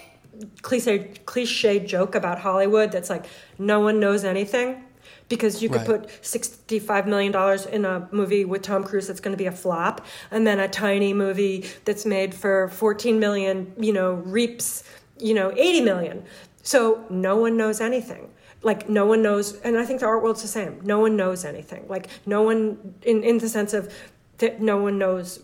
cliche 0.61 1.13
cliche 1.25 1.79
joke 1.79 2.15
about 2.15 2.39
Hollywood 2.39 2.91
that's 2.91 3.09
like 3.09 3.25
no 3.57 3.79
one 3.79 3.99
knows 3.99 4.23
anything 4.23 4.83
because 5.31 5.63
you 5.63 5.69
could 5.69 5.87
right. 5.87 6.01
put 6.01 6.07
$65 6.21 7.05
million 7.07 7.33
in 7.71 7.85
a 7.85 8.09
movie 8.11 8.43
with 8.43 8.63
Tom 8.63 8.83
Cruise 8.83 9.07
that's 9.07 9.21
going 9.21 9.31
to 9.31 9.37
be 9.37 9.45
a 9.45 9.51
flop 9.51 10.05
and 10.29 10.45
then 10.45 10.59
a 10.59 10.67
tiny 10.67 11.13
movie 11.13 11.65
that's 11.85 12.05
made 12.05 12.35
for 12.35 12.67
14 12.67 13.17
million, 13.17 13.73
you 13.79 13.93
know, 13.93 14.15
reaps, 14.15 14.83
you 15.17 15.33
know, 15.33 15.53
80 15.55 15.81
million. 15.81 16.25
So 16.63 17.05
no 17.09 17.37
one 17.37 17.55
knows 17.55 17.79
anything. 17.79 18.30
Like 18.63 18.89
no 18.89 19.05
one 19.05 19.21
knows, 19.21 19.59
and 19.61 19.77
I 19.77 19.85
think 19.85 20.01
the 20.01 20.05
art 20.05 20.21
world's 20.21 20.41
the 20.41 20.47
same. 20.47 20.79
No 20.83 20.99
one 20.99 21.15
knows 21.15 21.45
anything. 21.45 21.85
Like 21.87 22.07
no 22.25 22.43
one, 22.43 22.95
in, 23.01 23.23
in 23.23 23.39
the 23.39 23.49
sense 23.49 23.73
of 23.73 23.91
that 24.37 24.61
no 24.61 24.77
one 24.77 24.97
knows 24.97 25.39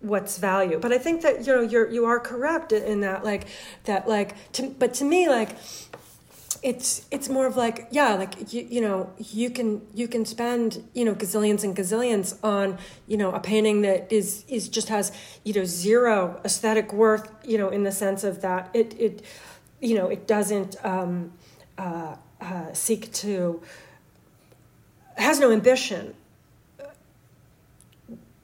what's 0.00 0.38
value. 0.38 0.78
But 0.78 0.92
I 0.92 0.98
think 0.98 1.22
that 1.22 1.46
you 1.46 1.54
know 1.54 1.62
you're 1.62 1.90
you 1.90 2.04
are 2.04 2.20
correct 2.20 2.72
in 2.72 3.00
that 3.00 3.24
like 3.24 3.46
that 3.84 4.08
like 4.08 4.52
to, 4.52 4.68
but 4.68 4.94
to 4.94 5.04
me 5.04 5.28
like 5.28 5.56
it's 6.62 7.06
it's 7.10 7.28
more 7.28 7.46
of 7.46 7.56
like 7.56 7.88
yeah 7.90 8.14
like 8.14 8.52
you, 8.52 8.66
you 8.68 8.80
know 8.80 9.10
you 9.16 9.50
can 9.50 9.80
you 9.94 10.06
can 10.06 10.24
spend 10.26 10.86
you 10.92 11.04
know 11.04 11.14
gazillions 11.14 11.64
and 11.64 11.74
gazillions 11.74 12.36
on 12.44 12.78
you 13.06 13.16
know 13.16 13.32
a 13.32 13.40
painting 13.40 13.82
that 13.82 14.10
is 14.12 14.44
is 14.48 14.68
just 14.68 14.88
has 14.88 15.10
you 15.44 15.54
know 15.54 15.64
zero 15.64 16.40
aesthetic 16.44 16.92
worth 16.92 17.30
you 17.44 17.56
know 17.56 17.68
in 17.68 17.84
the 17.84 17.92
sense 17.92 18.24
of 18.24 18.42
that 18.42 18.68
it 18.74 18.94
it 18.98 19.22
you 19.80 19.94
know 19.94 20.08
it 20.08 20.26
doesn't 20.26 20.76
um, 20.84 21.32
uh, 21.78 22.14
uh, 22.40 22.72
seek 22.72 23.12
to 23.12 23.62
has 25.16 25.38
no 25.38 25.50
ambition 25.50 26.14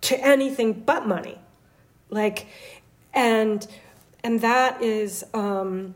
to 0.03 0.19
anything 0.25 0.73
but 0.73 1.07
money 1.07 1.39
like 2.11 2.47
and 3.15 3.67
and 4.23 4.41
that 4.41 4.83
is 4.83 5.25
um, 5.35 5.95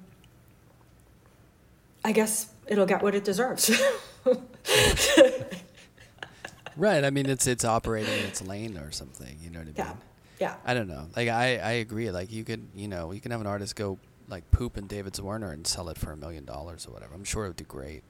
I 2.05 2.13
guess 2.13 2.49
it'll 2.67 2.87
get 2.87 3.03
what 3.03 3.15
it 3.15 3.25
deserves. 3.25 3.71
right. 6.77 7.05
I 7.05 7.11
mean, 7.11 7.27
it's 7.27 7.47
it's 7.47 7.65
operating 7.65 8.13
in 8.13 8.25
its 8.27 8.41
lane 8.41 8.79
or 8.79 8.93
something. 8.93 9.37
You 9.43 9.51
know 9.51 9.59
what 9.59 9.63
I 9.63 9.67
mean? 9.67 9.75
Yeah. 9.77 9.93
Yeah. 10.39 10.55
I 10.65 10.75
don't 10.75 10.89
know. 10.89 11.09
Like 11.17 11.29
I 11.29 11.59
I 11.59 11.73
agree. 11.73 12.11
Like 12.11 12.33
you 12.33 12.45
could 12.45 12.67
you 12.75 12.89
know 12.89 13.13
you 13.13 13.21
can 13.21 13.33
have 13.33 13.41
an 13.41 13.47
artist 13.47 13.77
go 13.77 13.99
like 14.31 14.51
poop 14.51 14.79
in 14.79 14.87
David 14.87 15.15
Zwirner 15.15 15.53
and 15.53 15.67
sell 15.67 15.89
it 15.89 15.99
for 15.99 16.13
a 16.13 16.17
million 16.17 16.45
dollars 16.45 16.87
or 16.87 16.93
whatever. 16.93 17.15
I'm 17.15 17.25
sure 17.25 17.47
it 17.47 17.49
would 17.49 17.57
do 17.57 17.65
great. 17.65 18.05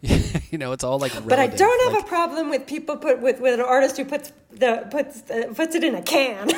you 0.00 0.58
know, 0.58 0.72
it's 0.72 0.84
all 0.84 0.98
like. 0.98 1.12
Relative. 1.12 1.28
But 1.28 1.40
I 1.40 1.48
don't 1.48 1.84
have 1.84 1.94
like, 1.94 2.04
a 2.04 2.08
problem 2.08 2.50
with 2.50 2.66
people 2.66 2.96
put 2.96 3.20
with 3.20 3.40
with 3.40 3.54
an 3.54 3.60
artist 3.60 3.96
who 3.96 4.04
puts 4.04 4.32
the 4.52 4.86
puts 4.90 5.28
uh, 5.28 5.52
puts 5.54 5.74
it 5.74 5.82
in 5.82 5.96
a 5.96 6.02
can. 6.02 6.48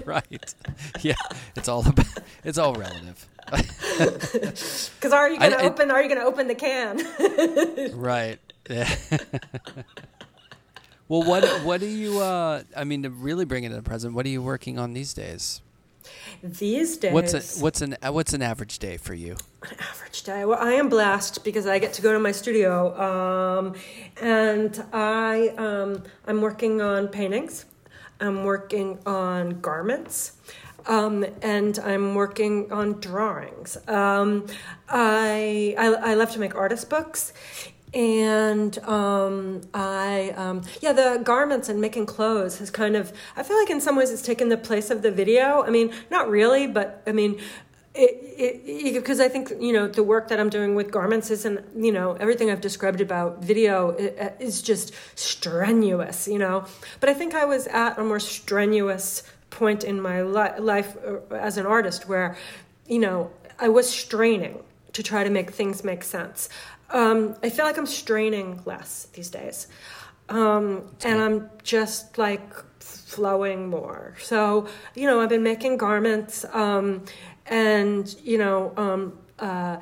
right. 0.06 0.54
Yeah, 1.02 1.14
it's 1.54 1.68
all 1.68 1.86
about, 1.86 2.06
it's 2.42 2.58
all 2.58 2.74
relative. 2.74 3.28
Because 3.46 5.12
are 5.12 5.30
you 5.30 5.38
going 5.38 5.52
to 5.52 5.62
open? 5.62 5.92
Are 5.92 6.02
you 6.02 6.08
going 6.08 6.20
to 6.20 6.26
open 6.26 6.48
the 6.48 6.56
can? 6.56 6.98
right. 7.96 8.40
Yeah. 8.68 8.92
well, 11.08 11.22
what 11.22 11.44
what 11.64 11.80
do 11.80 11.86
you? 11.86 12.20
Uh, 12.20 12.64
I 12.76 12.82
mean, 12.82 13.04
to 13.04 13.10
really 13.10 13.44
bring 13.44 13.62
it 13.62 13.68
to 13.68 13.76
the 13.76 13.82
present, 13.82 14.14
what 14.14 14.26
are 14.26 14.30
you 14.30 14.42
working 14.42 14.80
on 14.80 14.94
these 14.94 15.14
days? 15.14 15.62
These 16.42 16.96
days, 16.96 17.12
what's 17.12 17.34
a, 17.34 17.62
what's 17.62 17.82
an 17.82 17.96
uh, 18.02 18.12
what's 18.12 18.32
an 18.32 18.40
average 18.40 18.78
day 18.78 18.96
for 18.96 19.12
you? 19.12 19.36
An 19.62 19.76
average 19.78 20.22
day. 20.22 20.44
Well, 20.46 20.58
I 20.58 20.72
am 20.72 20.88
blessed 20.88 21.44
because 21.44 21.66
I 21.66 21.78
get 21.78 21.92
to 21.94 22.02
go 22.02 22.12
to 22.12 22.18
my 22.18 22.32
studio, 22.32 22.98
um, 22.98 23.74
and 24.22 24.82
I 24.92 25.48
um, 25.58 26.02
I'm 26.26 26.40
working 26.40 26.80
on 26.80 27.08
paintings. 27.08 27.66
I'm 28.20 28.44
working 28.44 28.98
on 29.06 29.60
garments. 29.60 30.32
Um, 30.86 31.26
and 31.42 31.78
I'm 31.78 32.14
working 32.14 32.72
on 32.72 33.00
drawings. 33.00 33.76
Um, 33.86 34.46
I, 34.88 35.74
I, 35.76 35.86
I 35.88 36.14
love 36.14 36.30
to 36.32 36.38
make 36.38 36.54
artist 36.54 36.88
books, 36.88 37.34
and 37.92 38.78
um, 38.80 39.62
I 39.74 40.30
um, 40.36 40.62
yeah 40.80 40.92
the 40.92 41.20
garments 41.22 41.68
and 41.68 41.80
making 41.80 42.06
clothes 42.06 42.58
has 42.58 42.70
kind 42.70 42.96
of 42.96 43.12
I 43.36 43.42
feel 43.42 43.58
like 43.58 43.70
in 43.70 43.80
some 43.80 43.96
ways 43.96 44.10
it's 44.10 44.22
taken 44.22 44.48
the 44.48 44.56
place 44.56 44.90
of 44.90 45.02
the 45.02 45.10
video. 45.10 45.62
I 45.62 45.70
mean, 45.70 45.92
not 46.10 46.28
really, 46.28 46.66
but 46.66 47.02
I 47.06 47.12
mean. 47.12 47.40
Because 47.92 49.18
I 49.18 49.28
think 49.28 49.50
you 49.58 49.72
know 49.72 49.88
the 49.88 50.04
work 50.04 50.28
that 50.28 50.38
I'm 50.38 50.48
doing 50.48 50.76
with 50.76 50.92
garments 50.92 51.28
isn't 51.28 51.60
you 51.76 51.90
know 51.90 52.12
everything 52.12 52.48
I've 52.48 52.60
described 52.60 53.00
about 53.00 53.42
video 53.42 53.90
is 54.38 54.62
just 54.62 54.94
strenuous 55.16 56.28
you 56.28 56.38
know, 56.38 56.66
but 57.00 57.08
I 57.08 57.14
think 57.14 57.34
I 57.34 57.44
was 57.44 57.66
at 57.66 57.98
a 57.98 58.04
more 58.04 58.20
strenuous 58.20 59.24
point 59.50 59.84
in 59.84 60.00
my 60.00 60.22
li- 60.22 60.58
life 60.58 60.96
uh, 61.04 61.34
as 61.34 61.58
an 61.58 61.66
artist 61.66 62.08
where, 62.08 62.36
you 62.86 62.98
know, 62.98 63.30
I 63.58 63.68
was 63.68 63.90
straining 63.90 64.62
to 64.92 65.02
try 65.02 65.22
to 65.22 65.30
make 65.30 65.50
things 65.50 65.84
make 65.84 66.02
sense. 66.02 66.48
Um, 66.90 67.36
I 67.42 67.50
feel 67.50 67.64
like 67.64 67.78
I'm 67.78 67.86
straining 67.86 68.60
less 68.64 69.08
these 69.12 69.30
days. 69.30 69.68
Um, 70.28 70.84
and 71.04 71.20
I'm 71.20 71.50
just 71.62 72.18
like 72.18 72.54
flowing 72.80 73.68
more. 73.68 74.14
So, 74.20 74.68
you 74.94 75.06
know, 75.06 75.20
I've 75.20 75.28
been 75.28 75.42
making 75.42 75.76
garments 75.76 76.44
um, 76.52 77.04
and, 77.46 78.14
you 78.22 78.38
know, 78.38 78.72
um, 78.76 79.18
uh, 79.38 79.78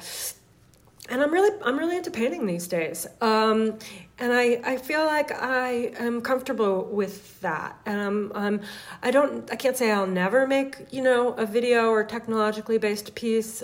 and 1.11 1.23
I'm 1.23 1.33
really 1.33 1.59
I'm 1.65 1.79
really 1.79 1.97
into 1.97 2.11
painting 2.11 2.47
these 2.47 2.69
days. 2.69 3.07
Um, 3.21 3.79
and 4.19 4.33
I, 4.33 4.61
I 4.65 4.77
feel 4.77 5.05
like 5.07 5.31
I 5.33 5.93
am 5.99 6.21
comfortable 6.21 6.85
with 6.85 7.41
that. 7.41 7.79
And 7.87 8.01
I'm, 8.01 8.33
I'm 8.35 8.61
I 9.03 9.11
don't 9.11 9.51
I 9.51 9.57
can't 9.57 9.77
say 9.77 9.91
I'll 9.91 10.07
never 10.07 10.47
make 10.47 10.77
you 10.91 11.03
know 11.03 11.33
a 11.33 11.47
video 11.47 11.89
or 11.91 12.05
technologically 12.05 12.79
based 12.79 13.15
piece. 13.15 13.63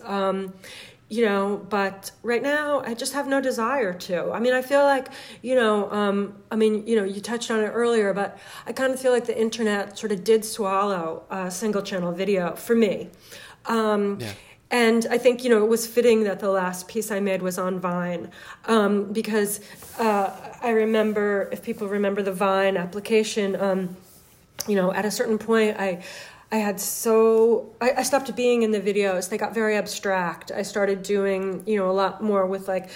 You 1.09 1.27
know, 1.27 1.67
but 1.69 2.11
right 2.23 2.43
now 2.43 2.81
I 2.81 2.95
just 2.95 3.13
have 3.13 3.29
no 3.29 3.41
desire 3.41 3.93
to. 3.93 4.33
I 4.33 4.41
mean, 4.41 4.55
I 4.55 4.63
feel 4.63 4.83
like, 4.83 5.09
you 5.43 5.55
know, 5.55 5.91
um, 5.93 6.35
I 6.51 6.57
mean, 6.57 6.87
you 6.87 6.97
know, 6.97 7.05
you 7.05 7.21
touched 7.21 7.51
on 7.51 7.61
it 7.61 7.69
earlier, 7.69 8.15
but 8.15 8.39
I 8.67 8.73
kind 8.73 8.93
of 8.93 8.99
feel 8.99 9.13
like 9.13 9.27
the 9.27 9.39
internet 9.39 9.99
sort 9.99 10.13
of 10.13 10.25
did 10.25 10.45
swallow 10.45 11.25
a 11.31 11.51
single 11.51 11.83
channel 11.83 12.11
video 12.11 12.55
for 12.57 12.75
me. 12.75 13.11
Um, 13.67 14.19
yeah 14.21 14.33
and 14.75 15.07
I 15.09 15.19
think 15.19 15.45
you 15.45 15.51
know 15.51 15.63
it 15.63 15.69
was 15.69 15.87
fitting 15.87 16.25
that 16.25 16.41
the 16.41 16.51
last 16.51 16.89
piece 16.89 17.13
I 17.13 17.21
made 17.21 17.43
was 17.43 17.59
on 17.59 17.79
Vine 17.79 18.31
um, 18.65 19.13
because 19.13 19.61
uh, 20.01 20.31
I 20.63 20.71
remember 20.71 21.49
if 21.53 21.63
people 21.63 21.87
remember 21.87 22.23
the 22.23 22.33
Vine 22.33 22.77
application, 22.77 23.55
um, 23.55 23.97
you 24.67 24.75
know, 24.75 24.93
at 24.93 25.05
a 25.05 25.11
certain 25.11 25.39
point 25.39 25.77
I. 25.79 26.03
I 26.55 26.59
had 26.59 26.79
so 26.79 27.75
I, 27.81 27.95
I 27.97 28.03
stopped 28.05 28.35
being 28.37 28.63
in 28.63 28.71
the 28.71 28.81
videos. 28.81 29.29
They 29.29 29.39
got 29.39 29.53
very 29.53 29.77
abstract. 29.77 30.53
I 30.53 30.63
started 30.63 31.03
doing, 31.03 31.65
you 31.67 31.77
know, 31.77 31.91
a 31.91 31.97
lot 32.05 32.23
more 32.23 32.47
with 32.47 32.69
like 32.69 32.91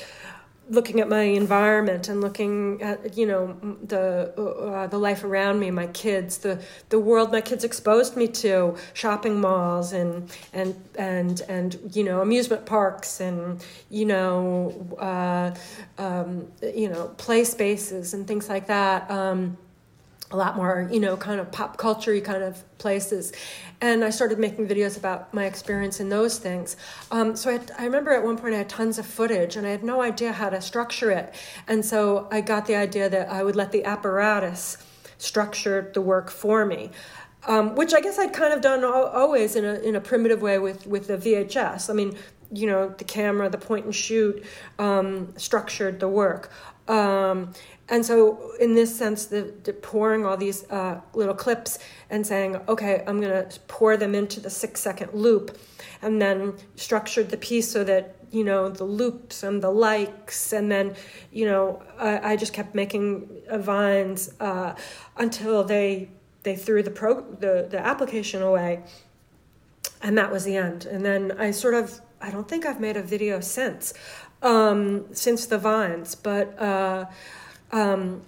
looking 0.71 1.01
at 1.01 1.09
my 1.09 1.23
environment 1.23 2.09
and 2.09 2.21
looking 2.21 2.81
at 2.83 3.19
you 3.19 3.27
know 3.27 3.57
the 3.83 4.33
uh, 4.39 4.87
the 4.87 4.99
life 4.99 5.25
around 5.25 5.59
me 5.59 5.73
my 5.73 5.89
kids 5.89 6.39
the 6.39 6.63
the 6.91 7.01
world 7.01 7.33
my 7.33 7.41
kids 7.41 7.65
exposed 7.65 8.17
me 8.17 8.29
to 8.29 8.77
shopping 8.93 9.41
malls 9.41 9.93
and 9.93 10.31
and 10.53 10.77
and 10.97 11.41
and 11.49 11.79
you 11.97 12.05
know 12.05 12.21
amusement 12.21 12.65
parks 12.65 13.21
and 13.21 13.65
you 13.91 14.05
know 14.05 14.73
uh, 15.01 15.51
um, 16.01 16.47
you 16.63 16.89
know 16.89 17.09
play 17.17 17.43
spaces 17.43 18.15
and 18.15 18.29
things 18.29 18.49
like 18.49 18.69
that 18.69 19.11
um, 19.11 19.57
a 20.31 20.37
lot 20.37 20.57
more, 20.57 20.89
you 20.91 21.01
know, 21.01 21.17
kind 21.17 21.41
of 21.41 21.51
pop 21.51 21.77
culture 21.77 22.19
kind 22.21 22.43
of 22.43 22.63
places. 22.79 23.33
And 23.81 24.05
I 24.05 24.11
started 24.11 24.39
making 24.39 24.69
videos 24.69 24.97
about 24.97 25.33
my 25.33 25.47
experience 25.47 26.01
in 26.01 26.09
those 26.09 26.39
things. 26.39 26.77
Um, 27.11 27.35
so 27.35 27.51
I, 27.51 27.61
I 27.79 27.85
remember 27.85 28.13
at 28.13 28.23
one 28.23 28.37
point 28.37 28.55
I 28.55 28.59
had 28.59 28.69
tons 28.69 28.99
of 28.99 29.07
footage 29.07 29.57
and 29.57 29.67
I 29.67 29.71
had 29.71 29.83
no 29.83 30.03
idea 30.03 30.33
how 30.33 30.51
to 30.51 30.61
structure 30.61 31.11
it. 31.11 31.35
And 31.67 31.85
so 31.85 32.29
I 32.31 32.41
got 32.43 32.67
the 32.67 32.77
idea 32.77 33.09
that 33.09 33.31
I 33.31 33.43
would 33.43 33.57
let 33.57 33.73
the 33.73 33.85
apparatus 33.85 34.79
structure 35.17 35.91
the 35.95 36.01
work 36.01 36.31
for 36.31 36.67
me. 36.67 36.91
Um, 37.47 37.77
which 37.77 37.95
I 37.95 38.01
guess 38.01 38.19
I'd 38.19 38.33
kind 38.33 38.53
of 38.53 38.61
done 38.61 38.85
always 38.85 39.55
in 39.55 39.65
a 39.65 39.75
in 39.75 39.95
a 39.95 40.01
primitive 40.01 40.43
way 40.43 40.59
with 40.59 40.89
with 40.89 41.07
the 41.07 41.17
VHS. 41.17 41.89
I 41.89 41.93
mean, 41.93 42.17
you 42.53 42.67
know 42.67 42.89
the 42.99 43.05
camera, 43.05 43.49
the 43.49 43.59
point 43.59 43.85
and 43.85 43.95
shoot 43.95 44.45
um, 44.79 45.33
structured 45.37 46.01
the 46.01 46.09
work. 46.09 46.51
Um, 46.89 47.53
and 47.91 48.05
so, 48.05 48.53
in 48.61 48.75
this 48.75 48.97
sense, 48.97 49.27
the, 49.27 49.55
the 49.65 49.73
pouring 49.73 50.27
all 50.27 50.37
these 50.37 50.69
uh, 50.71 51.01
little 51.15 51.35
clips 51.35 51.79
and 52.11 52.27
saying, 52.27 52.57
okay, 52.69 53.03
I'm 53.07 53.21
going 53.21 53.49
to 53.49 53.61
pour 53.61 53.97
them 53.97 54.15
into 54.15 54.41
the 54.41 54.51
six 54.51 54.81
second 54.81 55.15
loop, 55.15 55.59
and 56.03 56.21
then 56.21 56.55
structured 56.77 57.31
the 57.31 57.39
piece 57.39 57.71
so 57.71 57.85
that 57.85 58.17
you 58.31 58.45
know 58.45 58.69
the 58.69 58.85
loops 58.85 59.43
and 59.43 59.63
the 59.63 59.71
likes. 59.71 60.53
And 60.53 60.71
then 60.71 60.97
you 61.33 61.47
know 61.47 61.83
i, 61.99 62.33
I 62.33 62.37
just 62.37 62.53
kept 62.53 62.75
making 62.75 63.31
uh, 63.49 63.57
vines 63.59 64.35
uh, 64.39 64.75
until 65.17 65.65
they 65.65 66.11
they 66.43 66.57
threw 66.57 66.83
the 66.83 66.91
pro 66.91 67.23
the, 67.23 67.69
the 67.71 67.79
application 67.79 68.43
away. 68.43 68.83
And 70.03 70.17
that 70.19 70.31
was 70.31 70.45
the 70.45 70.57
end. 70.57 70.85
And 70.85 71.05
then 71.05 71.33
i 71.39 71.51
sort 71.51 71.75
of 71.75 72.01
i 72.21 72.31
don't 72.31 72.49
think 72.49 72.67
i've 72.67 72.81
made 72.81 72.99
a 72.99 73.03
video 73.03 73.41
since 73.41 73.95
um, 74.43 75.07
since 75.15 75.47
the 75.47 75.59
vines. 75.59 76.15
But 76.15 76.59
uh, 76.61 77.07
um, 77.73 78.23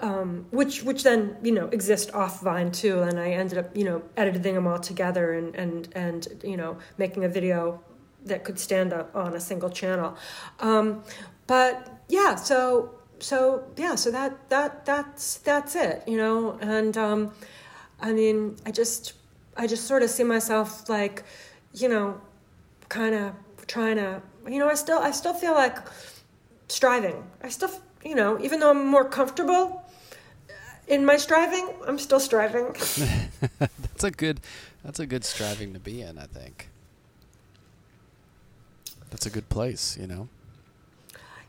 um, 0.00 0.46
which 0.50 0.82
which 0.82 1.02
then 1.02 1.36
you 1.42 1.52
know 1.52 1.66
exist 1.68 2.12
off 2.14 2.42
Vine 2.42 2.72
too, 2.72 3.02
and 3.02 3.18
I 3.18 3.32
ended 3.32 3.58
up 3.58 3.76
you 3.76 3.84
know 3.84 4.02
editing 4.16 4.54
them 4.54 4.66
all 4.66 4.78
together 4.78 5.34
and 5.34 5.54
and 5.54 5.88
and 5.94 6.28
you 6.42 6.56
know 6.56 6.78
making 6.98 7.24
a 7.24 7.28
video 7.28 7.82
that 8.24 8.44
could 8.44 8.58
stand 8.58 8.92
up 8.92 9.14
on 9.14 9.34
a 9.34 9.40
single 9.40 9.70
channel. 9.70 10.16
Um, 10.60 11.02
but 11.46 12.02
yeah, 12.08 12.34
so 12.34 12.94
so 13.18 13.64
yeah, 13.76 13.94
so 13.94 14.10
that 14.10 14.48
that 14.48 14.84
that's 14.84 15.38
that's 15.38 15.74
it, 15.76 16.02
you 16.06 16.16
know. 16.16 16.58
And 16.60 16.96
um, 16.96 17.32
I 18.00 18.12
mean, 18.12 18.56
I 18.66 18.70
just 18.70 19.14
I 19.56 19.66
just 19.66 19.86
sort 19.86 20.02
of 20.02 20.10
see 20.10 20.24
myself 20.24 20.88
like, 20.88 21.24
you 21.74 21.88
know, 21.88 22.20
kind 22.88 23.14
of 23.14 23.34
trying 23.66 23.96
to, 23.96 24.22
you 24.48 24.58
know, 24.58 24.68
I 24.68 24.74
still 24.74 24.98
I 24.98 25.10
still 25.10 25.34
feel 25.34 25.52
like 25.52 25.78
striving. 26.68 27.22
I 27.42 27.48
still, 27.48 27.70
you 28.04 28.14
know, 28.14 28.40
even 28.40 28.60
though 28.60 28.70
I'm 28.70 28.86
more 28.86 29.04
comfortable 29.08 29.84
uh, 30.48 30.52
in 30.88 31.04
my 31.04 31.16
striving, 31.16 31.68
I'm 31.86 31.98
still 31.98 32.20
striving. 32.20 32.72
that's 33.58 34.04
a 34.04 34.10
good 34.10 34.40
that's 34.84 35.00
a 35.00 35.06
good 35.06 35.24
striving 35.24 35.74
to 35.74 35.80
be 35.80 36.00
in, 36.00 36.18
I 36.18 36.26
think. 36.26 36.68
That's 39.10 39.26
a 39.26 39.30
good 39.30 39.48
place, 39.48 39.98
you 40.00 40.06
know. 40.06 40.28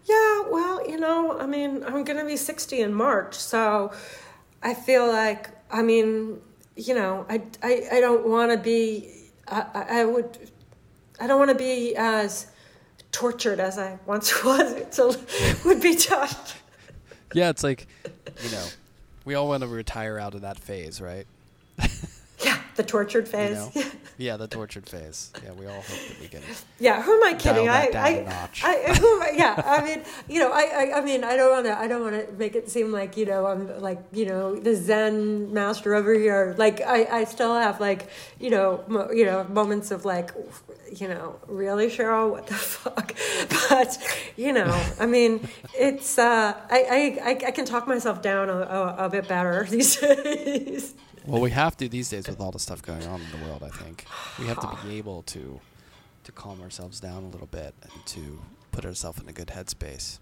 Yeah, 0.06 0.42
well, 0.50 0.88
you 0.90 1.00
know, 1.00 1.40
I 1.40 1.46
mean, 1.46 1.84
I'm 1.84 2.04
going 2.04 2.18
to 2.18 2.26
be 2.26 2.36
60 2.36 2.82
in 2.82 2.94
March, 2.94 3.36
so 3.36 3.94
I 4.64 4.74
feel 4.74 5.08
like, 5.08 5.52
I 5.70 5.84
mean, 5.84 6.42
you 6.76 6.96
know, 6.96 7.26
I, 7.30 7.44
I, 7.62 7.88
I 7.94 8.00
don't 8.00 8.28
want 8.28 8.52
to 8.52 8.58
be, 8.58 9.12
I, 9.48 10.00
I 10.02 10.06
would, 10.06 10.38
I 11.20 11.28
don't 11.28 11.38
want 11.38 11.52
to 11.52 11.56
be 11.56 11.96
as 11.96 12.48
tortured 13.12 13.60
as 13.60 13.78
I 13.78 14.00
once 14.06 14.44
was. 14.44 14.74
it's 14.74 15.00
It 15.00 15.66
would 15.66 15.82
be 15.82 15.96
tough. 15.96 16.62
Yeah, 17.34 17.50
it's 17.50 17.64
like, 17.64 17.88
you 18.44 18.52
know, 18.52 18.66
we 19.26 19.36
all 19.36 19.48
want 19.48 19.64
to 19.64 19.68
retire 19.68 20.20
out 20.20 20.34
of 20.34 20.42
that 20.42 20.60
phase, 20.60 21.00
right? 21.00 21.26
yeah, 22.44 22.60
the 22.76 22.84
tortured 22.84 23.28
phase. 23.28 23.70
You 23.74 23.84
know? 23.84 23.92
Yeah, 24.18 24.38
the 24.38 24.48
tortured 24.48 24.88
phase. 24.88 25.32
Yeah, 25.44 25.52
we 25.54 25.66
all 25.66 25.74
hope 25.82 25.86
that 25.86 26.20
we 26.22 26.28
can. 26.28 26.42
Yeah, 26.80 27.02
who 27.02 27.14
am 27.14 27.24
I 27.24 27.34
kidding? 27.38 27.68
I, 27.70 27.90
I, 27.96 28.46
I, 28.64 28.96
who, 29.00 29.24
yeah, 29.36 29.62
I 29.66 29.84
mean, 29.84 30.04
you 30.28 30.40
know, 30.40 30.52
I, 30.52 30.62
I, 30.92 30.98
I 31.00 31.02
mean, 31.02 31.24
I 31.24 31.36
don't 31.36 31.52
want 31.52 31.66
to, 31.66 31.78
I 31.78 31.88
don't 31.88 32.02
want 32.02 32.28
to 32.28 32.32
make 32.34 32.56
it 32.56 32.70
seem 32.70 32.92
like, 32.92 33.18
you 33.18 33.26
know, 33.26 33.48
I'm 33.48 33.80
like, 33.82 34.00
you 34.12 34.26
know, 34.26 34.56
the 34.56 34.76
Zen 34.76 35.54
master 35.54 35.96
over 35.96 36.14
here. 36.14 36.54
Like, 36.58 36.82
I, 36.82 37.06
I 37.06 37.24
still 37.24 37.56
have 37.56 37.80
like, 37.80 38.10
you 38.40 38.50
know, 38.50 38.84
mo- 38.88 39.10
you 39.12 39.26
know, 39.26 39.44
moments 39.46 39.92
of 39.92 40.06
like, 40.06 40.32
you 40.96 41.08
know, 41.08 41.40
really, 41.48 41.88
Cheryl, 41.88 42.30
what 42.32 42.48
the 42.48 42.54
fuck? 42.56 43.14
But, 43.70 43.98
you 44.36 44.54
know, 44.54 44.80
I 45.00 45.06
mean, 45.06 45.48
it's, 45.74 46.18
uh, 46.20 46.54
I, 46.70 47.18
I, 47.24 47.48
I 47.48 47.52
can 47.52 47.66
talk 47.66 47.88
myself 47.88 48.22
down 48.22 48.50
a, 48.50 48.54
a, 48.58 48.96
a 49.06 49.10
bit 49.10 49.28
better 49.28 49.66
these 49.70 49.96
days. 49.96 50.94
Well, 51.26 51.42
we 51.42 51.52
have 51.52 51.78
to 51.78 51.88
these 51.88 52.10
days 52.10 52.28
with 52.28 52.40
all 52.40 52.52
the 52.52 52.60
stuff 52.60 52.82
going 52.82 53.06
on 53.06 53.22
in 53.22 53.40
the 53.40 53.46
world. 53.46 53.64
I 53.64 53.70
think 53.70 54.06
we 54.40 54.48
have 54.48 54.60
to 54.60 54.88
be 54.88 54.98
able 54.98 55.24
to 55.24 55.60
to 56.24 56.32
calm 56.32 56.62
ourselves 56.62 57.00
down 57.00 57.24
a 57.24 57.30
little 57.30 57.48
bit 57.48 57.74
and 57.82 58.06
to 58.06 58.40
put 58.72 58.86
ourselves 58.86 59.20
in 59.20 59.28
a 59.28 59.34
good 59.34 59.48
headspace. 59.48 60.20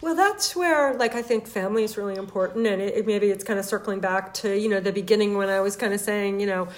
Well, 0.00 0.14
that's 0.14 0.54
where, 0.54 0.94
like, 0.94 1.14
I 1.14 1.22
think 1.22 1.46
family 1.46 1.82
is 1.82 1.96
really 1.96 2.14
important, 2.14 2.66
and 2.66 2.80
it, 2.80 2.98
it, 2.98 3.06
maybe 3.06 3.30
it's 3.30 3.44
kind 3.44 3.58
of 3.58 3.64
circling 3.64 4.00
back 4.00 4.32
to 4.34 4.58
you 4.58 4.68
know 4.68 4.80
the 4.80 4.92
beginning 4.92 5.36
when 5.36 5.48
I 5.48 5.60
was 5.60 5.76
kind 5.76 5.92
of 5.92 6.00
saying, 6.00 6.40
you 6.40 6.46
know, 6.46 6.68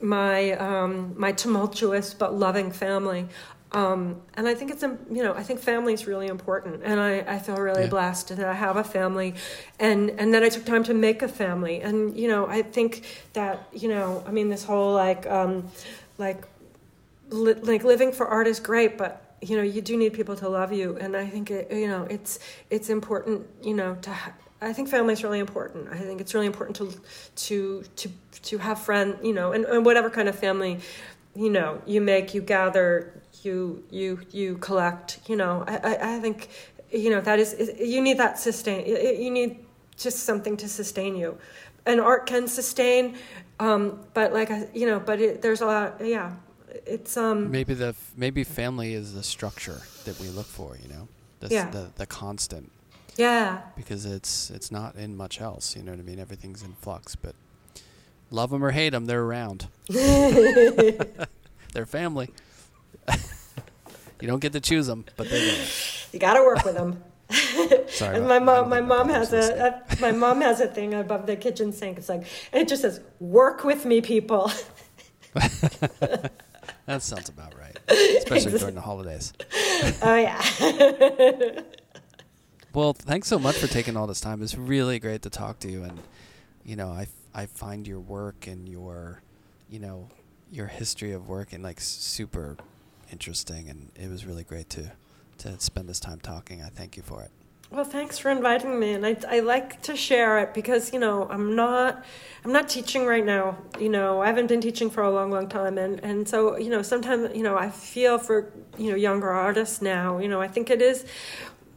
my 0.00 0.52
um, 0.52 1.14
my 1.16 1.32
tumultuous 1.32 2.14
but 2.14 2.34
loving 2.34 2.70
family. 2.70 3.28
Um, 3.72 4.22
and 4.34 4.48
I 4.48 4.54
think 4.54 4.70
it's, 4.70 4.82
you 4.82 5.22
know, 5.22 5.34
I 5.34 5.42
think 5.42 5.60
family 5.60 5.92
is 5.92 6.06
really 6.06 6.26
important. 6.26 6.82
And 6.84 6.98
I, 6.98 7.18
I 7.18 7.38
feel 7.38 7.56
really 7.56 7.82
yeah. 7.82 7.90
blessed 7.90 8.28
that 8.28 8.48
I 8.48 8.54
have 8.54 8.76
a 8.76 8.84
family 8.84 9.34
and, 9.78 10.10
and 10.10 10.32
that 10.32 10.42
I 10.42 10.48
took 10.48 10.64
time 10.64 10.84
to 10.84 10.94
make 10.94 11.20
a 11.22 11.28
family. 11.28 11.82
And, 11.82 12.16
you 12.16 12.28
know, 12.28 12.46
I 12.46 12.62
think 12.62 13.04
that, 13.34 13.68
you 13.72 13.88
know, 13.88 14.24
I 14.26 14.30
mean, 14.30 14.48
this 14.48 14.64
whole 14.64 14.94
like, 14.94 15.26
um, 15.26 15.70
like, 16.16 16.44
li- 17.28 17.54
like 17.54 17.84
living 17.84 18.12
for 18.12 18.26
art 18.26 18.46
is 18.46 18.58
great, 18.58 18.96
but 18.96 19.28
you 19.40 19.56
know, 19.56 19.62
you 19.62 19.80
do 19.80 19.96
need 19.96 20.12
people 20.12 20.36
to 20.36 20.48
love 20.48 20.72
you. 20.72 20.96
And 20.96 21.16
I 21.16 21.26
think 21.26 21.50
it, 21.50 21.70
you 21.70 21.88
know, 21.88 22.04
it's, 22.10 22.38
it's 22.70 22.90
important, 22.90 23.46
you 23.62 23.74
know, 23.74 23.96
to, 24.02 24.10
ha- 24.10 24.32
I 24.60 24.72
think 24.72 24.88
family 24.88 25.12
is 25.12 25.22
really 25.22 25.38
important. 25.38 25.88
I 25.88 25.98
think 25.98 26.20
it's 26.20 26.34
really 26.34 26.46
important 26.46 26.76
to, 26.76 26.92
to, 27.46 27.84
to, 27.96 28.10
to 28.42 28.58
have 28.58 28.80
friend, 28.80 29.16
you 29.22 29.32
know, 29.32 29.52
and, 29.52 29.64
and 29.64 29.84
whatever 29.84 30.10
kind 30.10 30.28
of 30.28 30.36
family, 30.36 30.80
you 31.36 31.50
know, 31.50 31.80
you 31.86 32.00
make, 32.00 32.34
you 32.34 32.40
gather, 32.40 33.12
you 33.44 33.84
you 33.90 34.20
you 34.30 34.56
collect 34.58 35.20
you 35.28 35.36
know. 35.36 35.64
I 35.66 35.76
i, 35.76 36.16
I 36.16 36.20
think 36.20 36.48
you 36.90 37.10
know 37.10 37.20
that 37.20 37.38
is 37.38 37.72
you 37.78 38.00
need 38.00 38.18
that 38.18 38.38
sustain 38.38 38.86
you 38.86 39.30
need 39.30 39.64
just 39.96 40.20
something 40.20 40.56
to 40.56 40.68
sustain 40.68 41.16
you. 41.16 41.38
And 41.86 42.00
art 42.00 42.26
can 42.26 42.48
sustain 42.48 43.16
um 43.60 44.00
but 44.14 44.32
like 44.32 44.50
you 44.74 44.86
know 44.86 45.00
but 45.00 45.20
it, 45.20 45.42
there's 45.42 45.60
a 45.60 45.66
lot 45.66 46.00
yeah. 46.04 46.34
It's 46.86 47.16
um 47.16 47.50
maybe 47.50 47.74
the 47.74 47.94
maybe 48.16 48.44
family 48.44 48.94
is 48.94 49.14
the 49.14 49.22
structure 49.22 49.82
that 50.04 50.18
we 50.20 50.28
look 50.28 50.46
for 50.46 50.76
you 50.82 50.88
know? 50.88 51.08
The 51.40 51.48
yeah. 51.48 51.70
the, 51.70 51.90
the 51.96 52.06
constant. 52.06 52.70
Yeah. 53.16 53.62
Because 53.76 54.06
it's 54.06 54.50
it's 54.50 54.70
not 54.70 54.94
in 54.96 55.16
much 55.16 55.40
else 55.40 55.76
you 55.76 55.82
know 55.82 55.92
what 55.92 56.00
i 56.00 56.04
mean? 56.04 56.18
Everything's 56.18 56.62
in 56.62 56.74
flux 56.80 57.16
but 57.16 57.34
love 58.30 58.50
them 58.50 58.64
or 58.64 58.70
hate 58.70 58.90
them 58.90 59.06
they're 59.06 59.22
around. 59.22 59.68
They're 61.74 61.86
family 61.86 62.30
you 64.20 64.28
don't 64.28 64.40
get 64.40 64.52
to 64.52 64.60
choose 64.60 64.86
them, 64.86 65.04
but 65.16 65.28
they're 65.28 65.44
there. 65.44 65.66
You 66.12 66.18
got 66.18 66.34
to 66.34 66.42
work 66.42 66.64
with 66.64 66.74
them. 66.74 67.02
Sorry. 67.88 68.16
and 68.16 68.26
my 68.26 68.38
mom, 68.38 68.70
my 68.70 68.80
mom 68.80 69.10
has 69.10 69.32
a, 69.32 69.84
a, 69.90 70.00
my 70.00 70.12
mom 70.12 70.40
has 70.40 70.60
a 70.60 70.66
thing 70.66 70.94
above 70.94 71.26
the 71.26 71.36
kitchen 71.36 71.72
sink. 71.72 71.98
It's 71.98 72.08
like, 72.08 72.26
and 72.52 72.62
it 72.62 72.68
just 72.68 72.80
says, 72.80 73.00
"Work 73.20 73.64
with 73.64 73.84
me, 73.84 74.00
people." 74.00 74.50
that 75.34 76.32
sounds 77.00 77.28
about 77.28 77.54
right, 77.58 77.78
especially 77.88 78.58
during 78.58 78.74
the 78.74 78.80
holidays. 78.80 79.34
Oh 80.02 80.16
yeah. 80.16 81.60
well, 82.72 82.94
thanks 82.94 83.28
so 83.28 83.38
much 83.38 83.56
for 83.56 83.66
taking 83.66 83.94
all 83.94 84.06
this 84.06 84.22
time. 84.22 84.42
It's 84.42 84.56
really 84.56 84.98
great 84.98 85.20
to 85.22 85.30
talk 85.30 85.58
to 85.60 85.70
you, 85.70 85.82
and 85.82 86.00
you 86.64 86.76
know, 86.76 86.88
I 86.88 87.08
I 87.34 87.46
find 87.46 87.86
your 87.86 88.00
work 88.00 88.46
and 88.46 88.68
your, 88.68 89.22
you 89.68 89.78
know, 89.78 90.08
your 90.50 90.66
history 90.66 91.12
of 91.12 91.28
work 91.28 91.52
and 91.52 91.62
like 91.62 91.80
super 91.80 92.56
interesting, 93.12 93.68
and 93.68 93.90
it 93.94 94.08
was 94.10 94.24
really 94.24 94.44
great 94.44 94.68
to 94.70 94.92
to 95.38 95.58
spend 95.60 95.88
this 95.88 96.00
time 96.00 96.18
talking. 96.20 96.62
I 96.62 96.68
thank 96.68 96.96
you 96.96 97.02
for 97.02 97.22
it. 97.22 97.30
Well, 97.70 97.84
thanks 97.84 98.18
for 98.18 98.30
inviting 98.30 98.80
me, 98.80 98.94
and 98.94 99.04
I, 99.04 99.16
I 99.28 99.40
like 99.40 99.82
to 99.82 99.94
share 99.94 100.38
it 100.38 100.54
because 100.54 100.92
you 100.92 100.98
know 100.98 101.28
I'm 101.28 101.54
not 101.54 102.02
I'm 102.44 102.52
not 102.52 102.68
teaching 102.68 103.04
right 103.04 103.24
now. 103.24 103.58
You 103.78 103.90
know 103.90 104.22
I 104.22 104.26
haven't 104.26 104.46
been 104.46 104.62
teaching 104.62 104.88
for 104.88 105.02
a 105.02 105.10
long, 105.10 105.30
long 105.30 105.48
time, 105.48 105.76
and 105.76 106.00
and 106.02 106.26
so 106.26 106.56
you 106.56 106.70
know 106.70 106.80
sometimes 106.80 107.36
you 107.36 107.42
know 107.42 107.58
I 107.58 107.68
feel 107.68 108.18
for 108.18 108.50
you 108.78 108.90
know 108.90 108.96
younger 108.96 109.28
artists 109.28 109.82
now. 109.82 110.18
You 110.18 110.28
know 110.28 110.40
I 110.40 110.48
think 110.48 110.70
it 110.70 110.80
is 110.80 111.04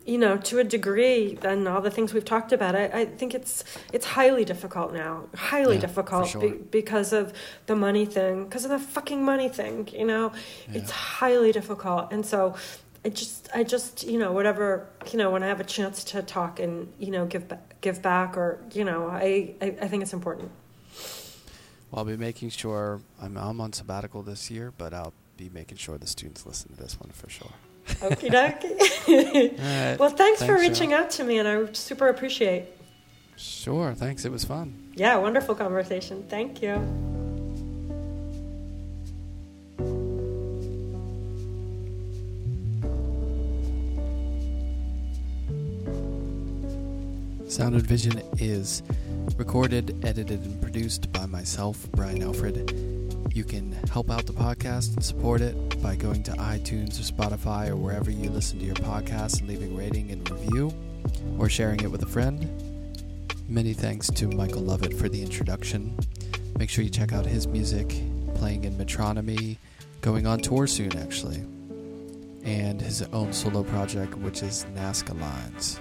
you 0.05 0.17
know, 0.17 0.37
to 0.37 0.59
a 0.59 0.63
degree, 0.63 1.37
and 1.43 1.67
all 1.67 1.81
the 1.81 1.91
things 1.91 2.13
we've 2.13 2.25
talked 2.25 2.51
about, 2.51 2.75
I, 2.75 2.85
I 2.85 3.05
think 3.05 3.33
it's 3.33 3.63
it's 3.93 4.05
highly 4.05 4.45
difficult 4.45 4.93
now, 4.93 5.27
highly 5.35 5.75
yeah, 5.75 5.81
difficult 5.81 6.27
sure. 6.29 6.41
be, 6.41 6.49
because 6.49 7.13
of 7.13 7.33
the 7.67 7.75
money 7.75 8.05
thing, 8.05 8.45
because 8.45 8.65
of 8.65 8.71
the 8.71 8.79
fucking 8.79 9.23
money 9.23 9.49
thing. 9.49 9.87
You 9.91 10.05
know, 10.05 10.31
yeah. 10.69 10.79
it's 10.79 10.91
highly 10.91 11.51
difficult, 11.51 12.11
and 12.11 12.25
so 12.25 12.55
I 13.05 13.09
just 13.09 13.49
I 13.53 13.63
just 13.63 14.03
you 14.03 14.17
know 14.17 14.31
whatever 14.31 14.87
you 15.11 15.17
know 15.17 15.29
when 15.29 15.43
I 15.43 15.47
have 15.47 15.59
a 15.59 15.65
chance 15.65 16.03
to 16.05 16.21
talk 16.21 16.59
and 16.59 16.91
you 16.99 17.11
know 17.11 17.25
give 17.25 17.51
give 17.81 18.01
back 18.01 18.37
or 18.37 18.59
you 18.73 18.83
know 18.83 19.07
I 19.07 19.55
I, 19.61 19.75
I 19.81 19.87
think 19.87 20.03
it's 20.03 20.13
important. 20.13 20.51
Well, 21.91 21.99
I'll 21.99 22.05
be 22.05 22.17
making 22.17 22.49
sure 22.49 23.01
I'm 23.21 23.37
I'm 23.37 23.61
on 23.61 23.73
sabbatical 23.73 24.23
this 24.23 24.49
year, 24.49 24.73
but 24.75 24.93
I'll 24.93 25.13
be 25.37 25.49
making 25.49 25.77
sure 25.77 25.97
the 25.97 26.07
students 26.07 26.45
listen 26.45 26.75
to 26.75 26.81
this 26.81 26.99
one 26.99 27.11
for 27.11 27.29
sure. 27.29 27.53
Okie 27.87 28.29
dokie. 28.29 29.57
right. 29.59 29.99
Well, 29.99 30.09
thanks, 30.09 30.39
thanks 30.39 30.45
for 30.45 30.55
reaching 30.55 30.93
out 30.93 31.09
to 31.11 31.23
me, 31.23 31.37
and 31.37 31.47
I 31.47 31.71
super 31.73 32.07
appreciate. 32.07 32.65
Sure. 33.37 33.93
Thanks. 33.93 34.25
It 34.25 34.31
was 34.31 34.45
fun. 34.45 34.91
Yeah, 34.95 35.17
wonderful 35.17 35.55
conversation. 35.55 36.23
Thank 36.29 36.61
you. 36.61 36.75
Sound 47.51 47.75
and 47.75 47.85
Vision 47.85 48.21
is 48.39 48.81
recorded, 49.37 50.05
edited, 50.05 50.39
and 50.39 50.61
produced 50.61 51.11
by 51.11 51.25
myself, 51.25 51.85
Brian 51.91 52.23
Alfred. 52.23 53.00
You 53.33 53.45
can 53.45 53.71
help 53.89 54.11
out 54.11 54.25
the 54.25 54.33
podcast 54.33 54.93
and 54.93 55.03
support 55.03 55.39
it 55.39 55.81
by 55.81 55.95
going 55.95 56.21
to 56.23 56.31
iTunes 56.33 56.99
or 56.99 57.13
Spotify 57.13 57.69
or 57.69 57.77
wherever 57.77 58.11
you 58.11 58.29
listen 58.29 58.59
to 58.59 58.65
your 58.65 58.75
podcast 58.75 59.39
and 59.39 59.47
leaving 59.47 59.73
rating 59.73 60.11
and 60.11 60.29
review 60.29 60.73
or 61.39 61.47
sharing 61.47 61.79
it 61.79 61.89
with 61.89 62.03
a 62.03 62.07
friend. 62.07 62.49
Many 63.47 63.71
thanks 63.73 64.09
to 64.11 64.27
Michael 64.27 64.63
Lovett 64.63 64.93
for 64.93 65.07
the 65.07 65.21
introduction. 65.21 65.97
Make 66.59 66.69
sure 66.69 66.83
you 66.83 66.89
check 66.89 67.13
out 67.13 67.25
his 67.25 67.47
music, 67.47 67.87
playing 68.35 68.65
in 68.65 68.73
Metronomy, 68.73 69.55
going 70.01 70.27
on 70.27 70.39
tour 70.39 70.67
soon 70.67 70.97
actually, 70.97 71.41
and 72.43 72.81
his 72.81 73.01
own 73.13 73.31
solo 73.31 73.63
project, 73.63 74.13
which 74.15 74.43
is 74.43 74.65
NZCA 74.75 75.19
Lines. 75.21 75.79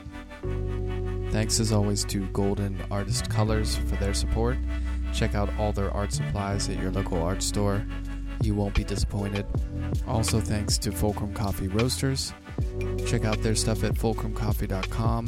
Thanks 1.33 1.59
as 1.59 1.73
always 1.73 2.05
to 2.07 2.27
Golden 2.29 2.81
Artist 2.93 3.29
Colors 3.29 3.77
for 3.77 3.97
their 3.97 4.15
support. 4.15 4.57
Check 5.13 5.35
out 5.35 5.51
all 5.59 5.73
their 5.73 5.91
art 5.93 6.13
supplies 6.13 6.69
at 6.69 6.79
your 6.81 6.91
local 6.91 7.23
art 7.23 7.43
store. 7.43 7.85
You 8.43 8.55
won't 8.55 8.75
be 8.75 8.85
disappointed. 8.85 9.47
Also, 10.07 10.41
thanks 10.41 10.79
to 10.79 10.93
Fulcrum 10.93 11.35
Coffee 11.35 11.69
Roasters. 11.69 12.33
Check 13.07 13.25
out 13.25 13.43
their 13.43 13.55
stuff 13.55 13.85
at 13.85 13.95
fulcrumcoffee.com. 13.95 15.27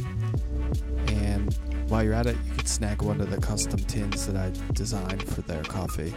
And 1.08 1.54
while 1.88 2.02
you're 2.02 2.14
at 2.14 2.26
it, 2.26 2.36
you 2.46 2.54
can 2.54 2.66
snag 2.66 3.02
one 3.02 3.20
of 3.20 3.30
the 3.30 3.38
custom 3.38 3.80
tins 3.80 4.26
that 4.26 4.36
I 4.36 4.52
designed 4.72 5.22
for 5.22 5.42
their 5.42 5.62
coffee. 5.62 6.14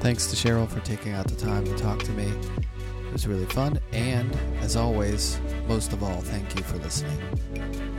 Thanks 0.00 0.26
to 0.26 0.36
Cheryl 0.36 0.68
for 0.68 0.80
taking 0.80 1.12
out 1.12 1.28
the 1.28 1.36
time 1.36 1.64
to 1.64 1.74
talk 1.76 2.00
to 2.00 2.10
me. 2.10 2.30
It 3.06 3.12
was 3.12 3.26
really 3.26 3.46
fun. 3.46 3.78
And 3.92 4.36
as 4.60 4.76
always, 4.76 5.40
most 5.68 5.92
of 5.92 6.02
all, 6.02 6.20
thank 6.20 6.56
you 6.56 6.62
for 6.62 6.76
listening. 6.78 7.91